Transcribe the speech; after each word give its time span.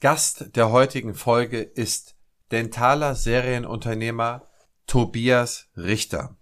Gast 0.00 0.56
der 0.56 0.70
heutigen 0.70 1.14
Folge 1.14 1.60
ist 1.60 2.16
dentaler 2.50 3.14
Serienunternehmer 3.14 4.48
Tobias 4.86 5.68
Richter. 5.76 6.38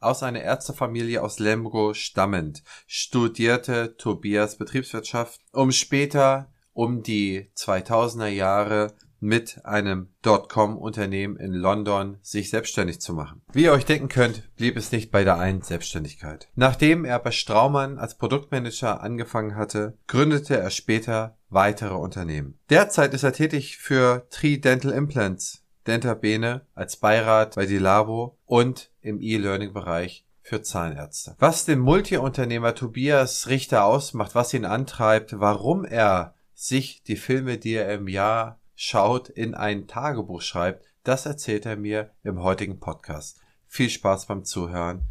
Aus 0.00 0.24
einer 0.24 0.42
Ärztefamilie 0.42 1.22
aus 1.22 1.38
Lemgo 1.38 1.94
stammend 1.94 2.64
studierte 2.88 3.96
Tobias 3.98 4.58
Betriebswirtschaft, 4.58 5.40
um 5.52 5.70
später 5.70 6.52
um 6.72 7.04
die 7.04 7.52
2000er 7.54 8.26
Jahre 8.26 8.96
mit 9.20 9.64
einem 9.64 10.08
Dotcom-Unternehmen 10.22 11.36
in 11.36 11.52
London 11.52 12.18
sich 12.22 12.50
selbstständig 12.50 13.00
zu 13.00 13.12
machen. 13.12 13.42
Wie 13.52 13.64
ihr 13.64 13.72
euch 13.72 13.84
denken 13.84 14.08
könnt, 14.08 14.54
blieb 14.56 14.76
es 14.76 14.92
nicht 14.92 15.10
bei 15.10 15.24
der 15.24 15.38
einen 15.38 15.62
Selbstständigkeit. 15.62 16.48
Nachdem 16.54 17.04
er 17.04 17.18
bei 17.18 17.30
Straumann 17.30 17.98
als 17.98 18.16
Produktmanager 18.16 19.00
angefangen 19.00 19.56
hatte, 19.56 19.96
gründete 20.06 20.56
er 20.56 20.70
später 20.70 21.36
weitere 21.50 21.94
Unternehmen. 21.94 22.58
Derzeit 22.70 23.14
ist 23.14 23.22
er 23.22 23.32
tätig 23.32 23.78
für 23.78 24.26
Tri 24.30 24.60
Dental 24.60 24.92
Implants, 24.92 25.64
Dentabene 25.86 26.66
als 26.74 26.96
Beirat 26.96 27.54
bei 27.54 27.66
Dilabo 27.66 28.38
und 28.44 28.90
im 29.00 29.20
E-Learning-Bereich 29.20 30.26
für 30.42 30.62
Zahnärzte. 30.62 31.34
Was 31.38 31.64
den 31.64 31.78
Multiunternehmer 31.78 32.74
Tobias 32.74 33.48
Richter 33.48 33.84
ausmacht, 33.84 34.34
was 34.34 34.54
ihn 34.54 34.64
antreibt, 34.64 35.38
warum 35.40 35.84
er 35.84 36.34
sich 36.54 37.02
die 37.02 37.16
Filme, 37.16 37.58
die 37.58 37.74
er 37.74 37.92
im 37.94 38.08
Jahr 38.08 38.58
schaut, 38.80 39.28
in 39.28 39.56
ein 39.56 39.88
Tagebuch 39.88 40.40
schreibt, 40.40 40.86
das 41.02 41.26
erzählt 41.26 41.66
er 41.66 41.76
mir 41.76 42.12
im 42.22 42.44
heutigen 42.44 42.78
Podcast. 42.78 43.40
Viel 43.66 43.90
Spaß 43.90 44.26
beim 44.26 44.44
Zuhören. 44.44 45.02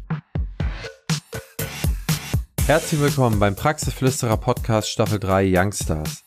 Herzlich 2.64 2.98
willkommen 2.98 3.38
beim 3.38 3.54
Praxisflüsterer 3.54 4.38
Podcast 4.38 4.88
Staffel 4.88 5.18
3 5.18 5.52
Youngstars. 5.54 6.24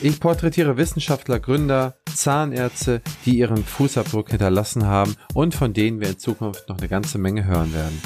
Ich 0.00 0.18
porträtiere 0.18 0.78
Wissenschaftler, 0.78 1.40
Gründer, 1.40 1.94
Zahnärzte, 2.06 3.02
die 3.26 3.36
ihren 3.36 3.62
Fußabdruck 3.62 4.30
hinterlassen 4.30 4.86
haben 4.86 5.14
und 5.34 5.54
von 5.54 5.74
denen 5.74 6.00
wir 6.00 6.08
in 6.08 6.18
Zukunft 6.18 6.70
noch 6.70 6.78
eine 6.78 6.88
ganze 6.88 7.18
Menge 7.18 7.44
hören 7.44 7.74
werden. 7.74 8.00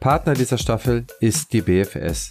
Partner 0.00 0.34
dieser 0.34 0.58
Staffel 0.58 1.06
ist 1.20 1.54
die 1.54 1.62
BFS, 1.62 2.30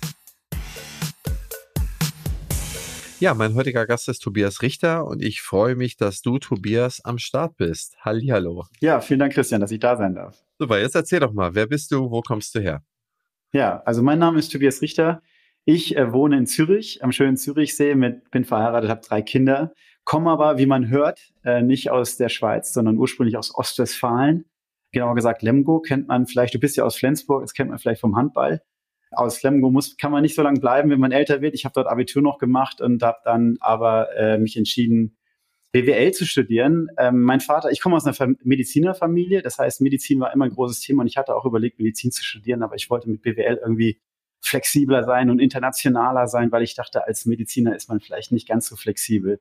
Ja, 3.24 3.34
mein 3.34 3.56
heutiger 3.56 3.88
Gast 3.88 4.10
ist 4.10 4.20
Tobias 4.20 4.62
Richter 4.62 5.08
und 5.08 5.24
ich 5.24 5.42
freue 5.42 5.78
mich, 5.78 5.96
dass 5.96 6.22
du, 6.22 6.40
Tobias, 6.40 7.00
am 7.06 7.20
Start 7.20 7.56
bist. 7.56 7.96
Hallihallo. 8.02 8.66
Ja, 8.82 9.00
vielen 9.00 9.22
Dank, 9.22 9.32
Christian, 9.32 9.62
dass 9.62 9.72
ich 9.72 9.80
da 9.80 9.96
sein 9.96 10.14
darf. 10.14 10.44
Super, 10.60 10.82
jetzt 10.82 10.94
erzähl 10.94 11.22
doch 11.22 11.32
mal, 11.32 11.56
wer 11.56 11.66
bist 11.66 11.94
du, 11.94 12.12
wo 12.12 12.20
kommst 12.20 12.54
du 12.54 12.60
her? 12.60 12.84
Ja, 13.54 13.82
also 13.86 14.04
mein 14.04 14.20
Name 14.20 14.40
ist 14.40 14.52
Tobias 14.52 14.82
Richter. 14.82 15.22
Ich 15.64 15.96
äh, 15.96 16.12
wohne 16.12 16.38
in 16.38 16.48
Zürich, 16.48 17.02
am 17.02 17.14
schönen 17.14 17.38
Zürichsee, 17.38 17.96
mit, 17.96 18.30
bin 18.30 18.44
verheiratet, 18.44 18.90
habe 18.90 19.00
drei 19.00 19.22
Kinder, 19.22 19.72
komme 20.04 20.30
aber, 20.30 20.58
wie 20.58 20.66
man 20.66 20.90
hört, 20.90 21.32
äh, 21.46 21.62
nicht 21.62 21.92
aus 21.92 22.18
der 22.18 22.28
Schweiz, 22.28 22.74
sondern 22.74 22.98
ursprünglich 22.98 23.38
aus 23.38 23.56
Ostwestfalen. 23.56 24.44
Genauer 24.92 25.16
gesagt, 25.16 25.44
Lemgo 25.44 25.80
kennt 25.80 26.10
man 26.10 26.28
vielleicht, 26.28 26.56
du 26.56 26.60
bist 26.60 26.76
ja 26.76 26.84
aus 26.84 26.98
Flensburg, 26.98 27.44
das 27.44 27.54
kennt 27.54 27.70
man 27.70 27.80
vielleicht 27.80 28.02
vom 28.02 28.18
Handball 28.18 28.62
aus 29.16 29.42
Lemgo 29.44 29.72
muss, 29.72 29.98
kann 29.98 30.12
man 30.12 30.22
nicht 30.22 30.36
so 30.36 30.42
lange 30.42 30.60
bleiben, 30.60 30.90
wenn 30.90 31.00
man 31.00 31.12
älter 31.12 31.42
wird. 31.42 31.56
Ich 31.56 31.66
habe 31.66 31.74
dort 31.74 31.88
Abitur 31.88 32.22
noch 32.22 32.38
gemacht 32.38 32.82
und 32.82 33.02
habe 33.04 33.20
dann 33.24 33.58
aber 33.60 34.16
äh, 34.16 34.38
mich 34.38 34.58
entschieden, 34.58 35.18
BWL 35.74 36.12
zu 36.12 36.26
studieren. 36.26 36.88
Ähm, 36.98 37.24
mein 37.24 37.40
Vater, 37.40 37.72
ich 37.72 37.82
komme 37.82 37.96
aus 37.96 38.06
einer 38.06 38.36
Medizinerfamilie, 38.44 39.42
das 39.42 39.58
heißt, 39.58 39.82
Medizin 39.82 40.20
war 40.20 40.32
immer 40.32 40.46
ein 40.46 40.52
großes 40.52 40.82
Thema 40.82 41.02
und 41.02 41.08
ich 41.08 41.18
hatte 41.18 41.36
auch 41.36 41.46
überlegt, 41.46 41.80
Medizin 41.80 42.12
zu 42.12 42.24
studieren, 42.24 42.62
aber 42.62 42.76
ich 42.76 42.92
wollte 42.92 43.10
mit 43.10 43.24
BWL 43.24 43.60
irgendwie 43.62 44.00
flexibler 44.40 45.04
sein 45.04 45.32
und 45.32 45.40
internationaler 45.40 46.28
sein, 46.28 46.52
weil 46.52 46.62
ich 46.62 46.76
dachte, 46.76 47.08
als 47.08 47.26
Mediziner 47.26 47.76
ist 47.76 47.90
man 47.90 48.02
vielleicht 48.02 48.32
nicht 48.32 48.48
ganz 48.48 48.68
so 48.68 48.76
flexibel. 48.76 49.40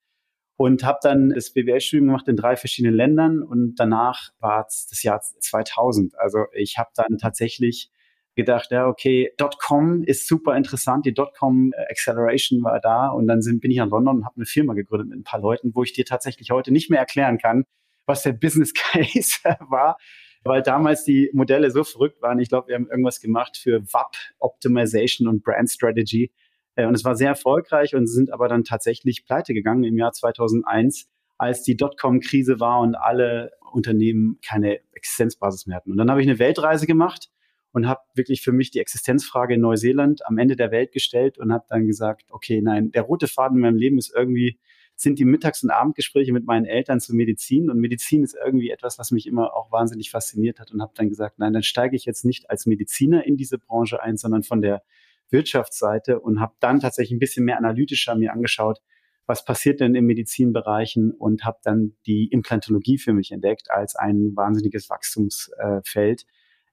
Und 0.56 0.84
habe 0.84 1.00
dann 1.02 1.30
das 1.30 1.52
BWL-Studium 1.52 2.06
gemacht 2.06 2.28
in 2.28 2.36
drei 2.36 2.56
verschiedenen 2.56 2.94
Ländern 2.94 3.42
und 3.42 3.74
danach 3.76 4.30
war 4.38 4.64
es 4.66 4.86
das 4.88 5.02
Jahr 5.02 5.20
2000. 5.20 6.18
Also 6.18 6.46
ich 6.52 6.78
habe 6.78 6.90
dann 6.94 7.18
tatsächlich 7.18 7.90
gedacht, 8.34 8.68
ja, 8.70 8.86
okay, 8.86 9.32
Dotcom 9.36 10.02
ist 10.04 10.26
super 10.26 10.56
interessant, 10.56 11.04
die 11.04 11.14
Dotcom 11.14 11.72
äh, 11.72 11.90
Acceleration 11.90 12.62
war 12.62 12.80
da 12.80 13.08
und 13.08 13.26
dann 13.26 13.42
sind, 13.42 13.60
bin 13.60 13.70
ich 13.70 13.76
nach 13.76 13.88
London 13.88 14.18
und 14.18 14.24
habe 14.24 14.36
eine 14.36 14.46
Firma 14.46 14.74
gegründet 14.74 15.08
mit 15.08 15.18
ein 15.18 15.24
paar 15.24 15.40
Leuten, 15.40 15.74
wo 15.74 15.82
ich 15.82 15.92
dir 15.92 16.04
tatsächlich 16.04 16.50
heute 16.50 16.72
nicht 16.72 16.90
mehr 16.90 17.00
erklären 17.00 17.38
kann, 17.38 17.64
was 18.06 18.22
der 18.22 18.32
Business 18.32 18.72
Case 18.74 19.38
war, 19.68 19.98
weil 20.44 20.62
damals 20.62 21.04
die 21.04 21.30
Modelle 21.32 21.70
so 21.70 21.84
verrückt 21.84 22.22
waren. 22.22 22.38
Ich 22.38 22.48
glaube, 22.48 22.68
wir 22.68 22.74
haben 22.74 22.88
irgendwas 22.88 23.20
gemacht 23.20 23.56
für 23.56 23.82
WAP 23.92 24.16
Optimization 24.38 25.28
und 25.28 25.42
Brand 25.42 25.70
Strategy 25.70 26.32
äh, 26.74 26.86
und 26.86 26.94
es 26.94 27.04
war 27.04 27.16
sehr 27.16 27.28
erfolgreich 27.28 27.94
und 27.94 28.06
sind 28.06 28.32
aber 28.32 28.48
dann 28.48 28.64
tatsächlich 28.64 29.24
pleite 29.26 29.52
gegangen 29.52 29.84
im 29.84 29.98
Jahr 29.98 30.12
2001, 30.12 31.08
als 31.36 31.62
die 31.62 31.76
Dotcom-Krise 31.76 32.60
war 32.60 32.80
und 32.80 32.94
alle 32.94 33.52
Unternehmen 33.72 34.38
keine 34.46 34.80
Existenzbasis 34.92 35.66
mehr 35.66 35.76
hatten. 35.76 35.90
Und 35.90 35.98
dann 35.98 36.10
habe 36.10 36.20
ich 36.20 36.28
eine 36.28 36.38
Weltreise 36.38 36.86
gemacht 36.86 37.30
und 37.72 37.88
habe 37.88 38.00
wirklich 38.14 38.42
für 38.42 38.52
mich 38.52 38.70
die 38.70 38.80
Existenzfrage 38.80 39.54
in 39.54 39.60
Neuseeland 39.60 40.26
am 40.26 40.38
Ende 40.38 40.56
der 40.56 40.70
Welt 40.70 40.92
gestellt 40.92 41.38
und 41.38 41.52
habe 41.52 41.64
dann 41.68 41.86
gesagt, 41.86 42.26
okay, 42.30 42.60
nein, 42.62 42.90
der 42.92 43.02
rote 43.02 43.28
Faden 43.28 43.56
in 43.56 43.62
meinem 43.62 43.76
Leben 43.76 43.98
ist 43.98 44.12
irgendwie 44.14 44.58
sind 44.94 45.18
die 45.18 45.24
Mittags- 45.24 45.62
und 45.62 45.70
Abendgespräche 45.70 46.32
mit 46.32 46.46
meinen 46.46 46.66
Eltern 46.66 47.00
zu 47.00 47.14
Medizin 47.14 47.70
und 47.70 47.78
Medizin 47.78 48.22
ist 48.22 48.36
irgendwie 48.42 48.70
etwas, 48.70 48.98
was 48.98 49.10
mich 49.10 49.26
immer 49.26 49.54
auch 49.54 49.72
wahnsinnig 49.72 50.10
fasziniert 50.10 50.60
hat 50.60 50.70
und 50.70 50.80
habe 50.80 50.92
dann 50.94 51.08
gesagt, 51.08 51.38
nein, 51.38 51.52
dann 51.52 51.62
steige 51.62 51.96
ich 51.96 52.04
jetzt 52.04 52.24
nicht 52.24 52.50
als 52.50 52.66
Mediziner 52.66 53.26
in 53.26 53.36
diese 53.36 53.58
Branche 53.58 54.02
ein, 54.02 54.16
sondern 54.16 54.42
von 54.42 54.62
der 54.62 54.82
Wirtschaftsseite 55.30 56.20
und 56.20 56.40
habe 56.40 56.54
dann 56.60 56.80
tatsächlich 56.80 57.16
ein 57.16 57.18
bisschen 57.18 57.44
mehr 57.44 57.58
analytischer 57.58 58.14
mir 58.14 58.32
angeschaut, 58.32 58.80
was 59.26 59.44
passiert 59.44 59.80
denn 59.80 59.94
in 59.94 60.04
Medizinbereichen 60.04 61.12
und 61.12 61.44
habe 61.44 61.58
dann 61.62 61.96
die 62.06 62.26
Implantologie 62.26 62.98
für 62.98 63.12
mich 63.12 63.32
entdeckt 63.32 63.70
als 63.70 63.96
ein 63.96 64.32
wahnsinniges 64.36 64.90
Wachstumsfeld. 64.90 66.22
Äh, 66.22 66.24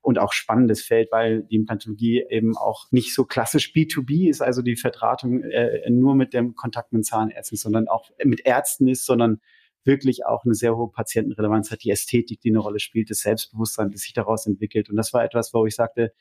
und 0.02 0.18
auch 0.18 0.34
spannendes 0.34 0.82
Feld, 0.82 1.10
weil 1.12 1.44
die 1.44 1.56
Implantologie 1.56 2.26
eben 2.30 2.56
auch 2.58 2.88
nicht 2.92 3.14
so 3.14 3.26
klassisch 3.26 3.74
B2B 3.74 4.30
ist, 4.30 4.42
also 4.42 4.62
die 4.62 4.76
Vertratung 4.76 5.44
äh, 5.44 5.90
nur 5.90 6.16
mit 6.16 6.34
dem 6.34 6.56
Kontakt 6.56 6.94
mit 6.94 7.06
Zahnärzten, 7.06 7.58
sondern 7.58 7.88
auch 7.88 8.10
mit 8.24 8.46
Ärzten 8.46 8.88
ist, 8.88 9.06
sondern 9.06 9.42
wirklich 9.84 10.26
auch 10.26 10.46
eine 10.46 10.54
sehr 10.54 10.76
hohe 10.76 10.92
Patientenrelevanz 10.92 11.72
hat, 11.72 11.84
die 11.84 11.90
Ästhetik, 11.90 12.42
die 12.42 12.50
eine 12.50 12.60
Rolle 12.60 12.80
spielt, 12.80 13.10
das 13.10 13.20
Selbstbewusstsein, 13.20 13.92
das 13.92 14.02
sich 14.02 14.14
daraus 14.14 14.46
entwickelt. 14.46 14.90
Und 14.90 14.96
das 14.96 15.14
war 15.14 15.24
etwas, 15.24 15.54
wo 15.54 15.66
ich 15.66 15.76
sagte, 15.76 16.14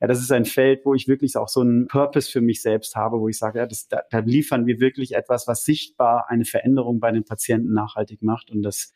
ja, 0.00 0.06
das 0.06 0.20
ist 0.20 0.30
ein 0.30 0.44
Feld, 0.44 0.84
wo 0.84 0.94
ich 0.94 1.08
wirklich 1.08 1.36
auch 1.36 1.48
so 1.48 1.60
einen 1.60 1.88
Purpose 1.88 2.30
für 2.30 2.40
mich 2.40 2.62
selbst 2.62 2.94
habe, 2.94 3.18
wo 3.18 3.28
ich 3.28 3.36
sage, 3.36 3.58
ja, 3.58 3.66
das, 3.66 3.88
da, 3.88 4.02
da 4.10 4.20
liefern 4.20 4.66
wir 4.66 4.78
wirklich 4.78 5.14
etwas, 5.14 5.48
was 5.48 5.64
sichtbar 5.64 6.26
eine 6.28 6.44
Veränderung 6.44 7.00
bei 7.00 7.10
den 7.10 7.24
Patienten 7.24 7.72
nachhaltig 7.72 8.22
macht. 8.22 8.50
Und 8.50 8.62
das 8.62 8.92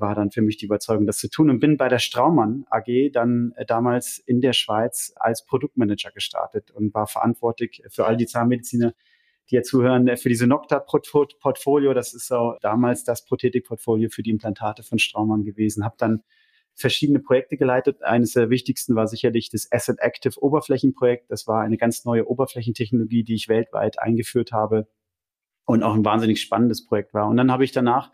war 0.00 0.14
dann 0.14 0.30
für 0.30 0.42
mich 0.42 0.56
die 0.56 0.66
Überzeugung, 0.66 1.06
das 1.06 1.18
zu 1.18 1.28
tun 1.28 1.50
und 1.50 1.60
bin 1.60 1.76
bei 1.76 1.88
der 1.88 1.98
Straumann 1.98 2.64
AG 2.70 3.10
dann 3.12 3.52
äh, 3.56 3.64
damals 3.64 4.18
in 4.18 4.40
der 4.40 4.52
Schweiz 4.52 5.12
als 5.16 5.44
Produktmanager 5.44 6.10
gestartet 6.10 6.70
und 6.70 6.94
war 6.94 7.06
verantwortlich 7.06 7.82
für 7.88 8.06
all 8.06 8.16
die 8.16 8.26
Zahnmediziner, 8.26 8.94
die 9.50 9.54
jetzt 9.56 9.68
zuhören, 9.68 10.08
äh, 10.08 10.16
für 10.16 10.28
diese 10.28 10.46
Nocta-Portfolio. 10.46 11.94
Das 11.94 12.14
ist 12.14 12.26
so 12.26 12.56
damals 12.60 13.04
das 13.04 13.24
Prothetik-Portfolio 13.24 14.08
für 14.10 14.22
die 14.22 14.30
Implantate 14.30 14.82
von 14.82 14.98
Straumann 14.98 15.44
gewesen. 15.44 15.84
Habe 15.84 15.96
dann 15.98 16.22
verschiedene 16.74 17.20
Projekte 17.20 17.56
geleitet. 17.56 18.02
Eines 18.02 18.32
der 18.32 18.50
wichtigsten 18.50 18.96
war 18.96 19.06
sicherlich 19.06 19.48
das 19.48 19.70
Asset 19.70 19.98
Active 20.00 20.42
Oberflächenprojekt. 20.42 21.30
Das 21.30 21.46
war 21.46 21.62
eine 21.62 21.76
ganz 21.76 22.04
neue 22.04 22.28
Oberflächentechnologie, 22.28 23.22
die 23.22 23.34
ich 23.34 23.48
weltweit 23.48 23.98
eingeführt 23.98 24.52
habe 24.52 24.88
und 25.66 25.82
auch 25.82 25.94
ein 25.94 26.04
wahnsinnig 26.04 26.40
spannendes 26.40 26.84
Projekt 26.84 27.14
war. 27.14 27.28
Und 27.28 27.36
dann 27.36 27.52
habe 27.52 27.64
ich 27.64 27.72
danach 27.72 28.10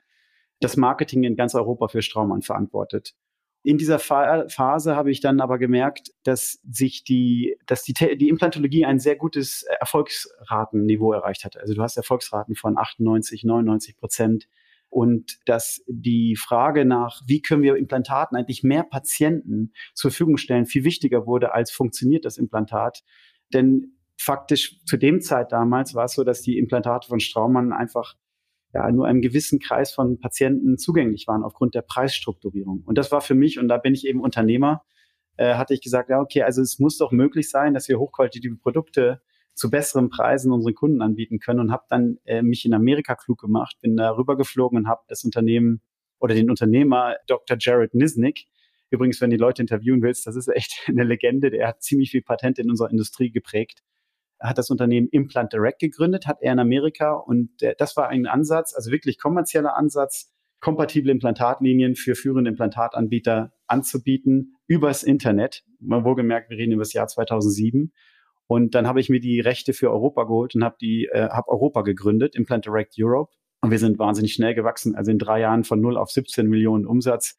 das 0.60 0.76
Marketing 0.76 1.24
in 1.24 1.36
ganz 1.36 1.54
Europa 1.54 1.88
für 1.88 2.02
Straumann 2.02 2.42
verantwortet. 2.42 3.14
In 3.62 3.76
dieser 3.76 3.98
Phase 3.98 4.96
habe 4.96 5.10
ich 5.10 5.20
dann 5.20 5.40
aber 5.40 5.58
gemerkt, 5.58 6.12
dass 6.22 6.60
sich 6.70 7.04
die, 7.04 7.58
dass 7.66 7.82
die, 7.82 7.92
die 7.92 8.28
Implantologie 8.30 8.86
ein 8.86 8.98
sehr 8.98 9.16
gutes 9.16 9.64
Erfolgsratenniveau 9.80 11.12
erreicht 11.12 11.44
hatte. 11.44 11.60
Also 11.60 11.74
du 11.74 11.82
hast 11.82 11.98
Erfolgsraten 11.98 12.54
von 12.54 12.78
98, 12.78 13.44
99 13.44 13.96
Prozent. 13.98 14.48
Und 14.88 15.38
dass 15.46 15.84
die 15.86 16.36
Frage 16.36 16.84
nach, 16.84 17.20
wie 17.26 17.42
können 17.42 17.62
wir 17.62 17.76
Implantaten 17.76 18.36
eigentlich 18.36 18.64
mehr 18.64 18.82
Patienten 18.82 19.72
zur 19.94 20.10
Verfügung 20.10 20.36
stellen, 20.36 20.66
viel 20.66 20.82
wichtiger 20.82 21.26
wurde, 21.26 21.52
als 21.52 21.70
funktioniert 21.70 22.24
das 22.24 22.38
Implantat. 22.38 23.04
Denn 23.52 23.98
faktisch 24.16 24.82
zu 24.86 24.96
dem 24.96 25.20
Zeit 25.20 25.52
damals 25.52 25.94
war 25.94 26.06
es 26.06 26.14
so, 26.14 26.24
dass 26.24 26.40
die 26.40 26.58
Implantate 26.58 27.06
von 27.06 27.20
Straumann 27.20 27.72
einfach 27.72 28.16
ja, 28.72 28.90
nur 28.90 29.06
einem 29.06 29.20
gewissen 29.20 29.58
Kreis 29.58 29.92
von 29.92 30.20
Patienten 30.20 30.78
zugänglich 30.78 31.26
waren 31.26 31.42
aufgrund 31.42 31.74
der 31.74 31.82
Preisstrukturierung. 31.82 32.82
Und 32.84 32.98
das 32.98 33.10
war 33.10 33.20
für 33.20 33.34
mich, 33.34 33.58
und 33.58 33.68
da 33.68 33.78
bin 33.78 33.94
ich 33.94 34.06
eben 34.06 34.20
Unternehmer, 34.20 34.82
äh, 35.36 35.54
hatte 35.54 35.74
ich 35.74 35.80
gesagt, 35.80 36.10
ja, 36.10 36.20
okay, 36.20 36.42
also 36.42 36.62
es 36.62 36.78
muss 36.78 36.98
doch 36.98 37.12
möglich 37.12 37.50
sein, 37.50 37.74
dass 37.74 37.88
wir 37.88 37.98
hochqualitative 37.98 38.56
Produkte 38.56 39.20
zu 39.54 39.70
besseren 39.70 40.08
Preisen 40.08 40.52
unseren 40.52 40.74
Kunden 40.74 41.02
anbieten 41.02 41.38
können 41.38 41.60
und 41.60 41.72
habe 41.72 41.84
dann 41.88 42.18
äh, 42.24 42.42
mich 42.42 42.64
in 42.64 42.72
Amerika 42.72 43.14
klug 43.16 43.40
gemacht, 43.40 43.76
bin 43.80 43.96
da 43.96 44.10
rübergeflogen 44.16 44.78
und 44.78 44.88
habe 44.88 45.02
das 45.08 45.24
Unternehmen 45.24 45.82
oder 46.18 46.34
den 46.34 46.50
Unternehmer 46.50 47.16
Dr. 47.26 47.56
Jared 47.58 47.94
Nisnik, 47.94 48.46
übrigens, 48.90 49.20
wenn 49.20 49.30
die 49.30 49.36
Leute 49.36 49.62
interviewen 49.62 50.02
willst, 50.02 50.26
das 50.26 50.36
ist 50.36 50.48
echt 50.48 50.84
eine 50.86 51.04
Legende, 51.04 51.50
der 51.50 51.68
hat 51.68 51.82
ziemlich 51.82 52.10
viel 52.10 52.22
Patente 52.22 52.62
in 52.62 52.70
unserer 52.70 52.90
Industrie 52.90 53.30
geprägt, 53.30 53.82
hat 54.40 54.58
das 54.58 54.70
Unternehmen 54.70 55.08
Implant 55.08 55.52
Direct 55.52 55.80
gegründet, 55.80 56.26
hat 56.26 56.38
er 56.40 56.52
in 56.52 56.58
Amerika 56.58 57.12
und 57.12 57.60
der, 57.60 57.74
das 57.74 57.96
war 57.96 58.08
ein 58.08 58.26
Ansatz, 58.26 58.74
also 58.74 58.90
wirklich 58.90 59.18
kommerzieller 59.18 59.76
Ansatz, 59.76 60.32
kompatible 60.60 61.12
Implantatlinien 61.12 61.96
für 61.96 62.14
führende 62.14 62.50
Implantatanbieter 62.50 63.52
anzubieten 63.66 64.56
übers 64.66 65.02
Internet. 65.02 65.64
Mal 65.78 66.04
wohlgemerkt, 66.04 66.50
wir 66.50 66.58
reden 66.58 66.72
über 66.72 66.82
das 66.82 66.92
Jahr 66.92 67.06
2007. 67.06 67.92
Und 68.46 68.74
dann 68.74 68.86
habe 68.86 69.00
ich 69.00 69.08
mir 69.08 69.20
die 69.20 69.40
Rechte 69.40 69.72
für 69.72 69.90
Europa 69.90 70.24
geholt 70.24 70.54
und 70.54 70.64
habe 70.64 70.76
die, 70.80 71.06
äh, 71.06 71.28
habe 71.28 71.48
Europa 71.48 71.82
gegründet, 71.82 72.34
Implant 72.34 72.66
Direct 72.66 72.94
Europe. 72.98 73.32
Und 73.62 73.70
wir 73.70 73.78
sind 73.78 73.98
wahnsinnig 73.98 74.32
schnell 74.32 74.54
gewachsen, 74.54 74.96
also 74.96 75.10
in 75.10 75.18
drei 75.18 75.40
Jahren 75.40 75.64
von 75.64 75.80
0 75.80 75.96
auf 75.96 76.10
17 76.10 76.46
Millionen 76.46 76.86
Umsatz 76.86 77.38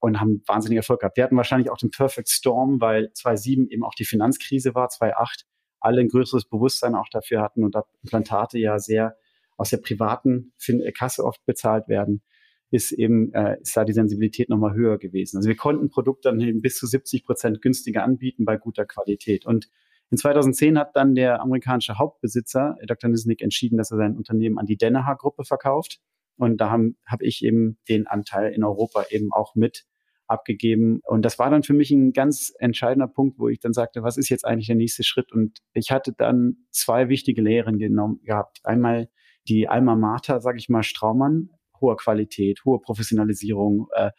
und 0.00 0.20
haben 0.20 0.42
wahnsinnig 0.46 0.76
Erfolg 0.76 1.00
gehabt. 1.00 1.16
Wir 1.16 1.24
hatten 1.24 1.36
wahrscheinlich 1.36 1.70
auch 1.70 1.78
den 1.78 1.90
Perfect 1.90 2.28
Storm, 2.28 2.80
weil 2.80 3.12
2007 3.12 3.68
eben 3.68 3.84
auch 3.84 3.94
die 3.94 4.04
Finanzkrise 4.04 4.74
war, 4.74 4.88
2008 4.88 5.44
alle 5.80 6.00
ein 6.00 6.08
größeres 6.08 6.44
Bewusstsein 6.44 6.94
auch 6.94 7.08
dafür 7.10 7.40
hatten 7.40 7.64
und 7.64 7.74
da 7.74 7.84
Implantate 8.02 8.58
ja 8.58 8.78
sehr 8.78 9.16
aus 9.56 9.70
der 9.70 9.78
privaten 9.78 10.52
Kasse 10.96 11.24
oft 11.24 11.44
bezahlt 11.44 11.88
werden, 11.88 12.22
ist 12.70 12.92
eben 12.92 13.32
äh, 13.34 13.60
ist 13.60 13.76
da 13.76 13.84
die 13.84 13.92
Sensibilität 13.92 14.48
nochmal 14.48 14.74
höher 14.74 14.98
gewesen. 14.98 15.36
Also 15.36 15.48
wir 15.48 15.56
konnten 15.56 15.90
Produkte 15.90 16.30
dann 16.30 16.60
bis 16.60 16.78
zu 16.78 16.86
70 16.86 17.24
Prozent 17.24 17.60
günstiger 17.60 18.04
anbieten 18.04 18.44
bei 18.44 18.56
guter 18.56 18.86
Qualität. 18.86 19.44
Und 19.44 19.68
in 20.10 20.16
2010 20.16 20.78
hat 20.78 20.96
dann 20.96 21.14
der 21.14 21.40
amerikanische 21.40 21.98
Hauptbesitzer, 21.98 22.76
Dr. 22.86 23.10
Nisnik, 23.10 23.42
entschieden, 23.42 23.76
dass 23.76 23.90
er 23.90 23.98
sein 23.98 24.16
Unternehmen 24.16 24.58
an 24.58 24.66
die 24.66 24.76
Danaher-Gruppe 24.76 25.44
verkauft. 25.44 26.00
Und 26.36 26.60
da 26.60 26.70
habe 26.70 26.94
hab 27.06 27.22
ich 27.22 27.44
eben 27.44 27.78
den 27.88 28.06
Anteil 28.06 28.52
in 28.52 28.64
Europa 28.64 29.04
eben 29.10 29.32
auch 29.32 29.54
mit 29.54 29.84
abgegeben. 30.30 31.00
Und 31.06 31.24
das 31.24 31.38
war 31.38 31.50
dann 31.50 31.62
für 31.62 31.74
mich 31.74 31.90
ein 31.90 32.12
ganz 32.12 32.52
entscheidender 32.58 33.08
Punkt, 33.08 33.38
wo 33.38 33.48
ich 33.48 33.60
dann 33.60 33.72
sagte, 33.72 34.02
was 34.02 34.16
ist 34.16 34.28
jetzt 34.28 34.44
eigentlich 34.44 34.68
der 34.68 34.76
nächste 34.76 35.02
Schritt? 35.02 35.32
Und 35.32 35.58
ich 35.72 35.90
hatte 35.90 36.12
dann 36.16 36.56
zwei 36.70 37.08
wichtige 37.08 37.42
Lehren 37.42 37.78
genommen 37.78 38.20
gehabt. 38.22 38.60
Einmal 38.64 39.08
die 39.48 39.68
Alma 39.68 39.96
Mater, 39.96 40.40
sage 40.40 40.58
ich 40.58 40.68
mal, 40.68 40.82
Straumann, 40.82 41.50
hoher 41.80 41.96
Qualität, 41.96 42.60
hohe 42.64 42.80
Professionalisierung, 42.80 43.88
äh, 43.94 44.10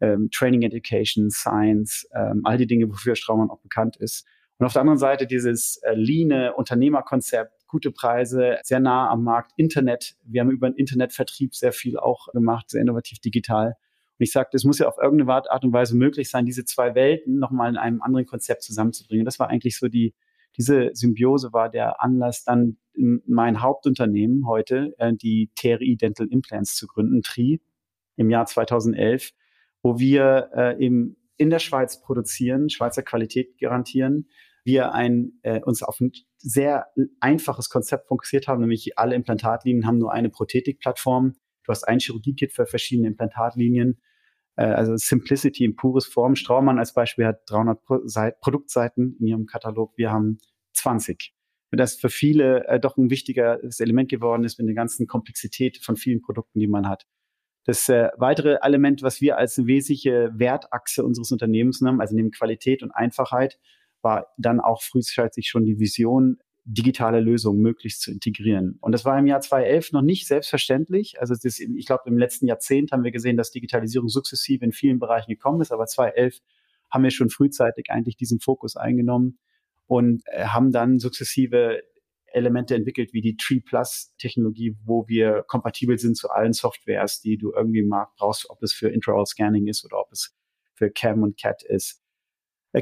ähm, 0.00 0.28
Training 0.32 0.62
Education, 0.62 1.30
Science, 1.30 2.06
ähm, 2.14 2.42
all 2.44 2.58
die 2.58 2.66
Dinge, 2.66 2.88
wofür 2.88 3.14
Straumann 3.14 3.50
auch 3.50 3.60
bekannt 3.60 3.96
ist. 3.96 4.26
Und 4.58 4.66
auf 4.66 4.72
der 4.72 4.82
anderen 4.82 4.98
Seite 4.98 5.26
dieses 5.26 5.80
äh, 5.82 5.94
leane 5.94 6.54
Unternehmerkonzept, 6.54 7.66
gute 7.66 7.90
Preise, 7.90 8.58
sehr 8.62 8.80
nah 8.80 9.08
am 9.10 9.24
Markt, 9.24 9.52
Internet. 9.56 10.16
Wir 10.24 10.42
haben 10.42 10.50
über 10.50 10.68
den 10.68 10.76
Internetvertrieb 10.76 11.54
sehr 11.54 11.72
viel 11.72 11.98
auch 11.98 12.28
gemacht, 12.32 12.70
sehr 12.70 12.82
innovativ 12.82 13.18
digital. 13.18 13.76
Und 14.18 14.24
ich 14.24 14.32
sagte, 14.32 14.56
es 14.56 14.64
muss 14.64 14.78
ja 14.78 14.88
auf 14.88 14.98
irgendeine 15.00 15.50
Art 15.50 15.64
und 15.64 15.72
Weise 15.72 15.96
möglich 15.96 16.30
sein, 16.30 16.46
diese 16.46 16.64
zwei 16.64 16.94
Welten 16.94 17.38
nochmal 17.38 17.70
in 17.70 17.76
einem 17.76 18.02
anderen 18.02 18.26
Konzept 18.26 18.62
zusammenzubringen. 18.62 19.24
Das 19.24 19.38
war 19.38 19.48
eigentlich 19.48 19.78
so 19.78 19.88
die, 19.88 20.14
diese 20.56 20.90
Symbiose 20.92 21.52
war 21.52 21.68
der 21.68 22.02
Anlass, 22.02 22.44
dann 22.44 22.76
mein 22.96 23.60
Hauptunternehmen 23.60 24.46
heute, 24.46 24.94
äh, 24.98 25.12
die 25.14 25.50
TRI 25.56 25.96
Dental 25.96 26.28
Implants 26.28 26.76
zu 26.76 26.86
gründen, 26.86 27.22
TRI, 27.22 27.60
im 28.16 28.30
Jahr 28.30 28.46
2011, 28.46 29.30
wo 29.82 29.98
wir 29.98 30.50
äh, 30.54 30.84
eben 30.84 31.16
in 31.36 31.50
der 31.50 31.58
Schweiz 31.58 32.00
produzieren, 32.00 32.70
Schweizer 32.70 33.02
Qualität 33.02 33.58
garantieren, 33.58 34.28
wir 34.64 34.92
ein, 34.92 35.32
äh, 35.42 35.60
uns 35.60 35.82
auf 35.82 36.00
ein 36.00 36.12
sehr 36.38 36.86
einfaches 37.20 37.68
Konzept 37.68 38.08
fokussiert 38.08 38.48
haben, 38.48 38.60
nämlich 38.60 38.98
alle 38.98 39.14
Implantatlinien 39.14 39.86
haben 39.86 39.98
nur 39.98 40.12
eine 40.12 40.30
Prothetikplattform. 40.30 41.34
Du 41.64 41.70
hast 41.70 41.84
ein 41.84 41.98
Chirurgiekit 41.98 42.52
für 42.52 42.66
verschiedene 42.66 43.08
Implantatlinien. 43.08 44.00
Äh, 44.56 44.66
also 44.66 44.96
Simplicity 44.96 45.64
in 45.64 45.76
pures 45.76 46.06
Form. 46.06 46.36
Straumann 46.36 46.78
als 46.78 46.94
Beispiel 46.94 47.26
hat 47.26 47.42
300 47.46 47.82
Pro 47.82 48.00
Produktseiten 48.40 49.16
in 49.18 49.26
ihrem 49.26 49.46
Katalog. 49.46 49.92
Wir 49.96 50.10
haben 50.10 50.38
20. 50.74 51.34
Und 51.72 51.78
das 51.78 51.96
für 51.96 52.08
viele 52.08 52.66
äh, 52.68 52.78
doch 52.78 52.96
ein 52.96 53.10
wichtiges 53.10 53.80
Element 53.80 54.08
geworden 54.08 54.44
ist 54.44 54.58
mit 54.58 54.68
der 54.68 54.74
ganzen 54.74 55.06
Komplexität 55.06 55.78
von 55.78 55.96
vielen 55.96 56.22
Produkten, 56.22 56.60
die 56.60 56.68
man 56.68 56.88
hat. 56.88 57.06
Das 57.64 57.88
äh, 57.88 58.10
weitere 58.16 58.58
Element, 58.62 59.02
was 59.02 59.20
wir 59.20 59.38
als 59.38 59.56
wesentliche 59.66 60.30
Wertachse 60.34 61.04
unseres 61.04 61.32
Unternehmens 61.32 61.80
nehmen, 61.80 62.00
also 62.00 62.14
neben 62.14 62.30
Qualität 62.30 62.82
und 62.82 62.92
Einfachheit, 62.92 63.58
war 64.02 64.28
dann 64.36 64.60
auch 64.60 64.82
frühzeitig 64.82 65.48
schon 65.48 65.64
die 65.64 65.78
Vision, 65.78 66.38
digitale 66.64 67.20
Lösungen 67.20 67.60
möglichst 67.60 68.00
zu 68.00 68.10
integrieren. 68.10 68.78
Und 68.80 68.92
das 68.92 69.04
war 69.04 69.18
im 69.18 69.26
Jahr 69.26 69.40
2011 69.40 69.92
noch 69.92 70.02
nicht 70.02 70.26
selbstverständlich. 70.26 71.20
Also 71.20 71.34
das, 71.40 71.60
ich 71.60 71.86
glaube, 71.86 72.04
im 72.06 72.16
letzten 72.16 72.46
Jahrzehnt 72.46 72.90
haben 72.90 73.04
wir 73.04 73.12
gesehen, 73.12 73.36
dass 73.36 73.50
Digitalisierung 73.50 74.08
sukzessive 74.08 74.64
in 74.64 74.72
vielen 74.72 74.98
Bereichen 74.98 75.30
gekommen 75.30 75.60
ist, 75.60 75.72
aber 75.72 75.86
2011 75.86 76.40
haben 76.90 77.04
wir 77.04 77.10
schon 77.10 77.28
frühzeitig 77.28 77.90
eigentlich 77.90 78.16
diesen 78.16 78.40
Fokus 78.40 78.76
eingenommen 78.76 79.38
und 79.86 80.22
äh, 80.26 80.46
haben 80.46 80.72
dann 80.72 80.98
sukzessive 80.98 81.82
Elemente 82.26 82.74
entwickelt 82.74 83.12
wie 83.12 83.20
die 83.20 83.36
Tree 83.36 83.60
Plus 83.60 84.12
Technologie, 84.18 84.76
wo 84.84 85.06
wir 85.06 85.44
kompatibel 85.46 85.98
sind 85.98 86.16
zu 86.16 86.30
allen 86.30 86.52
Softwares, 86.52 87.20
die 87.20 87.36
du 87.36 87.52
irgendwie 87.52 87.80
im 87.80 87.88
Markt 87.88 88.16
brauchst, 88.16 88.48
ob 88.50 88.62
es 88.62 88.72
für 88.72 88.88
Intraoral 88.88 89.26
Scanning 89.26 89.66
ist 89.68 89.84
oder 89.84 90.00
ob 90.00 90.10
es 90.10 90.34
für 90.74 90.90
Cam 90.90 91.22
und 91.22 91.38
Cat 91.38 91.62
ist, 91.62 92.03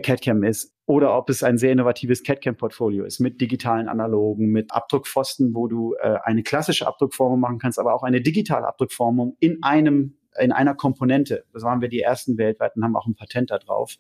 CAD-Cam 0.01 0.43
ist 0.43 0.75
oder 0.87 1.17
ob 1.17 1.29
es 1.31 1.43
ein 1.43 1.59
sehr 1.59 1.73
innovatives 1.73 2.23
CAD-Cam-Portfolio 2.23 3.05
ist 3.05 3.21
mit 3.21 3.41
digitalen 3.41 3.89
Analogen, 3.89 4.47
mit 4.47 4.73
Abdruckpfosten, 4.73 5.55
wo 5.55 5.69
du 5.69 5.95
äh, 5.95 6.19
eine 6.23 6.43
klassische 6.43 6.87
Abdruckformung 6.87 7.41
machen 7.41 7.59
kannst, 7.59 7.79
aber 7.79 7.95
auch 7.95 8.03
eine 8.03 8.21
digitale 8.21 8.67
Abdruckformung 8.67 9.37
in 9.41 9.63
einem 9.63 10.17
in 10.41 10.51
einer 10.51 10.75
Komponente. 10.75 11.45
Das 11.53 11.63
waren 11.63 11.83
wir 11.83 11.89
die 11.89 12.01
ersten 12.01 12.39
weltweit 12.39 12.75
und 12.77 12.85
haben 12.85 12.97
auch 12.97 13.07
ein 13.07 13.15
Patent 13.15 13.51
da 13.51 13.59
drauf 13.59 13.97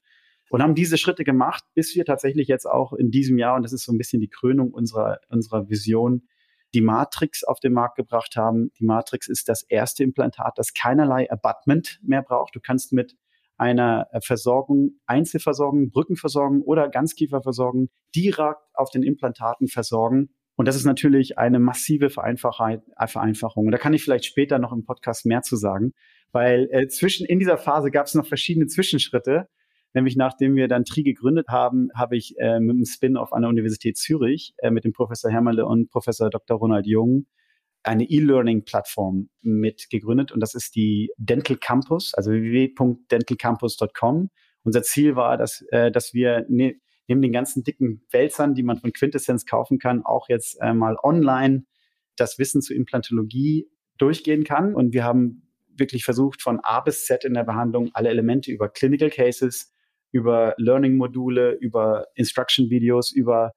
und 0.52 0.62
haben 0.62 0.74
diese 0.74 0.98
Schritte 0.98 1.24
gemacht, 1.24 1.64
bis 1.74 1.94
wir 1.94 2.04
tatsächlich 2.04 2.48
jetzt 2.48 2.66
auch 2.66 2.92
in 2.92 3.10
diesem 3.10 3.38
Jahr, 3.38 3.56
und 3.56 3.62
das 3.62 3.72
ist 3.72 3.84
so 3.84 3.92
ein 3.92 3.98
bisschen 3.98 4.20
die 4.20 4.28
Krönung 4.28 4.70
unserer, 4.70 5.18
unserer 5.28 5.68
Vision, 5.68 6.28
die 6.74 6.80
Matrix 6.80 7.44
auf 7.44 7.60
den 7.60 7.72
Markt 7.72 7.96
gebracht 7.96 8.36
haben. 8.36 8.70
Die 8.78 8.84
Matrix 8.84 9.28
ist 9.28 9.48
das 9.48 9.62
erste 9.62 10.02
Implantat, 10.04 10.54
das 10.56 10.74
keinerlei 10.74 11.30
Abutment 11.30 12.00
mehr 12.02 12.22
braucht. 12.22 12.54
Du 12.54 12.60
kannst 12.60 12.92
mit 12.92 13.16
einer 13.56 14.08
Versorgung, 14.22 15.00
Einzelversorgung, 15.06 15.90
Brückenversorgung 15.90 16.62
oder 16.62 16.88
Ganzkieferversorgung 16.88 17.88
direkt 18.14 18.60
auf 18.74 18.90
den 18.90 19.02
Implantaten 19.02 19.68
versorgen. 19.68 20.30
Und 20.56 20.68
das 20.68 20.76
ist 20.76 20.84
natürlich 20.84 21.38
eine 21.38 21.58
massive 21.58 22.10
Vereinfachung. 22.10 23.66
Und 23.66 23.72
da 23.72 23.78
kann 23.78 23.94
ich 23.94 24.04
vielleicht 24.04 24.24
später 24.24 24.58
noch 24.58 24.72
im 24.72 24.84
Podcast 24.84 25.26
mehr 25.26 25.42
zu 25.42 25.56
sagen, 25.56 25.92
weil 26.30 26.68
äh, 26.70 26.88
zwischen 26.88 27.26
in 27.26 27.38
dieser 27.38 27.58
Phase 27.58 27.90
gab 27.90 28.06
es 28.06 28.14
noch 28.14 28.26
verschiedene 28.26 28.66
Zwischenschritte. 28.66 29.48
Nämlich 29.94 30.16
nachdem 30.16 30.54
wir 30.54 30.68
dann 30.68 30.84
TRI 30.84 31.02
gegründet 31.02 31.48
haben, 31.48 31.88
habe 31.94 32.16
ich 32.16 32.34
äh, 32.38 32.60
mit 32.60 32.76
dem 32.76 32.84
Spin-off 32.84 33.32
an 33.32 33.42
der 33.42 33.50
Universität 33.50 33.96
Zürich 33.96 34.54
äh, 34.58 34.70
mit 34.70 34.84
dem 34.84 34.92
Professor 34.92 35.30
Hermerle 35.30 35.66
und 35.66 35.90
Professor 35.90 36.30
Dr. 36.30 36.58
Ronald 36.58 36.86
Jung 36.86 37.26
eine 37.82 38.04
E-Learning-Plattform 38.04 39.28
mit 39.42 39.90
gegründet 39.90 40.32
und 40.32 40.40
das 40.40 40.54
ist 40.54 40.76
die 40.76 41.10
Dental 41.16 41.56
Campus, 41.56 42.14
also 42.14 42.30
www.dentalcampus.com. 42.30 44.30
Unser 44.64 44.82
Ziel 44.82 45.16
war, 45.16 45.36
dass, 45.36 45.62
äh, 45.70 45.90
dass 45.90 46.14
wir 46.14 46.46
ne, 46.48 46.76
neben 47.08 47.22
den 47.22 47.32
ganzen 47.32 47.64
dicken 47.64 48.04
Wälzern, 48.10 48.54
die 48.54 48.62
man 48.62 48.78
von 48.78 48.92
Quintessenz 48.92 49.46
kaufen 49.46 49.78
kann, 49.78 50.04
auch 50.04 50.28
jetzt 50.28 50.58
äh, 50.60 50.72
mal 50.72 50.96
online 51.02 51.64
das 52.16 52.38
Wissen 52.38 52.62
zur 52.62 52.76
Implantologie 52.76 53.68
durchgehen 53.98 54.44
kann. 54.44 54.74
Und 54.74 54.92
wir 54.92 55.04
haben 55.04 55.48
wirklich 55.74 56.04
versucht, 56.04 56.42
von 56.42 56.60
A 56.60 56.80
bis 56.80 57.06
Z 57.06 57.24
in 57.24 57.34
der 57.34 57.44
Behandlung 57.44 57.90
alle 57.94 58.10
Elemente 58.10 58.52
über 58.52 58.68
Clinical 58.68 59.10
Cases 59.10 59.72
über 60.12 60.54
Learning-Module, 60.58 61.52
über 61.52 62.06
Instruction-Videos, 62.14 63.12
über 63.12 63.54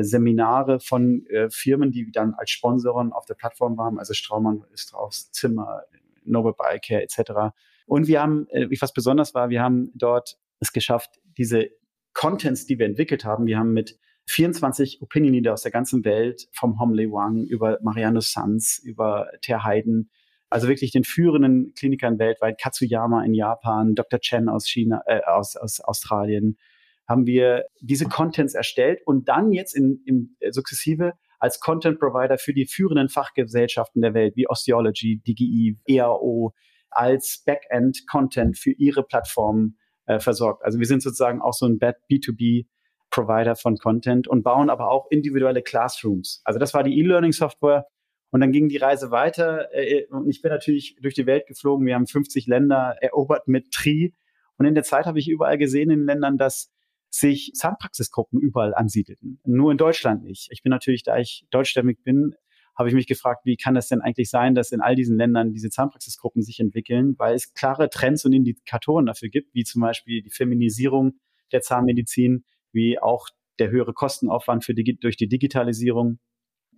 Seminare 0.00 0.80
von 0.80 1.26
äh, 1.26 1.50
Firmen, 1.50 1.92
die 1.92 2.10
dann 2.10 2.34
als 2.34 2.50
Sponsoren 2.50 3.12
auf 3.12 3.26
der 3.26 3.34
Plattform 3.34 3.76
waren, 3.76 3.98
also 3.98 4.14
Straumann, 4.14 4.64
Strauß, 4.74 5.32
Zimmer, 5.32 5.82
Noble 6.24 6.52
Biocare 6.52 7.02
etc. 7.02 7.54
Und 7.86 8.06
wir 8.06 8.20
haben, 8.20 8.46
äh, 8.50 8.68
was 8.80 8.92
besonders 8.92 9.34
war, 9.34 9.50
wir 9.50 9.62
haben 9.62 9.90
dort 9.94 10.38
es 10.60 10.72
geschafft, 10.72 11.20
diese 11.36 11.70
Contents, 12.12 12.66
die 12.66 12.78
wir 12.78 12.86
entwickelt 12.86 13.24
haben, 13.24 13.46
wir 13.46 13.58
haben 13.58 13.72
mit 13.72 13.98
24 14.26 15.00
Opinion 15.00 15.32
Leader 15.32 15.54
aus 15.54 15.62
der 15.62 15.72
ganzen 15.72 16.04
Welt, 16.04 16.48
vom 16.52 16.78
Homley 16.78 17.10
Wang 17.10 17.44
über 17.44 17.78
Mariano 17.82 18.20
Sanz, 18.20 18.78
über 18.84 19.28
Ter 19.40 19.64
Heiden, 19.64 20.10
also 20.50 20.68
wirklich 20.68 20.92
den 20.92 21.04
führenden 21.04 21.72
Klinikern 21.74 22.18
weltweit, 22.18 22.60
Katsuyama 22.60 23.24
in 23.24 23.34
Japan, 23.34 23.94
Dr. 23.94 24.20
Chen 24.20 24.48
aus 24.48 24.68
China, 24.68 25.02
äh, 25.06 25.20
aus, 25.24 25.56
aus 25.56 25.80
Australien, 25.80 26.58
haben 27.08 27.26
wir 27.26 27.64
diese 27.80 28.06
Contents 28.06 28.54
erstellt 28.54 29.00
und 29.06 29.28
dann 29.28 29.52
jetzt 29.52 29.74
in, 29.74 30.02
in 30.04 30.36
äh, 30.40 30.52
sukzessive 30.52 31.14
als 31.38 31.60
Content 31.60 31.98
Provider 31.98 32.36
für 32.36 32.52
die 32.52 32.66
führenden 32.66 33.08
Fachgesellschaften 33.08 34.02
der 34.02 34.12
Welt 34.14 34.36
wie 34.36 34.48
Osteology, 34.48 35.22
DGI, 35.26 35.78
EAO 35.86 36.52
als 36.90 37.42
Backend 37.46 38.06
Content 38.10 38.58
für 38.58 38.72
ihre 38.72 39.02
Plattformen 39.02 39.78
äh, 40.06 40.18
versorgt. 40.18 40.64
Also 40.64 40.78
wir 40.78 40.86
sind 40.86 41.02
sozusagen 41.02 41.40
auch 41.40 41.54
so 41.54 41.66
ein 41.66 41.78
B2B 41.78 42.66
Provider 43.10 43.56
von 43.56 43.76
Content 43.76 44.28
und 44.28 44.42
bauen 44.42 44.68
aber 44.68 44.90
auch 44.90 45.06
individuelle 45.10 45.62
Classrooms. 45.62 46.42
Also 46.44 46.58
das 46.58 46.74
war 46.74 46.82
die 46.82 46.98
E-Learning 46.98 47.32
Software 47.32 47.86
und 48.30 48.40
dann 48.40 48.52
ging 48.52 48.68
die 48.68 48.76
Reise 48.76 49.10
weiter 49.10 49.68
äh, 49.72 50.06
und 50.10 50.28
ich 50.28 50.42
bin 50.42 50.50
natürlich 50.50 50.96
durch 51.00 51.14
die 51.14 51.26
Welt 51.26 51.46
geflogen. 51.46 51.86
Wir 51.86 51.94
haben 51.94 52.06
50 52.06 52.46
Länder 52.46 52.96
erobert 53.00 53.48
mit 53.48 53.70
Tri. 53.70 54.14
Und 54.58 54.66
in 54.66 54.74
der 54.74 54.84
Zeit 54.84 55.06
habe 55.06 55.18
ich 55.18 55.28
überall 55.28 55.56
gesehen 55.56 55.90
in 55.90 56.00
den 56.00 56.06
Ländern, 56.06 56.36
dass 56.36 56.72
sich 57.10 57.52
Zahnpraxisgruppen 57.54 58.40
überall 58.40 58.74
ansiedelten. 58.74 59.40
Nur 59.44 59.72
in 59.72 59.78
Deutschland 59.78 60.22
nicht. 60.22 60.48
Ich 60.50 60.62
bin 60.62 60.70
natürlich, 60.70 61.02
da 61.02 61.18
ich 61.18 61.46
deutschstämmig 61.50 62.02
bin, 62.02 62.34
habe 62.76 62.88
ich 62.88 62.94
mich 62.94 63.08
gefragt, 63.08 63.44
wie 63.44 63.56
kann 63.56 63.74
das 63.74 63.88
denn 63.88 64.00
eigentlich 64.00 64.30
sein, 64.30 64.54
dass 64.54 64.70
in 64.70 64.80
all 64.80 64.94
diesen 64.94 65.16
Ländern 65.16 65.52
diese 65.52 65.68
Zahnpraxisgruppen 65.68 66.42
sich 66.42 66.60
entwickeln, 66.60 67.16
weil 67.18 67.34
es 67.34 67.52
klare 67.52 67.90
Trends 67.90 68.24
und 68.24 68.32
Indikatoren 68.32 69.06
dafür 69.06 69.30
gibt, 69.30 69.52
wie 69.52 69.64
zum 69.64 69.82
Beispiel 69.82 70.22
die 70.22 70.30
Feminisierung 70.30 71.18
der 71.50 71.60
Zahnmedizin, 71.60 72.44
wie 72.72 73.00
auch 73.00 73.28
der 73.58 73.70
höhere 73.70 73.92
Kostenaufwand 73.92 74.64
für 74.64 74.74
die, 74.74 74.96
durch 75.00 75.16
die 75.16 75.28
Digitalisierung. 75.28 76.20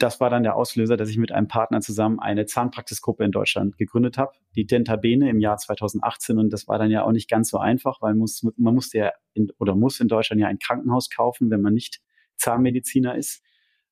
Das 0.01 0.19
war 0.19 0.31
dann 0.31 0.45
der 0.45 0.57
Auslöser, 0.57 0.97
dass 0.97 1.11
ich 1.11 1.19
mit 1.19 1.31
einem 1.31 1.47
Partner 1.47 1.83
zusammen 1.83 2.21
eine 2.21 2.47
Zahnpraxisgruppe 2.47 3.23
in 3.23 3.33
Deutschland 3.33 3.77
gegründet 3.77 4.17
habe, 4.17 4.33
die 4.57 4.65
Dentabene 4.65 5.29
im 5.29 5.41
Jahr 5.41 5.59
2018. 5.59 6.39
Und 6.39 6.51
das 6.55 6.67
war 6.67 6.79
dann 6.79 6.91
ja 6.91 7.05
auch 7.05 7.13
nicht 7.13 7.29
ganz 7.29 7.51
so 7.51 7.59
einfach, 7.59 8.01
weil 8.01 8.13
man, 8.13 8.21
muss, 8.21 8.43
man 8.57 8.75
musste 8.75 8.97
ja 8.97 9.13
in, 9.35 9.53
oder 9.59 9.77
muss 9.77 10.01
in 10.01 10.09
Deutschland 10.09 10.41
ja 10.41 10.49
ein 10.49 10.59
Krankenhaus 10.59 11.11
kaufen, 11.11 11.51
wenn 11.51 11.61
man 11.61 11.75
nicht 11.75 12.01
Zahnmediziner 12.37 13.15
ist, 13.15 13.43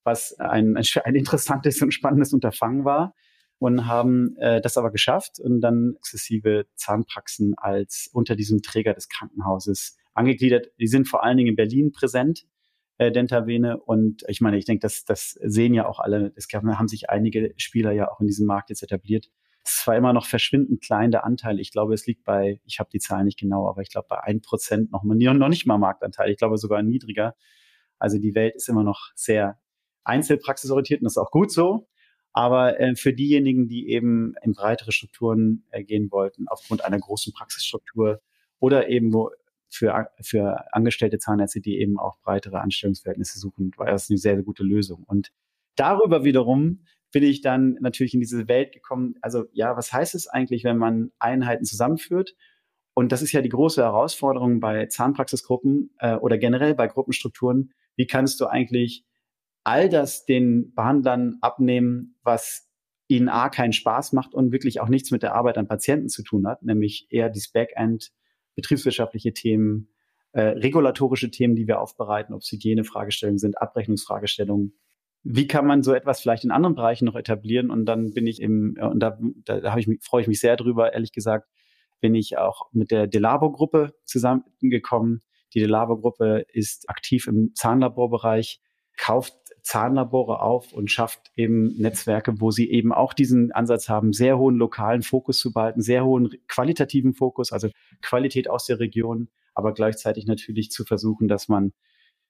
was 0.03 0.33
ein, 0.41 0.79
ein 0.79 1.15
interessantes 1.15 1.83
und 1.83 1.93
spannendes 1.93 2.33
Unterfangen 2.33 2.87
war 2.87 3.15
und 3.59 3.87
haben 3.87 4.35
äh, 4.39 4.63
das 4.63 4.79
aber 4.79 4.91
geschafft 4.91 5.39
und 5.39 5.61
dann 5.61 5.93
exzessive 5.99 6.65
Zahnpraxen 6.75 7.53
als 7.59 8.09
unter 8.15 8.35
diesem 8.35 8.63
Träger 8.63 8.95
des 8.95 9.11
Krankenhauses 9.11 9.99
angegliedert. 10.15 10.71
Die 10.81 10.87
sind 10.87 11.07
vor 11.07 11.23
allen 11.23 11.37
Dingen 11.37 11.51
in 11.51 11.57
Berlin 11.57 11.93
präsent, 11.93 12.47
äh, 12.99 13.11
Dentavene. 13.11 13.79
Und 13.79 14.25
ich 14.29 14.41
meine, 14.41 14.59
ich 14.59 14.65
denke, 14.65 14.81
das, 14.81 15.05
das 15.05 15.31
sehen 15.43 15.75
ja 15.75 15.89
auch 15.89 16.01
alle. 16.01 16.33
Es 16.37 16.49
gab, 16.49 16.65
haben 16.65 16.89
sich 16.89 17.09
einige 17.11 17.55
Spieler 17.57 17.93
ja 17.93 18.11
auch 18.11 18.21
in 18.21 18.27
diesem 18.27 18.47
Markt 18.47 18.71
jetzt 18.71 18.83
etabliert. 18.83 19.31
Es 19.65 19.87
war 19.87 19.97
immer 19.97 20.13
noch 20.13 20.27
verschwindend 20.27 20.83
klein 20.83 21.11
der 21.11 21.25
Anteil. 21.25 21.61
Ich 21.61 21.73
glaube, 21.73 21.95
es 21.95 22.07
liegt 22.07 22.25
bei, 22.25 22.61
ich 22.65 22.79
habe 22.81 22.91
die 22.93 23.01
Zahlen 23.01 23.27
nicht 23.27 23.39
genau, 23.39 23.69
aber 23.69 23.83
ich 23.83 23.91
glaube 23.91 24.07
bei 24.09 24.23
ein 24.23 24.41
Prozent 24.41 24.91
noch, 24.93 25.05
noch 25.05 25.49
nicht 25.49 25.67
mal 25.67 25.79
Marktanteil. 25.79 26.31
Ich 26.31 26.39
glaube 26.39 26.57
sogar 26.59 26.83
niedriger. 26.83 27.35
Also 27.99 28.19
die 28.19 28.35
Welt 28.35 28.55
ist 28.57 28.69
immer 28.69 28.85
noch 28.85 29.11
sehr 29.15 29.59
einzelpraxisorientiert 30.05 31.01
und 31.01 31.05
das 31.05 31.15
ist 31.15 31.19
auch 31.19 31.31
gut 31.31 31.53
so. 31.53 31.87
Aber 32.33 32.79
äh, 32.81 32.95
für 32.95 33.13
diejenigen, 33.13 33.69
die 33.69 33.89
eben 33.89 34.35
in 34.43 34.53
breitere 34.53 34.93
Strukturen 34.93 35.65
äh, 35.71 35.83
gehen 35.83 36.11
wollten, 36.11 36.47
aufgrund 36.49 36.85
einer 36.85 36.99
großen 36.99 37.33
Praxisstruktur 37.33 38.21
oder 38.61 38.89
eben 38.89 39.13
wo 39.13 39.31
für, 39.69 40.09
für 40.21 40.65
angestellte 40.73 41.19
Zahnärzte, 41.19 41.61
die 41.61 41.79
eben 41.79 41.99
auch 41.99 42.19
breitere 42.21 42.61
Anstellungsverhältnisse 42.61 43.39
suchen, 43.39 43.73
war 43.77 43.87
das 43.87 44.11
eine 44.11 44.19
sehr, 44.19 44.35
sehr 44.35 44.45
gute 44.45 44.63
Lösung. 44.63 45.05
Und 45.07 45.31
darüber 45.77 46.25
wiederum 46.25 46.85
bin 47.13 47.23
ich 47.23 47.41
dann 47.41 47.77
natürlich 47.81 48.15
in 48.15 48.21
diese 48.21 48.49
Welt 48.49 48.73
gekommen. 48.73 49.15
Also 49.23 49.45
ja, 49.53 49.77
was 49.77 49.93
heißt 49.93 50.15
es 50.15 50.27
eigentlich, 50.27 50.65
wenn 50.65 50.79
man 50.79 51.11
Einheiten 51.19 51.65
zusammenführt? 51.65 52.35
Und 52.95 53.13
das 53.13 53.23
ist 53.23 53.33
ja 53.33 53.43
die 53.43 53.49
große 53.49 53.83
Herausforderung 53.83 54.61
bei 54.61 54.87
Zahnpraxisgruppen 54.87 55.95
äh, 55.99 56.17
oder 56.17 56.37
generell 56.37 56.75
bei 56.75 56.89
Gruppenstrukturen. 56.89 57.73
Wie 57.97 58.07
kannst 58.07 58.41
du 58.41 58.47
eigentlich 58.47 59.05
all 59.65 59.89
das 59.89 60.25
den 60.25 60.75
Behandlern 60.75 61.39
abnehmen, 61.41 62.17
was 62.23 62.69
ihnen 63.07 63.29
A 63.29 63.49
keinen 63.49 63.73
Spaß 63.73 64.13
macht 64.13 64.35
und 64.35 64.53
wirklich 64.53 64.81
auch 64.81 64.89
nichts 64.89 65.11
mit 65.11 65.23
der 65.23 65.35
Arbeit 65.35 65.59
an 65.59 65.69
Patienten 65.69 66.09
zu 66.09 66.23
tun 66.23 66.47
hat, 66.47 66.63
nämlich 66.63 67.07
eher 67.11 67.31
das 67.31 67.49
Backend, 67.49 68.11
betriebswirtschaftliche 68.59 69.33
Themen, 69.33 69.89
äh, 70.33 70.41
regulatorische 70.41 71.31
Themen, 71.31 71.55
die 71.55 71.69
wir 71.69 71.81
aufbereiten, 71.81 72.35
ob 72.35 72.41
es 72.41 72.51
Hygienefragestellungen 72.51 73.39
sind, 73.39 73.57
Abrechnungsfragestellungen. 73.63 74.77
Wie 75.23 75.47
kann 75.47 75.65
man 75.65 75.85
so 75.85 75.95
etwas 75.95 76.21
vielleicht 76.21 76.43
in 76.43 76.51
anderen 76.51 76.75
Bereichen 76.75 77.05
noch 77.05 77.15
etablieren? 77.15 77.71
Und 77.71 77.87
dann 77.87 78.13
bin 78.15 78.27
ich 78.27 78.43
im, 78.43 78.77
und 78.81 78.99
da, 78.99 79.17
da, 79.45 79.61
da 79.61 79.77
ich 79.77 79.89
freue 80.03 80.23
ich 80.23 80.29
mich 80.29 80.41
sehr 80.41 80.57
drüber, 80.57 80.93
ehrlich 80.93 81.13
gesagt, 81.13 81.49
bin 82.01 82.17
ich 82.17 82.37
auch 82.37 82.69
mit 82.73 82.91
der 82.91 83.07
Delabo-Gruppe 83.07 83.95
zusammengekommen. 84.05 85.23
Die 85.55 85.61
Delabo-Gruppe 85.61 86.45
ist 86.53 86.91
aktiv 86.91 87.29
im 87.29 87.53
Zahnlaborbereich, 87.55 88.61
kauft 88.97 89.37
Zahnlabore 89.69 90.41
auf 90.41 90.73
und 90.73 90.91
schafft 90.91 91.31
eben 91.37 91.77
Netzwerke, 91.77 92.41
wo 92.41 92.51
sie 92.51 92.71
eben 92.71 92.91
auch 92.91 93.13
diesen 93.13 93.53
Ansatz 93.53 93.91
haben, 93.91 94.15
sehr 94.15 94.39
hohen 94.39 94.57
lokalen 94.57 95.03
Fokus 95.03 95.37
zu 95.37 95.53
behalten, 95.53 95.83
sehr 95.83 96.07
hohen 96.07 96.31
qualitativen 96.49 97.13
Fokus, 97.13 97.53
also 97.53 97.69
Qualität 98.01 98.49
aus 98.49 98.65
der 98.65 98.81
Region, 98.81 99.29
aber 99.55 99.75
gleichzeitig 99.75 100.25
natürlich 100.25 100.71
zu 100.71 100.87
versuchen, 100.87 101.29
dass 101.29 101.49
man 101.49 101.75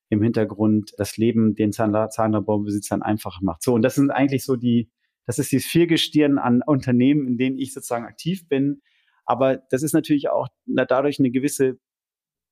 im 0.09 0.21
Hintergrund 0.21 0.95
das 0.97 1.17
Leben 1.17 1.55
den 1.55 1.71
Zahnlaborbesitzern 1.71 3.03
einfacher 3.03 3.45
macht. 3.45 3.63
So, 3.63 3.73
und 3.73 3.83
das 3.83 3.95
sind 3.95 4.11
eigentlich 4.11 4.45
so 4.45 4.57
die, 4.57 4.91
das 5.25 5.39
ist 5.39 5.53
dieses 5.53 5.69
Viergestirn 5.69 6.39
an 6.39 6.63
Unternehmen, 6.67 7.29
in 7.29 7.39
denen 7.39 7.57
ich 7.57 7.73
sozusagen 7.73 8.05
aktiv 8.05 8.49
bin. 8.49 8.83
Aber 9.27 9.59
das 9.71 9.85
ist 9.85 9.93
natürlich 9.93 10.29
auch 10.29 10.49
dadurch 10.65 11.21
eine 11.21 11.31
gewisse 11.31 11.79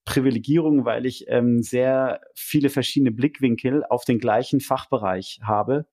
Privilegierung, 0.07 0.87
weil 0.87 1.05
ich 1.05 1.27
ähm, 1.29 1.63
sehr 1.63 2.21
viele 2.35 2.71
verschiedene 2.71 3.11
Blickwinkel 3.11 3.85
auf 3.85 4.05
den 4.05 4.19
gleichen 4.19 4.61
Fachbereich 4.61 5.41
habe 5.43 5.87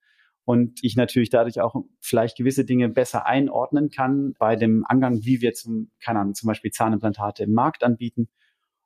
und 0.46 0.80
ich 0.84 0.96
natürlich 0.96 1.30
dadurch 1.30 1.60
auch 1.60 1.76
vielleicht 2.00 2.38
gewisse 2.38 2.64
Dinge 2.64 2.90
besser 2.90 3.26
einordnen 3.26 3.90
kann 3.90 4.36
bei 4.38 4.56
dem 4.56 4.86
Angang, 4.88 5.24
wie 5.24 5.42
wir 5.42 5.54
zum, 5.54 5.92
keine 6.00 6.20
Ahnung, 6.20 6.36
zum 6.36 6.48
Beispiel 6.48 6.72
Zahnimplantate 6.72 7.44
im 7.44 7.54
Markt 7.54 7.84
anbieten 7.84 8.30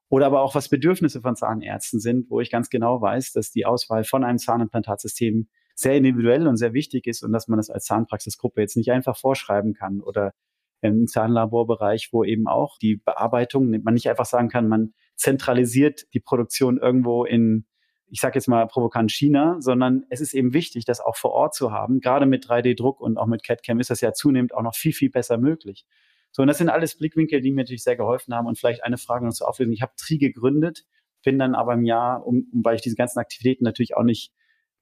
oder 0.10 0.28
aber 0.28 0.42
auch 0.42 0.56
was 0.56 0.70
Bedürfnisse 0.70 1.22
von 1.22 1.36
Zahnärzten 1.36 2.00
sind, 2.00 2.30
wo 2.30 2.40
ich 2.40 2.50
ganz 2.50 2.70
genau 2.70 3.02
weiß, 3.02 3.34
dass 3.34 3.52
die 3.52 3.66
Auswahl 3.66 4.06
von 4.06 4.24
einem 4.24 4.38
Zahnimplantatsystem 4.38 5.50
sehr 5.76 5.96
individuell 5.96 6.48
und 6.48 6.56
sehr 6.56 6.74
wichtig 6.74 7.06
ist 7.06 7.22
und 7.22 7.34
dass 7.34 7.50
man 7.50 7.58
das 7.58 7.70
als 7.70 7.86
Zahnpraxisgruppe 7.86 8.62
jetzt 8.62 8.78
nicht 8.78 8.92
einfach 8.92 9.18
vorschreiben 9.18 9.74
kann 9.74 10.00
oder 10.00 10.34
im 10.82 11.08
Zahnlaborbereich, 11.08 12.10
wo 12.12 12.24
eben 12.24 12.48
auch 12.48 12.78
die 12.78 12.98
Bearbeitung, 12.98 13.70
man 13.84 13.94
nicht 13.94 14.10
einfach 14.10 14.26
sagen 14.26 14.48
kann, 14.48 14.68
man 14.68 14.94
zentralisiert 15.18 16.06
die 16.14 16.20
Produktion 16.20 16.78
irgendwo 16.78 17.26
in, 17.26 17.66
ich 18.08 18.22
sage 18.22 18.36
jetzt 18.36 18.48
mal 18.48 18.66
provokant 18.68 19.12
China, 19.12 19.58
sondern 19.60 20.06
es 20.10 20.22
ist 20.22 20.34
eben 20.34 20.54
wichtig, 20.54 20.86
das 20.86 21.02
auch 21.02 21.18
vor 21.18 21.32
Ort 21.32 21.56
zu 21.56 21.72
haben. 21.72 22.00
Gerade 22.00 22.26
mit 22.26 22.46
3D-Druck 22.46 23.02
und 23.02 23.18
auch 23.18 23.26
mit 23.28 23.44
CAD-CAM 23.44 23.80
ist 23.80 23.90
das 23.90 24.02
ja 24.02 24.14
zunehmend 24.14 24.54
auch 24.54 24.62
noch 24.62 24.76
viel, 24.76 24.94
viel 24.94 25.10
besser 25.10 25.38
möglich. 25.38 25.86
So, 26.32 26.44
und 26.44 26.48
das 26.48 26.60
sind 26.60 26.70
alles 26.70 26.98
Blickwinkel, 26.98 27.42
die 27.42 27.52
mir 27.52 27.64
natürlich 27.64 27.84
sehr 27.84 27.96
geholfen 27.96 28.34
haben. 28.34 28.48
Und 28.48 28.60
vielleicht 28.60 28.84
eine 28.84 28.98
Frage 28.98 29.26
noch 29.26 29.34
zur 29.34 29.50
Auflösung. 29.50 29.74
Ich 29.74 29.82
habe 29.82 29.94
Tri 29.98 30.18
gegründet, 30.18 30.86
bin 31.24 31.40
dann 31.40 31.56
aber 31.56 31.74
im 31.74 31.84
Jahr, 31.84 32.26
um, 32.26 32.48
um, 32.54 32.64
weil 32.64 32.76
ich 32.76 32.82
diese 32.82 32.96
ganzen 32.96 33.20
Aktivitäten 33.20 33.64
natürlich 33.64 33.98
auch 33.98 34.04
nicht 34.04 34.32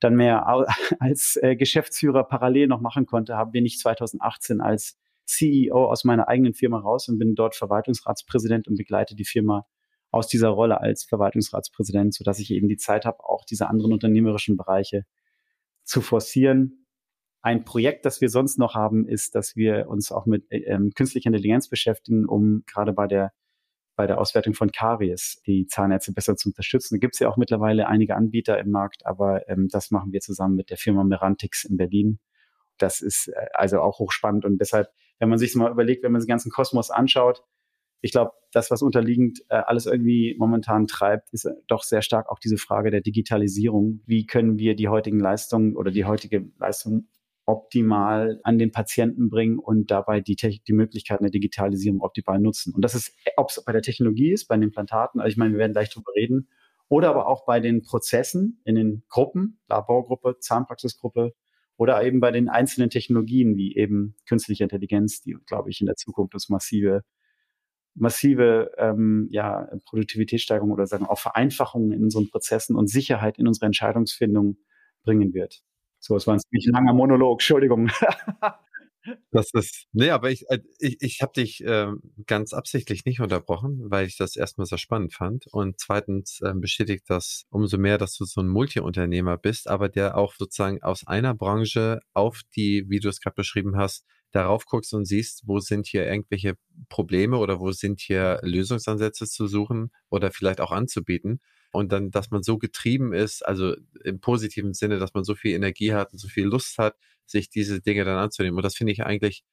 dann 0.01 0.15
mehr 0.15 0.45
als 0.99 1.39
äh, 1.41 1.55
Geschäftsführer 1.55 2.25
parallel 2.25 2.67
noch 2.67 2.81
machen 2.81 3.05
konnte, 3.05 3.37
habe 3.37 3.51
bin 3.51 3.65
ich 3.65 3.79
2018 3.79 4.59
als 4.59 4.97
CEO 5.25 5.89
aus 5.89 6.03
meiner 6.03 6.27
eigenen 6.27 6.53
Firma 6.53 6.79
raus 6.79 7.07
und 7.07 7.17
bin 7.17 7.35
dort 7.35 7.55
Verwaltungsratspräsident 7.55 8.67
und 8.67 8.75
begleite 8.75 9.15
die 9.15 9.25
Firma 9.25 9.65
aus 10.15 10.27
dieser 10.29 10.48
Rolle 10.48 10.79
als 10.79 11.03
Verwaltungsratspräsident, 11.03 12.13
sodass 12.13 12.39
ich 12.39 12.50
eben 12.51 12.69
die 12.69 12.77
Zeit 12.77 13.03
habe, 13.03 13.19
auch 13.25 13.43
diese 13.43 13.67
anderen 13.67 13.91
unternehmerischen 13.91 14.55
Bereiche 14.55 15.03
zu 15.84 16.00
forcieren. 16.00 16.86
Ein 17.41 17.65
Projekt, 17.65 18.05
das 18.05 18.22
wir 18.22 18.29
sonst 18.29 18.57
noch 18.57 18.75
haben, 18.75 19.10
ist, 19.10 19.36
dass 19.36 19.57
wir 19.57 19.89
uns 19.89 20.13
auch 20.13 20.25
mit 20.25 20.45
ähm, 20.51 20.93
künstlicher 20.95 21.27
Intelligenz 21.27 21.67
beschäftigen, 21.67 22.25
um 22.25 22.63
gerade 22.65 22.93
bei 22.93 23.07
der 23.07 23.34
bei 23.98 24.07
der 24.07 24.19
Auswertung 24.19 24.53
von 24.53 24.72
Karies 24.72 25.41
die 25.45 25.67
Zahnärzte 25.67 26.12
besser 26.12 26.36
zu 26.36 26.50
unterstützen. 26.50 26.95
Da 26.95 27.00
gibt 27.00 27.15
es 27.15 27.19
ja 27.19 27.29
auch 27.29 27.38
mittlerweile 27.38 27.88
einige 27.88 28.15
Anbieter 28.15 28.60
im 28.60 28.72
Markt, 28.72 29.05
aber 29.05 29.48
ähm, 29.50 29.67
das 29.69 29.91
machen 29.91 30.12
wir 30.13 30.22
zusammen 30.22 30.55
mit 30.55 30.69
der 30.69 30.77
Firma 30.77 31.03
Merantix 31.03 31.65
in 31.65 31.77
Berlin. 31.77 32.19
Das 32.77 33.01
ist 33.01 33.27
äh, 33.27 33.48
also 33.53 33.81
auch 33.81 34.00
hochspannend 34.00 34.45
und 34.45 34.60
deshalb 34.60 34.89
wenn 35.19 35.29
man 35.29 35.39
sich 35.39 35.55
mal 35.55 35.72
überlegt, 35.72 36.03
wenn 36.03 36.12
man 36.12 36.22
den 36.22 36.27
ganzen 36.27 36.51
Kosmos 36.51 36.91
anschaut, 36.91 37.43
ich 38.05 38.12
glaube, 38.12 38.33
das, 38.51 38.69
was 38.69 38.83
unterliegend 38.83 39.41
äh, 39.50 39.55
alles 39.55 39.88
irgendwie 39.88 40.35
momentan 40.38 40.85
treibt, 40.85 41.33
ist 41.33 41.45
äh, 41.45 41.53
doch 41.65 41.81
sehr 41.81 42.03
stark 42.03 42.29
auch 42.29 42.38
diese 42.38 42.57
Frage 42.57 42.91
der 42.91 43.01
Digitalisierung. 43.01 44.01
Wie 44.05 44.27
können 44.27 44.59
wir 44.59 44.75
die 44.75 44.89
heutigen 44.89 45.19
Leistungen 45.19 45.75
oder 45.75 45.89
die 45.89 46.05
heutige 46.05 46.47
Leistung 46.59 47.07
optimal 47.47 48.39
an 48.43 48.59
den 48.59 48.71
Patienten 48.71 49.31
bringen 49.31 49.57
und 49.57 49.89
dabei 49.89 50.21
die, 50.21 50.35
die 50.35 50.74
Möglichkeiten 50.74 51.24
der 51.24 51.31
Digitalisierung 51.31 52.01
optimal 52.01 52.39
nutzen. 52.39 52.75
Und 52.75 52.83
das 52.83 52.93
ist, 52.93 53.12
ob 53.38 53.50
es 53.50 53.63
bei 53.65 53.71
der 53.71 53.81
Technologie 53.81 54.31
ist, 54.31 54.45
bei 54.45 54.55
den 54.55 54.63
Implantaten, 54.63 55.19
also 55.19 55.31
ich 55.31 55.38
meine, 55.38 55.53
wir 55.53 55.59
werden 55.59 55.74
gleich 55.74 55.89
drüber 55.89 56.12
reden, 56.15 56.47
oder 56.89 57.09
aber 57.09 57.27
auch 57.27 57.43
bei 57.47 57.59
den 57.59 57.81
Prozessen 57.81 58.62
in 58.65 58.75
den 58.75 59.03
Gruppen, 59.09 59.59
Laborgruppe, 59.67 60.38
Zahnpraxisgruppe, 60.39 61.33
oder 61.75 62.03
eben 62.03 62.19
bei 62.19 62.29
den 62.29 62.50
einzelnen 62.50 62.91
Technologien 62.91 63.57
wie 63.57 63.75
eben 63.75 64.15
künstliche 64.27 64.63
Intelligenz, 64.63 65.21
die, 65.21 65.35
glaube 65.47 65.71
ich, 65.71 65.81
in 65.81 65.88
der 65.88 65.95
Zukunft 65.95 66.35
uns 66.35 66.50
massive, 66.50 67.01
massive 67.95 68.71
ähm, 68.77 69.27
ja, 69.31 69.69
Produktivitätssteigerung 69.85 70.71
oder 70.71 70.85
sagen 70.85 71.05
auch 71.05 71.19
Vereinfachungen 71.19 71.91
in 71.91 72.03
unseren 72.03 72.29
Prozessen 72.29 72.75
und 72.75 72.89
Sicherheit 72.89 73.39
in 73.39 73.47
unsere 73.47 73.65
Entscheidungsfindung 73.65 74.57
bringen 75.03 75.33
wird. 75.33 75.63
So, 75.99 76.15
es 76.15 76.27
war 76.27 76.35
ein 76.35 76.39
ziemlich 76.39 76.67
langer 76.67 76.93
Monolog, 76.93 77.39
Entschuldigung. 77.39 77.89
Das 79.31 79.51
ist, 79.53 79.85
nee, 79.93 80.09
aber 80.09 80.31
ich, 80.31 80.49
äh, 80.49 80.59
ich, 80.79 80.97
ich 80.99 81.21
habe 81.21 81.33
dich 81.33 81.63
äh, 81.63 81.91
ganz 82.25 82.53
absichtlich 82.53 83.05
nicht 83.05 83.19
unterbrochen, 83.19 83.83
weil 83.91 84.07
ich 84.07 84.17
das 84.17 84.35
erstmal 84.35 84.65
sehr 84.65 84.77
spannend 84.77 85.13
fand. 85.13 85.45
Und 85.47 85.79
zweitens 85.79 86.41
äh, 86.41 86.53
bestätigt 86.55 87.03
das 87.07 87.45
umso 87.49 87.77
mehr, 87.77 87.97
dass 87.97 88.17
du 88.17 88.25
so 88.25 88.41
ein 88.41 88.47
Multiunternehmer 88.47 89.37
bist, 89.37 89.67
aber 89.67 89.89
der 89.89 90.17
auch 90.17 90.33
sozusagen 90.33 90.81
aus 90.81 91.05
einer 91.05 91.35
Branche 91.35 91.99
auf 92.13 92.41
die, 92.55 92.85
wie 92.89 92.99
du 92.99 93.09
es 93.09 93.19
gerade 93.19 93.35
beschrieben 93.35 93.77
hast, 93.77 94.05
darauf 94.35 94.65
guckst 94.65 94.93
und 94.93 95.05
siehst, 95.05 95.43
wo 95.45 95.59
sind 95.59 95.87
hier 95.87 96.05
irgendwelche 96.07 96.55
Probleme 96.89 97.37
oder 97.37 97.59
wo 97.59 97.71
sind 97.71 98.01
hier 98.01 98.39
Lösungsansätze 98.43 99.27
zu 99.27 99.47
suchen 99.47 99.91
oder 100.09 100.31
vielleicht 100.31 100.61
auch 100.61 100.71
anzubieten. 100.71 101.41
und 101.71 101.91
dann, 101.91 102.09
dass 102.11 102.31
man 102.31 102.41
so 102.43 102.57
getrieben 102.57 103.13
ist, 103.13 103.45
also 103.45 103.75
im 104.03 104.19
positiven 104.21 104.73
Sinne, 104.73 104.97
dass 104.99 105.13
man 105.13 105.23
so 105.25 105.35
viel 105.35 105.53
Energie 105.55 105.93
hat 105.93 106.13
und 106.13 106.19
so 106.19 106.27
viel 106.29 106.45
Lust 106.45 106.77
hat, 106.77 106.95
sich 107.25 107.49
diese 107.49 107.81
Dinge 107.81 108.05
dann 108.05 108.17
anzunehmen. 108.17 108.57
Und 108.57 108.63
das 108.63 108.75
finde 108.75 108.93
ich 108.93 109.03
eigentlich 109.03 109.43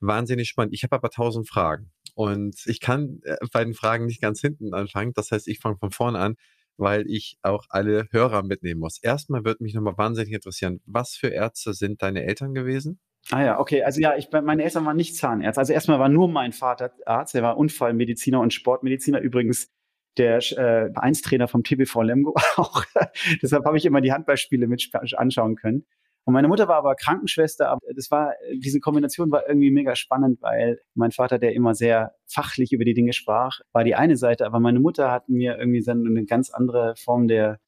wahnsinnig 0.00 0.48
spannend. 0.48 0.74
Ich 0.74 0.82
habe 0.84 0.96
aber 0.96 1.10
tausend 1.10 1.48
Fragen 1.48 1.90
und 2.14 2.56
ich 2.66 2.80
kann 2.80 3.20
äh, 3.24 3.36
bei 3.52 3.64
den 3.64 3.74
Fragen 3.74 4.06
nicht 4.06 4.20
ganz 4.20 4.40
hinten 4.40 4.74
anfangen. 4.74 5.12
Das 5.14 5.30
heißt, 5.32 5.48
ich 5.48 5.58
fange 5.60 5.78
von 5.78 5.90
vorne 5.90 6.18
an, 6.18 6.36
weil 6.76 7.06
ich 7.08 7.38
auch 7.42 7.64
alle 7.70 8.08
Hörer 8.10 8.42
mitnehmen 8.42 8.80
muss. 8.80 8.98
Erstmal 9.02 9.44
würde 9.44 9.62
mich 9.64 9.74
nochmal 9.74 9.96
wahnsinnig 9.98 10.32
interessieren, 10.34 10.80
was 10.86 11.14
für 11.16 11.28
Ärzte 11.28 11.74
sind 11.74 12.02
deine 12.02 12.24
Eltern 12.24 12.54
gewesen? 12.54 13.00
Ah 13.30 13.44
ja, 13.44 13.58
okay. 13.58 13.82
Also 13.82 14.00
ja, 14.00 14.16
ich, 14.16 14.30
meine 14.30 14.62
Eltern 14.62 14.86
waren 14.86 14.96
nicht 14.96 15.16
Zahnärzte. 15.16 15.58
Also 15.58 15.72
erstmal 15.72 15.98
war 15.98 16.08
nur 16.08 16.28
mein 16.28 16.52
Vater 16.52 16.92
Arzt. 17.06 17.34
Er 17.34 17.42
war 17.42 17.56
Unfallmediziner 17.56 18.40
und 18.40 18.54
Sportmediziner. 18.54 19.20
Übrigens 19.20 19.68
der 20.16 20.38
äh, 20.38 20.92
Vereinstrainer 20.92 21.48
vom 21.48 21.62
TBV 21.62 22.02
Lemgo 22.02 22.34
auch. 22.56 22.84
Deshalb 23.42 23.64
habe 23.64 23.76
ich 23.76 23.84
immer 23.84 24.00
die 24.00 24.12
Handballspiele 24.12 24.66
mit 24.68 24.90
anschauen 25.16 25.56
können. 25.56 25.84
Und 26.24 26.34
meine 26.34 26.48
Mutter 26.48 26.66
war 26.66 26.76
aber 26.76 26.96
Krankenschwester, 26.96 27.68
aber 27.68 27.80
das 27.94 28.10
war, 28.10 28.32
diese 28.52 28.80
Kombination 28.80 29.30
war 29.30 29.48
irgendwie 29.48 29.70
mega 29.70 29.94
spannend, 29.94 30.42
weil 30.42 30.80
mein 30.94 31.12
Vater, 31.12 31.38
der 31.38 31.54
immer 31.54 31.74
sehr 31.74 32.16
fachlich 32.26 32.72
über 32.72 32.84
die 32.84 32.94
Dinge 32.94 33.12
sprach, 33.12 33.60
war 33.72 33.84
die 33.84 33.94
eine 33.94 34.16
Seite, 34.16 34.44
aber 34.44 34.58
meine 34.58 34.80
Mutter 34.80 35.12
hat 35.12 35.28
mir 35.28 35.56
irgendwie 35.56 35.82
so 35.82 35.92
eine 35.92 36.24
ganz 36.24 36.50
andere 36.50 36.94
Form 36.96 37.28
der, 37.28 37.60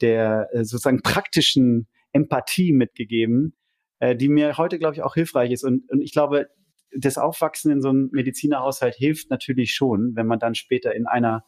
der 0.00 0.48
äh, 0.52 0.64
sozusagen 0.64 1.02
praktischen 1.02 1.88
Empathie 2.12 2.72
mitgegeben, 2.72 3.54
äh, 3.98 4.16
die 4.16 4.28
mir 4.28 4.56
heute, 4.58 4.78
glaube 4.78 4.94
ich, 4.94 5.02
auch 5.02 5.14
hilfreich 5.14 5.50
ist. 5.50 5.64
Und, 5.64 5.90
und 5.90 6.00
ich 6.00 6.12
glaube, 6.12 6.48
das 6.96 7.18
Aufwachsen 7.18 7.70
in 7.70 7.82
so 7.82 7.88
einem 7.88 8.08
Medizinerhaushalt 8.12 8.94
hilft 8.94 9.30
natürlich 9.30 9.72
schon, 9.72 10.14
wenn 10.14 10.26
man 10.26 10.38
dann 10.38 10.54
später 10.54 10.94
in 10.94 11.06
einer 11.06 11.44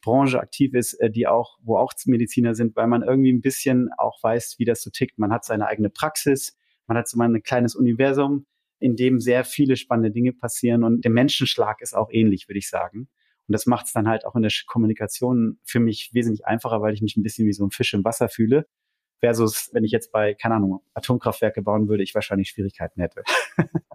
Branche 0.00 0.40
aktiv 0.40 0.74
ist, 0.74 0.94
äh, 0.94 1.10
die 1.10 1.26
auch, 1.26 1.58
wo 1.62 1.76
auch 1.76 1.92
Mediziner 2.06 2.54
sind, 2.54 2.76
weil 2.76 2.86
man 2.86 3.02
irgendwie 3.02 3.32
ein 3.32 3.40
bisschen 3.40 3.90
auch 3.96 4.22
weiß, 4.22 4.56
wie 4.58 4.64
das 4.64 4.82
so 4.82 4.90
tickt. 4.90 5.18
Man 5.18 5.32
hat 5.32 5.44
seine 5.44 5.66
eigene 5.66 5.90
Praxis, 5.90 6.56
man 6.86 6.96
hat 6.96 7.08
so 7.08 7.18
mal 7.18 7.28
ein 7.28 7.42
kleines 7.42 7.74
Universum, 7.74 8.46
in 8.78 8.96
dem 8.96 9.20
sehr 9.20 9.44
viele 9.44 9.76
spannende 9.76 10.10
Dinge 10.10 10.32
passieren 10.32 10.84
und 10.84 11.04
der 11.04 11.10
Menschenschlag 11.10 11.82
ist 11.82 11.94
auch 11.94 12.10
ähnlich, 12.10 12.48
würde 12.48 12.58
ich 12.58 12.68
sagen. 12.68 13.08
Und 13.46 13.52
das 13.52 13.66
macht 13.66 13.86
es 13.86 13.92
dann 13.92 14.08
halt 14.08 14.24
auch 14.24 14.36
in 14.36 14.42
der 14.42 14.52
Kommunikation 14.66 15.58
für 15.64 15.80
mich 15.80 16.10
wesentlich 16.12 16.46
einfacher, 16.46 16.80
weil 16.80 16.94
ich 16.94 17.02
mich 17.02 17.16
ein 17.16 17.22
bisschen 17.22 17.46
wie 17.46 17.52
so 17.52 17.64
ein 17.64 17.70
Fisch 17.70 17.92
im 17.94 18.04
Wasser 18.04 18.28
fühle. 18.28 18.66
Versus, 19.20 19.70
wenn 19.72 19.84
ich 19.84 19.92
jetzt 19.92 20.12
bei, 20.12 20.34
keine 20.34 20.56
Ahnung, 20.56 20.82
Atomkraftwerke 20.94 21.62
bauen 21.62 21.88
würde, 21.88 22.02
ich 22.02 22.14
wahrscheinlich 22.14 22.48
Schwierigkeiten 22.48 23.00
hätte. 23.00 23.22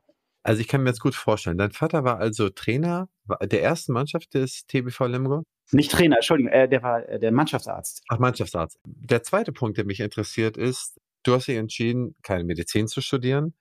Also 0.48 0.62
ich 0.62 0.68
kann 0.68 0.84
mir 0.84 0.90
jetzt 0.90 1.00
gut 1.00 1.16
vorstellen. 1.16 1.58
Dein 1.58 1.72
Vater 1.72 2.04
war 2.04 2.20
also 2.20 2.50
Trainer 2.50 3.10
der 3.42 3.64
ersten 3.64 3.94
Mannschaft 3.94 4.36
des 4.36 4.68
TBV 4.68 5.08
Lemgo? 5.08 5.42
Nicht 5.72 5.92
Trainer, 5.92 6.18
Entschuldigung, 6.18 6.52
äh, 6.52 6.70
der 6.70 6.84
war 6.84 7.10
äh, 7.10 7.20
der 7.20 7.32
Mannschaftsarzt. 7.32 8.04
Ach, 8.10 8.20
Mannschaftsarzt. 8.20 8.78
Der 8.86 9.24
zweite 9.24 9.52
Punkt, 9.52 9.80
der 9.80 9.86
mich 9.86 10.02
interessiert, 10.02 10.56
ist, 10.56 11.00
du 11.24 11.34
hast 11.34 11.48
dich 11.48 11.58
entschieden, 11.58 12.16
keine 12.22 12.44
Medizin 12.44 12.88
zu 12.88 13.02
studieren. 13.02 13.56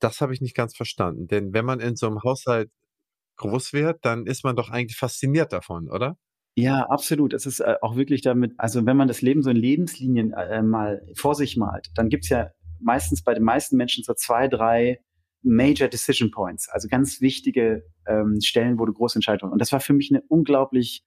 Das 0.00 0.20
habe 0.20 0.34
ich 0.34 0.42
nicht 0.42 0.54
ganz 0.54 0.76
verstanden. 0.76 1.28
Denn 1.28 1.54
wenn 1.54 1.64
man 1.64 1.80
in 1.80 1.96
so 1.96 2.06
einem 2.06 2.22
Haushalt 2.22 2.70
groß 3.36 3.72
wird, 3.72 4.04
dann 4.04 4.26
ist 4.26 4.44
man 4.44 4.54
doch 4.54 4.68
eigentlich 4.68 4.98
fasziniert 4.98 5.54
davon, 5.54 5.88
oder? 5.88 6.18
Ja, 6.60 6.88
absolut. 6.88 7.34
Es 7.34 7.46
ist 7.46 7.60
äh, 7.60 7.76
auch 7.82 7.94
wirklich 7.94 8.20
damit, 8.20 8.52
also 8.58 8.84
wenn 8.84 8.96
man 8.96 9.06
das 9.06 9.22
Leben 9.22 9.42
so 9.42 9.50
in 9.50 9.56
Lebenslinien 9.56 10.32
äh, 10.32 10.60
mal 10.60 11.06
vor 11.14 11.36
sich 11.36 11.56
malt, 11.56 11.86
dann 11.94 12.08
gibt's 12.08 12.30
ja 12.30 12.50
meistens 12.80 13.22
bei 13.22 13.32
den 13.32 13.44
meisten 13.44 13.76
Menschen 13.76 14.02
so 14.02 14.12
zwei, 14.12 14.48
drei 14.48 14.98
Major 15.42 15.86
Decision 15.86 16.32
Points, 16.32 16.68
also 16.68 16.88
ganz 16.88 17.20
wichtige 17.20 17.84
ähm, 18.08 18.40
Stellen, 18.40 18.80
wo 18.80 18.86
du 18.86 18.92
große 18.92 19.18
Entscheidungen. 19.18 19.52
Und 19.52 19.60
das 19.60 19.70
war 19.70 19.78
für 19.78 19.92
mich 19.92 20.10
eine 20.10 20.20
unglaublich 20.26 21.04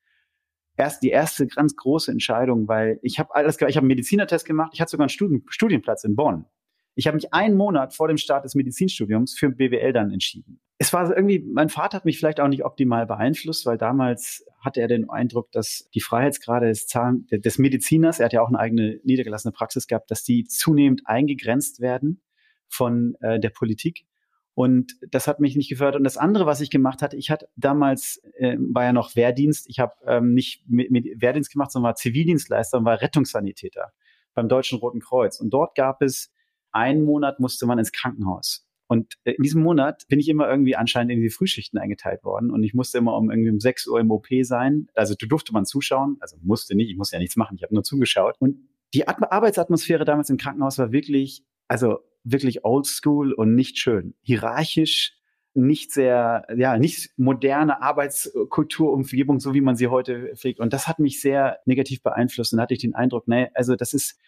erst 0.77 1.03
die 1.03 1.09
erste 1.09 1.47
ganz 1.47 1.75
große 1.75 2.09
Entscheidung, 2.09 2.69
weil 2.69 2.99
ich 3.01 3.19
habe 3.19 3.35
alles, 3.35 3.55
ich 3.55 3.61
habe 3.61 3.79
einen 3.79 3.87
Medizinertest 3.87 4.45
gemacht, 4.45 4.71
ich 4.73 4.79
hatte 4.79 4.91
sogar 4.91 5.03
einen 5.03 5.09
Studien, 5.09 5.43
Studienplatz 5.49 6.05
in 6.05 6.15
Bonn. 6.15 6.45
Ich 6.95 7.07
habe 7.07 7.15
mich 7.15 7.33
einen 7.33 7.55
Monat 7.55 7.93
vor 7.93 8.07
dem 8.07 8.17
Start 8.17 8.43
des 8.43 8.55
Medizinstudiums 8.55 9.33
für 9.37 9.49
BWL 9.49 9.93
dann 9.93 10.11
entschieden. 10.11 10.59
Es 10.77 10.91
war 10.93 11.15
irgendwie, 11.15 11.39
mein 11.39 11.69
Vater 11.69 11.97
hat 11.97 12.05
mich 12.05 12.17
vielleicht 12.17 12.39
auch 12.39 12.47
nicht 12.47 12.65
optimal 12.65 13.05
beeinflusst, 13.05 13.65
weil 13.65 13.77
damals 13.77 14.45
hatte 14.59 14.81
er 14.81 14.87
den 14.87 15.09
Eindruck, 15.09 15.51
dass 15.51 15.89
die 15.93 16.01
Freiheitsgrade 16.01 16.67
des, 16.67 16.87
Zahn, 16.87 17.27
des 17.31 17.57
Mediziners, 17.59 18.19
er 18.19 18.25
hat 18.25 18.33
ja 18.33 18.41
auch 18.41 18.47
eine 18.47 18.59
eigene 18.59 18.99
niedergelassene 19.03 19.51
Praxis 19.51 19.87
gehabt, 19.87 20.09
dass 20.11 20.23
die 20.23 20.43
zunehmend 20.45 21.03
eingegrenzt 21.05 21.81
werden 21.81 22.21
von 22.67 23.15
äh, 23.21 23.39
der 23.39 23.51
Politik. 23.51 24.05
Und 24.53 24.95
das 25.09 25.27
hat 25.27 25.39
mich 25.39 25.55
nicht 25.55 25.69
gefördert. 25.69 25.97
Und 25.97 26.03
das 26.03 26.17
andere, 26.17 26.45
was 26.45 26.61
ich 26.61 26.69
gemacht 26.69 27.01
hatte, 27.01 27.15
ich 27.15 27.29
hatte 27.29 27.47
damals, 27.55 28.21
äh, 28.37 28.57
war 28.59 28.83
ja 28.83 28.93
noch 28.93 29.15
Wehrdienst. 29.15 29.69
Ich 29.69 29.79
habe 29.79 29.93
ähm, 30.05 30.33
nicht 30.33 30.63
mit, 30.67 30.91
mit 30.91 31.05
Wehrdienst 31.21 31.51
gemacht, 31.51 31.71
sondern 31.71 31.89
war 31.89 31.95
Zivildienstleister 31.95 32.77
und 32.77 32.85
war 32.85 33.01
Rettungssanitäter 33.01 33.93
beim 34.33 34.49
Deutschen 34.49 34.79
Roten 34.79 34.99
Kreuz. 34.99 35.39
Und 35.39 35.51
dort 35.51 35.75
gab 35.75 36.01
es 36.01 36.31
einen 36.71 37.03
Monat 37.03 37.39
musste 37.39 37.65
man 37.65 37.79
ins 37.79 37.91
Krankenhaus. 37.91 38.65
Und 38.87 39.13
äh, 39.23 39.31
in 39.31 39.43
diesem 39.43 39.61
Monat 39.61 40.05
bin 40.09 40.19
ich 40.19 40.27
immer 40.27 40.49
irgendwie 40.49 40.75
anscheinend 40.75 41.13
in 41.13 41.21
die 41.21 41.29
Frühschichten 41.29 41.79
eingeteilt 41.79 42.25
worden 42.25 42.51
und 42.51 42.61
ich 42.63 42.73
musste 42.73 42.97
immer 42.97 43.15
um 43.15 43.31
irgendwie 43.31 43.49
um 43.49 43.59
6 43.61 43.87
Uhr 43.87 44.01
im 44.01 44.11
OP 44.11 44.27
sein. 44.41 44.87
Also 44.95 45.15
du 45.15 45.27
durfte 45.27 45.53
man 45.53 45.65
zuschauen, 45.65 46.17
also 46.19 46.35
musste 46.41 46.75
nicht, 46.75 46.89
ich 46.89 46.97
musste 46.97 47.15
ja 47.15 47.21
nichts 47.21 47.37
machen, 47.37 47.55
ich 47.55 47.63
habe 47.63 47.73
nur 47.73 47.83
zugeschaut. 47.83 48.35
Und 48.39 48.57
die 48.93 49.07
Arbeitsatmosphäre 49.07 50.03
damals 50.03 50.29
im 50.29 50.35
Krankenhaus 50.35 50.77
war 50.77 50.91
wirklich, 50.91 51.45
also 51.69 51.99
wirklich 52.25 52.65
oldschool 52.65 53.31
und 53.31 53.55
nicht 53.55 53.77
schön. 53.77 54.13
Hierarchisch, 54.23 55.15
nicht 55.53 55.91
sehr, 55.91 56.45
ja, 56.55 56.77
nicht 56.77 57.11
moderne 57.17 57.81
Arbeitskultur, 57.81 58.91
Umgebung, 58.91 59.39
so 59.39 59.53
wie 59.53 59.61
man 59.61 59.75
sie 59.75 59.87
heute 59.87 60.33
pflegt. 60.35 60.59
Und 60.59 60.73
das 60.73 60.87
hat 60.87 60.99
mich 60.99 61.21
sehr 61.21 61.59
negativ 61.65 62.03
beeinflusst. 62.03 62.53
Und 62.53 62.59
hatte 62.59 62.73
ich 62.73 62.81
den 62.81 62.95
Eindruck, 62.95 63.27
nee, 63.27 63.49
also 63.53 63.75
das 63.75 63.93
ist 63.93 64.19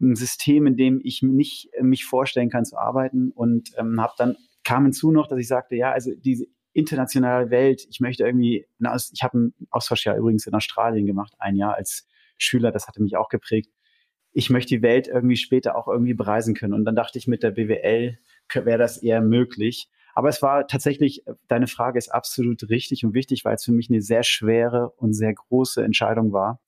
ein 0.00 0.16
System, 0.16 0.66
in 0.66 0.76
dem 0.76 1.00
ich 1.02 1.22
nicht 1.22 1.72
äh, 1.74 1.82
mich 1.82 2.04
vorstellen 2.04 2.50
kann 2.50 2.64
zu 2.64 2.76
arbeiten. 2.76 3.30
Und 3.30 3.70
ähm, 3.76 4.00
habe 4.00 4.14
dann 4.18 4.36
kam 4.64 4.84
hinzu 4.84 5.10
noch, 5.10 5.26
dass 5.26 5.38
ich 5.38 5.48
sagte, 5.48 5.76
ja, 5.76 5.92
also 5.92 6.12
diese 6.14 6.46
internationale 6.72 7.50
Welt, 7.50 7.86
ich 7.90 8.00
möchte 8.00 8.24
irgendwie, 8.24 8.66
ich 9.12 9.22
habe 9.22 9.38
ein 9.38 9.54
Austauschjahr 9.70 10.16
übrigens 10.16 10.46
in 10.46 10.54
Australien 10.54 11.06
gemacht, 11.06 11.34
ein 11.38 11.56
Jahr 11.56 11.74
als 11.74 12.06
Schüler, 12.38 12.70
das 12.70 12.86
hatte 12.86 13.02
mich 13.02 13.16
auch 13.16 13.28
geprägt 13.28 13.70
ich 14.32 14.50
möchte 14.50 14.76
die 14.76 14.82
Welt 14.82 15.08
irgendwie 15.08 15.36
später 15.36 15.76
auch 15.76 15.88
irgendwie 15.88 16.14
bereisen 16.14 16.54
können. 16.54 16.74
Und 16.74 16.84
dann 16.84 16.96
dachte 16.96 17.18
ich, 17.18 17.26
mit 17.26 17.42
der 17.42 17.50
BWL 17.50 18.18
wäre 18.54 18.78
das 18.78 18.98
eher 18.98 19.20
möglich. 19.20 19.88
Aber 20.14 20.28
es 20.28 20.42
war 20.42 20.66
tatsächlich, 20.66 21.24
deine 21.48 21.66
Frage 21.66 21.98
ist 21.98 22.12
absolut 22.12 22.68
richtig 22.68 23.04
und 23.04 23.14
wichtig, 23.14 23.44
weil 23.44 23.54
es 23.54 23.64
für 23.64 23.72
mich 23.72 23.90
eine 23.90 24.02
sehr 24.02 24.22
schwere 24.22 24.90
und 24.96 25.12
sehr 25.12 25.32
große 25.32 25.82
Entscheidung 25.82 26.32
war. 26.32 26.60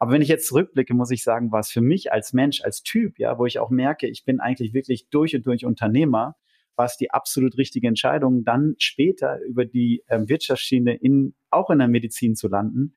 Aber 0.00 0.12
wenn 0.12 0.22
ich 0.22 0.28
jetzt 0.28 0.46
zurückblicke, 0.46 0.94
muss 0.94 1.10
ich 1.10 1.22
sagen, 1.22 1.52
war 1.52 1.60
es 1.60 1.70
für 1.70 1.82
mich 1.82 2.10
als 2.10 2.32
Mensch, 2.32 2.62
als 2.62 2.82
Typ, 2.82 3.18
ja, 3.18 3.38
wo 3.38 3.44
ich 3.44 3.58
auch 3.58 3.68
merke, 3.68 4.08
ich 4.08 4.24
bin 4.24 4.40
eigentlich 4.40 4.72
wirklich 4.72 5.10
durch 5.10 5.36
und 5.36 5.44
durch 5.46 5.66
Unternehmer, 5.66 6.36
war 6.74 6.86
es 6.86 6.96
die 6.96 7.10
absolut 7.10 7.58
richtige 7.58 7.86
Entscheidung, 7.86 8.42
dann 8.42 8.76
später 8.78 9.38
über 9.42 9.66
die 9.66 10.02
äh, 10.06 10.20
Wirtschaftsschiene 10.26 10.94
in, 10.94 11.34
auch 11.50 11.68
in 11.68 11.78
der 11.80 11.88
Medizin 11.88 12.34
zu 12.34 12.48
landen, 12.48 12.96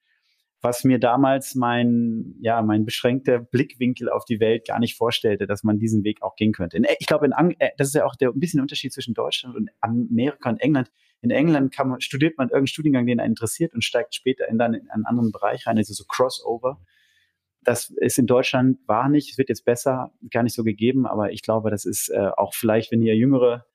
was 0.63 0.85
mir 0.85 0.97
damals 0.97 1.55
mein, 1.55 2.35
ja, 2.39 2.61
mein 2.61 2.85
beschränkter 2.85 3.39
Blickwinkel 3.39 4.09
auf 4.09 4.23
die 4.23 4.39
Welt 4.39 4.65
gar 4.65 4.79
nicht 4.79 4.95
vorstellte, 4.95 5.45
dass 5.45 5.63
man 5.63 5.77
diesen 5.77 6.05
Weg 6.05 6.21
auch 6.21 6.37
gehen 6.37 6.53
könnte. 6.53 6.81
ich 6.99 7.05
glaube, 7.05 7.29
äh, 7.59 7.69
das 7.77 7.89
ist 7.89 7.95
ja 7.95 8.05
auch 8.05 8.15
der, 8.15 8.29
ein 8.29 8.39
bisschen 8.39 8.59
der 8.59 8.63
Unterschied 8.63 8.93
zwischen 8.93 9.13
Deutschland 9.13 9.57
und 9.57 9.69
Amerika 9.81 10.49
und 10.49 10.61
England. 10.61 10.89
In 11.21 11.31
England 11.31 11.73
kann 11.73 11.89
man, 11.89 11.99
studiert 11.99 12.37
man 12.37 12.47
irgendeinen 12.47 12.67
Studiengang, 12.67 13.05
den 13.05 13.19
einen 13.19 13.33
interessiert 13.33 13.73
und 13.73 13.83
steigt 13.83 14.15
später 14.15 14.47
in 14.47 14.57
dann 14.57 14.73
in 14.73 14.89
einen 14.89 15.05
anderen 15.05 15.31
Bereich 15.31 15.67
rein, 15.67 15.77
also 15.77 15.93
so 15.93 16.05
Crossover. 16.07 16.79
Das 17.61 17.89
ist 17.97 18.17
in 18.17 18.25
Deutschland 18.25 18.77
war 18.87 19.09
nicht, 19.09 19.31
es 19.31 19.37
wird 19.37 19.49
jetzt 19.49 19.65
besser, 19.65 20.13
gar 20.31 20.43
nicht 20.43 20.55
so 20.55 20.63
gegeben, 20.63 21.05
aber 21.05 21.31
ich 21.31 21.41
glaube, 21.41 21.71
das 21.71 21.83
ist 21.83 22.09
äh, 22.09 22.29
auch 22.37 22.53
vielleicht, 22.53 22.91
wenn 22.91 23.01
ihr 23.01 23.15
jüngere 23.15 23.65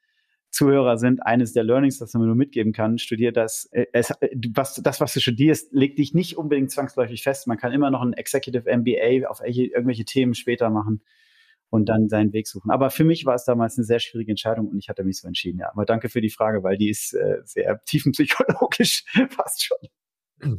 Zuhörer 0.51 0.97
sind, 0.97 1.25
eines 1.25 1.53
der 1.53 1.65
Learnings, 1.65 1.99
das 1.99 2.15
man 2.15 2.27
nur 2.27 2.35
mitgeben 2.35 2.73
kann, 2.73 2.99
studier 2.99 3.33
das. 3.33 3.67
Äh, 3.73 3.87
es, 3.93 4.11
äh, 4.11 4.29
was, 4.55 4.75
das, 4.77 5.01
was 5.01 5.13
du 5.13 5.21
studierst, 5.21 5.73
legt 5.73 5.99
dich 5.99 6.15
nicht 6.15 6.37
unbedingt 6.37 6.71
zwangsläufig 6.71 7.23
fest. 7.23 7.47
Man 7.47 7.59
kann 7.59 7.73
immer 7.73 7.91
noch 7.91 8.03
ein 8.03 8.15
Executive 8.15 8.65
MBA 8.65 9.29
auf 9.29 9.41
irgendwelche 9.45 10.05
Themen 10.05 10.35
später 10.35 10.71
machen 10.71 11.03
und 11.71 11.89
dann 11.89 12.09
seinen 12.09 12.33
Weg 12.33 12.47
suchen. 12.47 12.71
Aber 12.71 12.91
für 12.91 13.05
mich 13.05 13.27
war 13.27 13.35
es 13.35 13.45
damals 13.45 13.77
eine 13.77 13.85
sehr 13.85 14.01
schwierige 14.01 14.33
Entscheidung 14.33 14.69
und 14.69 14.79
ich 14.79 14.89
hatte 14.89 15.05
mich 15.05 15.19
so 15.19 15.29
entschieden. 15.29 15.61
Ja, 15.61 15.71
aber 15.71 15.85
danke 15.85 16.09
für 16.09 16.21
die 16.21 16.31
Frage, 16.31 16.63
weil 16.63 16.79
die 16.79 16.91
ist 16.91 17.13
äh, 17.15 17.39
sehr 17.45 17.83
tiefenpsychologisch 17.85 19.05
fast 19.31 19.65
schon. 19.65 19.79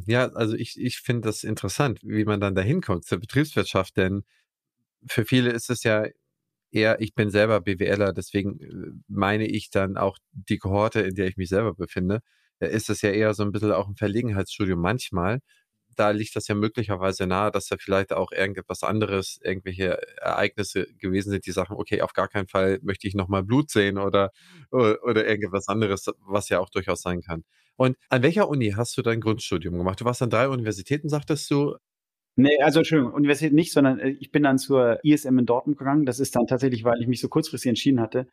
Ja, 0.06 0.30
also 0.32 0.54
ich, 0.54 0.78
ich 0.78 1.00
finde 1.00 1.22
das 1.22 1.42
interessant, 1.42 2.00
wie 2.02 2.24
man 2.24 2.40
dann 2.40 2.54
dahin 2.54 2.80
kommt 2.80 3.04
zur 3.06 3.18
Betriebswirtschaft, 3.18 3.96
denn 3.96 4.24
für 5.06 5.24
viele 5.24 5.50
ist 5.50 5.70
es 5.70 5.82
ja 5.82 6.04
eher, 6.72 7.00
ich 7.00 7.14
bin 7.14 7.30
selber 7.30 7.60
BWLer, 7.60 8.12
deswegen 8.12 8.60
äh, 8.60 9.00
meine 9.08 9.46
ich 9.46 9.70
dann 9.70 9.96
auch 9.96 10.18
die 10.32 10.58
Kohorte, 10.58 11.00
in 11.00 11.14
der 11.14 11.26
ich 11.28 11.36
mich 11.36 11.48
selber 11.48 11.74
befinde, 11.74 12.20
ist 12.60 12.90
es 12.90 13.02
ja 13.02 13.10
eher 13.10 13.34
so 13.34 13.42
ein 13.42 13.52
bisschen 13.52 13.72
auch 13.72 13.88
ein 13.88 13.96
Verlegenheitsstudium 13.96 14.80
manchmal. 14.80 15.40
Da 15.96 16.10
liegt 16.10 16.36
das 16.36 16.48
ja 16.48 16.54
möglicherweise 16.54 17.26
nahe, 17.26 17.50
dass 17.50 17.66
da 17.66 17.76
vielleicht 17.78 18.12
auch 18.12 18.32
irgendetwas 18.32 18.82
anderes, 18.82 19.40
irgendwelche 19.42 19.98
Ereignisse 20.18 20.86
gewesen 20.98 21.30
sind, 21.30 21.46
die 21.46 21.52
sagen, 21.52 21.74
okay, 21.74 22.02
auf 22.02 22.12
gar 22.12 22.28
keinen 22.28 22.48
Fall 22.48 22.78
möchte 22.82 23.08
ich 23.08 23.14
nochmal 23.14 23.42
Blut 23.42 23.70
sehen 23.70 23.98
oder, 23.98 24.30
oder 24.70 25.26
irgendetwas 25.26 25.68
anderes, 25.68 26.06
was 26.20 26.48
ja 26.48 26.60
auch 26.60 26.70
durchaus 26.70 27.02
sein 27.02 27.22
kann. 27.22 27.44
Und 27.76 27.96
an 28.10 28.22
welcher 28.22 28.48
Uni 28.48 28.72
hast 28.76 28.96
du 28.98 29.02
dein 29.02 29.20
Grundstudium 29.20 29.76
gemacht? 29.76 30.00
Du 30.00 30.04
warst 30.04 30.22
an 30.22 30.30
drei 30.30 30.48
Universitäten, 30.48 31.08
sagtest 31.08 31.50
du? 31.50 31.76
Nee, 32.40 32.58
also 32.62 32.80
Entschuldigung, 32.80 33.12
Universität 33.12 33.52
nicht, 33.52 33.70
sondern 33.70 33.98
äh, 33.98 34.10
ich 34.18 34.30
bin 34.30 34.42
dann 34.42 34.56
zur 34.56 34.98
ISM 35.04 35.38
in 35.38 35.44
Dortmund 35.44 35.76
gegangen. 35.76 36.06
Das 36.06 36.20
ist 36.20 36.34
dann 36.34 36.46
tatsächlich, 36.46 36.84
weil 36.84 37.00
ich 37.02 37.06
mich 37.06 37.20
so 37.20 37.28
kurzfristig 37.28 37.68
entschieden 37.68 38.00
hatte, 38.00 38.28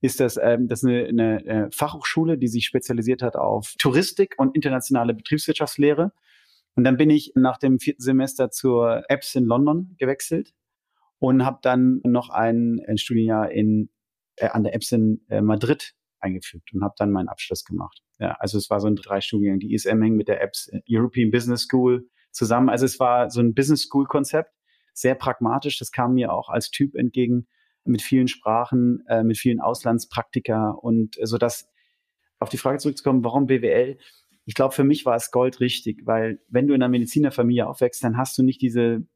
ist 0.00 0.20
das, 0.20 0.38
ähm, 0.40 0.68
das 0.68 0.84
eine, 0.84 1.06
eine 1.06 1.44
äh, 1.44 1.68
Fachhochschule, 1.72 2.38
die 2.38 2.46
sich 2.46 2.66
spezialisiert 2.66 3.20
hat 3.20 3.34
auf 3.34 3.74
Touristik 3.78 4.36
und 4.38 4.54
internationale 4.54 5.12
Betriebswirtschaftslehre. 5.12 6.12
Und 6.76 6.84
dann 6.84 6.96
bin 6.96 7.10
ich 7.10 7.32
nach 7.34 7.58
dem 7.58 7.80
vierten 7.80 8.00
Semester 8.00 8.50
zur 8.52 9.02
EBS 9.08 9.34
in 9.34 9.44
London 9.44 9.96
gewechselt 9.98 10.54
und 11.18 11.44
habe 11.44 11.58
dann 11.60 12.00
noch 12.04 12.30
ein, 12.30 12.80
ein 12.86 12.96
Studienjahr 12.96 13.50
in, 13.50 13.90
äh, 14.36 14.46
an 14.50 14.62
der 14.62 14.76
EBS 14.76 14.92
in 14.92 15.24
äh, 15.30 15.40
Madrid 15.40 15.94
eingefügt 16.20 16.72
und 16.72 16.84
habe 16.84 16.94
dann 16.96 17.10
meinen 17.10 17.28
Abschluss 17.28 17.64
gemacht. 17.64 18.04
Ja, 18.20 18.36
also 18.38 18.56
es 18.56 18.70
war 18.70 18.78
so 18.78 18.86
ein 18.86 18.94
drei 18.94 19.20
Studiengang. 19.20 19.58
Die 19.58 19.74
ISM 19.74 20.00
hängt 20.00 20.16
mit 20.16 20.28
der 20.28 20.40
EBS 20.44 20.68
äh, 20.68 20.80
European 20.88 21.32
Business 21.32 21.62
School 21.62 22.08
zusammen. 22.30 22.68
Also 22.68 22.84
es 22.84 23.00
war 23.00 23.30
so 23.30 23.40
ein 23.40 23.54
Business 23.54 23.82
School 23.82 24.06
Konzept, 24.06 24.52
sehr 24.92 25.14
pragmatisch. 25.14 25.78
Das 25.78 25.92
kam 25.92 26.14
mir 26.14 26.32
auch 26.32 26.48
als 26.48 26.70
Typ 26.70 26.94
entgegen 26.94 27.46
mit 27.84 28.02
vielen 28.02 28.28
Sprachen, 28.28 29.04
äh, 29.08 29.22
mit 29.22 29.38
vielen 29.38 29.60
Auslandspraktika 29.60 30.70
und 30.70 31.18
äh, 31.18 31.26
so 31.26 31.38
dass 31.38 31.68
auf 32.38 32.48
die 32.50 32.58
Frage 32.58 32.78
zurückzukommen, 32.78 33.24
warum 33.24 33.46
BWL? 33.46 33.98
ich 34.48 34.54
glaube, 34.54 34.74
für 34.74 34.82
mich 34.82 35.04
war 35.04 35.14
es 35.14 35.30
Gold 35.30 35.60
richtig, 35.60 36.06
weil 36.06 36.40
wenn 36.48 36.66
du 36.66 36.72
in 36.72 36.82
einer 36.82 36.88
Medizinerfamilie 36.88 37.66
aufwächst, 37.66 38.02
dann 38.02 38.16
hast 38.16 38.38
du 38.38 38.42
nicht 38.42 38.62
diese, 38.62 39.06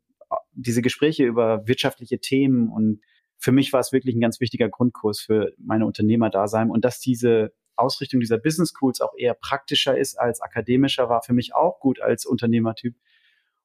diese 0.52 0.82
Gespräche 0.82 1.24
über 1.24 1.66
wirtschaftliche 1.66 2.20
Themen 2.20 2.68
und 2.68 3.00
für 3.38 3.50
mich 3.50 3.72
war 3.72 3.80
es 3.80 3.92
wirklich 3.92 4.14
ein 4.14 4.20
ganz 4.20 4.40
wichtiger 4.40 4.68
Grundkurs 4.68 5.22
für 5.22 5.54
meine 5.56 5.86
Unternehmerdasein 5.86 6.68
und 6.70 6.84
dass 6.84 7.00
diese 7.00 7.54
Ausrichtung 7.76 8.20
dieser 8.20 8.38
Business 8.38 8.72
Schools 8.76 9.00
auch 9.00 9.14
eher 9.16 9.34
praktischer 9.34 9.96
ist 9.96 10.18
als 10.18 10.40
akademischer, 10.40 11.08
war 11.08 11.22
für 11.22 11.32
mich 11.32 11.54
auch 11.54 11.80
gut 11.80 12.00
als 12.00 12.26
Unternehmertyp 12.26 12.94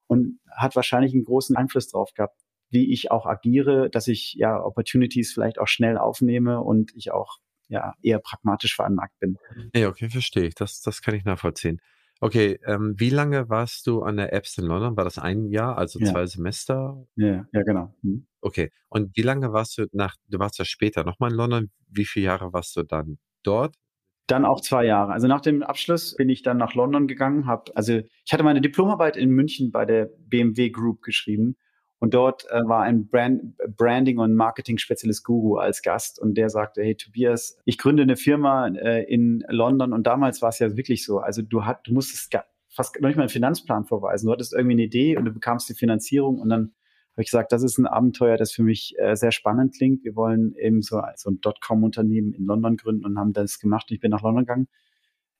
und 0.06 0.40
hat 0.50 0.76
wahrscheinlich 0.76 1.12
einen 1.12 1.24
großen 1.24 1.56
Einfluss 1.56 1.88
drauf 1.88 2.12
gehabt, 2.14 2.40
wie 2.70 2.92
ich 2.92 3.10
auch 3.10 3.26
agiere, 3.26 3.88
dass 3.90 4.08
ich 4.08 4.34
ja 4.34 4.62
Opportunities 4.62 5.32
vielleicht 5.32 5.58
auch 5.58 5.68
schnell 5.68 5.98
aufnehme 5.98 6.60
und 6.60 6.94
ich 6.94 7.12
auch 7.12 7.38
ja 7.68 7.94
eher 8.02 8.18
pragmatisch 8.18 8.74
veranlagt 8.76 9.18
bin. 9.20 9.36
Ja, 9.74 9.88
okay, 9.88 10.08
verstehe 10.08 10.46
ich. 10.46 10.54
Das, 10.54 10.80
das 10.80 11.02
kann 11.02 11.14
ich 11.14 11.24
nachvollziehen. 11.24 11.80
Okay, 12.20 12.58
ähm, 12.66 12.94
wie 12.96 13.10
lange 13.10 13.48
warst 13.48 13.86
du 13.86 14.02
an 14.02 14.16
der 14.16 14.32
Apps 14.32 14.58
in 14.58 14.64
London? 14.64 14.96
War 14.96 15.04
das 15.04 15.18
ein 15.18 15.46
Jahr, 15.46 15.78
also 15.78 16.00
Ja. 16.00 16.06
zwei 16.06 16.26
Semester? 16.26 17.06
Ja, 17.14 17.46
ja, 17.52 17.62
genau. 17.62 17.94
Mhm. 18.02 18.26
Okay. 18.40 18.72
Und 18.88 19.16
wie 19.16 19.22
lange 19.22 19.52
warst 19.52 19.78
du 19.78 19.86
nach, 19.92 20.16
du 20.26 20.38
warst 20.38 20.58
ja 20.58 20.64
später 20.64 21.04
nochmal 21.04 21.30
in 21.30 21.36
London. 21.36 21.70
Wie 21.88 22.04
viele 22.04 22.26
Jahre 22.26 22.52
warst 22.52 22.74
du 22.76 22.82
dann 22.82 23.18
dort? 23.44 23.76
Dann 24.28 24.44
auch 24.44 24.60
zwei 24.60 24.84
Jahre. 24.84 25.12
Also 25.12 25.26
nach 25.26 25.40
dem 25.40 25.62
Abschluss 25.62 26.14
bin 26.14 26.28
ich 26.28 26.42
dann 26.42 26.58
nach 26.58 26.74
London 26.74 27.08
gegangen, 27.08 27.46
habe 27.46 27.72
also 27.74 27.94
ich 27.94 28.32
hatte 28.32 28.44
meine 28.44 28.60
Diplomarbeit 28.60 29.16
in 29.16 29.30
München 29.30 29.72
bei 29.72 29.84
der 29.84 30.10
BMW 30.28 30.70
Group 30.70 31.02
geschrieben 31.02 31.56
und 31.98 32.14
dort 32.14 32.44
äh, 32.50 32.60
war 32.66 32.82
ein 32.82 33.08
Brand, 33.08 33.56
Branding- 33.76 34.18
und 34.18 34.34
Marketing-Spezialist 34.34 35.24
Guru 35.24 35.56
als 35.56 35.82
Gast 35.82 36.20
und 36.20 36.34
der 36.34 36.50
sagte, 36.50 36.82
hey 36.82 36.94
Tobias, 36.94 37.58
ich 37.64 37.78
gründe 37.78 38.02
eine 38.02 38.16
Firma 38.16 38.68
äh, 38.68 39.02
in 39.04 39.44
London 39.48 39.92
und 39.92 40.06
damals 40.06 40.42
war 40.42 40.50
es 40.50 40.58
ja 40.58 40.76
wirklich 40.76 41.04
so, 41.04 41.18
also 41.18 41.42
du, 41.42 41.64
hat, 41.64 41.86
du 41.86 41.94
musstest 41.94 42.36
fast 42.68 43.00
noch 43.00 43.08
nicht 43.08 43.16
mal 43.16 43.22
einen 43.22 43.30
Finanzplan 43.30 43.86
vorweisen, 43.86 44.26
du 44.26 44.32
hattest 44.32 44.52
irgendwie 44.52 44.74
eine 44.74 44.82
Idee 44.82 45.16
und 45.16 45.24
du 45.24 45.32
bekamst 45.32 45.68
die 45.68 45.74
Finanzierung 45.74 46.38
und 46.38 46.48
dann 46.50 46.74
habe 47.18 47.24
ich 47.24 47.30
gesagt, 47.32 47.50
das 47.50 47.64
ist 47.64 47.78
ein 47.78 47.86
Abenteuer, 47.86 48.36
das 48.36 48.52
für 48.52 48.62
mich 48.62 48.94
äh, 48.96 49.16
sehr 49.16 49.32
spannend 49.32 49.74
klingt. 49.76 50.04
Wir 50.04 50.14
wollen 50.14 50.54
eben 50.54 50.82
so, 50.82 51.02
so 51.16 51.30
ein 51.30 51.40
Dotcom-Unternehmen 51.40 52.32
in 52.32 52.44
London 52.44 52.76
gründen 52.76 53.04
und 53.04 53.18
haben 53.18 53.32
das 53.32 53.58
gemacht. 53.58 53.90
Ich 53.90 53.98
bin 53.98 54.12
nach 54.12 54.22
London 54.22 54.44
gegangen. 54.44 54.68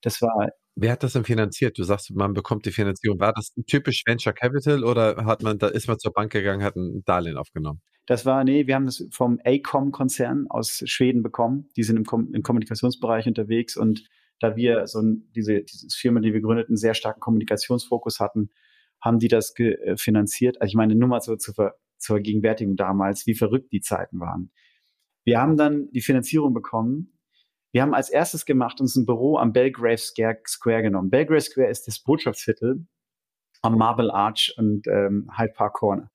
Das 0.03 0.21
war 0.21 0.49
Wer 0.75 0.91
hat 0.91 1.05
das 1.05 1.12
denn 1.12 1.23
finanziert? 1.23 1.79
Du 1.79 1.85
sagst, 1.85 2.11
man 2.17 2.35
bekommt 2.35 2.67
die 2.67 2.73
Finanzierung. 2.73 3.21
War 3.21 3.33
das 3.33 3.53
typisch 3.69 4.03
Venture 4.07 4.33
Capital 4.33 4.83
oder 4.83 5.25
hat 5.25 5.45
man, 5.45 5.59
da 5.59 5.69
ist 5.69 5.87
man 5.87 6.01
zur 6.01 6.12
Bank 6.12 6.33
gegangen, 6.33 6.64
hat 6.64 6.75
ein 6.75 7.05
Darlehen 7.05 7.37
aufgenommen? 7.37 7.81
Das 8.07 8.27
war, 8.27 8.43
nee, 8.43 8.67
wir 8.67 8.75
haben 8.75 8.87
das 8.87 9.07
vom 9.12 9.38
Acom-Konzern 9.45 10.47
aus 10.49 10.83
Schweden 10.85 11.23
bekommen. 11.23 11.69
Die 11.77 11.85
sind 11.85 11.97
im, 11.97 12.05
Kom 12.05 12.35
im 12.35 12.43
Kommunikationsbereich 12.43 13.29
unterwegs 13.29 13.77
und 13.77 14.09
da 14.41 14.57
wir 14.57 14.88
so 14.88 15.01
ein, 15.01 15.31
diese, 15.37 15.62
diese 15.62 15.87
Firma, 15.97 16.19
die 16.19 16.33
wir 16.33 16.41
gründeten, 16.41 16.77
sehr 16.77 16.95
starken 16.95 17.21
Kommunikationsfokus 17.21 18.19
hatten, 18.19 18.51
haben 19.00 19.18
die 19.18 19.28
das 19.28 19.56
äh, 19.58 19.96
finanziert. 19.96 20.61
Also 20.61 20.70
ich 20.70 20.76
meine, 20.76 20.94
nur 20.94 21.08
mal 21.08 21.20
so 21.20 21.37
zur, 21.37 21.54
Ver 21.54 21.74
zur 21.98 22.16
Vergegenwärtigung 22.16 22.76
damals, 22.76 23.26
wie 23.26 23.34
verrückt 23.34 23.72
die 23.72 23.80
Zeiten 23.80 24.20
waren. 24.20 24.52
Wir 25.24 25.40
haben 25.40 25.56
dann 25.56 25.90
die 25.90 26.00
Finanzierung 26.00 26.54
bekommen. 26.54 27.18
Wir 27.72 27.82
haben 27.82 27.94
als 27.94 28.08
erstes 28.08 28.46
gemacht 28.46 28.80
uns 28.80 28.96
ein 28.96 29.04
Büro 29.04 29.37
am 29.37 29.52
Belgrave 29.52 29.98
Square 29.98 30.82
genommen. 30.82 31.11
Belgrave 31.11 31.40
Square 31.40 31.68
ist 31.68 31.87
das 31.87 31.98
Botschaftsviertel 32.00 32.87
am 33.62 33.76
Marble 33.76 34.11
Arch 34.11 34.54
und 34.56 34.87
ähm, 34.87 35.30
Hyde 35.37 35.52
Park 35.52 35.74
Corner. 35.74 36.11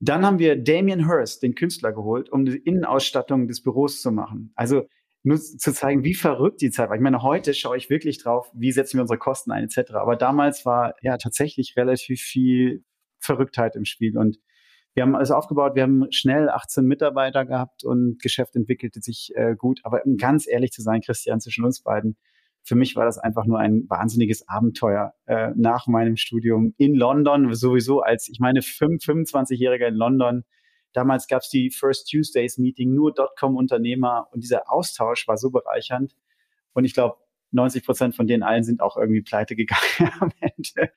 Dann 0.00 0.24
haben 0.24 0.38
wir 0.38 0.56
Damien 0.56 1.06
Hirst, 1.06 1.42
den 1.42 1.54
Künstler, 1.54 1.92
geholt, 1.92 2.30
um 2.30 2.44
die 2.44 2.56
Innenausstattung 2.56 3.48
des 3.48 3.62
Büros 3.62 4.00
zu 4.00 4.12
machen. 4.12 4.52
Also 4.54 4.88
nur 5.28 5.38
zu 5.38 5.72
zeigen, 5.72 6.04
wie 6.04 6.14
verrückt 6.14 6.60
die 6.60 6.70
Zeit 6.70 6.88
war. 6.88 6.96
Ich 6.96 7.02
meine, 7.02 7.22
heute 7.22 7.54
schaue 7.54 7.76
ich 7.76 7.90
wirklich 7.90 8.18
drauf, 8.22 8.50
wie 8.54 8.72
setzen 8.72 8.96
wir 8.96 9.02
unsere 9.02 9.18
Kosten 9.18 9.52
ein, 9.52 9.64
etc. 9.64 9.92
Aber 9.94 10.16
damals 10.16 10.64
war 10.64 10.94
ja 11.02 11.18
tatsächlich 11.18 11.74
relativ 11.76 12.20
viel 12.20 12.82
Verrücktheit 13.18 13.76
im 13.76 13.84
Spiel. 13.84 14.16
Und 14.16 14.38
wir 14.94 15.02
haben 15.02 15.14
alles 15.14 15.30
aufgebaut, 15.30 15.74
wir 15.74 15.82
haben 15.82 16.06
schnell 16.10 16.48
18 16.48 16.84
Mitarbeiter 16.84 17.44
gehabt 17.44 17.84
und 17.84 18.20
Geschäft 18.20 18.56
entwickelte 18.56 19.00
sich 19.00 19.30
äh, 19.34 19.54
gut. 19.54 19.80
Aber 19.84 20.04
um 20.06 20.16
ganz 20.16 20.48
ehrlich 20.48 20.72
zu 20.72 20.82
sein, 20.82 21.02
Christian, 21.02 21.40
zwischen 21.40 21.64
uns 21.64 21.82
beiden, 21.82 22.16
für 22.64 22.74
mich 22.74 22.96
war 22.96 23.04
das 23.04 23.18
einfach 23.18 23.44
nur 23.44 23.58
ein 23.58 23.84
wahnsinniges 23.88 24.48
Abenteuer 24.48 25.14
äh, 25.26 25.50
nach 25.56 25.86
meinem 25.86 26.16
Studium 26.16 26.74
in 26.78 26.94
London, 26.94 27.54
sowieso 27.54 28.00
als, 28.00 28.28
ich 28.28 28.40
meine, 28.40 28.60
25-Jähriger 28.60 29.88
in 29.88 29.94
London. 29.94 30.44
Damals 30.92 31.28
gab 31.28 31.42
es 31.42 31.48
die 31.48 31.70
First 31.70 32.10
Tuesdays 32.10 32.58
Meeting, 32.58 32.94
nur 32.94 33.12
Dotcom-Unternehmer 33.12 34.28
und 34.32 34.42
dieser 34.42 34.70
Austausch 34.70 35.28
war 35.28 35.36
so 35.36 35.50
bereichernd. 35.50 36.16
Und 36.72 36.84
ich 36.84 36.94
glaube, 36.94 37.16
90 37.52 37.84
Prozent 37.84 38.14
von 38.14 38.26
denen 38.26 38.42
allen 38.42 38.64
sind 38.64 38.80
auch 38.80 38.96
irgendwie 38.96 39.22
pleite 39.22 39.56
gegangen 39.56 40.12
am 40.20 40.32
Ende. 40.40 40.92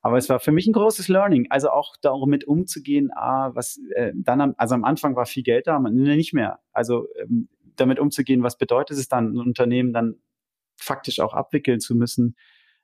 Aber 0.00 0.16
es 0.16 0.28
war 0.28 0.38
für 0.38 0.52
mich 0.52 0.66
ein 0.66 0.72
großes 0.72 1.08
Learning, 1.08 1.48
also 1.50 1.70
auch 1.70 1.96
damit 2.00 2.44
umzugehen, 2.44 3.10
ah, 3.14 3.50
was 3.54 3.80
äh, 3.94 4.12
dann 4.14 4.40
am, 4.40 4.54
also 4.56 4.74
am 4.74 4.84
Anfang 4.84 5.16
war 5.16 5.26
viel 5.26 5.42
Geld 5.42 5.66
da, 5.66 5.78
nicht 5.80 6.32
mehr. 6.32 6.60
Also 6.72 7.08
ähm, 7.20 7.48
damit 7.76 7.98
umzugehen, 7.98 8.42
was 8.42 8.58
bedeutet 8.58 8.96
es 8.96 9.08
dann, 9.08 9.34
ein 9.34 9.38
Unternehmen 9.38 9.92
dann 9.92 10.16
faktisch 10.76 11.20
auch 11.20 11.34
abwickeln 11.34 11.80
zu 11.80 11.96
müssen, 11.96 12.36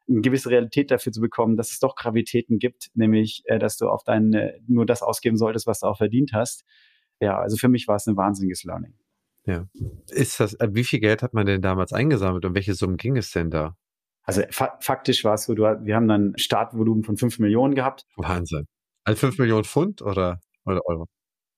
eine 0.08 0.20
gewisse 0.20 0.50
Realität 0.50 0.90
dafür 0.90 1.12
zu 1.12 1.20
bekommen, 1.20 1.56
dass 1.56 1.70
es 1.70 1.78
doch 1.78 1.96
Gravitäten 1.96 2.58
gibt, 2.58 2.90
nämlich, 2.94 3.42
äh, 3.46 3.58
dass 3.58 3.76
du 3.76 3.88
auf 3.88 4.04
deine 4.04 4.58
nur 4.66 4.86
das 4.86 5.02
ausgeben 5.02 5.36
solltest, 5.36 5.66
was 5.66 5.80
du 5.80 5.86
auch 5.86 5.98
verdient 5.98 6.32
hast. 6.32 6.64
Ja, 7.20 7.38
also 7.38 7.56
für 7.56 7.68
mich 7.68 7.88
war 7.88 7.96
es 7.96 8.06
ein 8.06 8.16
wahnsinniges 8.16 8.64
Learning. 8.64 8.94
Ja. 9.46 9.66
Ist 10.10 10.40
das, 10.40 10.54
äh, 10.54 10.68
wie 10.72 10.84
viel 10.84 11.00
Geld 11.00 11.22
hat 11.22 11.34
man 11.34 11.46
denn 11.46 11.62
damals 11.62 11.92
eingesammelt 11.92 12.44
und 12.44 12.54
welche 12.54 12.74
Summen 12.74 12.96
ging 12.96 13.16
es 13.16 13.30
denn 13.30 13.50
da? 13.50 13.76
Also 14.22 14.42
fa 14.50 14.78
faktisch 14.80 15.22
war 15.24 15.34
es 15.34 15.44
so, 15.44 15.54
du, 15.54 15.62
wir 15.62 15.96
haben 15.96 16.08
dann 16.08 16.30
ein 16.30 16.38
Startvolumen 16.38 17.04
von 17.04 17.16
fünf 17.16 17.38
Millionen 17.38 17.74
gehabt. 17.74 18.06
Wahnsinn. 18.16 18.66
Also 19.04 19.20
fünf 19.20 19.38
Millionen 19.38 19.64
Pfund 19.64 20.00
oder, 20.00 20.40
oder 20.64 20.80
Euro? 20.86 21.06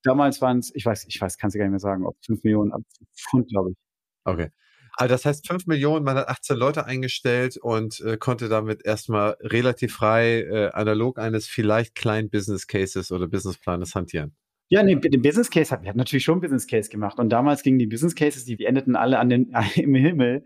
Damals 0.03 0.41
waren 0.41 0.59
es, 0.59 0.75
ich 0.75 0.85
weiß, 0.85 1.07
ich 1.09 1.21
weiß, 1.21 1.39
kannst 1.39 1.55
du 1.55 1.59
gar 1.59 1.67
nicht 1.67 1.71
mehr 1.71 1.79
sagen, 1.79 2.05
ob 2.05 2.17
fünf 2.25 2.43
Millionen 2.43 2.73
Pfund, 3.15 3.49
glaube 3.49 3.71
ich. 3.71 3.77
Okay. 4.25 4.51
Also 4.97 5.13
das 5.13 5.27
heißt 5.27 5.47
fünf 5.47 5.67
Millionen, 5.67 6.05
man 6.05 6.17
hat 6.17 6.29
18 6.29 6.57
Leute 6.57 6.87
eingestellt 6.87 7.59
und 7.59 8.01
äh, 8.01 8.17
konnte 8.17 8.49
damit 8.49 8.85
erstmal 8.85 9.37
relativ 9.41 9.95
frei 9.95 10.41
äh, 10.41 10.71
analog 10.73 11.19
eines 11.19 11.47
vielleicht 11.47 11.95
kleinen 11.95 12.31
Business 12.31 12.67
Cases 12.67 13.13
oder 13.13 13.29
Businessplanes 13.29 13.95
hantieren. 13.95 14.35
Ja, 14.69 14.83
nee, 14.83 14.97
den 14.97 15.23
Business 15.23 15.51
Case 15.51 15.71
hat, 15.71 15.83
wir 15.83 15.91
hatten 15.91 15.99
natürlich 15.99 16.25
schon 16.25 16.41
Business 16.41 16.67
Case 16.67 16.89
gemacht 16.89 17.19
und 17.19 17.29
damals 17.29 17.63
gingen 17.63 17.79
die 17.79 17.87
Business 17.87 18.15
Cases, 18.15 18.45
die 18.47 18.65
endeten 18.65 18.97
alle 18.97 19.19
an 19.19 19.29
den, 19.29 19.55
im 19.77 19.95
Himmel. 19.95 20.45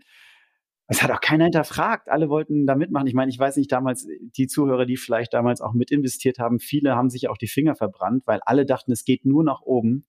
Es 0.87 1.01
hat 1.01 1.09
auch 1.11 1.21
keiner 1.21 1.45
hinterfragt. 1.45 2.09
Alle 2.09 2.27
wollten 2.27 2.65
da 2.67 2.75
mitmachen. 2.75 3.07
Ich 3.07 3.13
meine, 3.13 3.31
ich 3.31 3.39
weiß 3.39 3.55
nicht, 3.55 3.71
damals, 3.71 4.05
die 4.19 4.47
Zuhörer, 4.47 4.85
die 4.85 4.97
vielleicht 4.97 5.33
damals 5.33 5.61
auch 5.61 5.71
mit 5.71 5.89
investiert 5.89 6.37
haben, 6.37 6.59
viele 6.59 6.97
haben 6.97 7.09
sich 7.09 7.29
auch 7.29 7.37
die 7.37 7.47
Finger 7.47 7.75
verbrannt, 7.75 8.23
weil 8.25 8.41
alle 8.45 8.65
dachten, 8.65 8.91
es 8.91 9.05
geht 9.05 9.23
nur 9.23 9.45
nach 9.45 9.61
oben. 9.61 10.05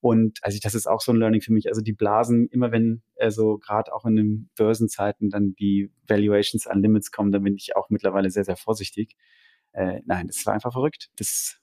Und 0.00 0.38
also 0.42 0.58
das 0.62 0.74
ist 0.74 0.86
auch 0.86 1.00
so 1.00 1.12
ein 1.12 1.18
Learning 1.18 1.42
für 1.42 1.52
mich. 1.52 1.68
Also 1.68 1.82
die 1.82 1.92
Blasen, 1.92 2.48
immer 2.48 2.72
wenn 2.72 3.02
also 3.18 3.58
gerade 3.58 3.92
auch 3.94 4.06
in 4.06 4.16
den 4.16 4.50
Börsenzeiten 4.56 5.28
dann 5.28 5.54
die 5.54 5.90
Valuations 6.08 6.66
an 6.66 6.82
Limits 6.82 7.10
kommen, 7.10 7.32
dann 7.32 7.42
bin 7.42 7.56
ich 7.56 7.76
auch 7.76 7.90
mittlerweile 7.90 8.30
sehr, 8.30 8.44
sehr 8.44 8.56
vorsichtig. 8.56 9.16
Äh, 9.72 10.00
nein, 10.06 10.26
das 10.26 10.44
war 10.46 10.54
einfach 10.54 10.72
verrückt. 10.72 11.10
Das 11.16 11.60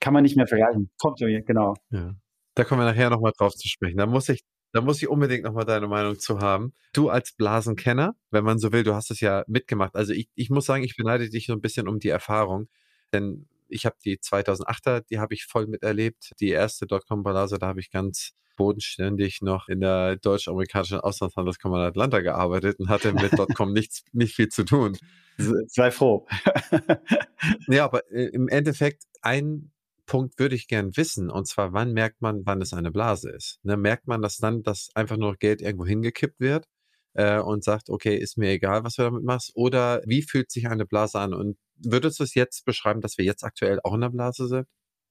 kann 0.00 0.12
man 0.12 0.22
nicht 0.22 0.36
mehr 0.36 0.46
vergleichen. 0.46 0.90
Kommt 1.00 1.20
mir, 1.20 1.42
genau. 1.42 1.74
Ja. 1.90 2.14
Da 2.54 2.64
kommen 2.64 2.82
wir 2.82 2.84
nachher 2.84 3.08
nochmal 3.08 3.32
drauf 3.36 3.54
zu 3.54 3.66
sprechen. 3.66 3.96
Da 3.96 4.06
muss 4.06 4.28
ich, 4.28 4.42
da 4.72 4.82
muss 4.82 5.00
ich 5.00 5.08
unbedingt 5.08 5.44
nochmal 5.44 5.64
deine 5.64 5.88
Meinung 5.88 6.18
zu 6.18 6.40
haben. 6.40 6.74
Du 6.92 7.08
als 7.08 7.32
Blasenkenner, 7.32 8.14
wenn 8.30 8.44
man 8.44 8.58
so 8.58 8.72
will, 8.72 8.82
du 8.82 8.94
hast 8.94 9.10
es 9.10 9.20
ja 9.20 9.44
mitgemacht. 9.46 9.94
Also 9.96 10.12
ich, 10.12 10.28
ich 10.34 10.50
muss 10.50 10.66
sagen, 10.66 10.84
ich 10.84 10.96
beneide 10.96 11.30
dich 11.30 11.46
so 11.46 11.54
ein 11.54 11.62
bisschen 11.62 11.88
um 11.88 11.98
die 11.98 12.10
Erfahrung. 12.10 12.68
Denn 13.14 13.48
ich 13.72 13.86
habe 13.86 13.96
die 14.04 14.18
2008er, 14.18 15.04
die 15.08 15.18
habe 15.18 15.34
ich 15.34 15.44
voll 15.46 15.66
miterlebt. 15.66 16.32
Die 16.40 16.50
erste 16.50 16.86
Dotcom-Blase, 16.86 17.58
da 17.58 17.68
habe 17.68 17.80
ich 17.80 17.90
ganz 17.90 18.32
bodenständig 18.56 19.40
noch 19.42 19.68
in 19.68 19.80
der 19.80 20.16
deutsch-amerikanischen 20.16 21.00
Auslandshandelskammer 21.00 21.78
Atlanta 21.78 22.20
gearbeitet 22.20 22.78
und 22.78 22.88
hatte 22.88 23.12
mit 23.12 23.32
.com 23.56 23.72
nichts, 23.72 24.04
nicht 24.12 24.34
viel 24.34 24.48
zu 24.48 24.64
tun. 24.64 24.96
Sei 25.38 25.90
froh. 25.90 26.26
ja, 27.68 27.84
aber 27.84 28.10
äh, 28.12 28.26
im 28.26 28.48
Endeffekt 28.48 29.04
ein 29.22 29.72
Punkt 30.06 30.38
würde 30.38 30.54
ich 30.54 30.68
gern 30.68 30.96
wissen, 30.96 31.30
und 31.30 31.46
zwar, 31.46 31.72
wann 31.72 31.92
merkt 31.92 32.20
man, 32.20 32.42
wann 32.44 32.60
es 32.60 32.72
eine 32.72 32.90
Blase 32.90 33.30
ist? 33.30 33.58
Ne, 33.62 33.76
merkt 33.76 34.06
man 34.06 34.20
das 34.20 34.36
dann, 34.36 34.62
dass 34.62 34.90
einfach 34.94 35.16
nur 35.16 35.36
Geld 35.36 35.62
irgendwo 35.62 35.86
hingekippt 35.86 36.40
wird 36.40 36.66
äh, 37.14 37.38
und 37.38 37.64
sagt, 37.64 37.88
okay, 37.88 38.16
ist 38.16 38.36
mir 38.36 38.50
egal, 38.50 38.84
was 38.84 38.96
du 38.96 39.02
damit 39.02 39.24
machst? 39.24 39.52
Oder 39.54 40.02
wie 40.04 40.22
fühlt 40.22 40.50
sich 40.50 40.68
eine 40.68 40.86
Blase 40.86 41.18
an? 41.18 41.34
Und 41.34 41.56
würdest 41.84 42.20
du 42.20 42.24
es 42.24 42.34
jetzt 42.34 42.64
beschreiben, 42.64 43.00
dass 43.00 43.18
wir 43.18 43.24
jetzt 43.24 43.44
aktuell 43.44 43.80
auch 43.84 43.94
in 43.94 44.00
der 44.00 44.10
Blase 44.10 44.48
sind? 44.48 44.66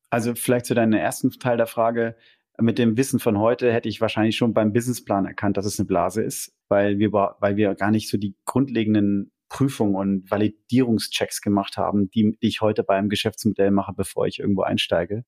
Also 0.10 0.36
vielleicht 0.36 0.66
zu 0.66 0.74
deinem 0.74 0.94
ersten 0.94 1.32
Teil 1.32 1.58
der 1.58 1.68
Frage. 1.68 2.16
Mit 2.60 2.78
dem 2.78 2.98
Wissen 2.98 3.20
von 3.20 3.40
heute 3.40 3.72
hätte 3.72 3.90
ich 3.90 4.02
wahrscheinlich 4.02 4.36
schon 4.36 4.54
beim 4.54 4.74
Businessplan 4.74 5.26
erkannt, 5.26 5.58
dass 5.58 5.66
es 5.66 5.80
eine 5.80 5.88
Blase 5.88 6.22
ist, 6.22 6.54
weil 6.68 7.00
wir, 7.00 7.12
weil 7.12 7.56
wir 7.56 7.76
gar 7.76 7.92
nicht 7.92 8.10
so 8.10 8.18
die 8.18 8.36
grundlegenden 8.46 9.32
Prüfungen 9.50 9.96
und 9.96 10.30
Validierungschecks 10.30 11.42
gemacht 11.42 11.78
haben, 11.78 12.10
die 12.12 12.38
ich 12.40 12.62
heute 12.62 12.84
beim 12.84 13.10
Geschäftsmodell 13.10 13.72
mache, 13.72 13.94
bevor 13.94 14.28
ich 14.28 14.40
irgendwo 14.40 14.62
einsteige. 14.62 15.26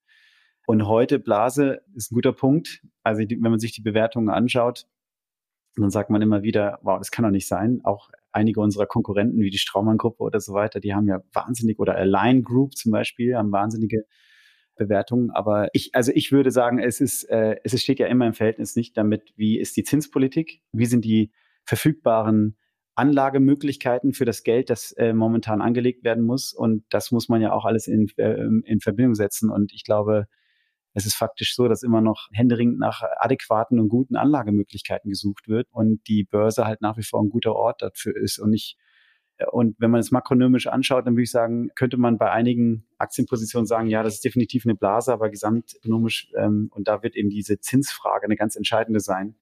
Und 0.65 0.87
heute 0.87 1.19
Blase 1.19 1.81
ist 1.95 2.11
ein 2.11 2.15
guter 2.15 2.33
Punkt. 2.33 2.81
Also 3.03 3.21
wenn 3.21 3.39
man 3.41 3.59
sich 3.59 3.73
die 3.73 3.81
Bewertungen 3.81 4.29
anschaut, 4.29 4.85
dann 5.75 5.89
sagt 5.89 6.09
man 6.09 6.21
immer 6.21 6.43
wieder, 6.43 6.79
wow, 6.83 6.97
das 6.99 7.11
kann 7.11 7.23
doch 7.23 7.31
nicht 7.31 7.47
sein. 7.47 7.81
Auch 7.83 8.09
einige 8.33 8.59
unserer 8.59 8.85
Konkurrenten 8.85 9.39
wie 9.39 9.49
die 9.49 9.57
Straumann-Gruppe 9.57 10.21
oder 10.23 10.39
so 10.39 10.53
weiter, 10.53 10.79
die 10.79 10.93
haben 10.93 11.07
ja 11.07 11.21
wahnsinnig, 11.31 11.79
oder 11.79 11.95
Align 11.95 12.43
Group 12.43 12.75
zum 12.75 12.91
Beispiel, 12.91 13.35
haben 13.35 13.51
wahnsinnige 13.51 14.05
Bewertungen. 14.75 15.31
Aber 15.31 15.69
ich, 15.73 15.93
also 15.93 16.11
ich 16.13 16.31
würde 16.31 16.51
sagen, 16.51 16.79
es 16.79 16.99
ist, 16.99 17.23
äh, 17.29 17.57
es 17.63 17.79
steht 17.81 17.99
ja 17.99 18.07
immer 18.07 18.27
im 18.27 18.33
Verhältnis 18.33 18.75
nicht 18.75 18.97
damit, 18.97 19.33
wie 19.35 19.59
ist 19.59 19.77
die 19.77 19.83
Zinspolitik, 19.83 20.61
wie 20.71 20.85
sind 20.85 21.05
die 21.05 21.31
verfügbaren 21.63 22.57
Anlagemöglichkeiten 22.95 24.13
für 24.13 24.25
das 24.25 24.43
Geld, 24.43 24.69
das 24.69 24.91
äh, 24.93 25.13
momentan 25.13 25.61
angelegt 25.61 26.03
werden 26.03 26.23
muss. 26.23 26.53
Und 26.53 26.85
das 26.89 27.11
muss 27.11 27.29
man 27.29 27.41
ja 27.41 27.51
auch 27.51 27.65
alles 27.65 27.87
in, 27.87 28.07
äh, 28.17 28.45
in 28.65 28.79
Verbindung 28.81 29.15
setzen. 29.15 29.49
Und 29.49 29.73
ich 29.73 29.83
glaube, 29.83 30.27
es 30.93 31.05
ist 31.05 31.15
faktisch 31.15 31.55
so, 31.55 31.67
dass 31.67 31.83
immer 31.83 32.01
noch 32.01 32.27
händeringend 32.31 32.79
nach 32.79 33.01
adäquaten 33.17 33.79
und 33.79 33.89
guten 33.89 34.15
Anlagemöglichkeiten 34.15 35.09
gesucht 35.09 35.47
wird 35.47 35.67
und 35.71 36.07
die 36.07 36.23
Börse 36.23 36.65
halt 36.65 36.81
nach 36.81 36.97
wie 36.97 37.03
vor 37.03 37.21
ein 37.21 37.29
guter 37.29 37.55
Ort 37.55 37.81
dafür 37.81 38.15
ist. 38.15 38.39
Und 38.39 38.53
ich 38.53 38.77
und 39.51 39.75
wenn 39.79 39.91
man 39.91 39.99
es 39.99 40.11
makronomisch 40.11 40.67
anschaut, 40.67 41.07
dann 41.07 41.15
würde 41.15 41.23
ich 41.23 41.31
sagen, 41.31 41.69
könnte 41.75 41.97
man 41.97 42.17
bei 42.17 42.31
einigen 42.31 42.85
Aktienpositionen 42.97 43.65
sagen, 43.65 43.87
ja, 43.87 44.03
das 44.03 44.15
ist 44.15 44.25
definitiv 44.25 44.65
eine 44.65 44.75
Blase, 44.75 45.11
aber 45.11 45.29
gesamtökonomisch, 45.29 46.31
ähm, 46.37 46.69
und 46.71 46.87
da 46.87 47.01
wird 47.01 47.15
eben 47.15 47.29
diese 47.29 47.59
Zinsfrage 47.59 48.25
eine 48.25 48.35
ganz 48.35 48.55
entscheidende 48.55 48.99
sein, 48.99 49.35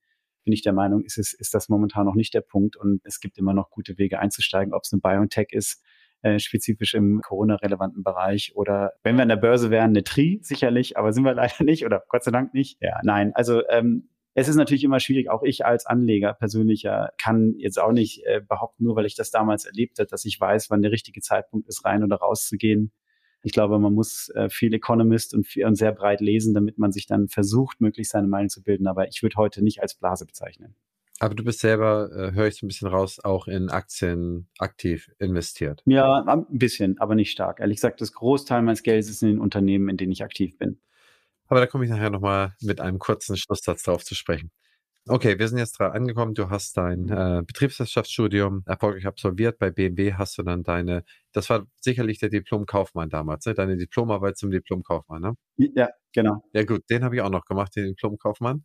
bin 0.43 0.53
ich 0.53 0.61
der 0.61 0.73
Meinung, 0.73 1.03
ist, 1.03 1.17
es, 1.17 1.33
ist 1.33 1.53
das 1.53 1.69
momentan 1.69 2.05
noch 2.05 2.15
nicht 2.15 2.33
der 2.33 2.41
Punkt 2.41 2.77
und 2.77 3.01
es 3.03 3.19
gibt 3.19 3.37
immer 3.37 3.53
noch 3.53 3.69
gute 3.69 3.97
Wege 3.97 4.19
einzusteigen, 4.19 4.73
ob 4.73 4.83
es 4.85 4.93
eine 4.93 5.01
BioNTech 5.01 5.49
ist, 5.51 5.83
äh, 6.21 6.39
spezifisch 6.39 6.93
im 6.93 7.21
Corona-relevanten 7.21 8.03
Bereich 8.03 8.53
oder 8.55 8.93
wenn 9.03 9.15
wir 9.15 9.23
an 9.23 9.29
der 9.29 9.35
Börse 9.37 9.71
wären, 9.71 9.89
eine 9.89 10.03
Tri 10.03 10.39
sicherlich, 10.41 10.97
aber 10.97 11.13
sind 11.13 11.23
wir 11.23 11.33
leider 11.35 11.63
nicht 11.63 11.85
oder 11.85 12.03
Gott 12.07 12.23
sei 12.23 12.31
Dank 12.31 12.53
nicht. 12.53 12.77
Ja, 12.81 12.99
nein, 13.03 13.31
also 13.35 13.67
ähm, 13.69 14.09
es 14.33 14.47
ist 14.47 14.55
natürlich 14.55 14.83
immer 14.83 14.99
schwierig, 14.99 15.29
auch 15.29 15.43
ich 15.43 15.65
als 15.65 15.85
Anleger 15.85 16.33
persönlicher 16.33 17.11
kann 17.21 17.53
jetzt 17.57 17.79
auch 17.79 17.91
nicht 17.91 18.25
äh, 18.25 18.41
behaupten, 18.47 18.85
nur 18.85 18.95
weil 18.95 19.05
ich 19.05 19.15
das 19.15 19.29
damals 19.29 19.65
erlebt 19.65 19.99
habe, 19.99 20.07
dass 20.07 20.23
ich 20.23 20.39
weiß, 20.39 20.69
wann 20.69 20.81
der 20.81 20.91
richtige 20.91 21.21
Zeitpunkt 21.21 21.67
ist, 21.67 21.83
rein 21.83 22.03
oder 22.03 22.15
rauszugehen. 22.15 22.93
Ich 23.43 23.51
glaube, 23.51 23.79
man 23.79 23.93
muss 23.93 24.29
äh, 24.35 24.49
viel 24.49 24.73
Economist 24.73 25.33
und, 25.33 25.47
viel, 25.47 25.65
und 25.65 25.75
sehr 25.75 25.91
breit 25.91 26.21
lesen, 26.21 26.53
damit 26.53 26.77
man 26.77 26.91
sich 26.91 27.07
dann 27.07 27.27
versucht, 27.27 27.81
möglichst 27.81 28.13
seine 28.13 28.27
Meinung 28.27 28.49
zu 28.49 28.63
bilden. 28.63 28.87
Aber 28.87 29.07
ich 29.07 29.21
würde 29.21 29.35
heute 29.35 29.63
nicht 29.63 29.81
als 29.81 29.95
Blase 29.95 30.25
bezeichnen. 30.25 30.75
Aber 31.21 31.35
du 31.35 31.43
bist 31.43 31.59
selber, 31.59 32.09
äh, 32.11 32.31
höre 32.31 32.47
ich 32.47 32.55
so 32.55 32.65
ein 32.65 32.67
bisschen 32.67 32.87
raus, 32.87 33.19
auch 33.23 33.47
in 33.47 33.69
Aktien 33.69 34.47
aktiv 34.57 35.11
investiert. 35.19 35.83
Ja, 35.85 36.23
ein 36.23 36.45
bisschen, 36.49 36.97
aber 36.97 37.13
nicht 37.13 37.29
stark. 37.29 37.59
Ehrlich 37.59 37.77
gesagt, 37.77 38.01
das 38.01 38.13
Großteil 38.13 38.63
meines 38.63 38.81
Geldes 38.81 39.07
ist 39.07 39.21
in 39.21 39.29
den 39.29 39.39
Unternehmen, 39.39 39.87
in 39.87 39.97
denen 39.97 40.11
ich 40.11 40.23
aktiv 40.23 40.57
bin. 40.57 40.81
Aber 41.45 41.59
da 41.59 41.67
komme 41.67 41.85
ich 41.85 41.91
nachher 41.91 42.09
nochmal 42.09 42.55
mit 42.59 42.81
einem 42.81 42.97
kurzen 42.97 43.37
Schlusssatz 43.37 43.83
drauf 43.83 44.03
zu 44.03 44.15
sprechen. 44.15 44.49
Okay, 45.07 45.37
wir 45.37 45.47
sind 45.47 45.59
jetzt 45.59 45.77
dran 45.77 45.91
angekommen. 45.91 46.33
Du 46.33 46.49
hast 46.49 46.75
dein 46.75 47.07
äh, 47.09 47.43
Betriebswirtschaftsstudium 47.45 48.63
erfolgreich 48.65 49.05
absolviert. 49.05 49.59
Bei 49.59 49.69
BMW 49.69 50.13
hast 50.13 50.39
du 50.39 50.43
dann 50.43 50.63
deine, 50.63 51.03
das 51.33 51.51
war 51.51 51.67
sicherlich 51.79 52.17
der 52.17 52.29
Diplomkaufmann 52.29 53.09
damals, 53.09 53.45
ne? 53.45 53.53
deine 53.53 53.77
Diplomarbeit 53.77 54.37
zum 54.37 54.49
Diplomkaufmann, 54.49 55.21
ne? 55.21 55.33
Ja, 55.57 55.89
genau. 56.13 56.43
Ja 56.53 56.63
gut, 56.63 56.89
den 56.89 57.03
habe 57.03 57.15
ich 57.15 57.21
auch 57.21 57.29
noch 57.29 57.45
gemacht, 57.45 57.75
den 57.75 57.85
Diplomkaufmann. 57.89 58.63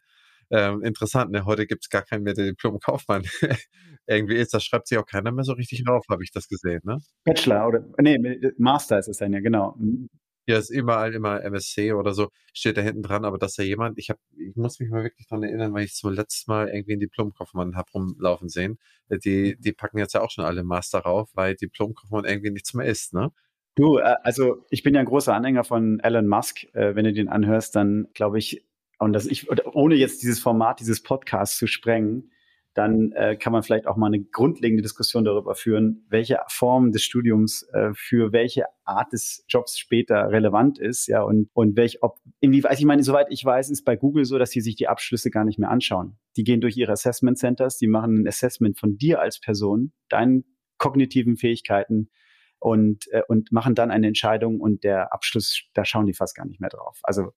Ähm, 0.51 0.83
interessant, 0.83 1.33
ne? 1.33 1.45
heute 1.45 1.67
gibt 1.67 1.85
es 1.85 1.91
gar 1.91 2.03
keinen 2.03 2.23
mehr, 2.23 2.35
der 2.35 2.47
Diplomkaufmann 2.47 3.25
irgendwie 4.07 4.37
ist. 4.37 4.55
Das 4.55 4.65
schreibt 4.65 4.87
sich 4.89 4.99
auch 4.99 5.07
keiner 5.07 5.33
mehr 5.33 5.45
so 5.45 5.53
richtig 5.53 5.85
drauf, 5.85 6.05
habe 6.09 6.23
ich 6.23 6.31
das 6.31 6.49
gesehen. 6.49 6.81
Ne? 6.85 6.99
Bachelor 7.25 7.67
oder, 7.67 7.85
nee, 8.01 8.19
Master 8.57 8.99
ist 8.99 9.09
es 9.09 9.19
dann 9.19 9.33
ja, 9.33 9.41
genau. 9.41 9.75
Mhm. 9.79 10.09
Ja, 10.49 10.59
ist 10.59 10.71
überall 10.71 11.13
immer 11.13 11.43
MSC 11.43 11.93
oder 11.93 12.15
so, 12.15 12.29
steht 12.53 12.77
da 12.77 12.81
hinten 12.81 13.03
dran, 13.03 13.25
aber 13.25 13.37
dass 13.37 13.55
da 13.55 13.65
jemand, 13.65 13.99
ich 13.99 14.11
habe, 14.11 14.21
ich 14.39 14.55
muss 14.55 14.79
mich 14.79 14.89
mal 14.91 15.03
wirklich 15.03 15.27
dran 15.27 15.43
erinnern, 15.43 15.75
weil 15.75 15.85
ich 15.85 15.95
zum 15.95 16.13
letzten 16.13 16.53
Mal 16.53 16.69
irgendwie 16.69 16.93
einen 16.93 17.01
Diplomkaufmann 17.01 17.75
hab 17.75 17.93
rumlaufen 17.93 18.49
sehen. 18.49 18.79
Äh, 19.09 19.19
die, 19.19 19.57
die 19.59 19.73
packen 19.73 19.99
jetzt 19.99 20.15
ja 20.15 20.21
auch 20.21 20.31
schon 20.31 20.45
alle 20.45 20.63
Master 20.63 21.01
rauf, 21.01 21.31
weil 21.35 21.57
Diplomkaufmann 21.57 22.25
irgendwie 22.25 22.51
nichts 22.51 22.75
mehr 22.75 22.87
ist, 22.87 23.13
ne? 23.13 23.33
Du, 23.75 23.99
äh, 23.99 24.15
also 24.23 24.65
ich 24.71 24.85
bin 24.85 24.95
ja 24.95 25.01
ein 25.01 25.07
großer 25.07 25.35
Anhänger 25.35 25.65
von 25.65 25.99
Elon 25.99 26.29
Musk. 26.29 26.65
Äh, 26.75 26.95
wenn 26.95 27.05
du 27.05 27.13
den 27.13 27.29
anhörst, 27.29 27.75
dann 27.75 28.07
glaube 28.15 28.39
ich, 28.39 28.65
und 28.99 29.13
das 29.13 29.27
ich, 29.27 29.49
ohne 29.51 29.95
jetzt 29.95 30.23
dieses 30.23 30.41
Format, 30.41 30.81
dieses 30.81 31.03
Podcasts 31.03 31.59
zu 31.59 31.67
sprengen, 31.67 32.31
dann 32.77 33.13
äh, 33.13 33.37
kann 33.37 33.55
man 33.55 33.63
vielleicht 33.63 33.87
auch 33.87 33.97
mal 33.97 34.09
eine 34.09 34.23
grundlegende 34.23 34.83
Diskussion 34.83 35.25
darüber 35.25 35.55
führen, 35.55 36.05
welche 36.11 36.41
Form 36.49 36.93
des 36.93 37.05
Studiums 37.05 37.63
äh, 37.73 37.93
für 37.95 38.33
welche 38.33 38.65
Art 38.85 39.15
des 39.15 39.45
Jobs 39.49 39.79
später 39.79 40.31
relevant 40.31 40.79
ist, 40.79 41.07
ja, 41.07 41.23
und, 41.23 41.49
und 41.55 41.75
welch, 41.77 42.03
ob, 42.03 42.19
inwieweit, 42.41 42.73
also 42.73 42.81
ich 42.81 42.87
meine, 42.87 43.03
soweit 43.03 43.29
ich 43.31 43.43
weiß, 43.43 43.71
ist 43.71 43.85
bei 43.85 43.97
Google 43.97 44.27
so, 44.27 44.39
dass 44.39 44.51
sie 44.51 44.61
sich 44.61 44.77
die 44.77 44.89
Abschlüsse 44.89 45.31
gar 45.31 45.45
nicht 45.45 45.59
mehr 45.59 45.71
anschauen. 45.71 46.19
Die 46.37 46.45
gehen 46.45 46.61
durch 46.61 46.77
ihre 46.77 46.93
Assessment 46.93 47.39
Centers, 47.39 47.79
die 47.79 47.89
machen 47.89 48.23
ein 48.23 48.29
Assessment 48.29 48.79
von 48.79 48.99
dir 48.99 49.21
als 49.21 49.41
Person, 49.41 49.93
deinen 50.11 50.45
kognitiven 50.77 51.37
Fähigkeiten, 51.37 52.11
und, 52.59 53.11
äh, 53.13 53.23
und 53.29 53.53
machen 53.53 53.75
dann 53.75 53.91
eine 53.91 54.07
Entscheidung 54.07 54.61
und 54.61 54.85
der 54.85 55.13
Abschluss, 55.13 55.63
da 55.75 55.85
schauen 55.85 56.07
die 56.07 56.15
fast 56.15 56.35
gar 56.35 56.47
nicht 56.47 56.61
mehr 56.61 56.71
drauf. 56.71 57.01
Also 57.03 57.33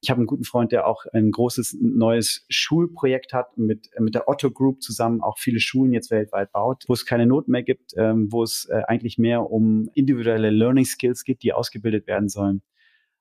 ich 0.00 0.10
habe 0.10 0.18
einen 0.18 0.26
guten 0.26 0.44
Freund, 0.44 0.70
der 0.70 0.86
auch 0.86 1.04
ein 1.12 1.30
großes 1.30 1.78
neues 1.80 2.44
Schulprojekt 2.48 3.32
hat 3.32 3.58
mit, 3.58 3.90
mit 3.98 4.14
der 4.14 4.28
Otto 4.28 4.50
Group 4.50 4.82
zusammen, 4.82 5.22
auch 5.22 5.38
viele 5.38 5.58
Schulen 5.58 5.92
jetzt 5.92 6.10
weltweit 6.10 6.52
baut, 6.52 6.84
wo 6.86 6.92
es 6.92 7.04
keine 7.04 7.26
Noten 7.26 7.50
mehr 7.50 7.64
gibt, 7.64 7.94
ähm, 7.96 8.28
wo 8.30 8.42
es 8.42 8.66
äh, 8.70 8.82
eigentlich 8.86 9.18
mehr 9.18 9.50
um 9.50 9.90
individuelle 9.94 10.50
Learning 10.50 10.84
Skills 10.84 11.24
geht, 11.24 11.42
die 11.42 11.52
ausgebildet 11.52 12.06
werden 12.06 12.28
sollen. 12.28 12.62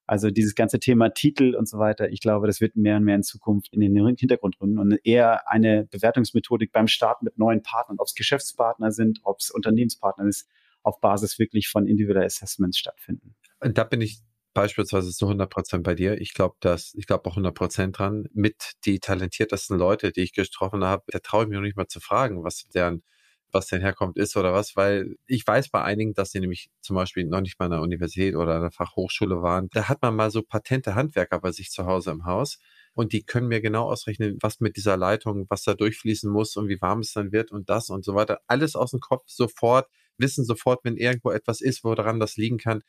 Also 0.06 0.30
dieses 0.30 0.56
ganze 0.56 0.80
Thema 0.80 1.10
Titel 1.10 1.56
und 1.56 1.68
so 1.68 1.80
weiter, 1.80 2.10
ich 2.10 2.22
glaube, 2.22 2.48
das 2.48 2.62
wird 2.62 2.78
mehr 2.78 2.96
und 2.96 3.04
mehr 3.04 3.16
in 3.16 3.24
Zukunft 3.24 3.74
in 3.74 3.82
den 3.82 3.94
Hintergrund 4.16 4.56
rücken 4.62 4.78
und 4.80 4.98
eher 5.04 5.50
eine 5.52 5.86
Bewertungsmethodik 5.92 6.72
beim 6.72 6.88
Start 6.88 7.24
mit 7.24 7.38
neuen 7.38 7.62
Partnern, 7.62 7.98
ob 8.00 8.08
es 8.08 8.16
Geschäftspartner 8.16 8.92
sind, 8.92 9.20
ob 9.24 9.40
es 9.40 9.50
Unternehmenspartner 9.50 10.28
ist, 10.28 10.48
auf 10.84 11.02
Basis 11.02 11.40
wirklich 11.40 11.68
von 11.68 11.88
individuellen 11.88 12.28
Assessments 12.28 12.78
stattfinden. 12.78 13.36
Und 13.60 13.78
da 13.78 13.84
bin 13.84 14.00
ich 14.00 14.22
beispielsweise 14.58 15.12
zu 15.14 15.28
100 15.28 15.52
Prozent 15.52 15.84
bei 15.84 15.94
dir. 15.94 16.20
Ich 16.20 16.34
glaube, 16.34 16.56
dass, 16.62 16.94
ich 16.96 17.06
glaube 17.08 17.26
auch 17.30 17.36
100 17.36 17.54
Prozent 17.56 18.00
dran. 18.00 18.26
Mit 18.34 18.74
die 18.86 19.00
talentiertesten 19.00 19.78
Leute, 19.78 20.12
die 20.12 20.22
ich 20.22 20.34
getroffen 20.34 20.84
habe, 20.84 21.04
da 21.08 21.20
traue 21.20 21.44
ich 21.44 21.50
mich 21.50 21.56
noch 21.58 21.62
nicht 21.64 21.78
mal 21.78 21.88
zu 21.88 22.00
fragen, 22.00 22.44
was 22.44 22.68
deren, 22.74 23.04
was 23.52 23.68
denn 23.68 23.82
herkommt 23.82 24.18
ist 24.18 24.36
oder 24.36 24.54
was, 24.54 24.76
weil 24.76 25.16
ich 25.28 25.46
weiß 25.46 25.70
bei 25.70 25.84
einigen, 25.84 26.14
dass 26.16 26.32
sie 26.32 26.40
nämlich 26.40 26.70
zum 26.82 26.96
Beispiel 26.96 27.26
noch 27.26 27.42
nicht 27.42 27.60
mal 27.60 27.66
an 27.66 27.72
der 27.72 27.82
Universität 27.82 28.36
oder 28.36 28.56
an 28.56 28.62
der 28.62 28.72
Fachhochschule 28.72 29.42
waren. 29.44 29.70
Da 29.72 29.88
hat 29.90 30.02
man 30.02 30.16
mal 30.16 30.32
so 30.32 30.42
patente 30.42 30.96
Handwerker 30.96 31.40
bei 31.40 31.52
sich 31.52 31.70
zu 31.72 31.86
Hause 31.86 32.12
im 32.12 32.26
Haus 32.26 32.58
und 32.94 33.14
die 33.14 33.24
können 33.24 33.48
mir 33.48 33.62
genau 33.62 33.90
ausrechnen, 33.92 34.38
was 34.42 34.60
mit 34.60 34.76
dieser 34.76 34.98
Leitung, 34.98 35.46
was 35.50 35.64
da 35.64 35.76
durchfließen 35.76 36.32
muss 36.32 36.56
und 36.58 36.68
wie 36.68 36.82
warm 36.82 37.00
es 37.02 37.14
dann 37.14 37.32
wird 37.32 37.52
und 37.52 37.70
das 37.70 37.90
und 37.90 38.04
so 38.04 38.16
weiter. 38.16 38.40
Alles 38.48 38.76
aus 38.76 38.92
dem 38.92 39.00
Kopf 39.02 39.24
sofort, 39.28 39.88
wissen 40.18 40.44
sofort, 40.46 40.80
wenn 40.84 40.98
irgendwo 40.98 41.30
etwas 41.32 41.62
ist, 41.62 41.84
woran 41.84 42.20
das 42.20 42.38
liegen 42.38 42.58
kann 42.58 42.82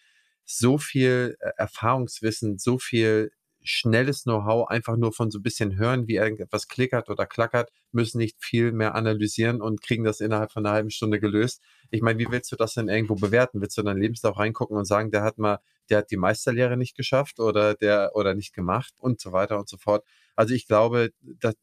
so 0.50 0.78
viel 0.78 1.36
äh, 1.40 1.50
Erfahrungswissen, 1.56 2.58
so 2.58 2.78
viel 2.78 3.30
schnelles 3.62 4.22
Know-how 4.22 4.68
einfach 4.68 4.96
nur 4.96 5.12
von 5.12 5.30
so 5.30 5.40
ein 5.40 5.42
bisschen 5.42 5.76
hören, 5.76 6.08
wie 6.08 6.14
irgendetwas 6.14 6.68
klickert 6.68 7.10
oder 7.10 7.26
klackert, 7.26 7.70
müssen 7.92 8.16
nicht 8.16 8.42
viel 8.42 8.72
mehr 8.72 8.94
analysieren 8.94 9.60
und 9.60 9.82
kriegen 9.82 10.04
das 10.04 10.20
innerhalb 10.20 10.52
von 10.52 10.64
einer 10.64 10.74
halben 10.74 10.90
Stunde 10.90 11.20
gelöst. 11.20 11.60
Ich 11.90 12.00
meine, 12.00 12.18
wie 12.18 12.30
willst 12.30 12.50
du 12.50 12.56
das 12.56 12.74
denn 12.74 12.88
irgendwo 12.88 13.14
bewerten? 13.14 13.60
Willst 13.60 13.76
du 13.76 13.82
dein 13.82 13.98
Lebenslauf 13.98 14.38
reingucken 14.38 14.76
und 14.76 14.86
sagen, 14.86 15.10
der 15.10 15.22
hat 15.22 15.36
mal, 15.36 15.58
der 15.90 15.98
hat 15.98 16.10
die 16.10 16.16
Meisterlehre 16.16 16.78
nicht 16.78 16.96
geschafft 16.96 17.40
oder 17.40 17.74
der 17.74 18.12
oder 18.14 18.34
nicht 18.34 18.54
gemacht 18.54 18.94
und 18.96 19.20
so 19.20 19.32
weiter 19.32 19.58
und 19.58 19.68
so 19.68 19.76
fort. 19.76 20.02
Also 20.34 20.54
ich 20.54 20.66
glaube, 20.66 21.10
dass 21.40 21.56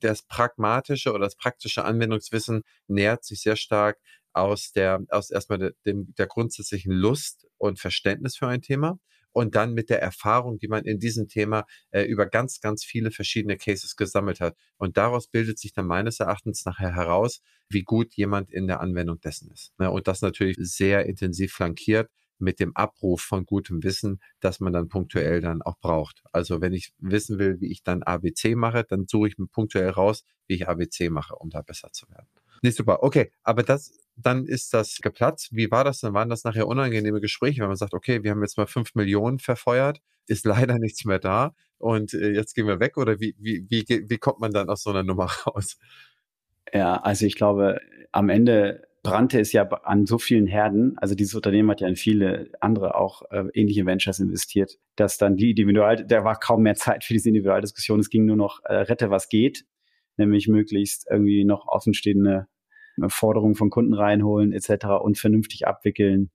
das 0.00 0.22
pragmatische 0.22 1.10
oder 1.10 1.24
das 1.26 1.36
praktische 1.36 1.84
Anwendungswissen 1.84 2.62
nähert 2.88 3.24
sich 3.24 3.42
sehr 3.42 3.56
stark 3.56 3.98
aus 4.32 4.72
der, 4.72 5.00
aus 5.10 5.30
erstmal 5.30 5.58
der, 5.58 5.72
dem, 5.84 6.14
der 6.16 6.26
grundsätzlichen 6.26 6.92
Lust 6.92 7.45
und 7.58 7.80
Verständnis 7.80 8.36
für 8.36 8.48
ein 8.48 8.62
Thema 8.62 8.98
und 9.36 9.54
dann 9.54 9.74
mit 9.74 9.90
der 9.90 10.00
Erfahrung, 10.00 10.58
die 10.58 10.68
man 10.68 10.84
in 10.86 10.98
diesem 10.98 11.28
Thema 11.28 11.66
äh, 11.90 12.04
über 12.04 12.24
ganz, 12.24 12.60
ganz 12.60 12.84
viele 12.84 13.10
verschiedene 13.10 13.58
Cases 13.58 13.94
gesammelt 13.94 14.40
hat. 14.40 14.56
Und 14.78 14.96
daraus 14.96 15.28
bildet 15.28 15.58
sich 15.58 15.74
dann 15.74 15.86
meines 15.86 16.20
Erachtens 16.20 16.64
nachher 16.64 16.94
heraus, 16.94 17.42
wie 17.68 17.82
gut 17.82 18.14
jemand 18.14 18.50
in 18.50 18.66
der 18.66 18.80
Anwendung 18.80 19.20
dessen 19.20 19.50
ist. 19.50 19.78
Ne? 19.78 19.90
Und 19.90 20.08
das 20.08 20.22
natürlich 20.22 20.56
sehr 20.58 21.04
intensiv 21.04 21.52
flankiert 21.52 22.10
mit 22.38 22.60
dem 22.60 22.74
Abruf 22.74 23.20
von 23.20 23.44
gutem 23.44 23.82
Wissen, 23.82 24.20
das 24.40 24.60
man 24.60 24.72
dann 24.72 24.88
punktuell 24.88 25.42
dann 25.42 25.60
auch 25.60 25.78
braucht. 25.80 26.22
Also 26.32 26.62
wenn 26.62 26.72
ich 26.72 26.94
wissen 26.98 27.38
will, 27.38 27.60
wie 27.60 27.70
ich 27.70 27.82
dann 27.82 28.02
ABC 28.02 28.54
mache, 28.54 28.84
dann 28.88 29.06
suche 29.06 29.28
ich 29.28 29.36
mir 29.36 29.48
punktuell 29.48 29.90
raus, 29.90 30.24
wie 30.46 30.54
ich 30.54 30.66
ABC 30.66 31.10
mache, 31.10 31.34
um 31.36 31.50
da 31.50 31.60
besser 31.60 31.92
zu 31.92 32.08
werden. 32.08 32.26
Nicht 32.62 32.78
super. 32.78 33.02
Okay, 33.02 33.32
aber 33.42 33.62
das, 33.62 33.98
dann 34.16 34.46
ist 34.46 34.72
das 34.74 34.98
geplatzt. 35.02 35.48
Wie 35.52 35.70
war 35.70 35.84
das? 35.84 36.00
Dann 36.00 36.14
waren 36.14 36.28
das 36.28 36.44
nachher 36.44 36.66
unangenehme 36.66 37.20
Gespräche, 37.20 37.60
wenn 37.60 37.68
man 37.68 37.76
sagt, 37.76 37.94
okay, 37.94 38.22
wir 38.22 38.30
haben 38.30 38.42
jetzt 38.42 38.56
mal 38.56 38.66
fünf 38.66 38.94
Millionen 38.94 39.38
verfeuert, 39.38 40.00
ist 40.26 40.44
leider 40.46 40.78
nichts 40.78 41.04
mehr 41.04 41.18
da 41.18 41.54
und 41.78 42.14
äh, 42.14 42.30
jetzt 42.30 42.54
gehen 42.54 42.66
wir 42.66 42.80
weg 42.80 42.96
oder 42.96 43.20
wie, 43.20 43.34
wie, 43.38 43.66
wie, 43.68 43.84
wie 43.88 44.18
kommt 44.18 44.40
man 44.40 44.52
dann 44.52 44.68
aus 44.68 44.82
so 44.82 44.90
einer 44.90 45.02
Nummer 45.02 45.26
raus? 45.46 45.78
Ja, 46.72 46.96
also 46.96 47.26
ich 47.26 47.36
glaube, 47.36 47.80
am 48.12 48.28
Ende 48.28 48.82
brannte 49.02 49.38
es 49.38 49.52
ja 49.52 49.62
an 49.68 50.04
so 50.04 50.18
vielen 50.18 50.48
Herden, 50.48 50.98
also 50.98 51.14
dieses 51.14 51.34
Unternehmen 51.36 51.70
hat 51.70 51.80
ja 51.80 51.86
in 51.86 51.94
viele 51.94 52.50
andere 52.60 52.96
auch 52.96 53.22
äh, 53.30 53.44
ähnliche 53.54 53.86
Ventures 53.86 54.18
investiert, 54.18 54.78
dass 54.96 55.16
dann 55.16 55.36
die 55.36 55.50
Individual, 55.50 56.04
da 56.04 56.24
war 56.24 56.40
kaum 56.40 56.62
mehr 56.62 56.74
Zeit 56.74 57.04
für 57.04 57.12
diese 57.12 57.28
Individualdiskussion, 57.28 58.00
es 58.00 58.10
ging 58.10 58.24
nur 58.24 58.34
noch 58.34 58.64
äh, 58.64 58.74
rette 58.74 59.08
was 59.08 59.28
geht, 59.28 59.64
nämlich 60.16 60.48
möglichst 60.48 61.06
irgendwie 61.08 61.44
noch 61.44 61.68
offenstehende 61.68 62.48
Forderungen 63.08 63.54
von 63.54 63.70
Kunden 63.70 63.94
reinholen 63.94 64.52
etc. 64.52 64.86
und 65.02 65.18
vernünftig 65.18 65.66
abwickeln. 65.66 66.30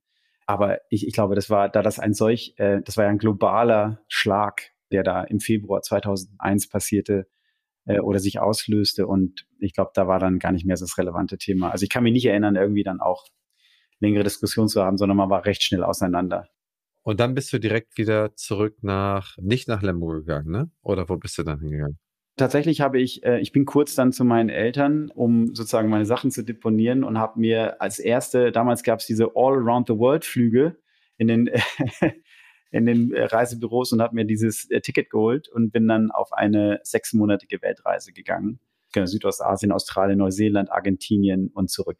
Aber 0.46 0.78
ich, 0.88 1.06
ich 1.06 1.12
glaube, 1.12 1.34
das 1.34 1.50
war, 1.50 1.68
da 1.68 1.82
das 1.82 1.98
ein 1.98 2.14
solch, 2.14 2.54
äh, 2.56 2.80
das 2.82 2.96
war 2.96 3.04
ja 3.04 3.10
ein 3.10 3.18
globaler 3.18 4.00
Schlag, 4.08 4.72
der 4.90 5.02
da 5.02 5.22
im 5.22 5.40
Februar 5.40 5.82
2001 5.82 6.68
passierte, 6.68 7.26
äh, 7.84 8.00
oder 8.00 8.18
sich 8.18 8.40
auslöste. 8.40 9.06
Und 9.06 9.46
ich 9.58 9.74
glaube, 9.74 9.90
da 9.94 10.06
war 10.06 10.18
dann 10.18 10.38
gar 10.38 10.52
nicht 10.52 10.66
mehr 10.66 10.76
das 10.76 10.98
relevante 10.98 11.38
Thema. 11.38 11.70
Also 11.70 11.84
ich 11.84 11.90
kann 11.90 12.04
mich 12.04 12.12
nicht 12.12 12.26
erinnern, 12.26 12.56
irgendwie 12.56 12.84
dann 12.84 13.00
auch 13.00 13.26
längere 13.98 14.24
Diskussionen 14.24 14.68
zu 14.68 14.82
haben, 14.82 14.98
sondern 14.98 15.16
man 15.16 15.30
war 15.30 15.44
recht 15.44 15.62
schnell 15.62 15.84
auseinander. 15.84 16.48
Und 17.02 17.18
dann 17.18 17.34
bist 17.34 17.52
du 17.52 17.58
direkt 17.58 17.98
wieder 17.98 18.34
zurück 18.36 18.76
nach, 18.82 19.36
nicht 19.38 19.68
nach 19.68 19.82
Lemgo 19.82 20.08
gegangen, 20.08 20.50
ne? 20.50 20.70
Oder 20.82 21.08
wo 21.08 21.16
bist 21.16 21.36
du 21.38 21.42
dann 21.42 21.60
hingegangen? 21.60 21.98
Tatsächlich 22.36 22.80
habe 22.80 23.00
ich, 23.00 23.24
äh, 23.24 23.40
ich 23.40 23.52
bin 23.52 23.66
kurz 23.66 23.94
dann 23.94 24.12
zu 24.12 24.24
meinen 24.24 24.48
Eltern, 24.48 25.10
um 25.14 25.54
sozusagen 25.54 25.90
meine 25.90 26.06
Sachen 26.06 26.30
zu 26.30 26.42
deponieren 26.42 27.04
und 27.04 27.18
habe 27.18 27.38
mir 27.38 27.80
als 27.82 27.98
erste, 27.98 28.52
damals 28.52 28.82
gab 28.82 29.00
es 29.00 29.06
diese 29.06 29.32
All-Around-the-World-Flüge 29.34 30.76
in 31.18 31.28
den 31.28 31.50
in 32.72 32.86
den 32.86 33.14
Reisebüros 33.14 33.92
und 33.92 34.00
habe 34.00 34.14
mir 34.14 34.24
dieses 34.24 34.68
äh, 34.70 34.80
Ticket 34.80 35.10
geholt 35.10 35.48
und 35.48 35.72
bin 35.72 35.86
dann 35.86 36.10
auf 36.10 36.32
eine 36.32 36.80
sechsmonatige 36.82 37.60
Weltreise 37.60 38.12
gegangen. 38.12 38.60
Genau, 38.92 39.06
Südostasien, 39.06 39.72
Australien, 39.72 40.18
Neuseeland, 40.18 40.72
Argentinien 40.72 41.50
und 41.52 41.70
zurück. 41.70 41.98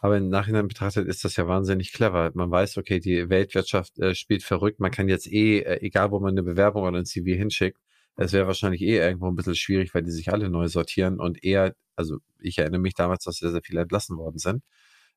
Aber 0.00 0.16
im 0.16 0.28
Nachhinein 0.28 0.68
betrachtet 0.68 1.06
ist 1.08 1.24
das 1.24 1.36
ja 1.36 1.46
wahnsinnig 1.46 1.92
clever. 1.92 2.30
Man 2.34 2.50
weiß, 2.50 2.78
okay, 2.78 3.00
die 3.00 3.30
Weltwirtschaft 3.30 3.98
äh, 3.98 4.14
spielt 4.14 4.42
verrückt. 4.42 4.80
Man 4.80 4.90
kann 4.90 5.08
jetzt 5.08 5.30
eh, 5.30 5.60
äh, 5.60 5.80
egal 5.80 6.10
wo 6.10 6.20
man 6.20 6.32
eine 6.32 6.42
Bewerbung 6.42 6.82
oder 6.84 6.98
ein 6.98 7.06
CV 7.06 7.36
hinschickt, 7.36 7.78
es 8.18 8.32
wäre 8.32 8.46
wahrscheinlich 8.46 8.82
eh 8.82 8.98
irgendwo 8.98 9.28
ein 9.28 9.36
bisschen 9.36 9.54
schwierig, 9.54 9.94
weil 9.94 10.02
die 10.02 10.10
sich 10.10 10.32
alle 10.32 10.50
neu 10.50 10.68
sortieren 10.68 11.20
und 11.20 11.44
eher, 11.44 11.74
also 11.96 12.18
ich 12.40 12.58
erinnere 12.58 12.80
mich 12.80 12.94
damals, 12.94 13.24
dass 13.24 13.38
sehr, 13.38 13.52
sehr 13.52 13.62
viele 13.62 13.82
entlassen 13.82 14.16
worden 14.18 14.38
sind. 14.38 14.64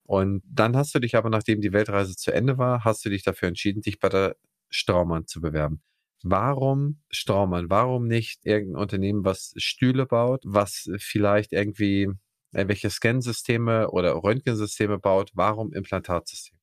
Und 0.03 0.43
dann 0.47 0.75
hast 0.77 0.93
du 0.95 0.99
dich 0.99 1.15
aber, 1.15 1.29
nachdem 1.29 1.61
die 1.61 1.73
Weltreise 1.73 2.15
zu 2.15 2.33
Ende 2.33 2.57
war, 2.57 2.83
hast 2.85 3.05
du 3.05 3.09
dich 3.09 3.23
dafür 3.23 3.47
entschieden, 3.49 3.81
dich 3.81 3.99
bei 3.99 4.09
der 4.09 4.35
Straumann 4.69 5.27
zu 5.27 5.41
bewerben. 5.41 5.81
Warum 6.23 7.01
Straumann? 7.09 7.69
Warum 7.69 8.07
nicht 8.07 8.45
irgendein 8.45 8.81
Unternehmen, 8.81 9.25
was 9.25 9.53
Stühle 9.57 10.05
baut, 10.05 10.43
was 10.45 10.89
vielleicht 10.99 11.53
irgendwie 11.53 12.09
irgendwelche 12.53 12.89
Scansysteme 12.89 13.89
oder 13.91 14.13
Röntgensysteme 14.15 14.99
baut? 14.99 15.31
Warum 15.33 15.73
Implantatsystem? 15.73 16.60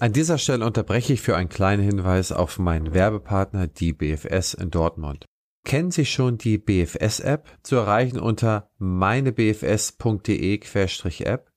An 0.00 0.12
dieser 0.14 0.38
Stelle 0.38 0.64
unterbreche 0.64 1.12
ich 1.12 1.20
für 1.20 1.36
einen 1.36 1.50
kleinen 1.50 1.82
Hinweis 1.82 2.32
auf 2.32 2.58
meinen 2.58 2.94
Werbepartner, 2.94 3.66
die 3.66 3.92
BFS 3.92 4.54
in 4.54 4.70
Dortmund. 4.70 5.26
Kennen 5.66 5.90
Sie 5.90 6.06
schon 6.06 6.38
die 6.38 6.56
BFS-App? 6.56 7.46
Zu 7.62 7.76
erreichen 7.76 8.18
unter 8.18 8.70
meinebfs.de-app. 8.78 11.49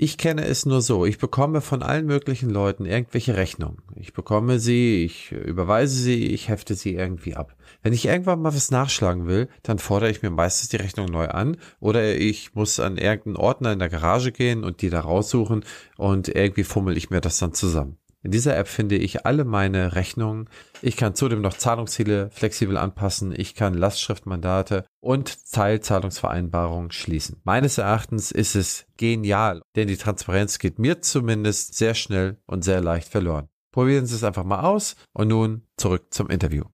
Ich 0.00 0.16
kenne 0.16 0.44
es 0.44 0.64
nur 0.64 0.80
so. 0.80 1.04
Ich 1.04 1.18
bekomme 1.18 1.60
von 1.60 1.82
allen 1.82 2.06
möglichen 2.06 2.50
Leuten 2.50 2.86
irgendwelche 2.86 3.36
Rechnungen. 3.36 3.78
Ich 3.96 4.12
bekomme 4.12 4.60
sie, 4.60 5.04
ich 5.04 5.32
überweise 5.32 5.96
sie, 5.96 6.26
ich 6.26 6.48
hefte 6.48 6.76
sie 6.76 6.94
irgendwie 6.94 7.34
ab. 7.34 7.56
Wenn 7.82 7.92
ich 7.92 8.06
irgendwann 8.06 8.40
mal 8.40 8.54
was 8.54 8.70
nachschlagen 8.70 9.26
will, 9.26 9.48
dann 9.64 9.80
fordere 9.80 10.08
ich 10.08 10.22
mir 10.22 10.30
meistens 10.30 10.68
die 10.68 10.76
Rechnung 10.76 11.06
neu 11.06 11.26
an 11.26 11.56
oder 11.80 12.14
ich 12.14 12.54
muss 12.54 12.78
an 12.78 12.96
irgendeinen 12.96 13.38
Ordner 13.38 13.72
in 13.72 13.80
der 13.80 13.88
Garage 13.88 14.30
gehen 14.30 14.62
und 14.62 14.82
die 14.82 14.90
da 14.90 15.00
raussuchen 15.00 15.64
und 15.96 16.28
irgendwie 16.28 16.62
fummel 16.62 16.96
ich 16.96 17.10
mir 17.10 17.20
das 17.20 17.40
dann 17.40 17.52
zusammen. 17.52 17.98
In 18.28 18.32
dieser 18.32 18.58
App 18.58 18.68
finde 18.68 18.96
ich 18.96 19.24
alle 19.24 19.46
meine 19.46 19.94
Rechnungen. 19.94 20.50
Ich 20.82 20.98
kann 20.98 21.14
zudem 21.14 21.40
noch 21.40 21.54
Zahlungsziele 21.54 22.28
flexibel 22.30 22.76
anpassen. 22.76 23.32
Ich 23.34 23.54
kann 23.54 23.72
Lastschriftmandate 23.72 24.84
und 25.00 25.50
Teilzahlungsvereinbarungen 25.50 26.90
schließen. 26.90 27.40
Meines 27.44 27.78
Erachtens 27.78 28.30
ist 28.30 28.54
es 28.54 28.84
genial, 28.98 29.62
denn 29.76 29.88
die 29.88 29.96
Transparenz 29.96 30.58
geht 30.58 30.78
mir 30.78 31.00
zumindest 31.00 31.78
sehr 31.78 31.94
schnell 31.94 32.36
und 32.44 32.64
sehr 32.64 32.82
leicht 32.82 33.08
verloren. 33.08 33.48
Probieren 33.72 34.04
Sie 34.04 34.16
es 34.16 34.24
einfach 34.24 34.44
mal 34.44 34.60
aus 34.60 34.96
und 35.14 35.28
nun 35.28 35.62
zurück 35.78 36.12
zum 36.12 36.28
Interview. 36.28 36.64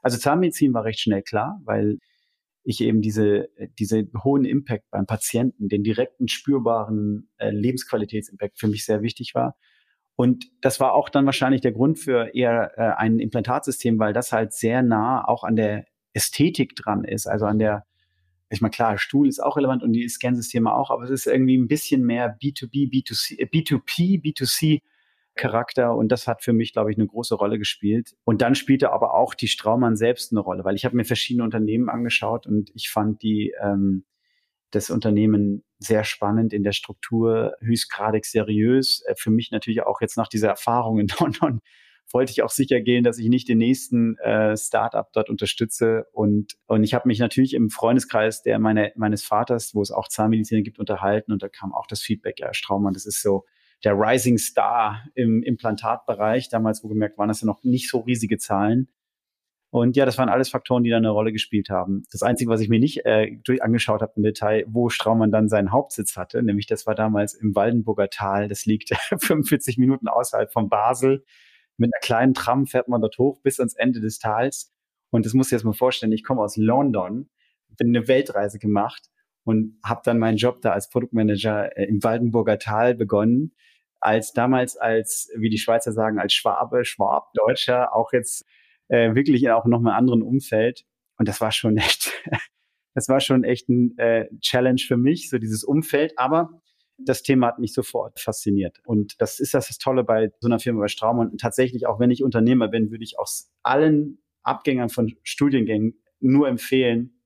Also 0.00 0.16
Zahnmedizin 0.16 0.72
war 0.72 0.84
recht 0.84 1.00
schnell 1.00 1.20
klar, 1.20 1.60
weil 1.66 1.98
ich 2.68 2.82
eben 2.82 3.00
diese, 3.00 3.48
diese 3.78 4.06
hohen 4.22 4.44
Impact 4.44 4.90
beim 4.90 5.06
Patienten, 5.06 5.68
den 5.68 5.82
direkten 5.82 6.28
spürbaren 6.28 7.30
äh, 7.38 7.48
Lebensqualitätsimpact 7.48 8.60
für 8.60 8.68
mich 8.68 8.84
sehr 8.84 9.00
wichtig 9.00 9.34
war. 9.34 9.56
Und 10.16 10.50
das 10.60 10.78
war 10.78 10.92
auch 10.92 11.08
dann 11.08 11.24
wahrscheinlich 11.24 11.62
der 11.62 11.72
Grund 11.72 11.98
für 11.98 12.34
eher 12.34 12.72
äh, 12.76 13.00
ein 13.00 13.20
Implantatsystem, 13.20 13.98
weil 13.98 14.12
das 14.12 14.32
halt 14.32 14.52
sehr 14.52 14.82
nah 14.82 15.26
auch 15.26 15.44
an 15.44 15.56
der 15.56 15.86
Ästhetik 16.12 16.76
dran 16.76 17.04
ist, 17.04 17.26
also 17.26 17.46
an 17.46 17.58
der, 17.58 17.86
ich 18.50 18.60
meine, 18.60 18.72
klar, 18.72 18.98
Stuhl 18.98 19.28
ist 19.28 19.42
auch 19.42 19.56
relevant 19.56 19.82
und 19.82 19.94
die 19.94 20.06
Scansysteme 20.06 20.70
auch, 20.70 20.90
aber 20.90 21.04
es 21.04 21.10
ist 21.10 21.26
irgendwie 21.26 21.56
ein 21.56 21.68
bisschen 21.68 22.02
mehr 22.02 22.36
B2B, 22.38 22.90
B2C, 22.90 23.48
B2P, 23.50 24.22
B2C 24.22 24.82
Charakter 25.38 25.94
und 25.94 26.12
das 26.12 26.26
hat 26.26 26.42
für 26.42 26.52
mich, 26.52 26.72
glaube 26.74 26.90
ich, 26.90 26.98
eine 26.98 27.06
große 27.06 27.34
Rolle 27.34 27.58
gespielt. 27.58 28.14
Und 28.24 28.42
dann 28.42 28.54
spielte 28.54 28.92
aber 28.92 29.14
auch 29.14 29.34
die 29.34 29.48
Straumann 29.48 29.96
selbst 29.96 30.32
eine 30.32 30.40
Rolle, 30.40 30.64
weil 30.64 30.74
ich 30.74 30.84
habe 30.84 30.96
mir 30.96 31.04
verschiedene 31.04 31.44
Unternehmen 31.44 31.88
angeschaut 31.88 32.46
und 32.46 32.70
ich 32.74 32.90
fand 32.90 33.22
die 33.22 33.54
ähm, 33.62 34.04
das 34.70 34.90
Unternehmen 34.90 35.64
sehr 35.78 36.04
spannend 36.04 36.52
in 36.52 36.62
der 36.62 36.72
Struktur, 36.72 37.54
höchstgradig 37.60 38.26
seriös. 38.26 39.02
Äh, 39.06 39.14
für 39.16 39.30
mich 39.30 39.50
natürlich 39.50 39.82
auch 39.82 40.00
jetzt 40.00 40.16
nach 40.16 40.28
dieser 40.28 40.48
Erfahrung 40.48 40.98
in 40.98 41.08
London 41.20 41.60
wollte 42.12 42.32
ich 42.32 42.42
auch 42.42 42.50
sicher 42.50 42.80
gehen, 42.80 43.04
dass 43.04 43.18
ich 43.18 43.28
nicht 43.28 43.48
den 43.48 43.58
nächsten 43.58 44.16
äh, 44.18 44.56
Startup 44.56 45.06
dort 45.12 45.28
unterstütze. 45.28 46.06
Und, 46.12 46.54
und 46.66 46.82
ich 46.82 46.94
habe 46.94 47.08
mich 47.08 47.18
natürlich 47.18 47.54
im 47.54 47.70
Freundeskreis 47.70 48.42
der 48.42 48.58
meine, 48.58 48.92
meines 48.96 49.22
Vaters, 49.22 49.74
wo 49.74 49.82
es 49.82 49.90
auch 49.90 50.08
Zahnmediziner 50.08 50.62
gibt, 50.62 50.78
unterhalten 50.78 51.32
und 51.32 51.42
da 51.42 51.48
kam 51.48 51.74
auch 51.74 51.86
das 51.86 52.00
Feedback, 52.00 52.40
ja, 52.40 52.54
Straumann, 52.54 52.94
das 52.94 53.06
ist 53.06 53.22
so 53.22 53.44
der 53.84 53.94
Rising 53.94 54.38
Star 54.38 55.04
im 55.14 55.42
Implantatbereich. 55.42 56.48
Damals, 56.48 56.82
wo 56.82 56.88
gemerkt 56.88 57.18
waren 57.18 57.28
das 57.28 57.40
ja 57.40 57.46
noch 57.46 57.62
nicht 57.64 57.88
so 57.88 58.00
riesige 58.00 58.38
Zahlen. 58.38 58.88
Und 59.70 59.96
ja, 59.96 60.06
das 60.06 60.16
waren 60.16 60.30
alles 60.30 60.48
Faktoren, 60.48 60.82
die 60.82 60.90
da 60.90 60.96
eine 60.96 61.10
Rolle 61.10 61.30
gespielt 61.30 61.68
haben. 61.68 62.04
Das 62.10 62.22
Einzige, 62.22 62.50
was 62.50 62.60
ich 62.62 62.70
mir 62.70 62.80
nicht 62.80 63.04
äh, 63.04 63.36
durch 63.44 63.62
angeschaut 63.62 64.00
habe 64.00 64.12
im 64.16 64.22
Detail, 64.22 64.64
wo 64.66 64.88
Straumann 64.88 65.30
dann 65.30 65.48
seinen 65.48 65.72
Hauptsitz 65.72 66.16
hatte, 66.16 66.42
nämlich 66.42 66.66
das 66.66 66.86
war 66.86 66.94
damals 66.94 67.34
im 67.34 67.54
Waldenburger 67.54 68.08
Tal. 68.08 68.48
Das 68.48 68.64
liegt 68.64 68.94
45 69.18 69.76
Minuten 69.76 70.08
außerhalb 70.08 70.50
von 70.50 70.70
Basel. 70.70 71.24
Mit 71.76 71.92
einer 71.92 72.00
kleinen 72.00 72.34
Tram 72.34 72.66
fährt 72.66 72.88
man 72.88 73.02
dort 73.02 73.18
hoch 73.18 73.40
bis 73.42 73.60
ans 73.60 73.74
Ende 73.74 74.00
des 74.00 74.18
Tals. 74.18 74.72
Und 75.10 75.26
das 75.26 75.34
muss 75.34 75.48
ich 75.48 75.52
jetzt 75.52 75.64
mal 75.64 75.74
vorstellen, 75.74 76.12
ich 76.12 76.24
komme 76.24 76.40
aus 76.40 76.56
London, 76.56 77.28
bin 77.76 77.94
eine 77.94 78.08
Weltreise 78.08 78.58
gemacht 78.58 79.10
und 79.44 79.78
habe 79.84 80.00
dann 80.04 80.18
meinen 80.18 80.36
Job 80.36 80.60
da 80.62 80.72
als 80.72 80.88
Produktmanager 80.88 81.76
äh, 81.76 81.84
im 81.84 82.02
Waldenburger 82.02 82.58
Tal 82.58 82.94
begonnen 82.94 83.52
als 84.00 84.32
damals 84.32 84.76
als, 84.76 85.30
wie 85.36 85.50
die 85.50 85.58
Schweizer 85.58 85.92
sagen, 85.92 86.18
als 86.18 86.32
Schwabe, 86.32 86.84
Schwab, 86.84 87.32
Deutscher, 87.34 87.94
auch 87.94 88.12
jetzt 88.12 88.44
äh, 88.88 89.14
wirklich 89.14 89.48
auch 89.50 89.66
noch 89.66 89.80
mal 89.80 89.96
anderen 89.96 90.22
Umfeld. 90.22 90.84
Und 91.16 91.28
das 91.28 91.40
war 91.40 91.52
schon 91.52 91.76
echt, 91.78 92.12
das 92.94 93.08
war 93.08 93.20
schon 93.20 93.44
echt 93.44 93.68
ein 93.68 93.96
äh, 93.98 94.28
Challenge 94.40 94.80
für 94.80 94.96
mich, 94.96 95.30
so 95.30 95.38
dieses 95.38 95.64
Umfeld. 95.64 96.18
Aber 96.18 96.60
das 96.98 97.22
Thema 97.22 97.48
hat 97.48 97.58
mich 97.58 97.72
sofort 97.72 98.18
fasziniert. 98.18 98.80
Und 98.84 99.20
das 99.20 99.38
ist 99.38 99.54
das, 99.54 99.68
das 99.68 99.78
Tolle 99.78 100.04
bei 100.04 100.32
so 100.40 100.48
einer 100.48 100.58
Firma 100.58 100.80
bei 100.80 100.88
Straum. 100.88 101.18
Und 101.18 101.40
tatsächlich, 101.40 101.86
auch 101.86 102.00
wenn 102.00 102.10
ich 102.10 102.24
Unternehmer 102.24 102.68
bin, 102.68 102.90
würde 102.90 103.04
ich 103.04 103.18
aus 103.18 103.50
allen 103.62 104.18
Abgängern 104.42 104.88
von 104.88 105.14
Studiengängen 105.22 106.00
nur 106.20 106.48
empfehlen, 106.48 107.22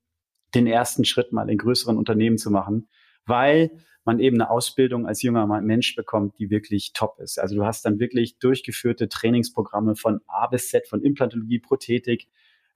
den 0.55 0.67
ersten 0.67 1.05
Schritt 1.05 1.33
mal 1.33 1.49
in 1.49 1.57
größeren 1.57 1.97
Unternehmen 1.97 2.37
zu 2.37 2.51
machen, 2.51 2.89
weil 3.25 3.71
man 4.05 4.19
eben 4.19 4.41
eine 4.41 4.51
Ausbildung 4.51 5.07
als 5.07 5.23
junger 5.23 5.47
Mensch 5.61 5.95
bekommt, 5.95 6.39
die 6.39 6.51
wirklich 6.51 6.93
top 6.93 7.19
ist. 7.21 7.39
Also 7.39 7.55
du 7.57 7.65
hast 7.65 7.85
dann 7.85 8.01
wirklich 8.01 8.39
durchgeführte 8.39 9.09
Trainingsprogramme 9.09 9.97
von 9.97 10.21
A 10.27 10.47
bis 10.49 10.69
Z, 10.69 10.89
von 10.89 11.03
Implantologie, 11.03 11.61
Prothetik, 11.61 12.29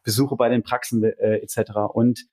Besuche 0.03 0.37
bei 0.37 0.49
den 0.49 0.62
Praxen 0.62 1.03
äh, 1.03 1.39
etc. 1.39 1.72
Und 1.93 2.27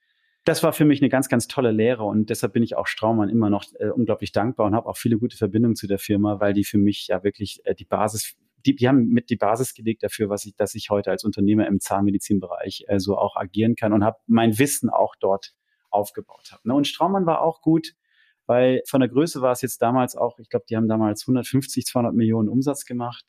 das 0.45 0.61
war 0.61 0.73
für 0.73 0.85
mich 0.85 1.01
eine 1.01 1.09
ganz, 1.09 1.29
ganz 1.29 1.47
tolle 1.47 1.71
Lehre 1.71 2.03
und 2.03 2.29
deshalb 2.29 2.53
bin 2.53 2.63
ich 2.63 2.75
auch 2.75 2.87
Straumann 2.87 3.29
immer 3.29 3.49
noch 3.49 3.63
äh, 3.79 3.89
unglaublich 3.89 4.31
dankbar 4.31 4.67
und 4.67 4.75
habe 4.75 4.89
auch 4.89 4.97
viele 4.97 5.17
gute 5.17 5.37
Verbindungen 5.37 5.75
zu 5.75 5.87
der 5.87 5.99
Firma, 5.99 6.39
weil 6.39 6.53
die 6.53 6.65
für 6.65 6.77
mich 6.77 7.07
ja 7.07 7.23
wirklich 7.23 7.61
äh, 7.63 7.73
die 7.73 7.85
Basis, 7.85 8.35
die, 8.65 8.75
die 8.75 8.87
haben 8.87 9.07
mit 9.07 9.29
die 9.29 9.37
Basis 9.37 9.73
gelegt 9.73 10.03
dafür, 10.03 10.29
was 10.29 10.45
ich, 10.45 10.55
dass 10.55 10.75
ich 10.75 10.89
heute 10.89 11.11
als 11.11 11.23
Unternehmer 11.23 11.65
im 11.67 11.79
Zahnmedizinbereich 11.79 12.85
äh, 12.87 12.99
so 12.99 13.17
auch 13.17 13.37
agieren 13.37 13.75
kann 13.75 13.93
und 13.93 14.03
habe 14.03 14.17
mein 14.27 14.59
Wissen 14.59 14.89
auch 14.89 15.15
dort 15.15 15.53
aufgebaut 15.89 16.51
habe. 16.51 16.67
Ne? 16.67 16.75
Und 16.75 16.87
Straumann 16.87 17.25
war 17.25 17.41
auch 17.41 17.61
gut, 17.61 17.93
weil 18.45 18.81
von 18.87 18.99
der 18.99 19.09
Größe 19.09 19.41
war 19.41 19.51
es 19.51 19.61
jetzt 19.61 19.81
damals 19.81 20.15
auch, 20.15 20.39
ich 20.39 20.49
glaube, 20.49 20.65
die 20.69 20.75
haben 20.75 20.87
damals 20.87 21.23
150, 21.23 21.85
200 21.85 22.13
Millionen 22.13 22.49
Umsatz 22.49 22.85
gemacht. 22.85 23.25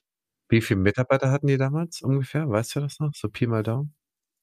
Wie 0.48 0.60
viele 0.60 0.80
Mitarbeiter 0.80 1.30
hatten 1.30 1.46
die 1.46 1.56
damals 1.56 2.02
ungefähr? 2.02 2.48
Weißt 2.48 2.76
du 2.76 2.80
das 2.80 3.00
noch? 3.00 3.14
So 3.14 3.28
Pi 3.28 3.46
mal 3.46 3.62
Daumen? 3.62 3.94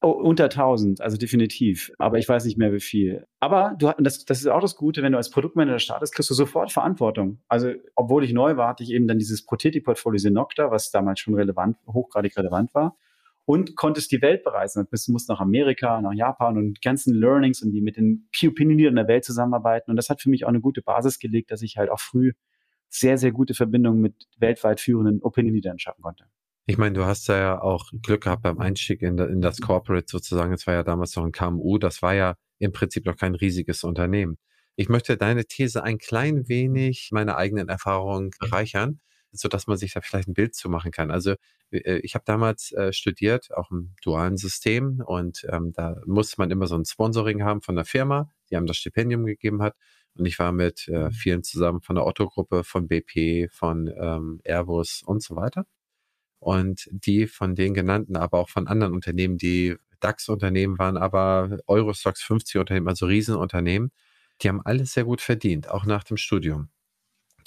Oh, 0.03 0.09
unter 0.09 0.45
1000, 0.45 0.99
also 0.99 1.15
definitiv. 1.15 1.91
Aber 1.99 2.17
ich 2.17 2.27
weiß 2.27 2.45
nicht 2.45 2.57
mehr, 2.57 2.73
wie 2.73 2.79
viel. 2.79 3.27
Aber 3.39 3.75
du, 3.77 3.91
das, 3.99 4.25
das 4.25 4.39
ist 4.39 4.47
auch 4.47 4.59
das 4.59 4.75
Gute, 4.75 5.03
wenn 5.03 5.11
du 5.11 5.17
als 5.19 5.29
Produktmanager 5.29 5.77
startest, 5.77 6.15
kriegst 6.15 6.31
du 6.31 6.33
sofort 6.33 6.71
Verantwortung. 6.71 7.39
Also, 7.47 7.73
obwohl 7.95 8.23
ich 8.23 8.33
neu 8.33 8.57
war, 8.57 8.69
hatte 8.69 8.81
ich 8.81 8.89
eben 8.89 9.07
dann 9.07 9.19
dieses 9.19 9.45
Prothetik-Portfolio 9.45 10.17
Synocta, 10.17 10.71
was 10.71 10.89
damals 10.89 11.19
schon 11.19 11.35
relevant, 11.35 11.77
hochgradig 11.85 12.35
relevant 12.35 12.73
war. 12.73 12.97
Und 13.51 13.75
konntest 13.75 14.13
die 14.13 14.21
Welt 14.21 14.45
bereisen. 14.45 14.87
Du 14.89 15.11
musst 15.11 15.27
nach 15.27 15.41
Amerika, 15.41 15.99
nach 15.99 16.13
Japan 16.13 16.57
und 16.57 16.81
ganzen 16.81 17.13
Learnings 17.13 17.61
und 17.61 17.73
die 17.73 17.81
mit 17.81 17.97
den 17.97 18.29
Key 18.31 18.47
Opinion 18.47 18.77
Leadern 18.77 18.95
der 18.95 19.09
Welt 19.09 19.25
zusammenarbeiten. 19.25 19.91
Und 19.91 19.97
das 19.97 20.09
hat 20.09 20.21
für 20.21 20.29
mich 20.29 20.45
auch 20.45 20.49
eine 20.49 20.61
gute 20.61 20.81
Basis 20.81 21.19
gelegt, 21.19 21.51
dass 21.51 21.61
ich 21.61 21.75
halt 21.75 21.89
auch 21.89 21.99
früh 21.99 22.31
sehr, 22.87 23.17
sehr 23.17 23.33
gute 23.33 23.53
Verbindungen 23.53 23.99
mit 23.99 24.15
weltweit 24.37 24.79
führenden 24.79 25.21
Opinion 25.21 25.53
Leadern 25.53 25.79
schaffen 25.79 26.01
konnte. 26.01 26.27
Ich 26.65 26.77
meine, 26.77 26.93
du 26.93 27.03
hast 27.03 27.27
ja 27.27 27.61
auch 27.61 27.91
Glück 28.01 28.23
gehabt 28.23 28.43
beim 28.43 28.57
Einstieg 28.59 29.01
in, 29.01 29.17
in 29.17 29.41
das 29.41 29.59
Corporate 29.59 30.05
sozusagen. 30.07 30.53
Es 30.53 30.65
war 30.65 30.75
ja 30.75 30.83
damals 30.83 31.13
noch 31.17 31.25
ein 31.25 31.33
KMU. 31.33 31.77
Das 31.77 32.01
war 32.01 32.13
ja 32.13 32.35
im 32.59 32.71
Prinzip 32.71 33.05
noch 33.05 33.17
kein 33.17 33.35
riesiges 33.35 33.83
Unternehmen. 33.83 34.37
Ich 34.77 34.87
möchte 34.87 35.17
deine 35.17 35.43
These 35.43 35.83
ein 35.83 35.97
klein 35.97 36.47
wenig 36.47 37.09
meine 37.11 37.35
eigenen 37.35 37.67
Erfahrungen 37.67 38.29
bereichern, 38.39 39.01
so 39.31 39.47
dass 39.47 39.67
man 39.67 39.77
sich 39.77 39.93
da 39.93 40.01
vielleicht 40.01 40.27
ein 40.27 40.33
Bild 40.33 40.55
zu 40.55 40.69
machen 40.69 40.91
kann. 40.91 41.11
Also 41.11 41.35
äh, 41.71 41.97
ich 41.99 42.15
habe 42.15 42.23
damals 42.25 42.71
äh, 42.73 42.93
studiert, 42.93 43.53
auch 43.55 43.71
im 43.71 43.93
dualen 44.03 44.37
System 44.37 45.01
und 45.05 45.45
ähm, 45.49 45.73
da 45.73 46.01
musste 46.05 46.35
man 46.37 46.51
immer 46.51 46.67
so 46.67 46.75
ein 46.75 46.85
Sponsoring 46.85 47.43
haben 47.43 47.61
von 47.61 47.75
der 47.75 47.85
Firma, 47.85 48.29
die 48.49 48.57
einem 48.57 48.67
das 48.67 48.77
Stipendium 48.77 49.25
gegeben 49.25 49.61
hat. 49.61 49.75
Und 50.15 50.25
ich 50.25 50.39
war 50.39 50.51
mit 50.51 50.87
äh, 50.87 51.05
mhm. 51.05 51.11
vielen 51.11 51.43
zusammen 51.43 51.81
von 51.81 51.95
der 51.95 52.05
Otto-Gruppe, 52.05 52.63
von 52.63 52.87
BP, 52.87 53.49
von 53.51 53.87
ähm, 53.87 54.41
Airbus 54.43 55.03
und 55.05 55.23
so 55.23 55.35
weiter. 55.35 55.65
Und 56.39 56.89
die 56.91 57.27
von 57.27 57.55
den 57.55 57.73
genannten, 57.73 58.17
aber 58.17 58.39
auch 58.39 58.49
von 58.49 58.67
anderen 58.67 58.93
Unternehmen, 58.93 59.37
die 59.37 59.77
DAX-Unternehmen 59.99 60.79
waren, 60.79 60.97
aber 60.97 61.59
Eurostox 61.67 62.21
50 62.23 62.59
Unternehmen, 62.59 62.87
also 62.87 63.05
Riesenunternehmen, 63.05 63.91
die 64.41 64.49
haben 64.49 64.61
alles 64.61 64.93
sehr 64.93 65.05
gut 65.05 65.21
verdient, 65.21 65.69
auch 65.69 65.85
nach 65.85 66.03
dem 66.03 66.17
Studium. 66.17 66.69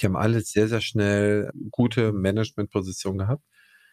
Die 0.01 0.07
haben 0.07 0.17
alle 0.17 0.41
sehr, 0.41 0.69
sehr 0.69 0.81
schnell 0.81 1.51
gute 1.71 2.13
Managementpositionen 2.13 3.19
gehabt, 3.19 3.45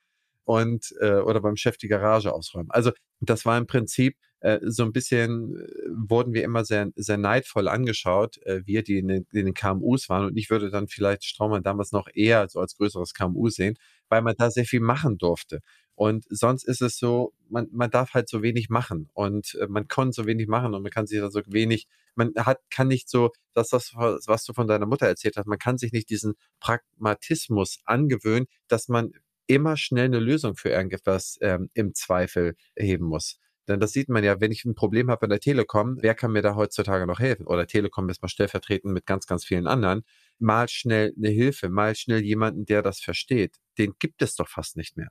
und 0.46 0.96
äh, 1.00 1.20
oder 1.20 1.42
beim 1.42 1.56
Chef 1.56 1.78
die 1.78 1.88
Garage 1.88 2.34
ausräumen. 2.34 2.72
Also 2.72 2.92
das 3.22 3.46
war 3.46 3.58
im 3.58 3.68
Prinzip 3.68 4.18
äh, 4.40 4.60
so 4.64 4.84
ein 4.84 4.94
bisschen, 4.94 5.56
äh, 5.56 5.68
wurden 6.10 6.34
wir 6.34 6.44
immer 6.44 6.66
sehr, 6.66 6.90
sehr 6.96 7.18
neidvoll 7.18 7.68
angeschaut, 7.68 8.38
äh, 8.46 8.62
wir, 8.66 8.84
die 8.84 8.98
in 8.98 9.08
den, 9.10 9.28
in 9.32 9.46
den 9.46 9.54
KMUs 9.54 10.10
waren. 10.10 10.26
Und 10.26 10.38
ich 10.38 10.50
würde 10.50 10.72
dann 10.72 10.88
vielleicht 10.88 11.26
Straumann 11.26 11.64
damals 11.64 11.92
noch 11.92 12.08
eher 12.14 12.48
so 12.50 12.60
als 12.60 12.76
größeres 12.78 13.14
KMU 13.14 13.50
sehen, 13.50 13.78
weil 14.10 14.22
man 14.22 14.36
da 14.38 14.50
sehr 14.50 14.66
viel 14.66 14.80
machen 14.80 15.18
durfte. 15.18 15.60
Und 16.00 16.24
sonst 16.30 16.64
ist 16.64 16.82
es 16.82 16.98
so, 16.98 17.34
man, 17.50 17.68
man 17.74 17.92
darf 17.92 18.14
halt 18.14 18.30
so 18.30 18.42
wenig 18.42 18.70
machen 18.70 19.10
und 19.14 19.56
äh, 19.56 19.68
man 19.68 19.90
kann 19.90 20.14
so 20.14 20.26
wenig 20.26 20.48
machen 20.48 20.74
und 20.74 20.82
man 20.82 20.92
kann 20.94 21.08
sich 21.08 21.20
da 21.20 21.30
so 21.30 21.42
wenig, 21.48 21.90
man 22.16 22.32
hat, 22.38 22.60
kann 22.70 22.88
nicht 22.88 23.10
so, 23.10 23.32
dass 23.54 23.68
das, 23.68 23.92
was 23.96 24.46
du 24.46 24.54
von 24.54 24.66
deiner 24.66 24.86
Mutter 24.86 25.08
erzählt 25.08 25.36
hast, 25.36 25.46
man 25.46 25.60
kann 25.60 25.78
sich 25.78 25.92
nicht 25.92 26.10
diesen 26.10 26.36
Pragmatismus 26.62 27.80
angewöhnen, 27.84 28.48
dass 28.70 28.88
man 28.88 29.12
immer 29.48 29.76
schnell 29.76 30.06
eine 30.06 30.20
Lösung 30.20 30.56
für 30.56 30.70
irgendetwas 30.70 31.38
ähm, 31.42 31.70
im 31.74 31.94
Zweifel 31.94 32.56
heben 32.78 33.06
muss. 33.06 33.38
Denn 33.68 33.82
das 33.82 33.92
sieht 33.92 34.08
man 34.08 34.24
ja, 34.24 34.40
wenn 34.40 34.54
ich 34.54 34.64
ein 34.64 34.76
Problem 34.76 35.10
habe 35.10 35.28
bei 35.28 35.28
der 35.28 35.42
Telekom, 35.42 35.98
wer 36.00 36.16
kann 36.16 36.32
mir 36.32 36.42
da 36.42 36.56
heutzutage 36.56 37.08
noch 37.08 37.20
helfen? 37.20 37.46
Oder 37.46 37.68
Telekom 37.68 38.08
ist 38.08 38.22
mal 38.22 38.30
stellvertretend 38.30 38.94
mit 38.94 39.06
ganz, 39.06 39.28
ganz 39.28 39.44
vielen 39.44 39.68
anderen. 39.68 40.06
Mal 40.38 40.70
schnell 40.70 41.14
eine 41.18 41.30
Hilfe, 41.30 41.68
mal 41.68 41.94
schnell 41.94 42.22
jemanden, 42.22 42.66
der 42.66 42.84
das 42.84 43.02
versteht. 43.02 43.58
Den 43.78 43.96
gibt 44.00 44.22
es 44.22 44.36
doch 44.36 44.48
fast 44.48 44.78
nicht 44.78 44.96
mehr. 44.96 45.10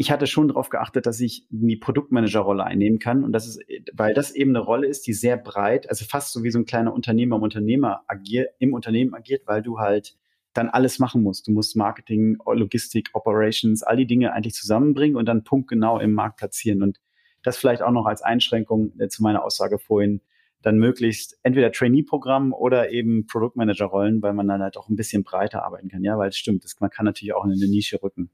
Ich 0.00 0.10
hatte 0.10 0.26
schon 0.26 0.48
darauf 0.48 0.70
geachtet, 0.70 1.04
dass 1.04 1.20
ich 1.20 1.46
die 1.50 1.76
Produktmanager-Rolle 1.76 2.64
einnehmen 2.64 2.98
kann 2.98 3.22
und 3.22 3.32
das 3.32 3.46
ist, 3.46 3.60
weil 3.92 4.14
das 4.14 4.34
eben 4.34 4.52
eine 4.52 4.64
Rolle 4.64 4.86
ist, 4.86 5.06
die 5.06 5.12
sehr 5.12 5.36
breit, 5.36 5.90
also 5.90 6.06
fast 6.06 6.32
so 6.32 6.42
wie 6.42 6.50
so 6.50 6.58
ein 6.58 6.64
kleiner 6.64 6.94
Unternehmer 6.94 7.36
im 7.36 7.42
Unternehmer 7.42 8.00
agiert, 8.06 8.48
im 8.60 8.72
Unternehmen 8.72 9.12
agiert, 9.12 9.42
weil 9.44 9.60
du 9.60 9.78
halt 9.78 10.16
dann 10.54 10.70
alles 10.70 11.00
machen 11.00 11.22
musst. 11.22 11.48
Du 11.48 11.52
musst 11.52 11.76
Marketing, 11.76 12.38
Logistik, 12.46 13.10
Operations, 13.12 13.82
all 13.82 13.98
die 13.98 14.06
Dinge 14.06 14.32
eigentlich 14.32 14.54
zusammenbringen 14.54 15.18
und 15.18 15.26
dann 15.26 15.44
punktgenau 15.44 15.98
im 15.98 16.14
Markt 16.14 16.38
platzieren. 16.38 16.82
Und 16.82 16.98
das 17.42 17.58
vielleicht 17.58 17.82
auch 17.82 17.92
noch 17.92 18.06
als 18.06 18.22
Einschränkung 18.22 18.98
äh, 18.98 19.08
zu 19.08 19.22
meiner 19.22 19.44
Aussage 19.44 19.78
vorhin, 19.78 20.22
dann 20.62 20.78
möglichst 20.78 21.38
entweder 21.42 21.72
Trainee-Programm 21.72 22.54
oder 22.54 22.90
eben 22.90 23.26
Produktmanager-Rollen, 23.26 24.22
weil 24.22 24.32
man 24.32 24.48
dann 24.48 24.62
halt 24.62 24.78
auch 24.78 24.88
ein 24.88 24.96
bisschen 24.96 25.24
breiter 25.24 25.62
arbeiten 25.62 25.88
kann. 25.90 26.02
Ja, 26.04 26.16
weil 26.16 26.30
es 26.30 26.38
stimmt, 26.38 26.64
das, 26.64 26.80
man 26.80 26.88
kann 26.88 27.04
natürlich 27.04 27.34
auch 27.34 27.44
in 27.44 27.50
eine 27.50 27.68
Nische 27.68 28.02
rücken. 28.02 28.30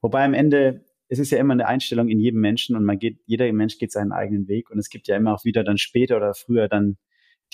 Wobei 0.00 0.24
am 0.24 0.34
Ende, 0.34 0.84
es 1.08 1.18
ist 1.18 1.30
ja 1.30 1.38
immer 1.38 1.54
eine 1.54 1.66
Einstellung 1.66 2.08
in 2.08 2.20
jedem 2.20 2.40
Menschen 2.40 2.76
und 2.76 2.84
man 2.84 2.98
geht, 2.98 3.18
jeder 3.26 3.50
Mensch 3.52 3.78
geht 3.78 3.92
seinen 3.92 4.12
eigenen 4.12 4.48
Weg 4.48 4.70
und 4.70 4.78
es 4.78 4.90
gibt 4.90 5.08
ja 5.08 5.16
immer 5.16 5.34
auch 5.34 5.44
wieder 5.44 5.64
dann 5.64 5.78
später 5.78 6.16
oder 6.16 6.34
früher 6.34 6.68
dann 6.68 6.98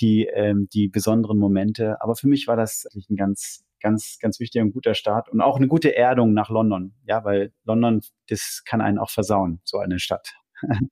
die, 0.01 0.25
ähm, 0.25 0.67
die 0.73 0.89
besonderen 0.89 1.37
Momente. 1.37 2.01
Aber 2.01 2.15
für 2.15 2.27
mich 2.27 2.47
war 2.47 2.57
das 2.57 2.85
ein 3.09 3.15
ganz 3.15 3.65
ganz, 3.85 4.17
ganz 4.19 4.39
wichtiger 4.39 4.63
und 4.63 4.73
guter 4.73 4.95
Start 4.95 5.29
und 5.29 5.41
auch 5.41 5.57
eine 5.57 5.67
gute 5.67 5.95
Erdung 5.95 6.33
nach 6.33 6.49
London. 6.49 6.95
Ja, 7.05 7.23
weil 7.23 7.53
London, 7.65 8.01
das 8.29 8.63
kann 8.65 8.81
einen 8.81 8.97
auch 8.97 9.11
versauen, 9.11 9.61
so 9.63 9.77
eine 9.77 9.99
Stadt. 9.99 10.33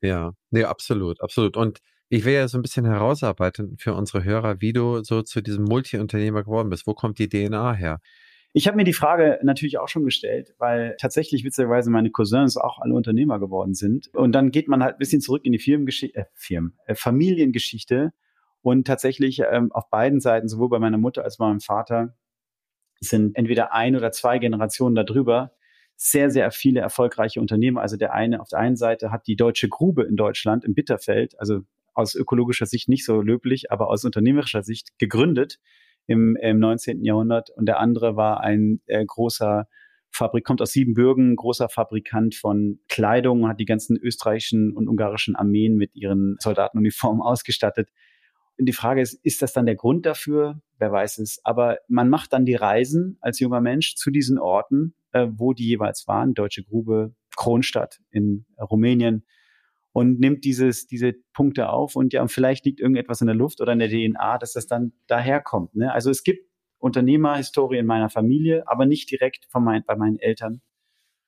ja, 0.00 0.32
nee, 0.50 0.64
absolut, 0.64 1.20
absolut. 1.20 1.58
Und 1.58 1.80
Ich 2.08 2.24
will 2.24 2.32
ja 2.34 2.48
so 2.48 2.58
ein 2.58 2.62
bisschen 2.62 2.86
herausarbeiten 2.86 3.76
für 3.78 3.94
unsere 3.94 4.24
Hörer, 4.24 4.60
wie 4.62 4.72
du 4.72 5.02
so 5.02 5.22
zu 5.22 5.42
diesem 5.42 5.64
Multi-Unternehmer 5.64 6.42
geworden 6.42 6.70
bist. 6.70 6.86
Wo 6.86 6.94
kommt 6.94 7.18
die 7.18 7.28
DNA 7.28 7.74
her? 7.74 8.00
Ich 8.54 8.66
habe 8.66 8.76
mir 8.76 8.84
die 8.84 8.92
Frage 8.92 9.38
natürlich 9.42 9.78
auch 9.78 9.88
schon 9.88 10.04
gestellt, 10.04 10.54
weil 10.58 10.94
tatsächlich 11.00 11.42
witzigerweise 11.42 11.90
meine 11.90 12.10
Cousins 12.10 12.58
auch 12.58 12.80
alle 12.80 12.92
Unternehmer 12.94 13.38
geworden 13.38 13.72
sind. 13.72 14.08
Und 14.14 14.32
dann 14.32 14.50
geht 14.50 14.68
man 14.68 14.82
halt 14.82 14.96
ein 14.96 14.98
bisschen 14.98 15.22
zurück 15.22 15.44
in 15.44 15.52
die 15.52 15.58
Firmengeschichte, 15.58 16.18
äh, 16.18 16.24
Firmen, 16.34 16.78
äh, 16.84 16.94
Familiengeschichte. 16.94 18.12
Und 18.60 18.86
tatsächlich 18.86 19.40
ähm, 19.50 19.72
auf 19.72 19.88
beiden 19.88 20.20
Seiten, 20.20 20.48
sowohl 20.48 20.68
bei 20.68 20.78
meiner 20.78 20.98
Mutter 20.98 21.24
als 21.24 21.36
auch 21.36 21.38
bei 21.38 21.48
meinem 21.48 21.60
Vater, 21.60 22.14
sind 23.00 23.36
entweder 23.36 23.72
ein 23.72 23.96
oder 23.96 24.12
zwei 24.12 24.38
Generationen 24.38 24.94
darüber 24.94 25.52
sehr, 25.96 26.30
sehr 26.30 26.50
viele 26.50 26.80
erfolgreiche 26.80 27.40
Unternehmer. 27.40 27.80
Also 27.80 27.96
der 27.96 28.12
eine 28.12 28.40
auf 28.40 28.48
der 28.48 28.58
einen 28.58 28.76
Seite 28.76 29.10
hat 29.10 29.26
die 29.26 29.36
Deutsche 29.36 29.68
Grube 29.68 30.02
in 30.04 30.16
Deutschland 30.16 30.64
im 30.64 30.74
Bitterfeld, 30.74 31.38
also 31.40 31.60
aus 31.94 32.14
ökologischer 32.14 32.66
Sicht 32.66 32.88
nicht 32.88 33.04
so 33.04 33.22
löblich, 33.22 33.72
aber 33.72 33.88
aus 33.88 34.04
unternehmerischer 34.04 34.62
Sicht 34.62 34.98
gegründet 34.98 35.58
im, 36.06 36.36
im 36.36 36.58
19. 36.58 37.04
Jahrhundert. 37.04 37.50
Und 37.50 37.66
der 37.66 37.78
andere 37.78 38.16
war 38.16 38.40
ein 38.40 38.80
äh, 38.86 39.04
großer 39.04 39.66
Fabrik, 40.10 40.44
kommt 40.44 40.60
aus 40.60 40.72
Siebenbürgen, 40.72 41.36
großer 41.36 41.68
Fabrikant 41.68 42.34
von 42.34 42.80
Kleidung, 42.88 43.48
hat 43.48 43.60
die 43.60 43.64
ganzen 43.64 43.96
österreichischen 43.96 44.72
und 44.76 44.88
ungarischen 44.88 45.36
Armeen 45.36 45.76
mit 45.76 45.94
ihren 45.94 46.36
Soldatenuniformen 46.38 47.22
ausgestattet. 47.22 47.88
Und 48.58 48.66
die 48.66 48.74
Frage 48.74 49.00
ist, 49.00 49.14
ist 49.24 49.40
das 49.40 49.52
dann 49.54 49.64
der 49.64 49.76
Grund 49.76 50.04
dafür? 50.04 50.60
Wer 50.78 50.92
weiß 50.92 51.18
es. 51.18 51.40
Aber 51.44 51.78
man 51.88 52.10
macht 52.10 52.32
dann 52.34 52.44
die 52.44 52.54
Reisen 52.54 53.16
als 53.20 53.40
junger 53.40 53.60
Mensch 53.60 53.94
zu 53.96 54.10
diesen 54.10 54.38
Orten, 54.38 54.94
äh, 55.12 55.28
wo 55.30 55.54
die 55.54 55.66
jeweils 55.66 56.06
waren. 56.06 56.34
Deutsche 56.34 56.62
Grube, 56.62 57.14
Kronstadt 57.34 58.00
in 58.10 58.44
Rumänien, 58.60 59.24
und 59.92 60.20
nimmt 60.20 60.44
dieses, 60.44 60.86
diese 60.86 61.12
Punkte 61.32 61.68
auf 61.68 61.96
und 61.96 62.12
ja, 62.12 62.22
und 62.22 62.30
vielleicht 62.30 62.64
liegt 62.64 62.80
irgendetwas 62.80 63.20
in 63.20 63.26
der 63.26 63.36
Luft 63.36 63.60
oder 63.60 63.72
in 63.72 63.78
der 63.78 63.88
DNA, 63.88 64.38
dass 64.38 64.52
das 64.52 64.66
dann 64.66 64.92
daherkommt. 65.06 65.74
Ne? 65.74 65.92
Also 65.92 66.10
es 66.10 66.24
gibt 66.24 66.48
Unternehmerhistorie 66.78 67.78
in 67.78 67.86
meiner 67.86 68.10
Familie, 68.10 68.66
aber 68.66 68.86
nicht 68.86 69.10
direkt 69.10 69.46
von 69.50 69.62
mein, 69.62 69.84
bei 69.84 69.94
meinen 69.94 70.18
Eltern. 70.18 70.62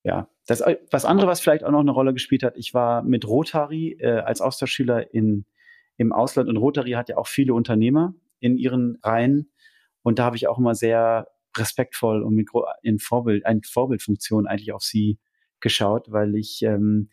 Ja, 0.03 0.29
das, 0.47 0.63
was 0.91 1.05
andere, 1.05 1.27
was 1.27 1.41
vielleicht 1.41 1.65
auch 1.65 1.71
noch 1.71 1.81
eine 1.81 1.91
Rolle 1.91 2.13
gespielt 2.13 2.43
hat, 2.43 2.57
ich 2.57 2.75
war 2.75 3.03
mit 3.03 3.27
Rotary 3.27 3.97
äh, 4.01 4.19
als 4.19 4.41
Austauschschüler 4.41 5.15
in, 5.15 5.47
im 5.97 6.13
Ausland 6.13 6.49
und 6.49 6.57
Rotary 6.57 6.93
hat 6.93 7.09
ja 7.09 7.17
auch 7.17 7.27
viele 7.27 7.55
Unternehmer 7.55 8.15
in 8.41 8.59
ihren 8.59 8.99
Reihen 9.03 9.51
und 10.03 10.19
da 10.19 10.25
habe 10.25 10.37
ich 10.37 10.49
auch 10.49 10.59
immer 10.59 10.75
sehr 10.75 11.29
respektvoll 11.57 12.23
und 12.23 12.35
mit 12.35 12.51
in 12.83 12.99
Vorbild, 12.99 13.47
eine 13.47 13.61
Vorbildfunktion 13.65 14.47
eigentlich 14.47 14.73
auf 14.73 14.83
sie 14.83 15.19
geschaut, 15.61 16.11
weil 16.11 16.35
ich 16.35 16.63
ähm, 16.63 17.09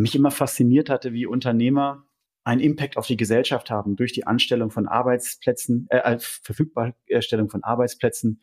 mich 0.00 0.14
immer 0.14 0.30
fasziniert 0.30 0.90
hatte, 0.90 1.12
wie 1.12 1.26
Unternehmer 1.26 2.04
einen 2.44 2.60
Impact 2.60 2.96
auf 2.96 3.06
die 3.06 3.16
Gesellschaft 3.16 3.70
haben 3.70 3.96
durch 3.96 4.12
die 4.12 4.26
Anstellung 4.26 4.70
von 4.70 4.86
Arbeitsplätzen, 4.86 5.86
äh, 5.90 5.98
äh 5.98 6.18
Verfügbarstellung 6.18 7.48
von 7.48 7.64
Arbeitsplätzen, 7.64 8.40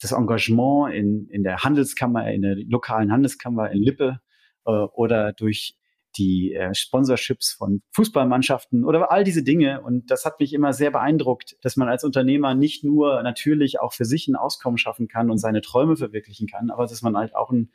das 0.00 0.12
Engagement 0.12 0.94
in, 0.94 1.28
in 1.28 1.42
der 1.42 1.58
Handelskammer, 1.58 2.30
in 2.32 2.42
der 2.42 2.56
lokalen 2.56 3.12
Handelskammer 3.12 3.70
in 3.70 3.82
Lippe 3.82 4.20
äh, 4.66 4.70
oder 4.70 5.32
durch 5.32 5.76
die 6.16 6.54
äh, 6.54 6.72
Sponsorships 6.74 7.52
von 7.52 7.82
Fußballmannschaften 7.92 8.84
oder 8.84 9.10
all 9.10 9.24
diese 9.24 9.42
Dinge. 9.42 9.82
Und 9.82 10.10
das 10.10 10.24
hat 10.24 10.40
mich 10.40 10.52
immer 10.52 10.72
sehr 10.72 10.90
beeindruckt, 10.90 11.56
dass 11.62 11.76
man 11.76 11.88
als 11.88 12.04
Unternehmer 12.04 12.54
nicht 12.54 12.84
nur 12.84 13.22
natürlich 13.22 13.80
auch 13.80 13.92
für 13.92 14.04
sich 14.04 14.28
ein 14.28 14.36
Auskommen 14.36 14.78
schaffen 14.78 15.08
kann 15.08 15.30
und 15.30 15.38
seine 15.38 15.60
Träume 15.60 15.96
verwirklichen 15.96 16.46
kann, 16.46 16.70
aber 16.70 16.86
dass 16.86 17.02
man 17.02 17.16
halt 17.16 17.34
auch 17.34 17.50
ein 17.50 17.72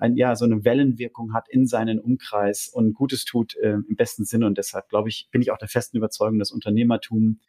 ein, 0.00 0.16
ja, 0.16 0.34
so 0.34 0.44
eine 0.44 0.64
Wellenwirkung 0.64 1.34
hat 1.34 1.48
in 1.48 1.66
seinen 1.66 2.00
Umkreis 2.00 2.68
und 2.68 2.94
Gutes 2.94 3.24
tut 3.24 3.56
äh, 3.56 3.72
im 3.72 3.96
besten 3.96 4.24
Sinne. 4.24 4.46
Und 4.46 4.58
deshalb, 4.58 4.88
glaube 4.88 5.08
ich, 5.08 5.28
bin 5.30 5.42
ich 5.42 5.50
auch 5.50 5.58
der 5.58 5.68
festen 5.68 5.96
Überzeugung, 5.96 6.38
dass 6.38 6.50
Unternehmertum 6.50 7.40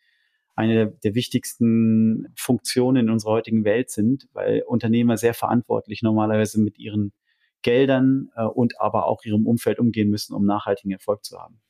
eine 0.56 0.92
der 1.04 1.16
wichtigsten 1.16 2.28
Funktionen 2.36 3.08
in 3.08 3.10
unserer 3.10 3.32
heutigen 3.32 3.64
Welt 3.64 3.90
sind, 3.90 4.28
weil 4.34 4.64
Unternehmer 4.68 5.18
sehr 5.18 5.34
verantwortlich 5.34 6.02
normalerweise 6.02 6.62
mit 6.62 6.78
ihren 6.78 7.14
Geldern 7.62 8.30
äh, 8.36 8.44
und 8.44 8.80
aber 8.82 9.08
auch 9.08 9.24
ihrem 9.24 9.48
Umfeld 9.48 9.80
umgehen 9.80 10.10
müssen, 10.10 10.34
um 10.34 10.46
nachhaltigen 10.46 10.92
Erfolg 10.92 11.24
zu 11.24 11.40
haben. 11.40 11.62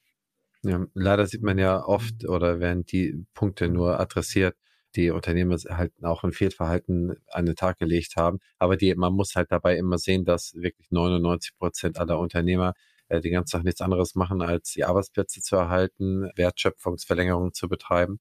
Ja, 0.64 0.86
leider 0.94 1.26
sieht 1.26 1.42
man 1.42 1.58
ja 1.58 1.84
oft 1.84 2.28
oder 2.28 2.60
werden 2.60 2.86
die 2.86 3.26
Punkte 3.34 3.68
nur 3.68 4.00
adressiert, 4.00 4.56
die 4.96 5.12
Unternehmer 5.12 5.58
halt 5.70 5.94
auch 6.04 6.24
ein 6.24 6.32
Fehlverhalten 6.32 7.16
an 7.28 7.46
den 7.46 7.56
Tag 7.56 7.80
gelegt 7.80 8.16
haben. 8.16 8.40
Aber 8.60 8.78
die, 8.78 8.94
man 8.96 9.14
muss 9.14 9.36
halt 9.36 9.52
dabei 9.52 9.78
immer 9.78 9.98
sehen, 9.98 10.26
dass 10.26 10.54
wirklich 10.56 10.92
99 10.92 11.58
Prozent 11.58 12.00
aller 12.00 12.20
Unternehmer 12.20 12.74
äh, 13.08 13.22
die 13.22 13.30
ganze 13.30 13.58
Tag 13.58 13.64
nichts 13.64 13.82
anderes 13.82 14.16
machen, 14.16 14.42
als 14.42 14.72
die 14.72 14.84
Arbeitsplätze 14.86 15.42
zu 15.42 15.56
erhalten, 15.56 16.30
Wertschöpfungsverlängerung 16.36 17.54
zu 17.54 17.68
betreiben. 17.70 18.20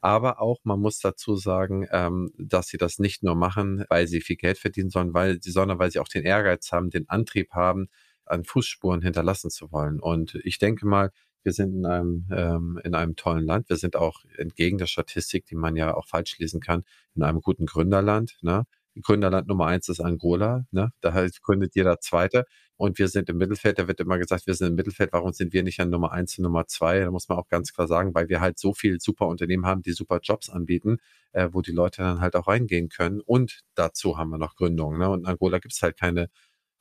Aber 0.00 0.40
auch, 0.40 0.58
man 0.64 0.80
muss 0.80 0.98
dazu 0.98 1.36
sagen, 1.36 1.86
ähm, 1.92 2.32
dass 2.36 2.66
sie 2.66 2.76
das 2.76 2.98
nicht 2.98 3.22
nur 3.22 3.36
machen, 3.36 3.84
weil 3.88 4.08
sie 4.08 4.20
viel 4.20 4.36
Geld 4.36 4.58
verdienen, 4.58 4.90
sondern 4.90 5.14
weil, 5.14 5.38
sondern 5.42 5.78
weil 5.78 5.92
sie 5.92 6.00
auch 6.00 6.08
den 6.08 6.24
Ehrgeiz 6.24 6.72
haben, 6.72 6.90
den 6.90 7.08
Antrieb 7.08 7.52
haben, 7.52 7.88
an 8.26 8.44
Fußspuren 8.44 9.02
hinterlassen 9.02 9.50
zu 9.50 9.70
wollen. 9.70 10.00
Und 10.00 10.34
ich 10.44 10.58
denke 10.58 10.86
mal, 10.86 11.10
wir 11.42 11.52
sind 11.52 11.74
in 11.74 11.86
einem, 11.86 12.26
ähm, 12.30 12.80
in 12.84 12.94
einem 12.94 13.16
tollen 13.16 13.44
Land. 13.44 13.68
Wir 13.68 13.76
sind 13.76 13.96
auch 13.96 14.24
entgegen 14.36 14.78
der 14.78 14.86
Statistik, 14.86 15.46
die 15.46 15.56
man 15.56 15.76
ja 15.76 15.94
auch 15.94 16.06
falsch 16.06 16.38
lesen 16.38 16.60
kann, 16.60 16.84
in 17.14 17.22
einem 17.22 17.40
guten 17.40 17.66
Gründerland. 17.66 18.38
Ne? 18.42 18.64
Gründerland 19.00 19.48
Nummer 19.48 19.66
eins 19.66 19.88
ist 19.88 20.00
Angola, 20.00 20.66
ne? 20.70 20.92
Da 21.00 21.14
heißt, 21.14 21.42
gründet 21.42 21.74
jeder 21.74 22.00
Zweite. 22.00 22.44
Und 22.76 22.98
wir 22.98 23.08
sind 23.08 23.28
im 23.30 23.38
Mittelfeld, 23.38 23.78
da 23.78 23.88
wird 23.88 24.00
immer 24.00 24.18
gesagt, 24.18 24.46
wir 24.46 24.54
sind 24.54 24.68
im 24.68 24.74
Mittelfeld, 24.74 25.12
warum 25.12 25.32
sind 25.32 25.52
wir 25.52 25.62
nicht 25.62 25.80
an 25.80 25.88
Nummer 25.88 26.12
eins 26.12 26.36
und 26.36 26.42
Nummer 26.42 26.66
zwei? 26.66 27.00
Da 27.00 27.10
muss 27.10 27.28
man 27.28 27.38
auch 27.38 27.48
ganz 27.48 27.72
klar 27.72 27.86
sagen, 27.86 28.14
weil 28.14 28.28
wir 28.28 28.40
halt 28.40 28.58
so 28.58 28.74
viele 28.74 28.98
super 29.00 29.28
Unternehmen 29.28 29.66
haben, 29.66 29.82
die 29.82 29.92
super 29.92 30.20
Jobs 30.22 30.50
anbieten, 30.50 30.98
äh, 31.32 31.48
wo 31.52 31.62
die 31.62 31.72
Leute 31.72 32.02
dann 32.02 32.20
halt 32.20 32.36
auch 32.36 32.48
reingehen 32.48 32.88
können. 32.88 33.20
Und 33.20 33.60
dazu 33.74 34.18
haben 34.18 34.30
wir 34.30 34.38
noch 34.38 34.56
Gründungen. 34.56 34.98
Ne? 34.98 35.08
Und 35.08 35.20
in 35.20 35.26
Angola 35.26 35.58
gibt 35.58 35.74
es 35.74 35.82
halt 35.82 35.96
keine 35.96 36.28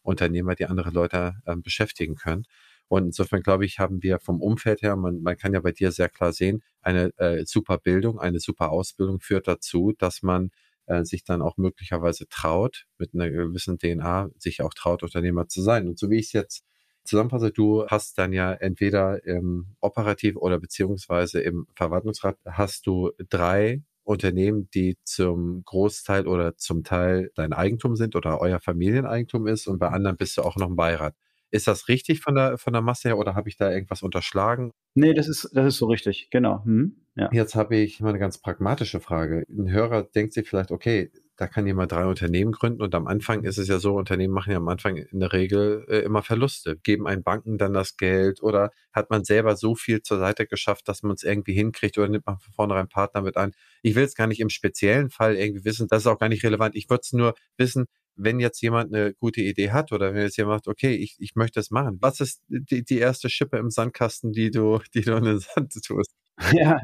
Unternehmer, 0.01 0.55
die 0.55 0.66
andere 0.66 0.89
Leute 0.89 1.36
äh, 1.45 1.55
beschäftigen 1.55 2.16
können. 2.16 2.45
Und 2.91 3.05
insofern 3.05 3.41
glaube 3.41 3.63
ich, 3.63 3.79
haben 3.79 4.03
wir 4.03 4.19
vom 4.19 4.41
Umfeld 4.41 4.81
her, 4.81 4.97
man, 4.97 5.21
man 5.21 5.37
kann 5.37 5.53
ja 5.53 5.61
bei 5.61 5.71
dir 5.71 5.93
sehr 5.93 6.09
klar 6.09 6.33
sehen, 6.33 6.61
eine 6.81 7.17
äh, 7.19 7.45
super 7.45 7.77
Bildung, 7.77 8.19
eine 8.19 8.41
super 8.41 8.69
Ausbildung 8.69 9.21
führt 9.21 9.47
dazu, 9.47 9.93
dass 9.97 10.23
man 10.23 10.51
äh, 10.87 11.05
sich 11.05 11.23
dann 11.23 11.41
auch 11.41 11.55
möglicherweise 11.55 12.27
traut, 12.27 12.87
mit 12.97 13.13
einer 13.13 13.29
gewissen 13.29 13.77
DNA, 13.79 14.31
sich 14.37 14.61
auch 14.61 14.73
traut, 14.73 15.03
Unternehmer 15.03 15.47
zu 15.47 15.61
sein. 15.61 15.87
Und 15.87 15.97
so 15.97 16.09
wie 16.09 16.19
ich 16.19 16.25
es 16.25 16.33
jetzt 16.33 16.65
zusammenfasse, 17.05 17.51
du 17.51 17.85
hast 17.87 18.17
dann 18.17 18.33
ja 18.33 18.51
entweder 18.51 19.23
im 19.23 19.67
Operativ 19.79 20.35
oder 20.35 20.59
beziehungsweise 20.59 21.39
im 21.39 21.67
Verwaltungsrat 21.77 22.39
hast 22.45 22.87
du 22.87 23.11
drei 23.29 23.83
Unternehmen, 24.03 24.69
die 24.73 24.97
zum 25.05 25.63
Großteil 25.63 26.27
oder 26.27 26.57
zum 26.57 26.83
Teil 26.83 27.31
dein 27.35 27.53
Eigentum 27.53 27.95
sind 27.95 28.17
oder 28.17 28.41
euer 28.41 28.59
Familieneigentum 28.59 29.47
ist 29.47 29.67
und 29.67 29.79
bei 29.79 29.87
anderen 29.87 30.17
bist 30.17 30.35
du 30.35 30.41
auch 30.41 30.57
noch 30.57 30.67
im 30.67 30.75
Beirat. 30.75 31.15
Ist 31.52 31.68
das 31.68 31.88
richtig 31.88 32.22
von 32.22 32.36
der, 32.36 32.58
von 32.58 32.74
der 32.74 32.82
Masse 32.82 33.10
her 33.10 33.18
oder 33.18 33.36
habe 33.36 33.49
ich 33.49 33.58
da 33.58 33.72
irgendwas 33.72 34.02
unterschlagen? 34.02 34.72
Nee, 34.95 35.14
das 35.14 35.28
ist, 35.28 35.49
das 35.54 35.68
ist 35.68 35.78
so 35.78 35.88
richtig, 35.88 36.30
genau. 36.32 36.64
Hm, 36.64 36.95
ja. 37.16 37.30
Jetzt 37.32 37.56
habe 37.56 37.76
ich 37.76 37.99
mal 37.99 38.10
eine 38.10 38.20
ganz 38.20 38.38
pragmatische 38.38 39.02
Frage. 39.02 39.45
Ein 39.49 39.70
Hörer 39.70 40.04
denkt 40.04 40.34
sich 40.34 40.47
vielleicht, 40.47 40.72
okay, 40.72 41.12
da 41.41 41.47
kann 41.47 41.66
jemand 41.66 41.91
drei 41.91 42.06
Unternehmen 42.06 42.52
gründen 42.52 42.84
und 42.84 42.93
am 42.93 43.08
Anfang 43.08 43.43
ist 43.43 43.58
es 43.58 43.68
ja 43.68 43.80
so, 43.80 43.95
Unternehmen 43.95 44.34
machen 44.34 44.52
ja 44.52 44.58
am 44.58 44.68
Anfang 44.68 44.97
in 44.97 45.20
der 45.20 45.34
Regel 45.34 45.86
äh, 45.89 45.99
immer 46.02 46.22
Verluste. 46.22 46.78
Geben 46.78 47.08
einen 47.08 47.24
Banken 47.24 47.58
dann 47.58 47.74
das 47.74 47.97
Geld 47.97 48.43
oder 48.43 48.72
hat 48.93 49.10
man 49.10 49.24
selber 49.24 49.56
so 49.56 49.74
viel 49.74 50.04
zur 50.04 50.20
Seite 50.20 50.45
geschafft, 50.45 50.88
dass 50.88 51.02
man 51.02 51.16
es 51.16 51.24
irgendwie 51.24 51.54
hinkriegt 51.54 51.97
oder 51.97 52.10
nimmt 52.10 52.28
man 52.28 52.38
von 52.38 52.54
vornherein 52.54 52.88
Partner 52.88 53.24
mit 53.24 53.38
ein? 53.38 53.54
Ich 53.82 53.95
will 53.95 54.04
es 54.04 54.14
gar 54.14 54.28
nicht 54.28 54.39
im 54.39 54.49
speziellen 54.49 55.10
Fall 55.10 55.36
irgendwie 55.36 55.66
wissen, 55.66 55.88
das 55.89 56.04
ist 56.04 56.08
auch 56.08 56.20
gar 56.20 56.30
nicht 56.30 56.43
relevant. 56.43 56.76
Ich 56.76 56.89
würde 56.89 57.02
es 57.02 57.12
nur 57.12 57.34
wissen, 57.58 57.88
wenn 58.16 58.39
jetzt 58.39 58.62
jemand 58.62 58.93
eine 58.93 59.14
gute 59.14 59.41
Idee 59.41 59.72
hat 59.72 59.91
oder 59.91 60.14
wenn 60.14 60.22
jetzt 60.24 60.38
jemand 60.38 60.64
sagt, 60.64 60.68
okay, 60.68 60.93
ich, 60.93 61.16
ich 61.20 61.36
möchte 61.36 61.59
das 61.59 61.72
machen, 61.72 61.97
was 62.01 62.20
ist 62.20 62.43
die, 62.47 62.84
die 62.84 62.97
erste 62.97 63.30
Schippe 63.30 63.57
im 63.57 63.70
Sandkasten, 63.70 64.32
die 64.32 64.51
du, 64.51 64.80
die 64.93 65.01
du 65.01 65.16
in 65.16 65.24
den 65.24 65.39
Sand 65.39 65.74
tust? 65.86 66.16
Ja, 66.53 66.80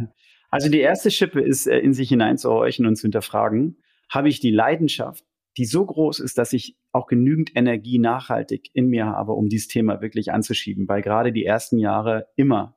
also 0.49 0.69
die 0.69 0.80
erste 0.80 1.11
Schippe 1.11 1.41
ist, 1.41 1.67
äh, 1.67 1.80
in 1.80 1.93
sich 1.93 2.09
hineinzuhorchen 2.09 2.86
und 2.86 2.95
zu 2.95 3.03
hinterfragen, 3.03 3.78
habe 4.09 4.30
ich 4.30 4.39
die 4.39 4.51
Leidenschaft, 4.51 5.25
die 5.57 5.65
so 5.65 5.86
groß 5.86 6.19
ist, 6.19 6.38
dass 6.38 6.53
ich 6.53 6.78
auch 6.91 7.07
genügend 7.07 7.51
Energie 7.55 7.99
nachhaltig 7.99 8.69
in 8.73 8.88
mir 8.88 9.07
habe, 9.07 9.34
um 9.34 9.49
dieses 9.49 9.67
Thema 9.67 10.01
wirklich 10.01 10.32
anzuschieben, 10.32 10.88
weil 10.88 11.01
gerade 11.01 11.34
die 11.34 11.45
ersten 11.45 11.78
Jahre 11.78 12.28
immer 12.36 12.76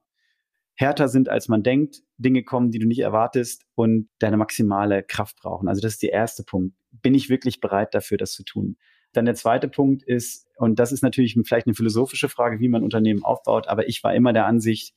härter 0.80 1.08
sind, 1.08 1.28
als 1.28 1.48
man 1.48 1.62
denkt, 1.62 2.02
Dinge 2.16 2.42
kommen, 2.42 2.70
die 2.70 2.78
du 2.78 2.86
nicht 2.86 3.00
erwartest 3.00 3.66
und 3.74 4.08
deine 4.18 4.38
maximale 4.38 5.02
Kraft 5.02 5.36
brauchen. 5.36 5.68
Also 5.68 5.82
das 5.82 5.92
ist 5.92 6.02
der 6.02 6.12
erste 6.12 6.42
Punkt. 6.42 6.74
Bin 6.90 7.14
ich 7.14 7.28
wirklich 7.28 7.60
bereit 7.60 7.94
dafür, 7.94 8.16
das 8.16 8.32
zu 8.32 8.44
tun? 8.44 8.76
Dann 9.12 9.26
der 9.26 9.34
zweite 9.34 9.68
Punkt 9.68 10.02
ist, 10.02 10.48
und 10.56 10.78
das 10.78 10.92
ist 10.92 11.02
natürlich 11.02 11.36
vielleicht 11.44 11.66
eine 11.66 11.74
philosophische 11.74 12.30
Frage, 12.30 12.60
wie 12.60 12.68
man 12.68 12.82
Unternehmen 12.82 13.24
aufbaut, 13.24 13.68
aber 13.68 13.88
ich 13.88 14.02
war 14.02 14.14
immer 14.14 14.32
der 14.32 14.46
Ansicht, 14.46 14.94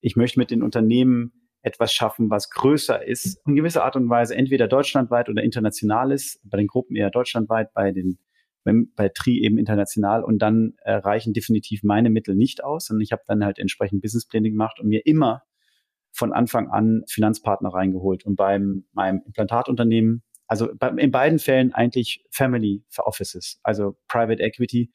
ich 0.00 0.16
möchte 0.16 0.38
mit 0.38 0.50
den 0.50 0.62
Unternehmen 0.62 1.32
etwas 1.60 1.92
schaffen, 1.92 2.30
was 2.30 2.48
größer 2.48 3.06
ist, 3.06 3.40
in 3.46 3.56
gewisser 3.56 3.84
Art 3.84 3.96
und 3.96 4.08
Weise 4.08 4.36
entweder 4.36 4.68
deutschlandweit 4.68 5.28
oder 5.28 5.42
international 5.42 6.12
ist, 6.12 6.40
bei 6.44 6.56
den 6.56 6.68
Gruppen 6.68 6.96
eher 6.96 7.10
deutschlandweit, 7.10 7.74
bei 7.74 7.90
den 7.90 8.18
bei 8.94 9.08
Tri 9.08 9.42
eben 9.42 9.58
international 9.58 10.24
und 10.24 10.38
dann 10.40 10.74
äh, 10.82 10.92
reichen 10.92 11.32
definitiv 11.32 11.82
meine 11.82 12.10
Mittel 12.10 12.34
nicht 12.34 12.64
aus 12.64 12.90
und 12.90 13.00
ich 13.00 13.12
habe 13.12 13.22
dann 13.26 13.44
halt 13.44 13.58
entsprechend 13.58 14.02
Businesspläne 14.02 14.50
gemacht 14.50 14.80
und 14.80 14.88
mir 14.88 15.06
immer 15.06 15.42
von 16.16 16.32
Anfang 16.32 16.70
an 16.70 17.02
Finanzpartner 17.08 17.68
reingeholt. 17.68 18.24
Und 18.24 18.36
beim 18.36 18.84
meinem 18.92 19.22
Implantatunternehmen, 19.26 20.22
also 20.46 20.70
bei, 20.74 20.88
in 20.88 21.10
beiden 21.10 21.38
Fällen 21.38 21.74
eigentlich 21.74 22.24
Family 22.30 22.84
Offices, 22.98 23.60
also 23.62 23.96
Private 24.08 24.42
Equity. 24.42 24.90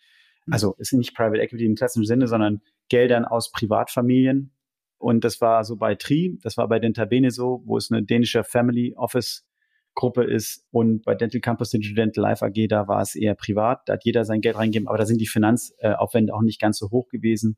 Mhm. 0.48 0.54
Also 0.54 0.76
es 0.80 0.92
ist 0.92 0.98
nicht 0.98 1.16
Private 1.16 1.42
Equity 1.42 1.66
im 1.66 1.76
klassischen 1.76 2.06
Sinne, 2.06 2.28
sondern 2.28 2.62
Geldern 2.90 3.26
aus 3.26 3.52
Privatfamilien. 3.52 4.52
Und 4.98 5.24
das 5.24 5.42
war 5.42 5.64
so 5.64 5.78
bei 5.78 5.96
Tri, 5.96 6.38
das 6.42 6.58
war 6.58 6.68
bei 6.68 6.80
Dentabene 6.80 7.32
so, 7.32 7.62
wo 7.66 7.78
es 7.78 7.92
eine 7.92 8.04
dänische 8.04 8.44
Family 8.44 8.94
Office 8.96 9.48
Gruppe 9.94 10.24
ist. 10.24 10.66
Und 10.72 11.04
bei 11.04 11.16
Dental 11.16 11.42
Campus 11.42 11.70
Digital 11.70 12.12
Life 12.16 12.46
AG, 12.46 12.68
da 12.68 12.88
war 12.88 13.02
es 13.02 13.16
eher 13.16 13.36
privat. 13.36 13.82
Da 13.88 13.94
hat 13.94 14.06
jeder 14.06 14.26
sein 14.26 14.42
Geld 14.42 14.56
reingegeben, 14.56 14.88
aber 14.88 14.98
da 14.98 15.06
sind 15.06 15.20
die 15.20 15.28
Finanzaufwände 15.28 16.34
auch 16.34 16.42
nicht 16.42 16.62
ganz 16.62 16.78
so 16.78 16.90
hoch 16.92 17.10
gewesen. 17.10 17.58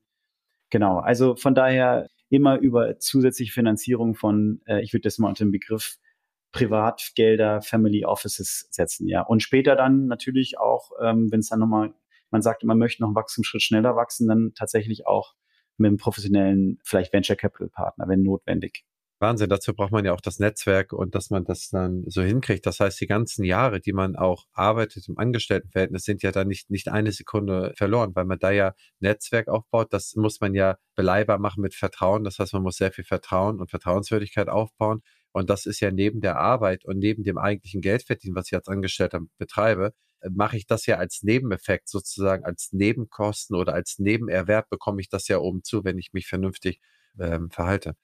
Genau. 0.69 0.99
Also 0.99 1.35
von 1.35 1.55
daher 1.55 2.09
immer 2.29 2.57
über 2.57 2.97
zusätzliche 2.97 3.53
Finanzierung 3.53 4.15
von, 4.15 4.61
äh, 4.65 4.81
ich 4.81 4.93
würde 4.93 5.03
das 5.03 5.19
mal 5.19 5.29
unter 5.29 5.45
dem 5.45 5.51
Begriff 5.51 5.97
Privatgelder, 6.51 7.61
Family 7.61 8.05
Offices 8.05 8.67
setzen, 8.69 9.07
ja. 9.07 9.21
Und 9.21 9.41
später 9.41 9.75
dann 9.75 10.05
natürlich 10.05 10.59
auch, 10.59 10.91
ähm, 11.01 11.31
wenn 11.31 11.39
es 11.39 11.49
dann 11.49 11.59
nochmal, 11.59 11.93
man 12.29 12.43
sagt, 12.43 12.63
man 12.63 12.77
möchte 12.77 13.01
noch 13.01 13.09
einen 13.09 13.15
Wachstumsschritt 13.15 13.63
schneller 13.63 13.95
wachsen, 13.95 14.27
dann 14.27 14.53
tatsächlich 14.55 15.07
auch 15.07 15.33
mit 15.77 15.89
einem 15.89 15.97
professionellen, 15.97 16.79
vielleicht 16.83 17.11
Venture 17.11 17.35
Capital 17.35 17.69
Partner, 17.69 18.07
wenn 18.07 18.21
notwendig. 18.21 18.85
Wahnsinn, 19.23 19.49
dazu 19.49 19.73
braucht 19.73 19.91
man 19.91 20.05
ja 20.05 20.13
auch 20.13 20.21
das 20.21 20.37
Netzwerk 20.39 20.93
und 20.93 21.15
dass 21.15 21.29
man 21.31 21.45
das 21.45 21.69
dann 21.69 22.03
so 22.07 22.21
hinkriegt. 22.21 22.65
Das 22.65 22.79
heißt, 22.79 22.99
die 23.01 23.07
ganzen 23.07 23.43
Jahre, 23.45 23.79
die 23.79 23.93
man 23.93 24.15
auch 24.15 24.45
arbeitet 24.53 25.07
im 25.07 25.17
Angestelltenverhältnis, 25.17 26.03
sind 26.03 26.21
ja 26.23 26.31
dann 26.31 26.47
nicht, 26.47 26.69
nicht 26.69 26.89
eine 26.89 27.11
Sekunde 27.11 27.73
verloren, 27.77 28.11
weil 28.15 28.25
man 28.25 28.37
da 28.39 28.51
ja 28.51 28.73
Netzwerk 28.99 29.47
aufbaut. 29.47 29.93
Das 29.93 30.15
muss 30.15 30.41
man 30.41 30.53
ja 30.53 30.77
beleihbar 30.95 31.39
machen 31.39 31.61
mit 31.61 31.73
Vertrauen. 31.73 32.23
Das 32.23 32.37
heißt, 32.39 32.53
man 32.53 32.63
muss 32.63 32.77
sehr 32.77 32.91
viel 32.91 33.05
Vertrauen 33.05 33.59
und 33.59 33.69
Vertrauenswürdigkeit 33.71 34.49
aufbauen. 34.49 35.01
Und 35.31 35.49
das 35.49 35.65
ist 35.65 35.79
ja 35.79 35.89
neben 35.91 36.21
der 36.21 36.37
Arbeit 36.37 36.85
und 36.85 36.99
neben 36.99 37.23
dem 37.23 37.37
eigentlichen 37.39 37.81
Geldverdienen, 37.81 38.35
was 38.35 38.47
ich 38.47 38.55
als 38.55 38.67
Angestellter 38.67 39.21
betreibe, 39.39 39.93
äh, 40.21 40.29
mache 40.29 40.57
ich 40.57 40.67
das 40.67 40.85
ja 40.85 40.97
als 40.97 41.23
Nebeneffekt 41.23 41.89
sozusagen, 41.89 42.45
als 42.45 42.69
Nebenkosten 42.71 43.55
oder 43.55 43.73
als 43.73 43.99
Nebenerwerb 43.99 44.69
bekomme 44.69 45.01
ich 45.01 45.09
das 45.09 45.27
ja 45.27 45.39
oben 45.39 45.63
zu, 45.63 45.83
wenn 45.83 45.97
ich 45.97 46.13
mich 46.13 46.27
vernünftig 46.27 46.79
ähm, 47.19 47.49
verhalte. 47.51 47.95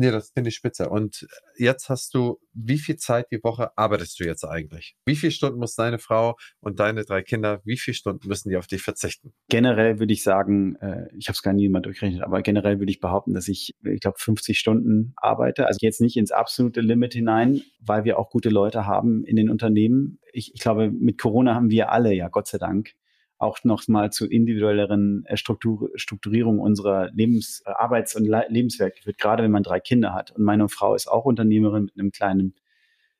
Nee, 0.00 0.12
das 0.12 0.30
finde 0.30 0.48
ich 0.48 0.54
spitze. 0.54 0.88
Und 0.88 1.26
jetzt 1.56 1.88
hast 1.88 2.14
du, 2.14 2.38
wie 2.52 2.78
viel 2.78 2.96
Zeit 2.96 3.26
die 3.32 3.42
Woche 3.42 3.76
arbeitest 3.76 4.20
du 4.20 4.24
jetzt 4.24 4.44
eigentlich? 4.44 4.94
Wie 5.04 5.16
viele 5.16 5.32
Stunden 5.32 5.58
muss 5.58 5.74
deine 5.74 5.98
Frau 5.98 6.36
und 6.60 6.78
deine 6.78 7.04
drei 7.04 7.22
Kinder, 7.22 7.60
wie 7.64 7.76
viele 7.76 7.96
Stunden 7.96 8.28
müssen 8.28 8.48
die 8.48 8.56
auf 8.56 8.68
dich 8.68 8.80
verzichten? 8.80 9.32
Generell 9.48 9.98
würde 9.98 10.12
ich 10.12 10.22
sagen, 10.22 10.76
äh, 10.76 11.08
ich 11.18 11.26
habe 11.26 11.34
es 11.34 11.42
gar 11.42 11.52
nie 11.52 11.68
mal 11.68 11.80
durchgerechnet, 11.80 12.22
aber 12.22 12.42
generell 12.42 12.78
würde 12.78 12.92
ich 12.92 13.00
behaupten, 13.00 13.34
dass 13.34 13.48
ich, 13.48 13.74
ich 13.82 14.00
glaube, 14.00 14.18
50 14.20 14.56
Stunden 14.56 15.14
arbeite. 15.16 15.66
Also 15.66 15.78
jetzt 15.80 16.00
nicht 16.00 16.16
ins 16.16 16.30
absolute 16.30 16.80
Limit 16.80 17.14
hinein, 17.14 17.62
weil 17.80 18.04
wir 18.04 18.20
auch 18.20 18.30
gute 18.30 18.50
Leute 18.50 18.86
haben 18.86 19.24
in 19.24 19.34
den 19.34 19.50
Unternehmen. 19.50 20.20
Ich, 20.32 20.54
ich 20.54 20.60
glaube, 20.60 20.92
mit 20.92 21.18
Corona 21.18 21.56
haben 21.56 21.70
wir 21.70 21.90
alle, 21.90 22.14
ja, 22.14 22.28
Gott 22.28 22.46
sei 22.46 22.58
Dank, 22.58 22.92
auch 23.38 23.62
noch 23.64 23.86
mal 23.88 24.10
zu 24.10 24.26
individuelleren 24.26 25.24
äh, 25.26 25.36
Struktur, 25.36 25.90
Strukturierung 25.94 26.58
unserer 26.58 27.10
Lebens-, 27.12 27.62
äh, 27.64 27.70
Arbeits- 27.70 28.16
und 28.16 28.26
Le 28.26 28.46
Lebenswelt 28.48 28.96
geführt, 28.96 29.18
gerade 29.18 29.42
wenn 29.44 29.50
man 29.50 29.62
drei 29.62 29.80
Kinder 29.80 30.12
hat. 30.12 30.32
Und 30.32 30.44
meine 30.44 30.68
Frau 30.68 30.94
ist 30.94 31.08
auch 31.08 31.24
Unternehmerin 31.24 31.84
mit 31.84 31.98
einem 31.98 32.10
kleinen 32.10 32.54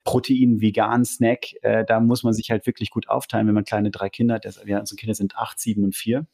Protein-Vegan-Snack. 0.05 1.63
Äh, 1.63 1.85
da 1.85 2.01
muss 2.01 2.23
man 2.23 2.33
sich 2.33 2.51
halt 2.51 2.67
wirklich 2.67 2.91
gut 2.91 3.09
aufteilen, 3.09 3.47
wenn 3.47 3.55
man 3.55 3.65
kleine 3.65 3.91
drei 3.91 4.09
Kinder 4.09 4.35
hat. 4.35 4.45
Das, 4.45 4.63
ja, 4.67 4.81
unsere 4.81 4.97
Kinder 4.97 5.15
sind 5.15 5.37
acht, 5.37 5.59
sieben 5.61 5.85
und 5.85 5.95
vier. 5.95 6.27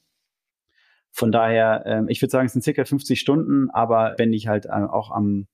Von 1.10 1.30
daher, 1.30 1.84
äh, 1.86 2.02
ich 2.08 2.20
würde 2.22 2.30
sagen, 2.30 2.46
es 2.46 2.52
sind 2.52 2.62
circa 2.62 2.84
50 2.84 3.20
Stunden, 3.20 3.70
aber 3.70 4.14
wenn 4.18 4.32
ich 4.32 4.48
halt 4.48 4.66
äh, 4.66 4.70
auch 4.70 5.10
am 5.10 5.46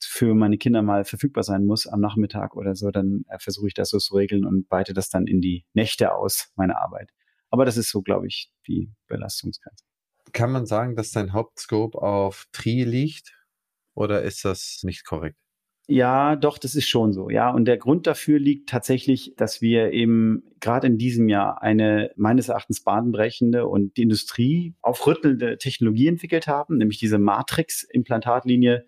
für 0.00 0.34
meine 0.34 0.58
Kinder 0.58 0.82
mal 0.82 1.04
verfügbar 1.04 1.42
sein 1.42 1.64
muss 1.64 1.86
am 1.86 2.00
Nachmittag 2.00 2.56
oder 2.56 2.74
so, 2.74 2.90
dann 2.90 3.24
äh, 3.28 3.38
versuche 3.38 3.68
ich 3.68 3.74
das 3.74 3.90
so 3.90 3.98
zu 3.98 4.14
regeln 4.14 4.44
und 4.44 4.68
beite 4.68 4.94
das 4.94 5.10
dann 5.10 5.26
in 5.26 5.40
die 5.40 5.64
Nächte 5.74 6.14
aus, 6.14 6.52
meine 6.56 6.80
Arbeit. 6.80 7.10
Aber 7.50 7.64
das 7.64 7.76
ist 7.76 7.90
so, 7.90 8.02
glaube 8.02 8.26
ich, 8.26 8.50
die 8.66 8.92
Belastungsgrenze. 9.06 9.84
Kann 10.32 10.52
man 10.52 10.66
sagen, 10.66 10.94
dass 10.94 11.10
dein 11.10 11.32
Hauptscope 11.32 12.00
auf 12.00 12.46
Tri 12.52 12.84
liegt 12.84 13.34
oder 13.94 14.22
ist 14.22 14.44
das 14.44 14.80
nicht 14.82 15.04
korrekt? 15.06 15.38
Ja, 15.90 16.36
doch, 16.36 16.58
das 16.58 16.74
ist 16.74 16.86
schon 16.86 17.14
so. 17.14 17.30
Ja, 17.30 17.50
und 17.50 17.64
der 17.64 17.78
Grund 17.78 18.06
dafür 18.06 18.38
liegt 18.38 18.68
tatsächlich, 18.68 19.32
dass 19.38 19.62
wir 19.62 19.90
eben 19.90 20.42
gerade 20.60 20.86
in 20.86 20.98
diesem 20.98 21.30
Jahr 21.30 21.62
eine 21.62 22.10
meines 22.14 22.50
Erachtens 22.50 22.84
bahnbrechende 22.84 23.66
und 23.66 23.96
die 23.96 24.02
Industrie 24.02 24.74
aufrüttelnde 24.82 25.56
Technologie 25.56 26.08
entwickelt 26.08 26.46
haben, 26.46 26.76
nämlich 26.76 26.98
diese 26.98 27.18
Matrix-Implantatlinie, 27.18 28.84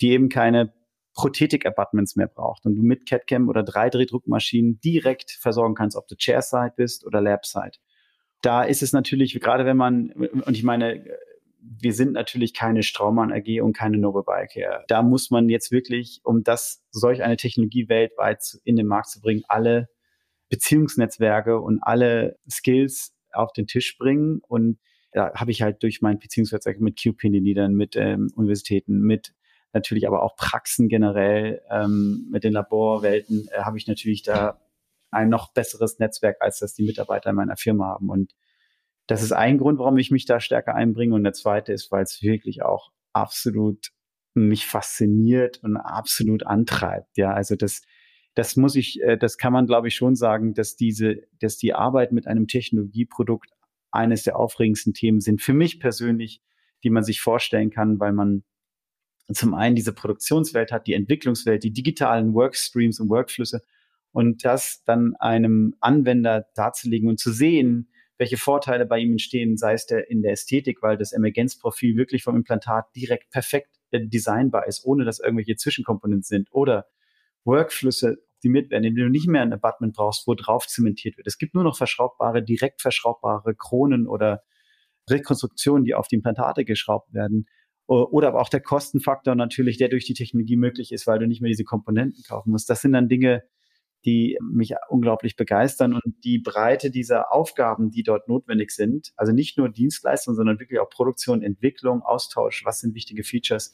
die 0.00 0.10
eben 0.10 0.28
keine 0.28 0.72
Prothetik-Abutments 1.14 2.14
mehr 2.14 2.28
braucht 2.28 2.66
und 2.66 2.76
du 2.76 2.82
mit 2.82 3.08
CAD-Cam 3.08 3.48
oder 3.48 3.62
3D-Druckmaschinen 3.62 4.80
direkt 4.80 5.32
versorgen 5.32 5.74
kannst, 5.74 5.96
ob 5.96 6.06
du 6.06 6.14
Chairside 6.16 6.72
bist 6.76 7.04
oder 7.04 7.20
Labside 7.20 7.78
da 8.44 8.62
ist 8.62 8.82
es 8.82 8.92
natürlich, 8.92 9.38
gerade 9.40 9.64
wenn 9.64 9.76
man, 9.76 10.10
und 10.10 10.56
ich 10.56 10.62
meine, 10.64 11.04
wir 11.60 11.94
sind 11.94 12.12
natürlich 12.12 12.52
keine 12.52 12.82
Straumann 12.82 13.32
AG 13.32 13.62
und 13.62 13.72
keine 13.74 13.96
Noble 13.96 14.22
Biocare. 14.22 14.84
Da 14.88 15.02
muss 15.02 15.30
man 15.30 15.48
jetzt 15.48 15.72
wirklich, 15.72 16.20
um 16.24 16.42
das, 16.44 16.82
solch 16.90 17.22
eine 17.22 17.36
Technologie 17.36 17.88
weltweit 17.88 18.58
in 18.64 18.76
den 18.76 18.86
Markt 18.86 19.08
zu 19.08 19.20
bringen, 19.20 19.42
alle 19.48 19.88
Beziehungsnetzwerke 20.50 21.58
und 21.58 21.80
alle 21.82 22.38
Skills 22.50 23.14
auf 23.32 23.52
den 23.52 23.66
Tisch 23.66 23.96
bringen. 23.96 24.40
Und 24.46 24.78
da 25.12 25.32
habe 25.34 25.50
ich 25.50 25.62
halt 25.62 25.82
durch 25.82 26.02
mein 26.02 26.18
Beziehungsnetzwerk 26.18 26.80
mit 26.80 26.98
QP-Leadern, 27.00 27.72
mit 27.72 27.96
ähm, 27.96 28.30
Universitäten, 28.36 29.00
mit 29.00 29.34
natürlich 29.72 30.06
aber 30.06 30.22
auch 30.22 30.36
Praxen 30.36 30.88
generell, 30.88 31.62
ähm, 31.70 32.28
mit 32.30 32.44
den 32.44 32.52
Laborwelten, 32.52 33.48
äh, 33.50 33.62
habe 33.62 33.78
ich 33.78 33.86
natürlich 33.86 34.22
da 34.22 34.60
ein 35.14 35.28
noch 35.28 35.52
besseres 35.52 35.98
Netzwerk, 35.98 36.36
als 36.40 36.58
das 36.58 36.74
die 36.74 36.84
Mitarbeiter 36.84 37.30
in 37.30 37.36
meiner 37.36 37.56
Firma 37.56 37.86
haben. 37.86 38.08
Und 38.08 38.34
das 39.06 39.22
ist 39.22 39.32
ein 39.32 39.58
Grund, 39.58 39.78
warum 39.78 39.98
ich 39.98 40.10
mich 40.10 40.26
da 40.26 40.40
stärker 40.40 40.74
einbringe. 40.74 41.14
Und 41.14 41.24
der 41.24 41.32
zweite 41.32 41.72
ist, 41.72 41.90
weil 41.90 42.02
es 42.02 42.22
wirklich 42.22 42.62
auch 42.62 42.90
absolut 43.12 43.90
mich 44.34 44.66
fasziniert 44.66 45.62
und 45.62 45.76
absolut 45.76 46.46
antreibt. 46.46 47.16
Ja, 47.16 47.32
also 47.32 47.54
das, 47.54 47.82
das 48.34 48.56
muss 48.56 48.74
ich, 48.74 49.00
äh, 49.02 49.16
das 49.16 49.38
kann 49.38 49.52
man, 49.52 49.66
glaube 49.66 49.88
ich, 49.88 49.94
schon 49.94 50.16
sagen, 50.16 50.54
dass 50.54 50.76
diese, 50.76 51.22
dass 51.40 51.56
die 51.56 51.74
Arbeit 51.74 52.12
mit 52.12 52.26
einem 52.26 52.48
Technologieprodukt 52.48 53.50
eines 53.92 54.24
der 54.24 54.36
aufregendsten 54.36 54.92
Themen 54.92 55.20
sind. 55.20 55.40
Für 55.40 55.54
mich 55.54 55.78
persönlich, 55.78 56.42
die 56.82 56.90
man 56.90 57.04
sich 57.04 57.20
vorstellen 57.20 57.70
kann, 57.70 58.00
weil 58.00 58.12
man 58.12 58.42
zum 59.32 59.54
einen 59.54 59.76
diese 59.76 59.92
Produktionswelt 59.92 60.72
hat, 60.72 60.86
die 60.86 60.94
Entwicklungswelt, 60.94 61.62
die 61.62 61.72
digitalen 61.72 62.34
Workstreams 62.34 63.00
und 63.00 63.08
Workflüsse 63.08 63.62
und 64.14 64.44
das 64.44 64.84
dann 64.84 65.16
einem 65.16 65.74
Anwender 65.80 66.46
darzulegen 66.54 67.08
und 67.08 67.18
zu 67.18 67.32
sehen, 67.32 67.88
welche 68.16 68.36
Vorteile 68.36 68.86
bei 68.86 69.00
ihm 69.00 69.10
entstehen, 69.10 69.56
sei 69.56 69.74
es 69.74 69.86
der 69.86 70.08
in 70.08 70.22
der 70.22 70.30
Ästhetik, 70.30 70.82
weil 70.82 70.96
das 70.96 71.12
Emergenzprofil 71.12 71.96
wirklich 71.96 72.22
vom 72.22 72.36
Implantat 72.36 72.94
direkt 72.94 73.30
perfekt 73.30 73.70
äh, 73.90 74.06
designbar 74.06 74.68
ist, 74.68 74.84
ohne 74.84 75.04
dass 75.04 75.18
irgendwelche 75.18 75.56
Zwischenkomponenten 75.56 76.22
sind 76.22 76.48
oder 76.52 76.86
Workflüsse 77.42 78.18
optimiert 78.36 78.70
werden, 78.70 78.84
indem 78.84 79.06
du 79.06 79.10
nicht 79.10 79.26
mehr 79.26 79.42
ein 79.42 79.52
Abutment 79.52 79.96
brauchst, 79.96 80.28
wo 80.28 80.34
drauf 80.34 80.68
zementiert 80.68 81.16
wird. 81.16 81.26
Es 81.26 81.36
gibt 81.36 81.54
nur 81.54 81.64
noch 81.64 81.76
verschraubbare, 81.76 82.40
direkt 82.44 82.82
verschraubbare 82.82 83.56
Kronen 83.56 84.06
oder 84.06 84.44
Rekonstruktionen, 85.10 85.84
die 85.84 85.94
auf 85.94 86.06
die 86.06 86.14
Implantate 86.14 86.64
geschraubt 86.64 87.12
werden. 87.12 87.46
Oder 87.86 88.28
aber 88.28 88.40
auch 88.40 88.48
der 88.48 88.60
Kostenfaktor 88.60 89.34
natürlich, 89.34 89.76
der 89.76 89.88
durch 89.88 90.04
die 90.04 90.14
Technologie 90.14 90.56
möglich 90.56 90.92
ist, 90.92 91.06
weil 91.08 91.18
du 91.18 91.26
nicht 91.26 91.42
mehr 91.42 91.50
diese 91.50 91.64
Komponenten 91.64 92.22
kaufen 92.22 92.52
musst. 92.52 92.70
Das 92.70 92.80
sind 92.80 92.92
dann 92.92 93.08
Dinge, 93.08 93.42
die 94.04 94.38
mich 94.42 94.74
unglaublich 94.88 95.36
begeistern 95.36 95.94
und 95.94 96.02
die 96.24 96.38
Breite 96.38 96.90
dieser 96.90 97.32
Aufgaben, 97.32 97.90
die 97.90 98.02
dort 98.02 98.28
notwendig 98.28 98.70
sind, 98.70 99.12
also 99.16 99.32
nicht 99.32 99.56
nur 99.56 99.68
Dienstleistung, 99.68 100.34
sondern 100.34 100.60
wirklich 100.60 100.80
auch 100.80 100.90
Produktion, 100.90 101.42
Entwicklung, 101.42 102.02
Austausch, 102.02 102.64
was 102.64 102.80
sind 102.80 102.94
wichtige 102.94 103.24
Features, 103.24 103.72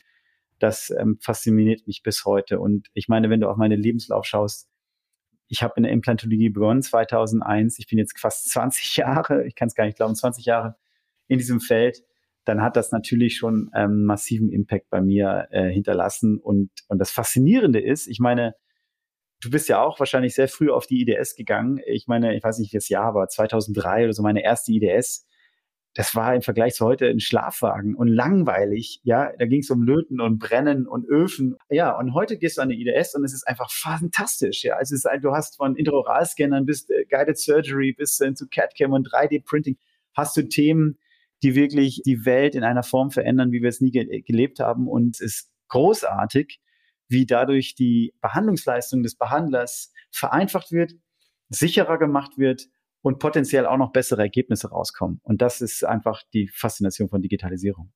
das 0.61 0.91
ähm, 0.91 1.19
fasziniert 1.21 1.87
mich 1.87 2.03
bis 2.03 2.25
heute. 2.25 2.61
Und 2.61 2.89
ich 2.95 3.09
meine, 3.09 3.31
wenn 3.31 3.41
du 3.41 3.49
auf 3.49 3.57
meine 3.57 3.77
Lebenslauf 3.77 4.25
schaust, 4.25 4.69
ich 5.49 5.65
habe 5.65 5.75
in 5.77 5.83
der 5.83 5.93
Implantologie 5.93 6.51
begonnen 6.51 6.83
2001, 6.83 7.79
ich 7.81 7.89
bin 7.89 7.99
jetzt 7.99 8.19
fast 8.19 8.51
20 8.51 8.97
Jahre, 8.99 9.47
ich 9.47 9.57
kann 9.57 9.69
es 9.69 9.75
gar 9.75 9.85
nicht 9.85 9.97
glauben, 9.97 10.15
20 10.15 10.45
Jahre 10.45 10.77
in 11.27 11.39
diesem 11.39 11.61
Feld, 11.61 12.05
dann 12.45 12.63
hat 12.63 12.77
das 12.77 12.93
natürlich 12.93 13.37
schon 13.37 13.71
ähm, 13.75 14.05
massiven 14.05 14.49
Impact 14.49 14.91
bei 14.91 15.01
mir 15.01 15.49
äh, 15.51 15.69
hinterlassen. 15.71 16.39
Und, 16.39 16.71
und 16.89 16.99
das 16.99 17.11
Faszinierende 17.11 17.81
ist, 17.81 18.07
ich 18.07 18.21
meine, 18.21 18.55
du 19.41 19.51
bist 19.51 19.69
ja 19.69 19.83
auch 19.83 19.99
wahrscheinlich 19.99 20.35
sehr 20.35 20.49
früh 20.49 20.71
auf 20.71 20.87
die 20.87 21.03
IDS 21.03 21.35
gegangen. 21.35 21.81
Ich 21.87 22.07
meine, 22.07 22.37
ich 22.37 22.45
weiß 22.45 22.59
nicht, 22.59 22.73
welches 22.73 22.89
Jahr, 22.89 23.07
aber 23.07 23.29
2003 23.29 24.05
oder 24.05 24.13
so 24.13 24.23
meine 24.23 24.45
erste 24.45 24.73
IDS. 24.73 25.27
Das 25.95 26.15
war 26.15 26.37
im 26.37 26.43
Vergleich 26.43 26.75
zu 26.75 26.87
heute 26.87 27.09
ein 27.09 27.19
Schlafwagen 27.19 27.97
und 27.97 28.07
langweilig. 28.07 29.01
Ja, 29.03 29.33
da 29.37 29.47
ging 29.47 29.61
es 29.61 29.71
um 29.71 29.83
Löten 29.83 30.21
und 30.21 30.39
Brennen 30.39 30.87
und 30.87 31.05
Öfen. 31.09 31.57
Ja, 31.69 31.99
und 31.99 32.15
heute 32.15 32.39
gehst 32.39 32.59
du 32.59 32.63
an 32.63 32.69
die 32.69 32.81
IDS 32.81 33.17
und 33.17 33.25
es 33.25 33.33
ist 33.33 33.49
einfach 33.49 33.71
fantastisch. 33.73 34.63
Ja, 34.63 34.79
es 34.81 34.93
ist, 34.93 35.09
du 35.21 35.33
hast 35.33 35.57
von 35.57 35.75
Intraoralscannern 35.75 36.65
bis 36.65 36.89
äh, 36.91 37.07
Guided 37.07 37.39
Surgery 37.39 37.93
bis 37.93 38.19
hin 38.19 38.37
zu 38.37 38.47
CAD-Cam 38.49 38.93
und 38.93 39.09
3D-Printing 39.09 39.79
hast 40.15 40.37
du 40.37 40.49
Themen, 40.49 40.99
die 41.43 41.57
wirklich 41.57 42.03
die 42.05 42.25
Welt 42.25 42.55
in 42.55 42.63
einer 42.63 42.85
Form 42.85 43.11
verändern, 43.11 43.51
wie 43.51 43.63
wir 43.63 43.69
es 43.69 43.81
nie 43.81 43.91
ge 43.91 44.21
gelebt 44.21 44.61
haben. 44.61 44.87
Und 44.87 45.21
es 45.21 45.51
großartig, 45.69 46.61
wie 47.11 47.27
dadurch 47.27 47.75
die 47.75 48.15
Behandlungsleistung 48.21 49.03
des 49.03 49.17
Behandlers 49.17 49.93
vereinfacht 50.11 50.73
wird, 50.73 50.95
sicherer 51.49 51.99
gemacht 51.99 52.39
wird 52.39 52.69
und 53.03 53.19
potenziell 53.19 53.67
auch 53.67 53.77
noch 53.77 53.93
bessere 53.93 54.23
Ergebnisse 54.23 54.71
rauskommen. 54.71 55.21
Und 55.23 55.43
das 55.43 55.61
ist 55.61 55.85
einfach 55.85 56.23
die 56.33 56.49
Faszination 56.49 57.09
von 57.09 57.23
Digitalisierung. 57.23 57.93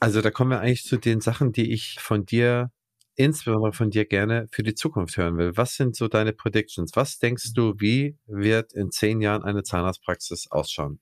Also 0.00 0.20
da 0.20 0.30
kommen 0.30 0.50
wir 0.50 0.60
eigentlich 0.60 0.84
zu 0.84 0.96
den 0.96 1.20
Sachen, 1.20 1.52
die 1.52 1.72
ich 1.72 1.98
von 2.00 2.26
dir, 2.26 2.72
insbesondere 3.14 3.72
von 3.72 3.90
dir 3.90 4.04
gerne 4.04 4.48
für 4.50 4.62
die 4.62 4.74
Zukunft 4.74 5.16
hören 5.16 5.38
will. 5.38 5.56
Was 5.56 5.76
sind 5.76 5.96
so 5.96 6.08
deine 6.08 6.32
Predictions? 6.32 6.92
Was 6.94 7.18
denkst 7.18 7.52
du, 7.54 7.74
wie 7.78 8.18
wird 8.26 8.72
in 8.72 8.90
zehn 8.90 9.20
Jahren 9.20 9.44
eine 9.44 9.62
Zahnarztpraxis 9.62 10.50
ausschauen? 10.50 11.00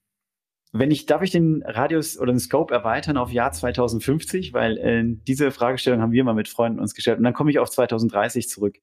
Wenn 0.73 0.89
ich, 0.89 1.05
darf 1.05 1.21
ich 1.21 1.31
den 1.31 1.63
Radius 1.65 2.17
oder 2.17 2.31
den 2.31 2.39
Scope 2.39 2.73
erweitern 2.73 3.17
auf 3.17 3.31
Jahr 3.31 3.51
2050, 3.51 4.53
weil 4.53 4.77
äh, 4.77 5.03
diese 5.27 5.51
Fragestellung 5.51 6.01
haben 6.01 6.13
wir 6.13 6.23
mal 6.23 6.33
mit 6.33 6.47
Freunden 6.47 6.79
uns 6.79 6.95
gestellt 6.95 7.17
und 7.17 7.25
dann 7.25 7.33
komme 7.33 7.51
ich 7.51 7.59
auf 7.59 7.69
2030 7.69 8.47
zurück. 8.47 8.77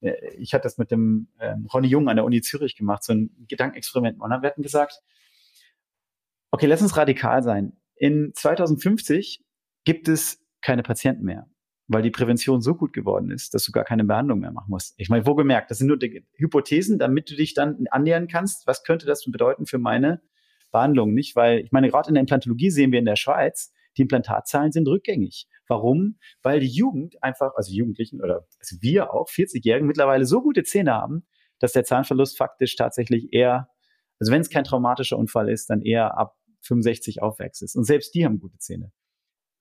Äh, 0.00 0.14
ich 0.36 0.52
hatte 0.52 0.64
das 0.64 0.78
mit 0.78 0.90
dem 0.90 1.28
äh, 1.38 1.54
Ronny 1.72 1.86
Jung 1.86 2.08
an 2.08 2.16
der 2.16 2.24
Uni 2.24 2.40
Zürich 2.42 2.76
gemacht, 2.76 3.04
so 3.04 3.12
ein 3.12 3.30
Gedankenexperiment. 3.48 4.20
Und 4.20 4.30
dann 4.30 4.42
werden 4.42 4.62
gesagt, 4.62 5.00
okay, 6.50 6.66
lass 6.66 6.82
uns 6.82 6.96
radikal 6.96 7.42
sein. 7.42 7.76
In 7.94 8.32
2050 8.34 9.44
gibt 9.84 10.08
es 10.08 10.44
keine 10.60 10.82
Patienten 10.82 11.24
mehr, 11.24 11.46
weil 11.86 12.02
die 12.02 12.10
Prävention 12.10 12.62
so 12.62 12.74
gut 12.74 12.92
geworden 12.92 13.30
ist, 13.30 13.54
dass 13.54 13.64
du 13.64 13.70
gar 13.70 13.84
keine 13.84 14.04
Behandlung 14.04 14.40
mehr 14.40 14.52
machen 14.52 14.70
musst. 14.70 14.94
Ich 14.96 15.08
meine, 15.08 15.24
wo 15.24 15.36
gemerkt, 15.36 15.70
das 15.70 15.78
sind 15.78 15.86
nur 15.86 15.98
Hypothesen, 16.34 16.98
damit 16.98 17.30
du 17.30 17.36
dich 17.36 17.54
dann 17.54 17.86
annähern 17.92 18.26
kannst. 18.26 18.66
Was 18.66 18.82
könnte 18.82 19.06
das 19.06 19.24
bedeuten 19.24 19.66
für 19.66 19.78
meine 19.78 20.20
Behandlung? 20.72 21.14
Nicht, 21.14 21.36
weil 21.36 21.60
ich 21.60 21.70
meine, 21.70 21.88
gerade 21.88 22.08
in 22.08 22.14
der 22.14 22.22
Implantologie 22.22 22.70
sehen 22.70 22.90
wir 22.90 22.98
in 22.98 23.04
der 23.04 23.16
Schweiz, 23.16 23.72
die 23.96 24.02
Implantatzahlen 24.02 24.72
sind 24.72 24.88
rückgängig. 24.88 25.46
Warum? 25.68 26.18
Weil 26.42 26.60
die 26.60 26.68
Jugend 26.68 27.22
einfach, 27.22 27.52
also 27.54 27.72
Jugendlichen 27.72 28.20
oder 28.20 28.46
also 28.58 28.76
wir 28.80 29.12
auch, 29.12 29.28
40-Jährigen, 29.28 29.86
mittlerweile 29.86 30.26
so 30.26 30.42
gute 30.42 30.64
Zähne 30.64 30.92
haben, 30.92 31.26
dass 31.60 31.72
der 31.72 31.84
Zahnverlust 31.84 32.36
faktisch 32.36 32.74
tatsächlich 32.74 33.32
eher, 33.32 33.68
also 34.18 34.32
wenn 34.32 34.40
es 34.40 34.50
kein 34.50 34.64
traumatischer 34.64 35.18
Unfall 35.18 35.48
ist, 35.48 35.70
dann 35.70 35.82
eher 35.82 36.18
ab 36.18 36.36
65 36.62 37.22
aufwärts 37.22 37.62
ist. 37.62 37.76
Und 37.76 37.84
selbst 37.84 38.14
die 38.14 38.24
haben 38.24 38.38
gute 38.38 38.58
Zähne. 38.58 38.92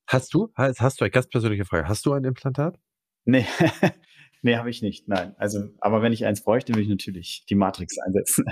Hast 0.08 0.34
du, 0.34 0.52
hast 0.56 1.00
du 1.00 1.06
eine 1.06 1.12
ganz 1.12 1.28
persönliche 1.28 1.66
Frage, 1.66 1.88
hast 1.88 2.06
du 2.06 2.14
ein 2.14 2.24
Implantat? 2.24 2.80
Nee, 3.24 3.46
nee, 4.42 4.56
habe 4.58 4.70
ich 4.70 4.82
nicht. 4.82 5.08
Nein. 5.08 5.36
Also, 5.38 5.70
aber 5.80 6.02
wenn 6.02 6.12
ich 6.12 6.26
eins 6.26 6.44
bräuchte, 6.44 6.74
würde 6.74 6.84
ich 6.84 6.90
natürlich 6.90 7.46
die 7.50 7.56
Matrix 7.56 7.98
einsetzen. 8.00 8.46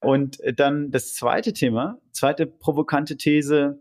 Und 0.00 0.38
dann 0.56 0.90
das 0.90 1.14
zweite 1.14 1.52
Thema, 1.52 2.00
zweite 2.12 2.46
provokante 2.46 3.16
These, 3.16 3.80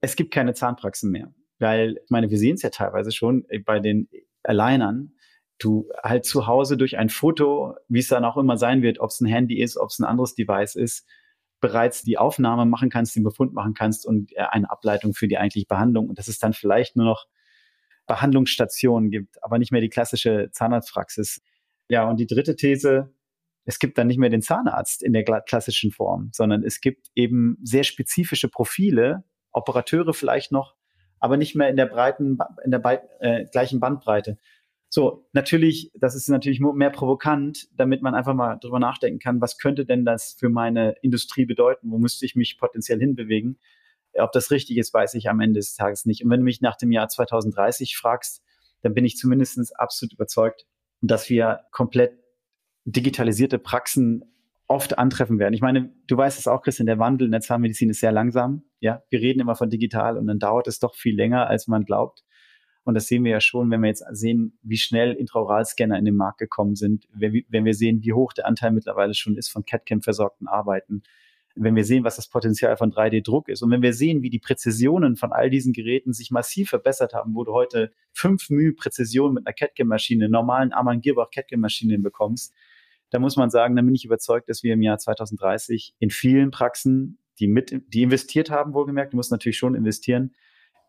es 0.00 0.16
gibt 0.16 0.32
keine 0.32 0.54
Zahnpraxen 0.54 1.10
mehr. 1.10 1.34
Weil, 1.58 1.98
ich 2.04 2.10
meine, 2.10 2.30
wir 2.30 2.38
sehen 2.38 2.54
es 2.54 2.62
ja 2.62 2.70
teilweise 2.70 3.12
schon 3.12 3.44
äh, 3.48 3.58
bei 3.58 3.80
den 3.80 4.08
Alignern, 4.42 5.12
du 5.58 5.88
halt 6.02 6.26
zu 6.26 6.46
Hause 6.46 6.76
durch 6.76 6.98
ein 6.98 7.08
Foto, 7.08 7.74
wie 7.88 8.00
es 8.00 8.08
dann 8.08 8.24
auch 8.24 8.36
immer 8.36 8.58
sein 8.58 8.82
wird, 8.82 9.00
ob 9.00 9.10
es 9.10 9.20
ein 9.20 9.26
Handy 9.26 9.60
ist, 9.60 9.78
ob 9.78 9.88
es 9.88 9.98
ein 9.98 10.04
anderes 10.04 10.34
Device 10.34 10.74
ist, 10.74 11.06
bereits 11.60 12.02
die 12.02 12.18
Aufnahme 12.18 12.66
machen 12.66 12.90
kannst, 12.90 13.16
den 13.16 13.24
Befund 13.24 13.54
machen 13.54 13.72
kannst 13.72 14.06
und 14.06 14.32
äh, 14.36 14.42
eine 14.50 14.70
Ableitung 14.70 15.14
für 15.14 15.28
die 15.28 15.38
eigentliche 15.38 15.66
Behandlung. 15.66 16.08
Und 16.08 16.18
dass 16.18 16.28
es 16.28 16.38
dann 16.38 16.52
vielleicht 16.52 16.96
nur 16.96 17.06
noch 17.06 17.26
Behandlungsstationen 18.06 19.10
gibt, 19.10 19.42
aber 19.42 19.58
nicht 19.58 19.72
mehr 19.72 19.80
die 19.80 19.88
klassische 19.88 20.50
Zahnarztpraxis. 20.52 21.42
Ja, 21.88 22.08
und 22.08 22.20
die 22.20 22.26
dritte 22.26 22.54
These, 22.54 23.14
es 23.66 23.80
gibt 23.80 23.98
dann 23.98 24.06
nicht 24.06 24.18
mehr 24.18 24.30
den 24.30 24.42
Zahnarzt 24.42 25.02
in 25.02 25.12
der 25.12 25.24
klassischen 25.24 25.90
Form, 25.90 26.30
sondern 26.32 26.62
es 26.62 26.80
gibt 26.80 27.08
eben 27.14 27.58
sehr 27.62 27.82
spezifische 27.82 28.48
Profile, 28.48 29.24
Operateure 29.52 30.14
vielleicht 30.14 30.52
noch, 30.52 30.76
aber 31.18 31.36
nicht 31.36 31.56
mehr 31.56 31.68
in 31.68 31.76
der 31.76 31.86
breiten, 31.86 32.38
in 32.64 32.70
der 32.70 33.02
äh, 33.20 33.44
gleichen 33.46 33.80
Bandbreite. 33.80 34.38
So, 34.88 35.28
natürlich, 35.32 35.90
das 35.94 36.14
ist 36.14 36.28
natürlich 36.28 36.60
mehr 36.60 36.90
provokant, 36.90 37.66
damit 37.76 38.02
man 38.02 38.14
einfach 38.14 38.34
mal 38.34 38.56
drüber 38.56 38.78
nachdenken 38.78 39.18
kann, 39.18 39.40
was 39.40 39.58
könnte 39.58 39.84
denn 39.84 40.04
das 40.04 40.36
für 40.38 40.48
meine 40.48 40.94
Industrie 41.02 41.44
bedeuten? 41.44 41.90
Wo 41.90 41.98
müsste 41.98 42.24
ich 42.24 42.36
mich 42.36 42.58
potenziell 42.58 43.00
hinbewegen? 43.00 43.58
Ob 44.14 44.30
das 44.30 44.52
richtig 44.52 44.78
ist, 44.78 44.94
weiß 44.94 45.14
ich 45.14 45.28
am 45.28 45.40
Ende 45.40 45.58
des 45.58 45.74
Tages 45.74 46.06
nicht. 46.06 46.24
Und 46.24 46.30
wenn 46.30 46.40
du 46.40 46.44
mich 46.44 46.60
nach 46.60 46.76
dem 46.76 46.92
Jahr 46.92 47.08
2030 47.08 47.96
fragst, 47.96 48.42
dann 48.82 48.94
bin 48.94 49.04
ich 49.04 49.16
zumindest 49.16 49.78
absolut 49.78 50.12
überzeugt, 50.12 50.66
dass 51.00 51.28
wir 51.28 51.62
komplett 51.72 52.16
digitalisierte 52.86 53.58
Praxen 53.58 54.24
oft 54.68 54.98
antreffen 54.98 55.38
werden. 55.38 55.54
Ich 55.54 55.60
meine, 55.60 55.92
du 56.06 56.16
weißt 56.16 56.38
es 56.38 56.48
auch, 56.48 56.62
Christian, 56.62 56.86
der 56.86 56.98
Wandel 56.98 57.26
in 57.26 57.32
der 57.32 57.40
Zahnmedizin 57.40 57.90
ist 57.90 58.00
sehr 58.00 58.12
langsam. 58.12 58.62
Ja, 58.80 59.02
wir 59.10 59.20
reden 59.20 59.40
immer 59.40 59.54
von 59.54 59.70
digital 59.70 60.16
und 60.16 60.26
dann 60.26 60.38
dauert 60.38 60.66
es 60.66 60.78
doch 60.78 60.94
viel 60.94 61.14
länger, 61.14 61.46
als 61.48 61.66
man 61.66 61.84
glaubt. 61.84 62.24
Und 62.84 62.94
das 62.94 63.08
sehen 63.08 63.24
wir 63.24 63.32
ja 63.32 63.40
schon, 63.40 63.70
wenn 63.70 63.80
wir 63.80 63.88
jetzt 63.88 64.04
sehen, 64.12 64.58
wie 64.62 64.76
schnell 64.76 65.12
Intraoralscanner 65.12 65.98
in 65.98 66.04
den 66.04 66.14
Markt 66.14 66.38
gekommen 66.38 66.76
sind, 66.76 67.08
wenn 67.12 67.64
wir 67.64 67.74
sehen, 67.74 68.02
wie 68.02 68.12
hoch 68.12 68.32
der 68.32 68.46
Anteil 68.46 68.70
mittlerweile 68.70 69.14
schon 69.14 69.36
ist 69.36 69.48
von 69.48 69.64
CAD-CAM 69.64 70.02
versorgten 70.02 70.46
Arbeiten, 70.46 71.02
wenn 71.56 71.74
wir 71.74 71.84
sehen, 71.84 72.04
was 72.04 72.16
das 72.16 72.28
Potenzial 72.28 72.76
von 72.76 72.92
3D-Druck 72.92 73.48
ist 73.48 73.62
und 73.62 73.70
wenn 73.70 73.82
wir 73.82 73.92
sehen, 73.92 74.22
wie 74.22 74.30
die 74.30 74.38
Präzisionen 74.38 75.16
von 75.16 75.32
all 75.32 75.50
diesen 75.50 75.72
Geräten 75.72 76.12
sich 76.12 76.30
massiv 76.30 76.68
verbessert 76.68 77.14
haben, 77.14 77.34
wo 77.34 77.44
du 77.44 77.52
heute 77.52 77.92
fünf 78.12 78.50
μ 78.50 78.74
Präzision 78.76 79.34
mit 79.34 79.46
einer 79.46 79.54
CAD-CAM-Maschine, 79.54 80.28
normalen 80.28 80.72
Amann 80.72 81.00
Gierbach 81.00 81.30
CAD-CAM-Maschinen 81.30 82.02
bekommst, 82.02 82.54
da 83.10 83.18
muss 83.18 83.36
man 83.36 83.50
sagen, 83.50 83.76
da 83.76 83.82
bin 83.82 83.94
ich 83.94 84.04
überzeugt, 84.04 84.48
dass 84.48 84.62
wir 84.62 84.74
im 84.74 84.82
Jahr 84.82 84.98
2030 84.98 85.94
in 85.98 86.10
vielen 86.10 86.50
Praxen, 86.50 87.18
die 87.38 87.46
mit, 87.46 87.82
die 87.88 88.02
investiert 88.02 88.50
haben, 88.50 88.74
wohlgemerkt, 88.74 89.12
die 89.12 89.16
muss 89.16 89.30
natürlich 89.30 89.58
schon 89.58 89.74
investieren, 89.74 90.34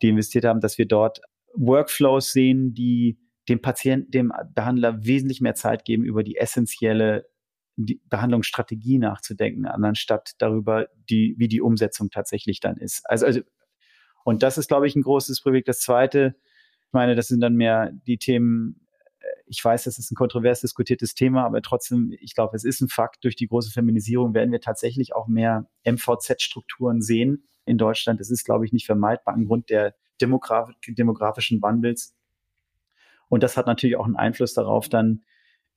die 0.02 0.10
investiert 0.10 0.46
haben, 0.46 0.60
dass 0.60 0.78
wir 0.78 0.88
dort 0.88 1.22
Workflows 1.54 2.32
sehen, 2.32 2.74
die 2.74 3.20
dem 3.50 3.62
Patienten, 3.62 4.12
dem 4.12 4.34
Behandler 4.54 5.06
wesentlich 5.06 5.42
mehr 5.42 5.56
Zeit 5.56 5.86
geben, 5.86 6.04
über 6.04 6.24
die 6.24 6.38
essentielle 6.38 7.30
Behandlungsstrategie 7.78 8.98
nachzudenken, 8.98 9.68
anstatt 9.68 10.32
darüber, 10.40 10.88
die, 11.10 11.36
wie 11.38 11.48
die 11.48 11.62
Umsetzung 11.62 12.10
tatsächlich 12.10 12.60
dann 12.60 12.78
ist. 12.78 13.08
Also, 13.10 13.28
also 13.28 13.42
und 14.26 14.44
das 14.44 14.58
ist, 14.58 14.68
glaube 14.68 14.88
ich, 14.88 14.96
ein 14.96 15.04
großes 15.04 15.42
Privileg. 15.42 15.66
Das 15.66 15.80
zweite, 15.80 16.36
ich 16.88 16.94
meine, 16.94 17.16
das 17.16 17.28
sind 17.28 17.40
dann 17.40 17.56
mehr 17.56 17.92
die 18.08 18.18
Themen 18.18 18.87
ich 19.48 19.64
weiß, 19.64 19.86
das 19.86 19.98
ist 19.98 20.12
ein 20.12 20.16
kontrovers 20.16 20.62
diskutiertes 20.62 21.14
Thema, 21.14 21.46
aber 21.46 21.62
trotzdem, 21.62 22.14
ich 22.20 22.36
glaube, 22.36 22.56
es 22.56 22.64
ist 22.64 22.82
ein 22.82 22.90
Fakt. 22.90 23.24
Durch 23.24 23.36
die 23.36 23.48
große 23.48 23.72
Feminisierung 23.72 24.34
werden 24.34 24.52
wir 24.52 24.62
tatsächlich 24.62 25.16
auch 25.16 25.28
mehr 25.28 25.70
MVZ-Strukturen 25.86 27.02
sehen 27.02 27.48
in 27.66 27.78
Deutschland. 27.78 28.20
Das 28.20 28.30
ist, 28.30 28.44
glaube 28.44 28.66
ich, 28.66 28.74
nicht 28.74 28.86
vermeidbar 28.86 29.36
Grund 29.46 29.70
der 29.70 29.96
Demograf 30.22 30.70
demografischen 30.88 31.62
Wandels. 31.62 32.16
Und 33.30 33.44
das 33.44 33.58
hat 33.58 33.68
natürlich 33.68 33.98
auch 33.98 34.06
einen 34.06 34.16
Einfluss 34.16 34.54
darauf, 34.54 34.90
dann 34.90 35.24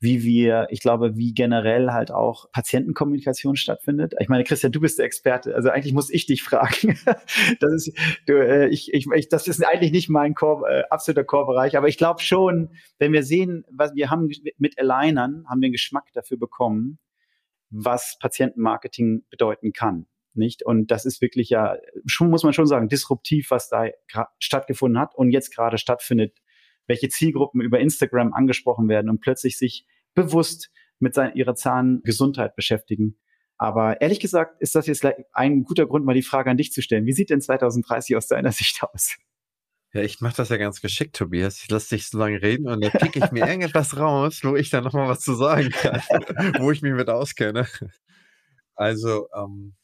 wie 0.00 0.22
wir, 0.22 0.66
ich 0.70 0.80
glaube, 0.80 1.16
wie 1.16 1.34
generell 1.34 1.90
halt 1.90 2.10
auch 2.10 2.50
Patientenkommunikation 2.52 3.56
stattfindet. 3.56 4.14
Ich 4.18 4.30
meine, 4.30 4.44
Christian, 4.44 4.72
du 4.72 4.80
bist 4.80 4.98
der 4.98 5.04
Experte, 5.04 5.54
also 5.54 5.68
eigentlich 5.68 5.92
muss 5.92 6.08
ich 6.08 6.24
dich 6.24 6.42
fragen. 6.42 6.98
das 7.60 7.72
ist, 7.72 7.98
du, 8.26 8.32
äh, 8.32 8.68
ich, 8.68 8.94
ich, 8.94 9.06
ich, 9.14 9.28
das 9.28 9.46
ist 9.46 9.62
eigentlich 9.62 9.92
nicht 9.92 10.08
mein 10.08 10.34
Core, 10.34 10.68
äh, 10.70 10.82
absoluter 10.88 11.24
Core-Bereich, 11.24 11.76
aber 11.76 11.88
ich 11.88 11.98
glaube 11.98 12.22
schon, 12.22 12.70
wenn 12.98 13.12
wir 13.12 13.22
sehen, 13.22 13.64
was 13.70 13.94
wir 13.94 14.10
haben 14.10 14.30
mit 14.56 14.78
Alignern, 14.78 15.44
haben 15.48 15.60
wir 15.60 15.66
einen 15.66 15.72
Geschmack 15.72 16.10
dafür 16.14 16.38
bekommen, 16.38 16.98
was 17.68 18.16
Patientenmarketing 18.20 19.24
bedeuten 19.28 19.72
kann. 19.74 20.06
Nicht? 20.32 20.64
Und 20.64 20.90
das 20.90 21.04
ist 21.04 21.20
wirklich 21.20 21.50
ja, 21.50 21.76
schon 22.06 22.30
muss 22.30 22.42
man 22.42 22.54
schon 22.54 22.66
sagen, 22.66 22.88
disruptiv, 22.88 23.50
was 23.50 23.68
da 23.68 23.86
stattgefunden 24.38 24.98
hat 24.98 25.14
und 25.14 25.30
jetzt 25.30 25.54
gerade 25.54 25.76
stattfindet 25.76 26.38
welche 26.90 27.08
Zielgruppen 27.08 27.60
über 27.60 27.78
Instagram 27.78 28.34
angesprochen 28.34 28.88
werden 28.88 29.08
und 29.08 29.20
plötzlich 29.20 29.56
sich 29.56 29.86
bewusst 30.14 30.70
mit 30.98 31.14
seiner, 31.14 31.34
ihrer 31.36 31.54
Zahngesundheit 31.54 32.56
beschäftigen. 32.56 33.18
Aber 33.56 34.00
ehrlich 34.00 34.20
gesagt 34.20 34.60
ist 34.60 34.74
das 34.74 34.86
jetzt 34.86 35.06
ein 35.32 35.64
guter 35.64 35.86
Grund, 35.86 36.04
mal 36.04 36.14
die 36.14 36.22
Frage 36.22 36.50
an 36.50 36.56
dich 36.56 36.72
zu 36.72 36.82
stellen. 36.82 37.06
Wie 37.06 37.12
sieht 37.12 37.30
denn 37.30 37.40
2030 37.40 38.16
aus 38.16 38.26
deiner 38.26 38.52
Sicht 38.52 38.82
aus? 38.82 39.16
Ja, 39.92 40.02
ich 40.02 40.20
mache 40.20 40.36
das 40.36 40.50
ja 40.50 40.56
ganz 40.56 40.80
geschickt, 40.80 41.16
Tobias. 41.16 41.62
Ich 41.62 41.68
lasse 41.68 41.96
dich 41.96 42.08
so 42.08 42.16
lange 42.16 42.40
reden 42.40 42.68
und 42.68 42.82
dann 42.82 42.92
pick 42.92 43.16
ich 43.16 43.32
mir 43.32 43.44
irgendetwas 43.46 43.96
raus, 43.96 44.40
wo 44.44 44.54
ich 44.54 44.70
dann 44.70 44.84
nochmal 44.84 45.08
was 45.08 45.20
zu 45.20 45.34
sagen 45.34 45.70
kann, 45.70 46.00
wo 46.60 46.70
ich 46.70 46.80
mich 46.80 46.92
mit 46.92 47.10
auskenne. 47.10 47.66
Also, 48.76 49.28
ähm, 49.34 49.74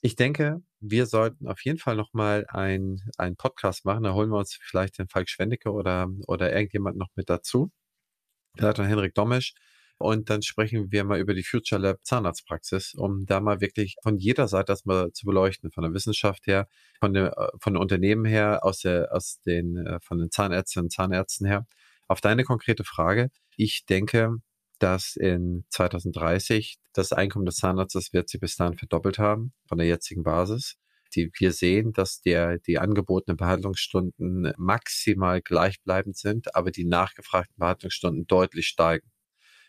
ich 0.00 0.14
denke, 0.14 0.62
wir 0.80 1.06
sollten 1.06 1.48
auf 1.48 1.60
jeden 1.64 1.78
Fall 1.78 1.96
nochmal 1.96 2.46
ein, 2.48 3.00
einen 3.18 3.36
Podcast 3.36 3.84
machen. 3.84 4.04
Da 4.04 4.14
holen 4.14 4.30
wir 4.30 4.38
uns 4.38 4.56
vielleicht 4.62 4.98
den 4.98 5.08
Falk 5.08 5.28
Schwendecke 5.28 5.72
oder, 5.72 6.08
oder 6.28 6.52
irgendjemand 6.52 6.96
noch 6.96 7.08
mit 7.16 7.28
dazu. 7.28 7.72
Auch 8.62 8.78
Henrik 8.78 9.14
Domisch. 9.14 9.54
Und 9.98 10.30
dann 10.30 10.42
sprechen 10.42 10.92
wir 10.92 11.02
mal 11.02 11.18
über 11.18 11.34
die 11.34 11.42
Future 11.42 11.80
Lab 11.80 12.04
Zahnarztpraxis, 12.04 12.94
um 12.94 13.26
da 13.26 13.40
mal 13.40 13.60
wirklich 13.60 13.96
von 14.02 14.16
jeder 14.16 14.46
Seite 14.46 14.66
das 14.66 14.84
mal 14.84 15.12
zu 15.12 15.26
beleuchten, 15.26 15.72
von 15.72 15.82
der 15.82 15.92
Wissenschaft 15.92 16.46
her, 16.46 16.68
von 17.00 17.12
den, 17.12 17.30
von 17.60 17.74
den 17.74 17.82
Unternehmen 17.82 18.24
her, 18.24 18.64
aus 18.64 18.80
der, 18.80 19.12
aus 19.12 19.40
den, 19.44 19.76
äh, 19.76 19.98
von 20.00 20.18
den 20.18 20.30
Zahnärztinnen 20.30 20.86
und 20.86 20.92
Zahnärzten 20.92 21.46
her. 21.48 21.66
Auf 22.06 22.20
deine 22.20 22.44
konkrete 22.44 22.84
Frage. 22.84 23.30
Ich 23.56 23.86
denke, 23.86 24.36
dass 24.78 25.16
in 25.16 25.64
2030 25.70 26.78
das 26.92 27.12
Einkommen 27.12 27.46
des 27.46 27.56
Zahnarztes 27.56 28.12
wird 28.12 28.28
sich 28.28 28.40
bis 28.40 28.56
dahin 28.56 28.78
verdoppelt 28.78 29.18
haben 29.18 29.52
von 29.66 29.78
der 29.78 29.88
jetzigen 29.88 30.22
Basis. 30.22 30.76
Die, 31.14 31.30
wir 31.38 31.52
sehen, 31.52 31.92
dass 31.92 32.20
der, 32.20 32.58
die 32.58 32.78
angebotenen 32.78 33.36
Behandlungsstunden 33.36 34.52
maximal 34.56 35.40
gleichbleibend 35.40 36.16
sind, 36.16 36.54
aber 36.54 36.70
die 36.70 36.84
nachgefragten 36.84 37.56
Behandlungsstunden 37.58 38.26
deutlich 38.26 38.66
steigen. 38.66 39.10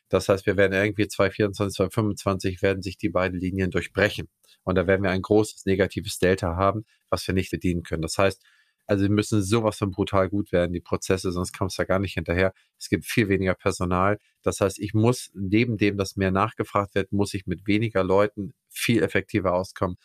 Das 0.09 0.27
heißt, 0.27 0.45
wir 0.45 0.57
werden 0.57 0.73
irgendwie 0.73 1.07
2024, 1.07 1.75
2025 1.75 2.61
werden 2.61 2.81
sich 2.81 2.97
die 2.97 3.09
beiden 3.09 3.39
Linien 3.39 3.71
durchbrechen. 3.71 4.27
Und 4.63 4.75
da 4.75 4.87
werden 4.87 5.03
wir 5.03 5.11
ein 5.11 5.21
großes 5.21 5.65
negatives 5.65 6.17
Delta 6.19 6.55
haben, 6.55 6.85
was 7.09 7.25
wir 7.27 7.33
nicht 7.33 7.51
bedienen 7.51 7.83
können. 7.83 8.01
Das 8.01 8.17
heißt, 8.17 8.43
also 8.89 9.03
sie 9.03 9.09
müssen 9.09 9.43
sowas 9.43 9.77
von 9.77 9.91
brutal 9.91 10.29
gut 10.29 10.51
werden, 10.51 10.73
die 10.73 10.79
Prozesse, 10.79 11.31
sonst 11.31 11.55
kommst 11.55 11.77
du 11.77 11.83
da 11.83 11.85
gar 11.85 11.99
nicht 11.99 12.15
hinterher. 12.15 12.53
Es 12.79 12.89
gibt 12.89 13.05
viel 13.05 13.29
weniger 13.29 13.53
Personal. 13.53 14.17
Das 14.41 14.61
heißt, 14.61 14.79
ich 14.79 14.95
muss 14.95 15.29
neben 15.35 15.77
dem, 15.77 15.95
dass 15.95 16.15
mehr 16.15 16.31
nachgefragt 16.31 16.95
wird, 16.95 17.11
muss 17.11 17.35
ich 17.35 17.45
mit 17.45 17.67
weniger 17.67 18.03
Leuten 18.03 18.53
viel 18.67 19.03
effektiver 19.03 19.53
auskommen. 19.53 19.97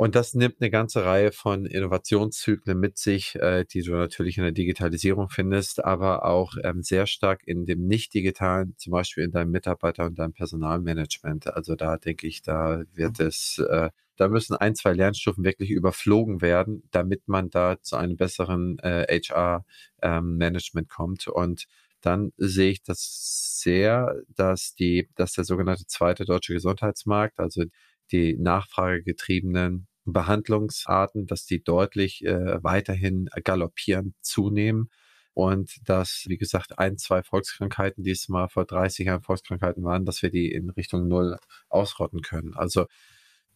Und 0.00 0.14
das 0.14 0.32
nimmt 0.32 0.62
eine 0.62 0.70
ganze 0.70 1.04
Reihe 1.04 1.30
von 1.30 1.66
Innovationszyklen 1.66 2.80
mit 2.80 2.96
sich, 2.96 3.34
äh, 3.34 3.66
die 3.66 3.82
du 3.82 3.92
natürlich 3.92 4.38
in 4.38 4.44
der 4.44 4.52
Digitalisierung 4.52 5.28
findest, 5.28 5.84
aber 5.84 6.24
auch 6.24 6.54
ähm, 6.64 6.82
sehr 6.82 7.06
stark 7.06 7.42
in 7.46 7.66
dem 7.66 7.86
nicht-digitalen, 7.86 8.74
zum 8.78 8.92
Beispiel 8.92 9.24
in 9.24 9.30
deinem 9.30 9.50
Mitarbeiter- 9.50 10.06
und 10.06 10.18
deinem 10.18 10.32
Personalmanagement. 10.32 11.48
Also 11.48 11.74
da 11.74 11.98
denke 11.98 12.26
ich, 12.26 12.40
da 12.40 12.82
wird 12.94 13.20
es, 13.20 13.58
äh, 13.58 13.90
da 14.16 14.28
müssen 14.28 14.56
ein, 14.56 14.74
zwei 14.74 14.94
Lernstufen 14.94 15.44
wirklich 15.44 15.68
überflogen 15.68 16.40
werden, 16.40 16.82
damit 16.92 17.28
man 17.28 17.50
da 17.50 17.76
zu 17.82 17.96
einem 17.96 18.16
besseren 18.16 18.78
äh, 18.78 19.04
HR-Management 19.06 20.86
ähm, 20.88 20.96
kommt. 20.96 21.28
Und 21.28 21.66
dann 22.00 22.32
sehe 22.38 22.70
ich 22.70 22.82
das 22.82 23.60
sehr, 23.62 24.14
dass 24.34 24.74
die, 24.74 25.10
dass 25.14 25.34
der 25.34 25.44
sogenannte 25.44 25.84
zweite 25.86 26.24
deutsche 26.24 26.54
Gesundheitsmarkt, 26.54 27.38
also 27.38 27.64
die 28.12 28.38
nachfragegetriebenen 28.38 29.86
Behandlungsarten, 30.12 31.26
dass 31.26 31.46
die 31.46 31.62
deutlich 31.62 32.24
äh, 32.24 32.62
weiterhin 32.62 33.28
galoppieren, 33.44 34.14
zunehmen 34.20 34.90
und 35.34 35.76
dass, 35.88 36.24
wie 36.26 36.36
gesagt, 36.36 36.78
ein, 36.78 36.98
zwei 36.98 37.22
Volkskrankheiten, 37.22 38.04
die 38.04 38.10
es 38.10 38.28
mal 38.28 38.48
vor 38.48 38.64
30 38.64 39.06
Jahren 39.06 39.22
Volkskrankheiten 39.22 39.84
waren, 39.84 40.04
dass 40.04 40.22
wir 40.22 40.30
die 40.30 40.52
in 40.52 40.70
Richtung 40.70 41.08
Null 41.08 41.38
ausrotten 41.68 42.22
können. 42.22 42.54
Also 42.54 42.86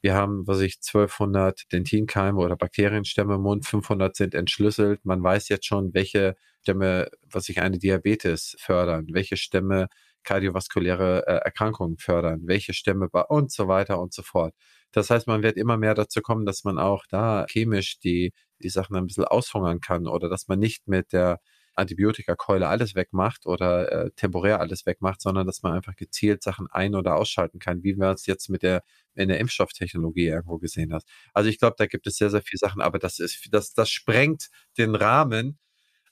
wir 0.00 0.14
haben, 0.14 0.46
was 0.46 0.60
ich, 0.60 0.76
1200 0.86 1.72
Dentinkeime 1.72 2.38
oder 2.38 2.56
Bakterienstämme 2.56 3.36
im 3.36 3.40
Mund, 3.40 3.66
500 3.66 4.14
sind 4.14 4.34
entschlüsselt. 4.34 5.04
Man 5.04 5.22
weiß 5.22 5.48
jetzt 5.48 5.66
schon, 5.66 5.94
welche 5.94 6.36
Stämme, 6.60 7.08
was 7.22 7.48
ich, 7.48 7.60
eine 7.60 7.78
Diabetes 7.78 8.54
fördern, 8.58 9.06
welche 9.12 9.36
Stämme 9.38 9.88
kardiovaskuläre 10.24 11.26
äh, 11.26 11.36
Erkrankungen 11.44 11.98
fördern, 11.98 12.42
welche 12.44 12.74
Stämme 12.74 13.08
und 13.28 13.52
so 13.52 13.68
weiter 13.68 14.00
und 14.00 14.12
so 14.12 14.22
fort. 14.22 14.54
Das 14.92 15.10
heißt, 15.10 15.26
man 15.26 15.42
wird 15.42 15.56
immer 15.56 15.76
mehr 15.76 15.94
dazu 15.94 16.20
kommen, 16.22 16.46
dass 16.46 16.64
man 16.64 16.78
auch 16.78 17.04
da 17.08 17.46
chemisch 17.48 17.98
die, 18.00 18.32
die 18.62 18.68
Sachen 18.68 18.96
ein 18.96 19.06
bisschen 19.06 19.24
aushungern 19.24 19.80
kann 19.80 20.06
oder 20.06 20.28
dass 20.28 20.48
man 20.48 20.58
nicht 20.58 20.88
mit 20.88 21.12
der 21.12 21.40
Antibiotikakeule 21.76 22.68
alles 22.68 22.94
wegmacht 22.94 23.46
oder 23.46 23.90
äh, 23.90 24.10
temporär 24.12 24.60
alles 24.60 24.86
wegmacht, 24.86 25.20
sondern 25.20 25.46
dass 25.46 25.62
man 25.62 25.72
einfach 25.72 25.96
gezielt 25.96 26.42
Sachen 26.42 26.68
ein- 26.70 26.94
oder 26.94 27.16
ausschalten 27.16 27.58
kann, 27.58 27.82
wie 27.82 27.94
man 27.94 28.14
es 28.14 28.26
jetzt 28.26 28.48
mit 28.48 28.62
der 28.62 28.82
in 29.14 29.28
der 29.28 29.38
Impfstofftechnologie 29.40 30.26
irgendwo 30.26 30.58
gesehen 30.58 30.92
hat. 30.92 31.04
Also 31.32 31.48
ich 31.50 31.58
glaube, 31.58 31.76
da 31.78 31.86
gibt 31.86 32.06
es 32.06 32.16
sehr, 32.16 32.30
sehr 32.30 32.42
viele 32.42 32.58
Sachen, 32.58 32.80
aber 32.82 32.98
das 32.98 33.18
ist, 33.18 33.48
das, 33.52 33.72
das 33.74 33.90
sprengt 33.90 34.48
den 34.78 34.94
Rahmen 34.94 35.58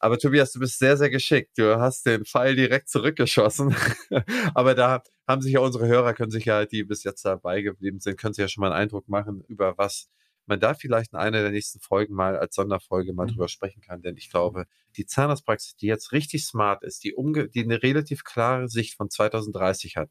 aber 0.03 0.19
Tobias, 0.19 0.51
du 0.51 0.59
bist 0.59 0.81
sehr, 0.81 0.97
sehr 0.97 1.11
geschickt. 1.11 1.57
Du 1.57 1.79
hast 1.79 2.07
den 2.07 2.25
Pfeil 2.25 2.57
direkt 2.57 2.89
zurückgeschossen. 2.89 3.77
Aber 4.53 4.75
da 4.75 5.05
haben 5.29 5.43
sich 5.43 5.53
ja 5.53 5.61
unsere 5.61 5.87
Hörer, 5.87 6.13
können 6.13 6.33
sich 6.33 6.45
ja, 6.45 6.67
die 6.67 6.83
bis 6.83 7.05
jetzt 7.05 7.25
dabei 7.25 7.63
geblieben 7.63 8.01
sind, 8.01 8.19
können 8.19 8.35
sich 8.35 8.43
ja 8.43 8.49
schon 8.49 8.63
mal 8.63 8.73
einen 8.73 8.83
Eindruck 8.83 9.09
machen, 9.09 9.45
über 9.47 9.79
was 9.79 10.09
man 10.47 10.59
da 10.59 10.75
vielleicht 10.75 11.13
in 11.13 11.21
einer 11.21 11.43
der 11.43 11.53
nächsten 11.53 11.79
Folgen 11.79 12.15
mal 12.15 12.37
als 12.37 12.57
Sonderfolge 12.57 13.13
mal 13.13 13.27
mhm. 13.27 13.31
drüber 13.31 13.47
sprechen 13.47 13.81
kann. 13.81 14.03
Denn 14.03 14.17
ich 14.17 14.29
glaube, 14.29 14.67
die 14.97 15.07
Zahnarztpraxis, 15.07 15.77
die 15.77 15.87
jetzt 15.87 16.11
richtig 16.11 16.47
smart 16.47 16.83
ist, 16.83 17.05
die, 17.05 17.15
umge 17.15 17.49
die 17.49 17.63
eine 17.63 17.81
relativ 17.81 18.25
klare 18.25 18.69
Sicht 18.69 18.97
von 18.97 19.09
2030 19.09 19.97
hat 19.97 20.11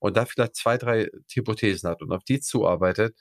und 0.00 0.16
da 0.16 0.24
vielleicht 0.24 0.56
zwei, 0.56 0.78
drei 0.78 1.10
Hypothesen 1.32 1.88
hat 1.88 2.02
und 2.02 2.10
auf 2.10 2.24
die 2.24 2.40
zuarbeitet, 2.40 3.14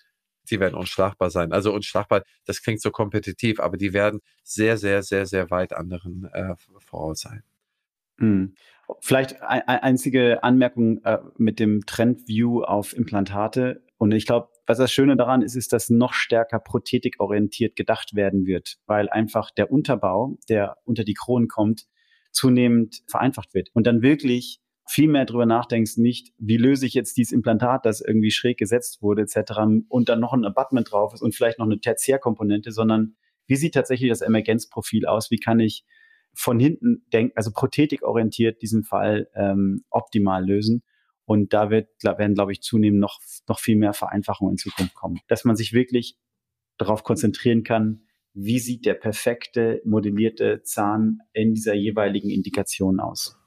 die 0.50 0.60
werden 0.60 0.76
unschlagbar 0.76 1.30
sein. 1.30 1.52
Also 1.52 1.74
unschlagbar, 1.74 2.24
das 2.46 2.62
klingt 2.62 2.82
so 2.82 2.92
kompetitiv, 2.92 3.60
aber 3.60 3.78
die 3.78 3.94
werden 3.94 4.22
sehr, 4.44 4.78
sehr, 4.78 5.04
sehr, 5.04 5.26
sehr 5.26 5.50
weit 5.50 5.74
anderen 5.74 6.30
äh, 6.34 6.56
voraus 6.80 7.22
sein. 7.22 7.44
Hm. 8.20 8.56
Vielleicht 9.02 9.42
ein, 9.42 9.62
einzige 9.68 10.44
Anmerkung 10.44 11.04
äh, 11.04 11.20
mit 11.38 11.60
dem 11.60 11.86
Trendview 11.86 12.64
auf 12.64 12.96
Implantate. 12.96 13.84
Und 13.98 14.14
ich 14.14 14.26
glaube, 14.26 14.50
was 14.66 14.78
das 14.78 14.92
Schöne 14.92 15.18
daran 15.18 15.42
ist, 15.42 15.56
ist, 15.56 15.74
dass 15.74 15.90
noch 15.90 16.14
stärker 16.14 16.60
prothetikorientiert 16.60 17.76
gedacht 17.76 18.16
werden 18.16 18.46
wird, 18.46 18.78
weil 18.86 19.10
einfach 19.10 19.52
der 19.52 19.72
Unterbau, 19.72 20.38
der 20.50 20.78
unter 20.86 21.04
die 21.04 21.14
Kronen 21.14 21.48
kommt, 21.48 21.86
zunehmend 22.32 23.04
vereinfacht 23.08 23.54
wird. 23.54 23.70
Und 23.74 23.88
dann 23.88 24.02
wirklich 24.02 24.62
viel 24.88 25.08
mehr 25.08 25.26
drüber 25.26 25.46
nachdenkst, 25.46 25.98
nicht, 25.98 26.34
wie 26.38 26.58
löse 26.58 26.86
ich 26.86 26.94
jetzt 26.94 27.18
dieses 27.18 27.34
Implantat, 27.34 27.86
das 27.86 28.02
irgendwie 28.02 28.32
schräg 28.32 28.58
gesetzt 28.58 29.02
wurde, 29.02 29.24
etc., 29.24 29.60
und 29.90 30.10
dann 30.10 30.20
noch 30.20 30.34
ein 30.34 30.46
Abutment 30.46 30.92
drauf 30.92 31.14
ist 31.14 31.22
und 31.22 31.36
vielleicht 31.36 31.60
noch 31.60 31.66
eine 31.66 31.80
Tertiärkomponente, 31.80 32.72
sondern 32.72 33.16
wie 33.48 33.56
sieht 33.56 33.74
tatsächlich 33.74 34.10
das 34.10 34.22
Emergenzprofil 34.22 35.06
aus? 35.06 35.32
Wie 35.32 35.40
kann 35.40 35.60
ich 35.60 35.86
von 36.34 36.60
hinten 36.60 37.06
denken, 37.12 37.34
also 37.36 37.52
prothetikorientiert 37.52 38.62
diesen 38.62 38.84
Fall 38.84 39.30
ähm, 39.36 39.84
optimal 39.90 40.46
lösen? 40.46 40.84
Und 41.26 41.54
da 41.54 41.70
wird, 41.70 41.90
werden, 42.04 42.36
glaube 42.36 42.54
ich, 42.54 42.62
zunehmend 42.62 43.02
noch, 43.02 43.20
noch 43.48 43.60
viel 43.60 43.76
mehr 43.76 43.94
Vereinfachungen 43.94 44.54
in 44.54 44.58
Zukunft 44.58 44.94
kommen. 44.94 45.20
Dass 45.28 45.44
man 45.44 45.58
sich 45.58 45.74
wirklich 45.74 46.18
darauf 46.78 47.04
konzentrieren 47.04 47.64
kann, 47.64 48.04
wie 48.34 48.60
sieht 48.60 48.86
der 48.86 48.94
perfekte 48.94 49.82
modellierte 49.84 50.62
Zahn 50.64 51.20
in 51.34 51.54
dieser 51.54 51.74
jeweiligen 51.74 52.30
Indikation 52.30 53.00
aus. 53.00 53.38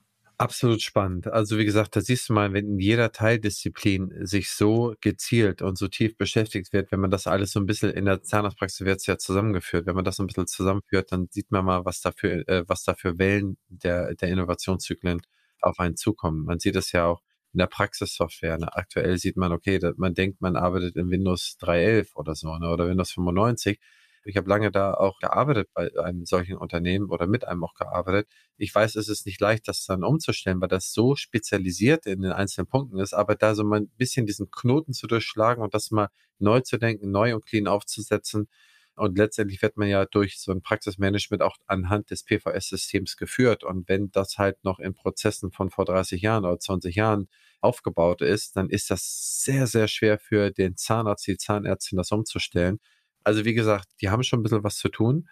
Absolut 0.41 0.81
spannend. 0.81 1.27
Also 1.27 1.59
wie 1.59 1.67
gesagt, 1.67 1.95
da 1.97 2.01
siehst 2.01 2.31
du 2.31 2.33
mal, 2.33 2.55
wenn 2.55 2.67
in 2.67 2.79
jeder 2.79 3.13
Teildisziplin 3.13 4.11
sich 4.27 4.49
so 4.51 4.95
gezielt 5.03 5.61
und 5.61 5.77
so 5.77 5.87
tief 5.87 6.17
beschäftigt 6.17 6.73
wird, 6.73 6.91
wenn 6.91 7.01
man 7.01 7.11
das 7.11 7.27
alles 7.27 7.53
so 7.53 7.61
ein 7.61 7.67
bisschen 7.67 7.91
in 7.91 8.07
der 8.07 8.23
Zahnarztpraxis 8.23 8.87
wird 8.87 9.01
es 9.01 9.07
ja 9.07 9.19
zusammengeführt. 9.19 9.85
Wenn 9.85 9.95
man 9.97 10.05
das 10.07 10.17
so 10.17 10.23
ein 10.23 10.29
bisschen 10.29 10.47
zusammenführt, 10.47 11.13
dann 11.13 11.29
sieht 11.31 11.51
man 11.51 11.67
mal, 11.67 11.85
was 11.85 12.01
dafür, 12.01 12.49
äh, 12.49 12.65
was 12.67 12.85
da 12.85 12.95
für 12.95 13.19
Wellen 13.19 13.59
der, 13.69 14.15
der 14.15 14.31
Innovationszyklen 14.31 15.21
auf 15.61 15.79
einen 15.79 15.97
zukommen. 15.97 16.47
Man 16.47 16.59
sieht 16.59 16.77
es 16.77 16.93
ja 16.93 17.05
auch 17.05 17.21
in 17.53 17.59
der 17.59 17.67
Praxissoftware. 17.67 18.57
Aktuell 18.75 19.19
sieht 19.19 19.37
man, 19.37 19.53
okay, 19.53 19.79
man 19.99 20.15
denkt, 20.15 20.41
man 20.41 20.57
arbeitet 20.57 20.97
in 20.97 21.11
Windows 21.11 21.59
3.11 21.61 22.15
oder 22.15 22.35
so, 22.35 22.57
ne? 22.57 22.71
oder 22.71 22.89
Windows 22.89 23.11
95 23.13 23.79
ich 24.25 24.37
habe 24.37 24.49
lange 24.49 24.71
da 24.71 24.95
auch 24.95 25.19
gearbeitet 25.19 25.69
bei 25.75 25.91
einem 25.99 26.25
solchen 26.25 26.57
Unternehmen 26.57 27.11
oder 27.11 27.27
mit 27.27 27.47
einem 27.47 27.65
auch 27.65 27.75
gearbeitet. 27.75 28.29
Ich 28.57 28.75
weiß, 28.75 28.97
es 28.97 29.09
ist 29.09 29.27
nicht 29.27 29.41
leicht, 29.41 29.69
das 29.69 29.85
dann 29.87 30.05
umzustellen, 30.05 30.61
weil 30.61 30.69
das 30.69 30.93
so 30.93 31.17
spezialisiert 31.17 32.07
in 32.07 32.23
den 32.23 32.33
einzelnen 32.33 32.67
Punkten 32.67 32.99
ist, 32.99 33.15
aber 33.15 33.35
da 33.35 33.55
so 33.55 33.65
mal 33.65 33.81
ein 33.81 33.89
bisschen 33.97 34.27
diesen 34.27 34.51
Knoten 34.51 34.93
zu 34.93 35.07
durchschlagen 35.07 35.63
und 35.63 35.75
das 35.75 35.91
mal 35.91 36.09
neu 36.39 36.61
zu 36.61 36.79
denken, 36.79 37.11
neu 37.11 37.35
und 37.35 37.47
clean 37.47 37.67
aufzusetzen. 37.67 38.49
Und 38.97 39.17
letztendlich 39.17 39.63
wird 39.63 39.79
man 39.79 39.89
ja 39.89 40.05
durch 40.05 40.39
so 40.41 40.53
ein 40.53 40.63
Praxismanagement 40.63 41.43
auch 41.43 41.57
anhand 41.67 42.11
des 42.11 42.23
PVS-Systems 42.25 43.17
geführt. 43.17 43.65
Und 43.65 43.89
wenn 43.89 44.11
das 44.11 44.37
halt 44.37 44.63
noch 44.65 44.79
in 44.79 44.93
Prozessen 44.95 45.53
von 45.53 45.71
vor 45.71 45.87
30 45.87 46.21
Jahren 46.21 46.45
oder 46.45 46.59
20 46.59 46.95
Jahren 46.97 47.29
aufgebaut 47.63 48.21
ist, 48.21 48.57
dann 48.57 48.69
ist 48.69 48.91
das 48.91 49.41
sehr, 49.43 49.67
sehr 49.67 49.89
schwer 49.89 50.19
für 50.19 50.51
den 50.51 50.77
Zahnarzt, 50.77 51.27
die 51.27 51.39
Zahnärztin 51.39 51.97
das 51.97 52.13
umzustellen. 52.13 52.79
Also 53.25 53.45
wie 53.45 53.55
gesagt, 53.55 53.89
die 54.01 54.11
haben 54.11 54.23
schon 54.23 54.41
ein 54.41 54.43
bisschen 54.43 54.65
was 54.65 54.77
zu 54.77 54.89
tun, 54.89 55.29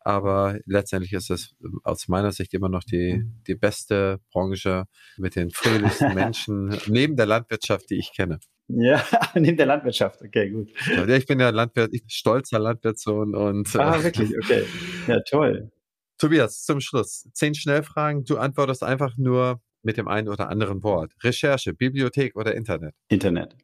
aber 0.00 0.58
letztendlich 0.64 1.12
ist 1.12 1.30
es 1.30 1.54
ähm, 1.62 1.80
aus 1.84 2.08
meiner 2.08 2.32
Sicht 2.32 2.54
immer 2.54 2.68
noch 2.68 2.84
die, 2.84 3.16
mhm. 3.18 3.42
die 3.46 3.54
beste 3.54 4.20
Branche 4.32 4.84
mit 5.16 5.36
den 5.36 5.50
fröhlichsten 5.50 6.14
Menschen 6.14 6.68
neben 6.86 7.16
der 7.16 7.26
Landwirtschaft, 7.26 7.90
die 7.90 7.98
ich 7.98 8.12
kenne. 8.14 8.40
Ja, 8.68 9.04
neben 9.34 9.56
der 9.56 9.66
Landwirtschaft, 9.66 10.22
okay, 10.22 10.50
gut. 10.50 10.70
Ich 11.08 11.26
bin 11.26 11.40
ja 11.40 11.50
Landwirt, 11.50 11.90
ich 11.92 12.02
bin 12.02 12.10
stolzer 12.10 12.58
Landwirtssohn 12.58 13.34
und. 13.34 13.74
Ah, 13.76 13.96
äh, 13.96 14.04
wirklich, 14.04 14.30
okay. 14.38 14.64
Ja, 15.06 15.20
toll. 15.20 15.70
Tobias, 16.18 16.64
zum 16.64 16.80
Schluss. 16.80 17.28
Zehn 17.32 17.54
Schnellfragen. 17.54 18.24
Du 18.24 18.36
antwortest 18.36 18.82
einfach 18.82 19.16
nur 19.16 19.60
mit 19.82 19.96
dem 19.96 20.06
einen 20.06 20.28
oder 20.28 20.50
anderen 20.50 20.82
Wort. 20.82 21.12
Recherche, 21.22 21.72
Bibliothek 21.72 22.36
oder 22.36 22.54
Internet? 22.54 22.94
Internet. 23.08 23.56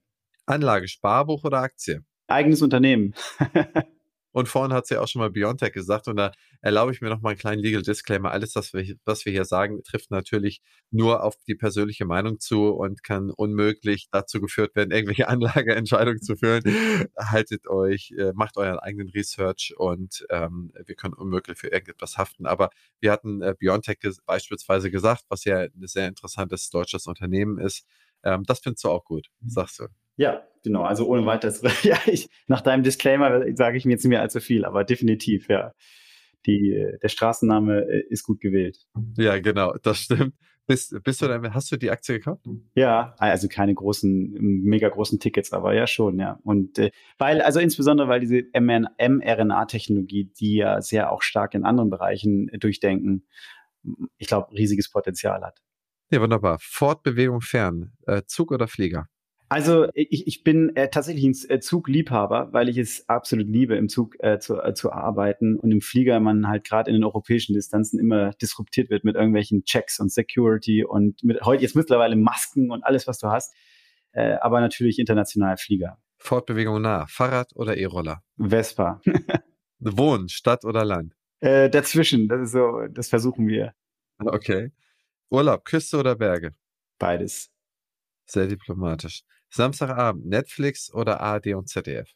Anlage, 0.46 0.88
Sparbuch 0.88 1.44
oder 1.44 1.58
Aktie? 1.58 2.02
Eigenes 2.26 2.62
Unternehmen. 2.62 3.14
Und 4.36 4.50
vorhin 4.50 4.74
hat 4.74 4.86
sie 4.86 4.96
ja 4.96 5.00
auch 5.00 5.08
schon 5.08 5.20
mal 5.20 5.30
Biontech 5.30 5.72
gesagt 5.72 6.08
und 6.08 6.16
da 6.16 6.30
erlaube 6.60 6.92
ich 6.92 7.00
mir 7.00 7.08
noch 7.08 7.22
mal 7.22 7.30
einen 7.30 7.38
kleinen 7.38 7.62
Legal 7.62 7.80
Disclaimer. 7.80 8.32
Alles, 8.32 8.54
was 8.54 8.74
wir, 8.74 8.94
was 9.06 9.24
wir 9.24 9.32
hier 9.32 9.46
sagen, 9.46 9.82
trifft 9.82 10.10
natürlich 10.10 10.60
nur 10.90 11.24
auf 11.24 11.36
die 11.48 11.54
persönliche 11.54 12.04
Meinung 12.04 12.38
zu 12.38 12.68
und 12.68 13.02
kann 13.02 13.30
unmöglich 13.30 14.08
dazu 14.12 14.38
geführt 14.38 14.76
werden, 14.76 14.90
irgendwelche 14.90 15.28
Anlageentscheidungen 15.30 16.20
zu 16.20 16.36
führen. 16.36 16.62
Haltet 17.16 17.66
euch, 17.66 18.12
äh, 18.18 18.34
macht 18.34 18.58
euren 18.58 18.78
eigenen 18.78 19.08
Research 19.08 19.72
und 19.78 20.26
ähm, 20.28 20.70
wir 20.84 20.96
können 20.96 21.14
unmöglich 21.14 21.56
für 21.56 21.68
irgendetwas 21.68 22.18
haften. 22.18 22.44
Aber 22.44 22.68
wir 23.00 23.12
hatten 23.12 23.40
äh, 23.40 23.54
Biontech 23.58 24.00
beispielsweise 24.26 24.90
gesagt, 24.90 25.24
was 25.30 25.44
ja 25.44 25.60
ein 25.60 25.86
sehr 25.86 26.08
interessantes 26.08 26.68
deutsches 26.68 27.06
Unternehmen 27.06 27.58
ist. 27.58 27.86
Ähm, 28.22 28.44
das 28.44 28.60
findest 28.60 28.84
du 28.84 28.90
auch 28.90 29.06
gut, 29.06 29.28
sagst 29.46 29.78
du. 29.78 29.86
Ja, 30.18 30.46
genau. 30.66 30.82
Also 30.82 31.06
ohne 31.06 31.24
weiteres. 31.24 31.62
ja, 31.82 31.96
ich, 32.06 32.28
nach 32.48 32.60
deinem 32.60 32.82
Disclaimer 32.82 33.44
sage 33.54 33.78
ich 33.78 33.84
mir 33.84 33.92
jetzt 33.92 34.04
nicht 34.04 34.10
mehr 34.10 34.20
allzu 34.20 34.40
viel, 34.40 34.64
aber 34.64 34.84
definitiv, 34.84 35.48
ja. 35.48 35.72
Die, 36.44 36.92
der 37.02 37.08
Straßenname 37.08 37.86
äh, 37.88 38.04
ist 38.08 38.22
gut 38.22 38.40
gewählt. 38.40 38.86
Ja, 39.16 39.38
genau, 39.38 39.74
das 39.82 39.98
stimmt. 39.98 40.34
Bist, 40.68 40.96
bist 41.04 41.22
du 41.22 41.28
dann, 41.28 41.54
hast 41.54 41.70
du 41.70 41.76
die 41.76 41.90
Aktie 41.90 42.16
gekauft? 42.16 42.44
Ja, 42.74 43.14
also 43.18 43.46
keine 43.46 43.72
großen, 43.74 44.32
mega 44.40 44.88
großen 44.88 45.20
Tickets, 45.20 45.52
aber 45.52 45.74
ja 45.74 45.86
schon, 45.86 46.18
ja. 46.18 46.40
Und 46.42 46.78
äh, 46.78 46.90
weil, 47.18 47.40
also 47.40 47.60
insbesondere, 47.60 48.08
weil 48.08 48.20
diese 48.20 48.42
mRNA-Technologie, 48.52 50.24
die 50.24 50.56
ja 50.56 50.80
sehr 50.80 51.12
auch 51.12 51.22
stark 51.22 51.54
in 51.54 51.64
anderen 51.64 51.90
Bereichen 51.90 52.48
durchdenken, 52.58 53.26
ich 54.18 54.26
glaube, 54.26 54.52
riesiges 54.52 54.90
Potenzial 54.90 55.42
hat. 55.42 55.62
Ja, 56.10 56.20
wunderbar. 56.20 56.58
Fortbewegung 56.60 57.40
fern. 57.40 57.92
Äh, 58.06 58.22
Zug 58.26 58.50
oder 58.50 58.66
Flieger? 58.66 59.08
Also 59.48 59.86
ich, 59.94 60.26
ich 60.26 60.42
bin 60.42 60.74
äh, 60.74 60.88
tatsächlich 60.88 61.24
ein 61.24 61.50
äh, 61.50 61.60
Zugliebhaber, 61.60 62.52
weil 62.52 62.68
ich 62.68 62.78
es 62.78 63.08
absolut 63.08 63.46
liebe, 63.46 63.76
im 63.76 63.88
Zug 63.88 64.16
äh, 64.18 64.38
zu, 64.38 64.60
äh, 64.60 64.74
zu 64.74 64.92
arbeiten 64.92 65.56
und 65.56 65.70
im 65.70 65.80
Flieger 65.80 66.18
man 66.18 66.48
halt 66.48 66.64
gerade 66.64 66.90
in 66.90 66.94
den 66.94 67.04
europäischen 67.04 67.54
Distanzen 67.54 68.00
immer 68.00 68.30
disruptiert 68.30 68.90
wird 68.90 69.04
mit 69.04 69.14
irgendwelchen 69.14 69.64
Checks 69.64 70.00
und 70.00 70.10
Security 70.10 70.84
und 70.84 71.22
mit 71.22 71.42
heute 71.42 71.62
jetzt 71.62 71.76
mittlerweile 71.76 72.16
Masken 72.16 72.72
und 72.72 72.82
alles, 72.84 73.06
was 73.06 73.18
du 73.18 73.28
hast. 73.28 73.54
Äh, 74.12 74.36
aber 74.40 74.60
natürlich 74.60 74.98
international 74.98 75.56
Flieger. 75.58 75.98
Fortbewegung 76.18 76.80
nah. 76.82 77.06
Fahrrad 77.06 77.54
oder 77.54 77.76
E-Roller? 77.76 78.22
Vespa. 78.38 79.00
Wohnen, 79.78 80.28
Stadt 80.28 80.64
oder 80.64 80.84
Land? 80.84 81.14
Äh, 81.40 81.70
dazwischen, 81.70 82.28
das 82.28 82.40
ist 82.40 82.52
so, 82.52 82.86
das 82.90 83.08
versuchen 83.08 83.46
wir. 83.46 83.74
Okay. 84.18 84.72
Urlaub, 85.30 85.64
Küste 85.64 85.98
oder 85.98 86.16
Berge? 86.16 86.54
Beides. 86.98 87.50
Sehr 88.24 88.46
diplomatisch. 88.46 89.22
Samstagabend, 89.50 90.26
Netflix 90.26 90.92
oder 90.92 91.20
ARD 91.20 91.54
und 91.54 91.68
ZDF? 91.68 92.10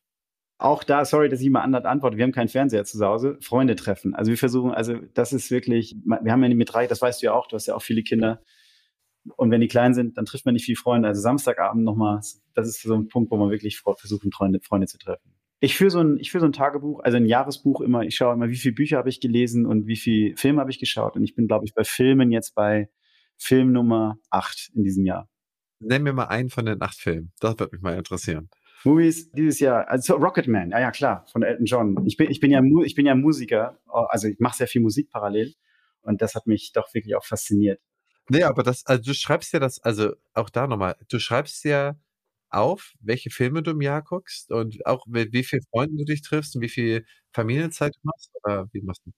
Auch 0.59 0.85
da, 0.85 1.07
sorry, 1.07 1.31
dass 1.31 1.41
ich 1.41 1.49
mal 1.49 1.63
anders 1.63 1.87
antworte, 1.87 2.19
wir 2.19 2.25
haben 2.25 2.33
keinen 2.33 2.49
Fernseher 2.49 2.85
zu 2.85 3.03
Hause, 3.03 3.39
Freunde 3.41 3.77
treffen. 3.77 4.15
Also 4.15 4.31
wir 4.31 4.37
versuchen, 4.37 4.73
also 4.73 4.95
das 5.15 5.33
ist 5.33 5.51
wirklich, 5.51 5.97
wir 6.05 6.33
haben 6.33 6.43
ja 6.43 6.55
mit 6.55 6.71
drei, 6.71 6.87
das 6.87 7.01
weißt 7.01 7.23
du 7.23 7.27
ja 7.27 7.33
auch, 7.33 7.47
du 7.47 7.57
hast 7.57 7.67
ja 7.67 7.75
auch 7.75 7.83
viele 7.83 8.03
Kinder. 8.03 8.43
Und 9.37 9.51
wenn 9.51 9.63
die 9.63 9.69
klein 9.69 9.95
sind, 9.95 10.19
dann 10.19 10.27
trifft 10.27 10.45
man 10.45 10.53
nicht 10.53 10.67
viele 10.67 10.77
Freunde. 10.77 11.09
Also 11.09 11.23
Samstagabend 11.23 11.85
nochmal, 11.85 12.21
das 12.55 12.69
ist 12.69 12.83
so 12.83 12.95
ein 12.95 13.09
Punkt, 13.09 13.31
wo 13.31 13.39
man 13.39 13.51
wirklich 13.51 13.81
versucht, 13.81 14.23
Freunde, 14.35 14.61
Freunde 14.61 14.87
zu 14.87 14.99
treffen. 14.99 15.33
Ich 15.61 15.77
führe 15.77 15.91
so 15.91 16.01
ein, 16.01 16.19
ich 16.19 16.31
führe 16.31 16.41
so 16.41 16.47
ein 16.47 16.53
Tagebuch, 16.53 17.01
also 17.05 17.17
ein 17.17 17.27
Jahresbuch 17.27 17.81
immer. 17.81 18.03
Ich 18.03 18.17
schaue 18.17 18.35
immer, 18.35 18.49
wie 18.49 18.57
viele 18.57 18.75
Bücher 18.75 18.99
habe 18.99 19.11
ich 19.11 19.21
gelesen 19.21 19.67
und 19.67 19.87
wie 19.87 19.97
viele 19.97 20.37
Filme 20.37 20.61
habe 20.61 20.71
ich 20.71 20.79
geschaut. 20.79 21.17
Und 21.17 21.25
ich 21.25 21.35
bin, 21.35 21.47
glaube 21.47 21.65
ich, 21.67 21.75
bei 21.75 21.85
Filmen 21.85 22.33
jetzt 22.33 22.55
bei 22.55 22.91
Film 23.37 23.73
Nummer 23.73 24.19
8 24.31 24.73
in 24.75 24.85
diesem 24.85 25.05
Jahr. 25.05 25.29
Nenn 25.81 26.03
mir 26.03 26.13
mal 26.13 26.27
einen 26.27 26.51
von 26.51 26.67
den 26.67 26.81
acht 26.83 26.99
Filmen. 26.99 27.33
Das 27.41 27.59
würde 27.59 27.75
mich 27.75 27.83
mal 27.83 27.97
interessieren. 27.97 28.49
Movies 28.85 29.31
dieses 29.33 29.61
Jahr, 29.61 29.89
also 29.89 30.15
Rocketman, 30.15 30.71
ja, 30.71 30.81
ja, 30.81 30.91
klar, 30.91 31.27
von 31.31 31.43
Elton 31.43 31.67
John. 31.67 32.07
Ich 32.07 32.17
bin, 32.17 32.31
ich 32.31 32.41
bin 32.41 32.51
ja, 32.51 32.63
ich 32.85 32.95
bin 32.95 33.07
ja 33.07 33.15
Musiker, 33.15 33.79
also 33.87 34.29
ich 34.29 34.39
mache 34.39 34.57
sehr 34.57 34.69
viel 34.69 34.81
Musik 34.81 35.11
parallel 35.11 35.55
und 36.03 36.23
das 36.23 36.35
hat 36.35 36.47
mich 36.47 36.73
doch 36.73 36.93
wirklich 36.95 37.15
auch 37.15 37.25
fasziniert. 37.25 37.81
Nee, 38.29 38.45
aber 38.45 38.63
das, 38.63 38.87
also 38.87 39.03
du 39.03 39.13
schreibst 39.13 39.53
ja 39.53 39.59
das, 39.59 39.81
also 39.81 40.15
auch 40.35 40.51
da 40.51 40.67
nochmal, 40.67 40.97
du 41.09 41.19
schreibst 41.19 41.65
ja 41.65 41.97
auf, 42.49 42.95
welche 43.01 43.31
Filme 43.31 43.63
du 43.63 43.73
im 43.73 43.81
Jahr 43.81 44.03
guckst 44.03 44.51
und 44.51 44.87
auch 44.87 45.07
mit 45.07 45.33
wie 45.33 45.45
vielen 45.45 45.63
Freunden 45.71 45.99
du 45.99 46.05
dich 46.05 46.23
triffst 46.23 46.57
und 46.57 46.63
wie 46.63 46.69
viel 46.69 47.05
Familienzeit 47.33 47.95
du 47.95 48.01
machst 48.03 48.31
oder 48.43 48.69
wie 48.73 48.83
machst 48.83 49.03
du? 49.05 49.13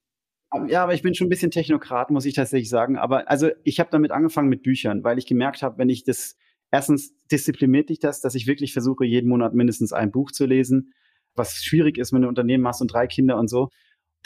Ja, 0.67 0.83
aber 0.83 0.93
ich 0.93 1.01
bin 1.01 1.15
schon 1.15 1.27
ein 1.27 1.29
bisschen 1.31 1.51
Technokrat, 1.51 2.11
muss 2.11 2.25
ich 2.25 2.35
tatsächlich 2.35 2.69
sagen. 2.69 2.97
Aber 2.97 3.29
also 3.29 3.49
ich 3.63 3.79
habe 3.79 3.89
damit 3.91 4.11
angefangen 4.11 4.49
mit 4.49 4.61
Büchern, 4.61 5.03
weil 5.03 5.17
ich 5.17 5.25
gemerkt 5.25 5.63
habe, 5.63 5.79
wenn 5.79 5.89
ich 5.89 6.03
das 6.03 6.37
erstens 6.73 7.13
diszipliniert 7.31 7.89
dich 7.89 7.99
das, 7.99 8.19
dass 8.19 8.33
ich 8.33 8.47
wirklich 8.47 8.73
versuche, 8.73 9.05
jeden 9.05 9.29
Monat 9.29 9.53
mindestens 9.53 9.93
ein 9.93 10.11
Buch 10.11 10.31
zu 10.31 10.47
lesen, 10.47 10.91
was 11.35 11.63
schwierig 11.63 11.99
ist, 11.99 12.11
wenn 12.11 12.23
du 12.23 12.27
ein 12.27 12.29
Unternehmen 12.29 12.67
hast 12.67 12.81
und 12.81 12.91
drei 12.91 13.05
Kinder 13.05 13.37
und 13.37 13.47
so. 13.47 13.69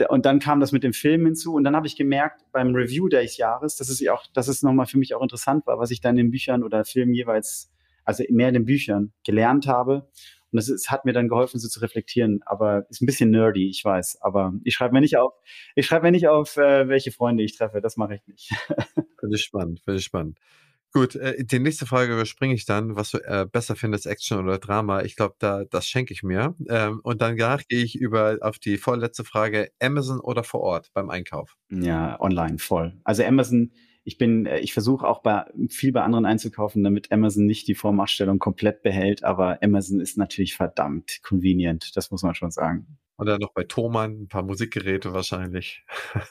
Und 0.08 0.26
dann 0.26 0.40
kam 0.40 0.62
das 0.62 0.72
mit 0.72 0.84
dem 0.84 0.94
Film 0.94 1.26
hinzu 1.26 1.56
und 1.56 1.66
dann 1.66 1.76
habe 1.76 1.88
ich 1.88 1.98
gemerkt 1.98 2.46
beim 2.54 2.74
Review 2.74 3.10
des 3.10 3.36
Jahres, 3.36 3.76
dass 3.76 3.90
es 3.90 4.08
auch, 4.08 4.26
dass 4.34 4.48
es 4.48 4.64
nochmal 4.64 4.86
für 4.86 4.98
mich 4.98 5.14
auch 5.14 5.22
interessant 5.22 5.68
war, 5.68 5.78
was 5.78 5.92
ich 5.92 6.00
dann 6.00 6.18
in 6.18 6.28
den 6.28 6.32
Büchern 6.32 6.64
oder 6.64 6.86
Filmen 6.86 7.14
jeweils, 7.14 7.70
also 8.06 8.24
mehr 8.30 8.48
in 8.48 8.54
den 8.54 8.66
Büchern 8.66 9.12
gelernt 9.26 9.68
habe. 9.68 10.08
Und 10.52 10.56
das 10.56 10.70
ist, 10.70 10.90
hat 10.90 11.04
mir 11.04 11.12
dann 11.12 11.28
geholfen, 11.28 11.60
so 11.60 11.68
zu 11.68 11.82
reflektieren. 11.82 12.40
Aber 12.46 12.86
ist 12.90 13.02
ein 13.02 13.08
bisschen 13.08 13.30
nerdy, 13.30 13.68
ich 13.70 13.84
weiß. 13.84 14.20
Aber 14.22 14.54
ich 14.64 14.74
schreibe 14.74 14.94
mir 14.94 15.02
nicht 15.02 15.18
auf, 15.18 15.34
ich 15.76 15.86
schreibe 15.86 16.06
mir 16.06 16.12
nicht 16.12 16.30
auf, 16.30 16.56
äh, 16.56 16.88
welche 16.88 17.12
Freunde 17.12 17.44
ich 17.44 17.58
treffe. 17.58 17.82
Das 17.82 17.98
mache 17.98 18.16
ich 18.16 18.26
nicht. 18.28 18.50
finde 19.20 19.36
ich 19.36 19.44
spannend, 19.44 19.82
finde 19.82 20.00
ich 20.00 20.06
spannend. 20.06 20.40
Gut, 20.94 21.16
äh, 21.16 21.44
die 21.44 21.60
nächste 21.60 21.86
Frage 21.86 22.14
überspringe 22.14 22.54
ich 22.54 22.66
dann, 22.66 22.96
was 22.96 23.12
du 23.12 23.18
äh, 23.18 23.46
besser 23.52 23.76
findest, 23.76 24.08
Action 24.08 24.40
oder 24.40 24.58
Drama. 24.58 25.04
Ich 25.04 25.16
glaube, 25.16 25.36
da 25.40 25.66
das 25.66 25.88
schenke 25.88 26.14
ich 26.14 26.24
mir. 26.24 26.56
Ähm, 26.70 27.02
und 27.04 27.22
dann 27.22 27.38
danach 27.38 27.68
gehe 27.68 27.84
ich 27.84 27.96
über 27.96 28.38
auf 28.42 28.60
die 28.60 28.78
vorletzte 28.78 29.24
Frage: 29.24 29.70
Amazon 29.82 30.20
oder 30.20 30.44
vor 30.44 30.62
Ort 30.62 30.90
beim 30.94 31.10
Einkauf? 31.10 31.56
Ja, 31.70 32.20
online 32.20 32.60
voll. 32.60 32.94
Also 33.04 33.24
Amazon. 33.24 33.72
Ich 34.04 34.18
bin, 34.18 34.46
äh, 34.46 34.60
ich 34.60 34.72
versuche 34.72 35.06
auch 35.06 35.22
bei 35.22 35.44
viel 35.70 35.92
bei 35.92 36.02
anderen 36.02 36.26
einzukaufen, 36.26 36.82
damit 36.82 37.12
Amazon 37.12 37.46
nicht 37.46 37.68
die 37.68 37.76
Vormachtstellung 37.76 38.40
komplett 38.40 38.82
behält. 38.82 39.26
Aber 39.26 39.62
Amazon 39.62 40.00
ist 40.00 40.18
natürlich 40.18 40.56
verdammt 40.56 41.20
convenient. 41.24 41.92
Das 41.98 42.10
muss 42.10 42.24
man 42.24 42.34
schon 42.34 42.52
sagen. 42.52 42.98
Oder 43.18 43.38
noch 43.38 43.52
bei 43.52 43.64
Thomann 43.64 44.22
ein 44.22 44.28
paar 44.30 44.44
Musikgeräte 44.44 45.12
wahrscheinlich. 45.12 45.84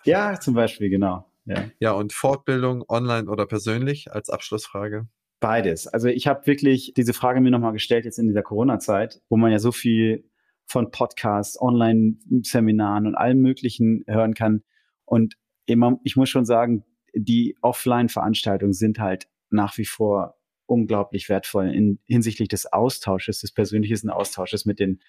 Ja, 0.05 0.41
zum 0.41 0.55
Beispiel 0.55 0.89
genau. 0.89 1.31
Ja. 1.47 1.64
ja, 1.78 1.92
und 1.92 2.12
Fortbildung 2.12 2.84
online 2.88 3.28
oder 3.30 3.47
persönlich 3.47 4.12
als 4.12 4.30
Abschlussfrage? 4.30 5.09
Beides. 5.40 5.86
Also 5.86 6.09
ich 6.09 6.26
habe 6.26 6.47
wirklich 6.47 6.92
diese 6.97 7.12
Frage 7.12 7.40
mir 7.40 7.51
nochmal 7.51 7.72
gestellt 7.72 8.05
jetzt 8.05 8.18
in 8.18 8.26
dieser 8.26 8.42
Corona-Zeit, 8.42 9.20
wo 9.28 9.36
man 9.36 9.53
ja 9.53 9.59
so 9.59 9.70
viel 9.70 10.28
von 10.66 10.90
Podcasts, 10.90 11.61
Online-Seminaren 11.61 13.07
und 13.07 13.14
allem 13.14 13.40
Möglichen 13.40 14.03
hören 14.09 14.34
kann. 14.34 14.62
Und 15.05 15.36
immer, 15.66 16.01
ich 16.03 16.16
muss 16.16 16.28
schon 16.28 16.44
sagen, 16.44 16.84
die 17.14 17.57
Offline-Veranstaltungen 17.62 18.72
sind 18.72 18.99
halt 18.99 19.28
nach 19.51 19.78
wie 19.78 19.84
vor 19.84 20.36
unglaublich 20.66 21.28
wertvoll 21.28 21.68
in, 21.68 22.01
hinsichtlich 22.07 22.49
des 22.49 22.72
Austausches, 22.72 23.40
des 23.40 23.53
persönlichen 23.53 24.11
Austausches 24.11 24.64
mit 24.64 24.80
den 24.80 25.01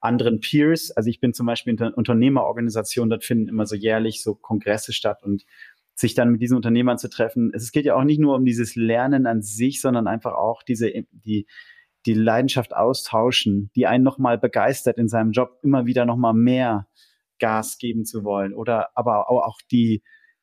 anderen 0.00 0.40
Peers. 0.40 0.90
Also 0.90 1.10
ich 1.10 1.20
bin 1.20 1.32
zum 1.32 1.46
Beispiel 1.46 1.72
in 1.72 1.76
der 1.76 1.96
Unternehmerorganisation, 1.96 3.10
dort 3.10 3.24
finden 3.24 3.48
immer 3.48 3.66
so 3.66 3.76
jährlich 3.76 4.22
so 4.22 4.34
Kongresse 4.34 4.92
statt 4.92 5.22
und 5.22 5.44
sich 5.94 6.14
dann 6.14 6.30
mit 6.30 6.40
diesen 6.40 6.56
Unternehmern 6.56 6.98
zu 6.98 7.08
treffen. 7.08 7.50
Es 7.54 7.72
geht 7.72 7.84
ja 7.84 7.94
auch 7.94 8.04
nicht 8.04 8.20
nur 8.20 8.34
um 8.36 8.44
dieses 8.44 8.76
Lernen 8.76 9.26
an 9.26 9.42
sich, 9.42 9.80
sondern 9.80 10.06
einfach 10.06 10.34
auch 10.34 10.62
diese, 10.62 10.90
die, 11.10 11.46
die 12.06 12.14
Leidenschaft 12.14 12.74
austauschen, 12.74 13.70
die 13.76 13.86
einen 13.86 14.04
nochmal 14.04 14.38
begeistert 14.38 14.98
in 14.98 15.08
seinem 15.08 15.32
Job, 15.32 15.58
immer 15.62 15.86
wieder 15.86 16.04
nochmal 16.04 16.34
mehr 16.34 16.88
Gas 17.38 17.78
geben 17.78 18.04
zu 18.04 18.24
wollen 18.24 18.54
oder 18.54 18.90
aber 18.94 19.28
auch 19.28 19.58
die, 19.70 20.02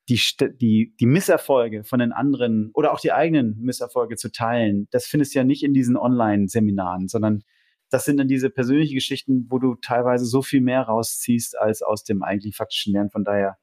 die, 0.09 0.19
die, 0.59 0.95
die 0.99 1.05
Misserfolge 1.05 1.83
von 1.83 1.99
den 1.99 2.11
anderen 2.11 2.71
oder 2.73 2.91
auch 2.91 2.99
die 2.99 3.13
eigenen 3.13 3.57
Misserfolge 3.59 4.15
zu 4.15 4.31
teilen. 4.31 4.87
Das 4.91 5.05
findest 5.05 5.33
du 5.33 5.39
ja 5.39 5.45
nicht 5.45 5.63
in 5.63 5.73
diesen 5.73 5.95
Online-Seminaren, 5.95 7.07
sondern 7.07 7.43
das 7.89 8.05
sind 8.05 8.17
dann 8.17 8.27
diese 8.27 8.49
persönlichen 8.49 8.95
Geschichten, 8.95 9.47
wo 9.49 9.59
du 9.59 9.75
teilweise 9.75 10.25
so 10.25 10.41
viel 10.41 10.61
mehr 10.61 10.81
rausziehst 10.81 11.57
als 11.57 11.81
aus 11.81 12.03
dem 12.03 12.21
eigentlich 12.23 12.55
faktischen 12.55 12.93
Lernen. 12.93 13.11
Von 13.11 13.23
daher 13.23 13.57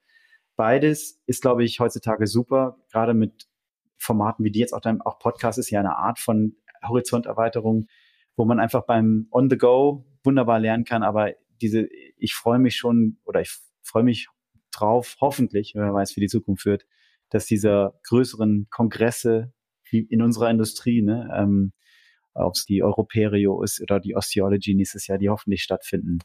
Beides 0.57 1.23
ist, 1.27 1.43
glaube 1.43 1.65
ich, 1.65 1.81
heutzutage 1.81 2.27
super, 2.27 2.79
gerade 2.91 3.15
mit 3.15 3.47
Formaten 3.99 4.45
wie 4.45 4.51
die 4.51 4.59
jetzt 4.59 4.73
auch 4.73 4.81
dein 4.81 5.01
auch 5.01 5.19
Podcast 5.19 5.59
ist 5.59 5.71
ja 5.71 5.81
eine 5.81 5.97
Art 5.97 6.19
von 6.19 6.57
Horizonterweiterung, 6.87 7.87
wo 8.37 8.45
man 8.45 8.61
einfach 8.61 8.85
beim 8.85 9.29
On 9.31 9.49
the 9.51 9.57
Go 9.57 10.07
wunderbar 10.23 10.59
lernen 10.59 10.85
kann. 10.85 11.03
Aber 11.03 11.33
diese, 11.61 11.89
ich 12.17 12.35
freue 12.35 12.59
mich 12.59 12.77
schon 12.77 13.19
oder 13.25 13.41
ich 13.41 13.57
freue 13.83 14.03
mich 14.03 14.29
drauf, 14.73 15.17
hoffentlich, 15.21 15.73
wer 15.75 15.95
weiß, 15.95 16.17
wie 16.17 16.21
die 16.21 16.29
Zukunft 16.29 16.67
wird, 16.67 16.87
dass 17.31 17.47
diese 17.47 17.95
größeren 18.05 18.69
Kongresse 18.71 19.53
wie 19.91 20.01
in 20.01 20.23
unserer 20.23 20.51
Industrie, 20.51 21.03
ne, 21.03 21.29
ähm, 21.35 21.73
ob 22.35 22.55
es 22.55 22.67
die 22.67 22.83
Europerio 22.83 23.63
ist 23.63 23.81
oder 23.81 23.99
die 23.99 24.15
Osteology 24.15 24.75
nächstes 24.75 25.07
Jahr, 25.07 25.17
die 25.17 25.31
hoffentlich 25.31 25.63
stattfinden. 25.63 26.19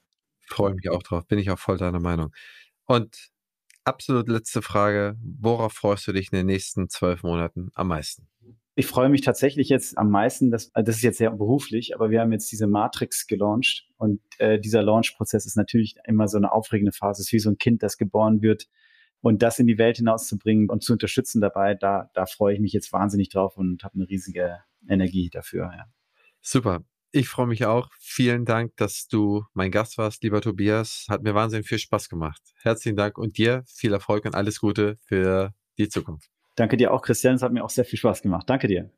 Freue 0.48 0.74
mich 0.74 0.90
auch 0.90 1.04
drauf, 1.04 1.26
bin 1.28 1.40
ich 1.40 1.50
auch 1.50 1.60
voll 1.60 1.78
deiner 1.78 2.02
Meinung. 2.02 2.34
Und 2.86 3.32
absolut 3.84 4.28
letzte 4.28 4.62
Frage. 4.62 5.16
Worauf 5.22 5.74
freust 5.74 6.08
du 6.08 6.14
dich 6.14 6.32
in 6.32 6.38
den 6.38 6.46
nächsten 6.46 6.90
zwölf 6.90 7.24
Monaten 7.24 7.70
am 7.74 7.88
meisten? 7.88 8.28
Ich 8.76 8.88
freue 8.88 9.10
mich 9.10 9.22
tatsächlich 9.22 9.68
jetzt 9.70 9.98
am 9.98 10.10
meisten, 10.10 10.50
das, 10.50 10.72
das 10.74 10.96
ist 10.96 11.02
jetzt 11.02 11.18
sehr 11.18 11.32
beruflich, 11.32 11.94
aber 11.94 12.10
wir 12.10 12.22
haben 12.22 12.32
jetzt 12.32 12.52
diese 12.52 12.68
Matrix 12.68 13.28
gelauncht 13.28 13.88
und 13.98 14.22
äh, 14.38 14.60
dieser 14.60 14.82
Launch-Prozess 14.82 15.46
ist 15.46 15.58
natürlich 15.58 15.96
immer 16.06 16.28
so 16.30 16.38
eine 16.38 16.54
aufregende 16.54 16.94
Phase. 16.94 17.22
Es 17.22 17.28
ist 17.28 17.34
wie 17.34 17.40
so 17.40 17.50
ein 17.50 17.58
Kind, 17.58 17.84
das 17.84 17.98
geboren 17.98 18.42
wird 18.42 18.68
und 19.20 19.42
das 19.42 19.60
in 19.60 19.68
die 19.68 19.78
Welt 19.78 19.98
hinauszubringen 19.98 20.70
und 20.70 20.84
zu 20.84 20.94
unterstützen 20.94 21.42
dabei, 21.42 21.76
da, 21.76 22.10
da 22.14 22.26
freue 22.26 22.54
ich 22.54 22.60
mich 22.62 22.74
jetzt 22.74 22.94
wahnsinnig 22.94 23.30
drauf 23.30 23.58
und 23.58 23.84
habe 23.84 23.96
eine 23.96 24.08
riesige 24.08 24.60
Energie 24.88 25.30
dafür. 25.30 25.72
Ja. 25.76 25.86
Super. 26.42 26.84
Ich 27.14 27.28
freue 27.28 27.48
mich 27.48 27.66
auch. 27.66 27.90
Vielen 28.00 28.46
Dank, 28.46 28.78
dass 28.78 29.08
du 29.08 29.44
mein 29.54 29.70
Gast 29.70 29.98
warst, 29.98 30.24
lieber 30.24 30.40
Tobias. 30.40 31.08
Hat 31.10 31.24
mir 31.24 31.36
wahnsinnig 31.36 31.68
viel 31.68 31.78
Spaß 31.78 32.08
gemacht. 32.08 32.42
Herzlichen 32.62 32.96
Dank 32.96 33.18
und 33.18 33.38
dir 33.38 33.64
viel 33.68 33.92
Erfolg 33.92 34.24
und 34.24 34.34
alles 34.34 34.62
Gute 34.62 34.98
für 35.02 35.54
die 35.78 35.90
Zukunft. 35.90 36.30
Danke 36.56 36.78
dir 36.78 36.94
auch, 36.94 37.02
Christian. 37.02 37.36
Es 37.36 37.42
hat 37.42 37.52
mir 37.52 37.66
auch 37.66 37.70
sehr 37.70 37.84
viel 37.84 38.00
Spaß 38.00 38.22
gemacht. 38.22 38.50
Danke 38.50 38.68
dir. 38.68 38.92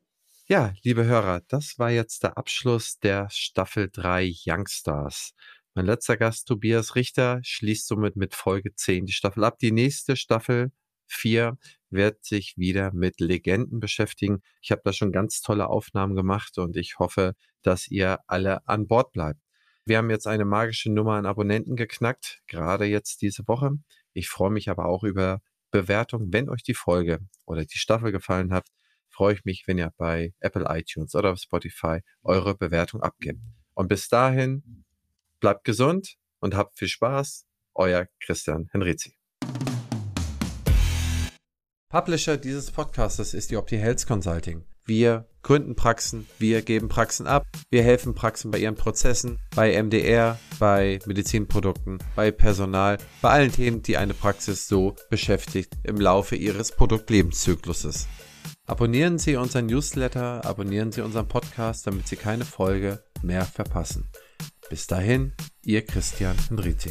Ja, 0.46 0.74
liebe 0.84 1.04
Hörer, 1.04 1.40
das 1.48 1.78
war 1.78 1.90
jetzt 1.90 2.22
der 2.22 2.38
Abschluss 2.38 3.00
der 3.00 3.28
Staffel 3.30 3.90
3 3.92 4.32
Youngstars. 4.46 5.32
Mein 5.74 5.86
letzter 5.86 6.16
Gast, 6.16 6.46
Tobias 6.46 6.94
Richter, 6.94 7.40
schließt 7.42 7.88
somit 7.88 8.14
mit 8.14 8.36
Folge 8.36 8.76
10 8.76 9.06
die 9.06 9.12
Staffel 9.12 9.42
ab. 9.42 9.58
Die 9.58 9.72
nächste 9.72 10.14
Staffel 10.14 10.70
4 11.14 11.56
wird 11.90 12.24
sich 12.24 12.54
wieder 12.56 12.92
mit 12.92 13.20
Legenden 13.20 13.80
beschäftigen. 13.80 14.42
Ich 14.60 14.72
habe 14.72 14.82
da 14.84 14.92
schon 14.92 15.12
ganz 15.12 15.40
tolle 15.40 15.68
Aufnahmen 15.68 16.14
gemacht 16.14 16.58
und 16.58 16.76
ich 16.76 16.98
hoffe, 16.98 17.34
dass 17.62 17.88
ihr 17.88 18.18
alle 18.26 18.66
an 18.66 18.86
Bord 18.86 19.12
bleibt. 19.12 19.40
Wir 19.86 19.98
haben 19.98 20.10
jetzt 20.10 20.26
eine 20.26 20.44
magische 20.44 20.90
Nummer 20.90 21.14
an 21.14 21.26
Abonnenten 21.26 21.76
geknackt, 21.76 22.42
gerade 22.46 22.86
jetzt 22.86 23.22
diese 23.22 23.46
Woche. 23.46 23.72
Ich 24.12 24.28
freue 24.28 24.50
mich 24.50 24.70
aber 24.70 24.86
auch 24.86 25.04
über 25.04 25.40
Bewertungen. 25.70 26.32
Wenn 26.32 26.48
euch 26.48 26.62
die 26.62 26.74
Folge 26.74 27.20
oder 27.44 27.64
die 27.64 27.78
Staffel 27.78 28.10
gefallen 28.10 28.52
hat, 28.52 28.68
freue 29.10 29.34
ich 29.34 29.44
mich, 29.44 29.64
wenn 29.66 29.78
ihr 29.78 29.92
bei 29.96 30.32
Apple 30.40 30.64
iTunes 30.68 31.14
oder 31.14 31.36
Spotify 31.36 32.00
eure 32.22 32.56
Bewertung 32.56 33.02
abgebt. 33.02 33.40
Und 33.74 33.88
bis 33.88 34.08
dahin, 34.08 34.84
bleibt 35.40 35.64
gesund 35.64 36.16
und 36.40 36.54
habt 36.54 36.78
viel 36.78 36.88
Spaß. 36.88 37.46
Euer 37.74 38.06
Christian 38.20 38.68
Henrizi. 38.72 39.23
Publisher 41.94 42.36
dieses 42.36 42.72
Podcastes 42.72 43.34
ist 43.34 43.52
die 43.52 43.56
Opti 43.56 43.78
Health 43.78 44.04
Consulting. 44.04 44.64
Wir 44.84 45.28
gründen 45.44 45.76
Praxen, 45.76 46.26
wir 46.40 46.62
geben 46.62 46.88
Praxen 46.88 47.28
ab, 47.28 47.46
wir 47.70 47.84
helfen 47.84 48.16
Praxen 48.16 48.50
bei 48.50 48.58
ihren 48.58 48.74
Prozessen, 48.74 49.38
bei 49.54 49.80
MDR, 49.80 50.40
bei 50.58 50.98
Medizinprodukten, 51.06 51.98
bei 52.16 52.32
Personal, 52.32 52.98
bei 53.22 53.30
allen 53.30 53.52
Themen, 53.52 53.82
die 53.82 53.96
eine 53.96 54.12
Praxis 54.12 54.66
so 54.66 54.96
beschäftigt 55.08 55.74
im 55.84 56.00
Laufe 56.00 56.34
ihres 56.34 56.72
Produktlebenszykluses. 56.72 58.08
Abonnieren 58.66 59.20
Sie 59.20 59.36
unseren 59.36 59.66
Newsletter, 59.66 60.44
abonnieren 60.44 60.90
Sie 60.90 61.00
unseren 61.00 61.28
Podcast, 61.28 61.86
damit 61.86 62.08
Sie 62.08 62.16
keine 62.16 62.44
Folge 62.44 63.04
mehr 63.22 63.44
verpassen. 63.44 64.10
Bis 64.68 64.88
dahin, 64.88 65.32
Ihr 65.62 65.86
Christian 65.86 66.34
Henrizi. 66.48 66.90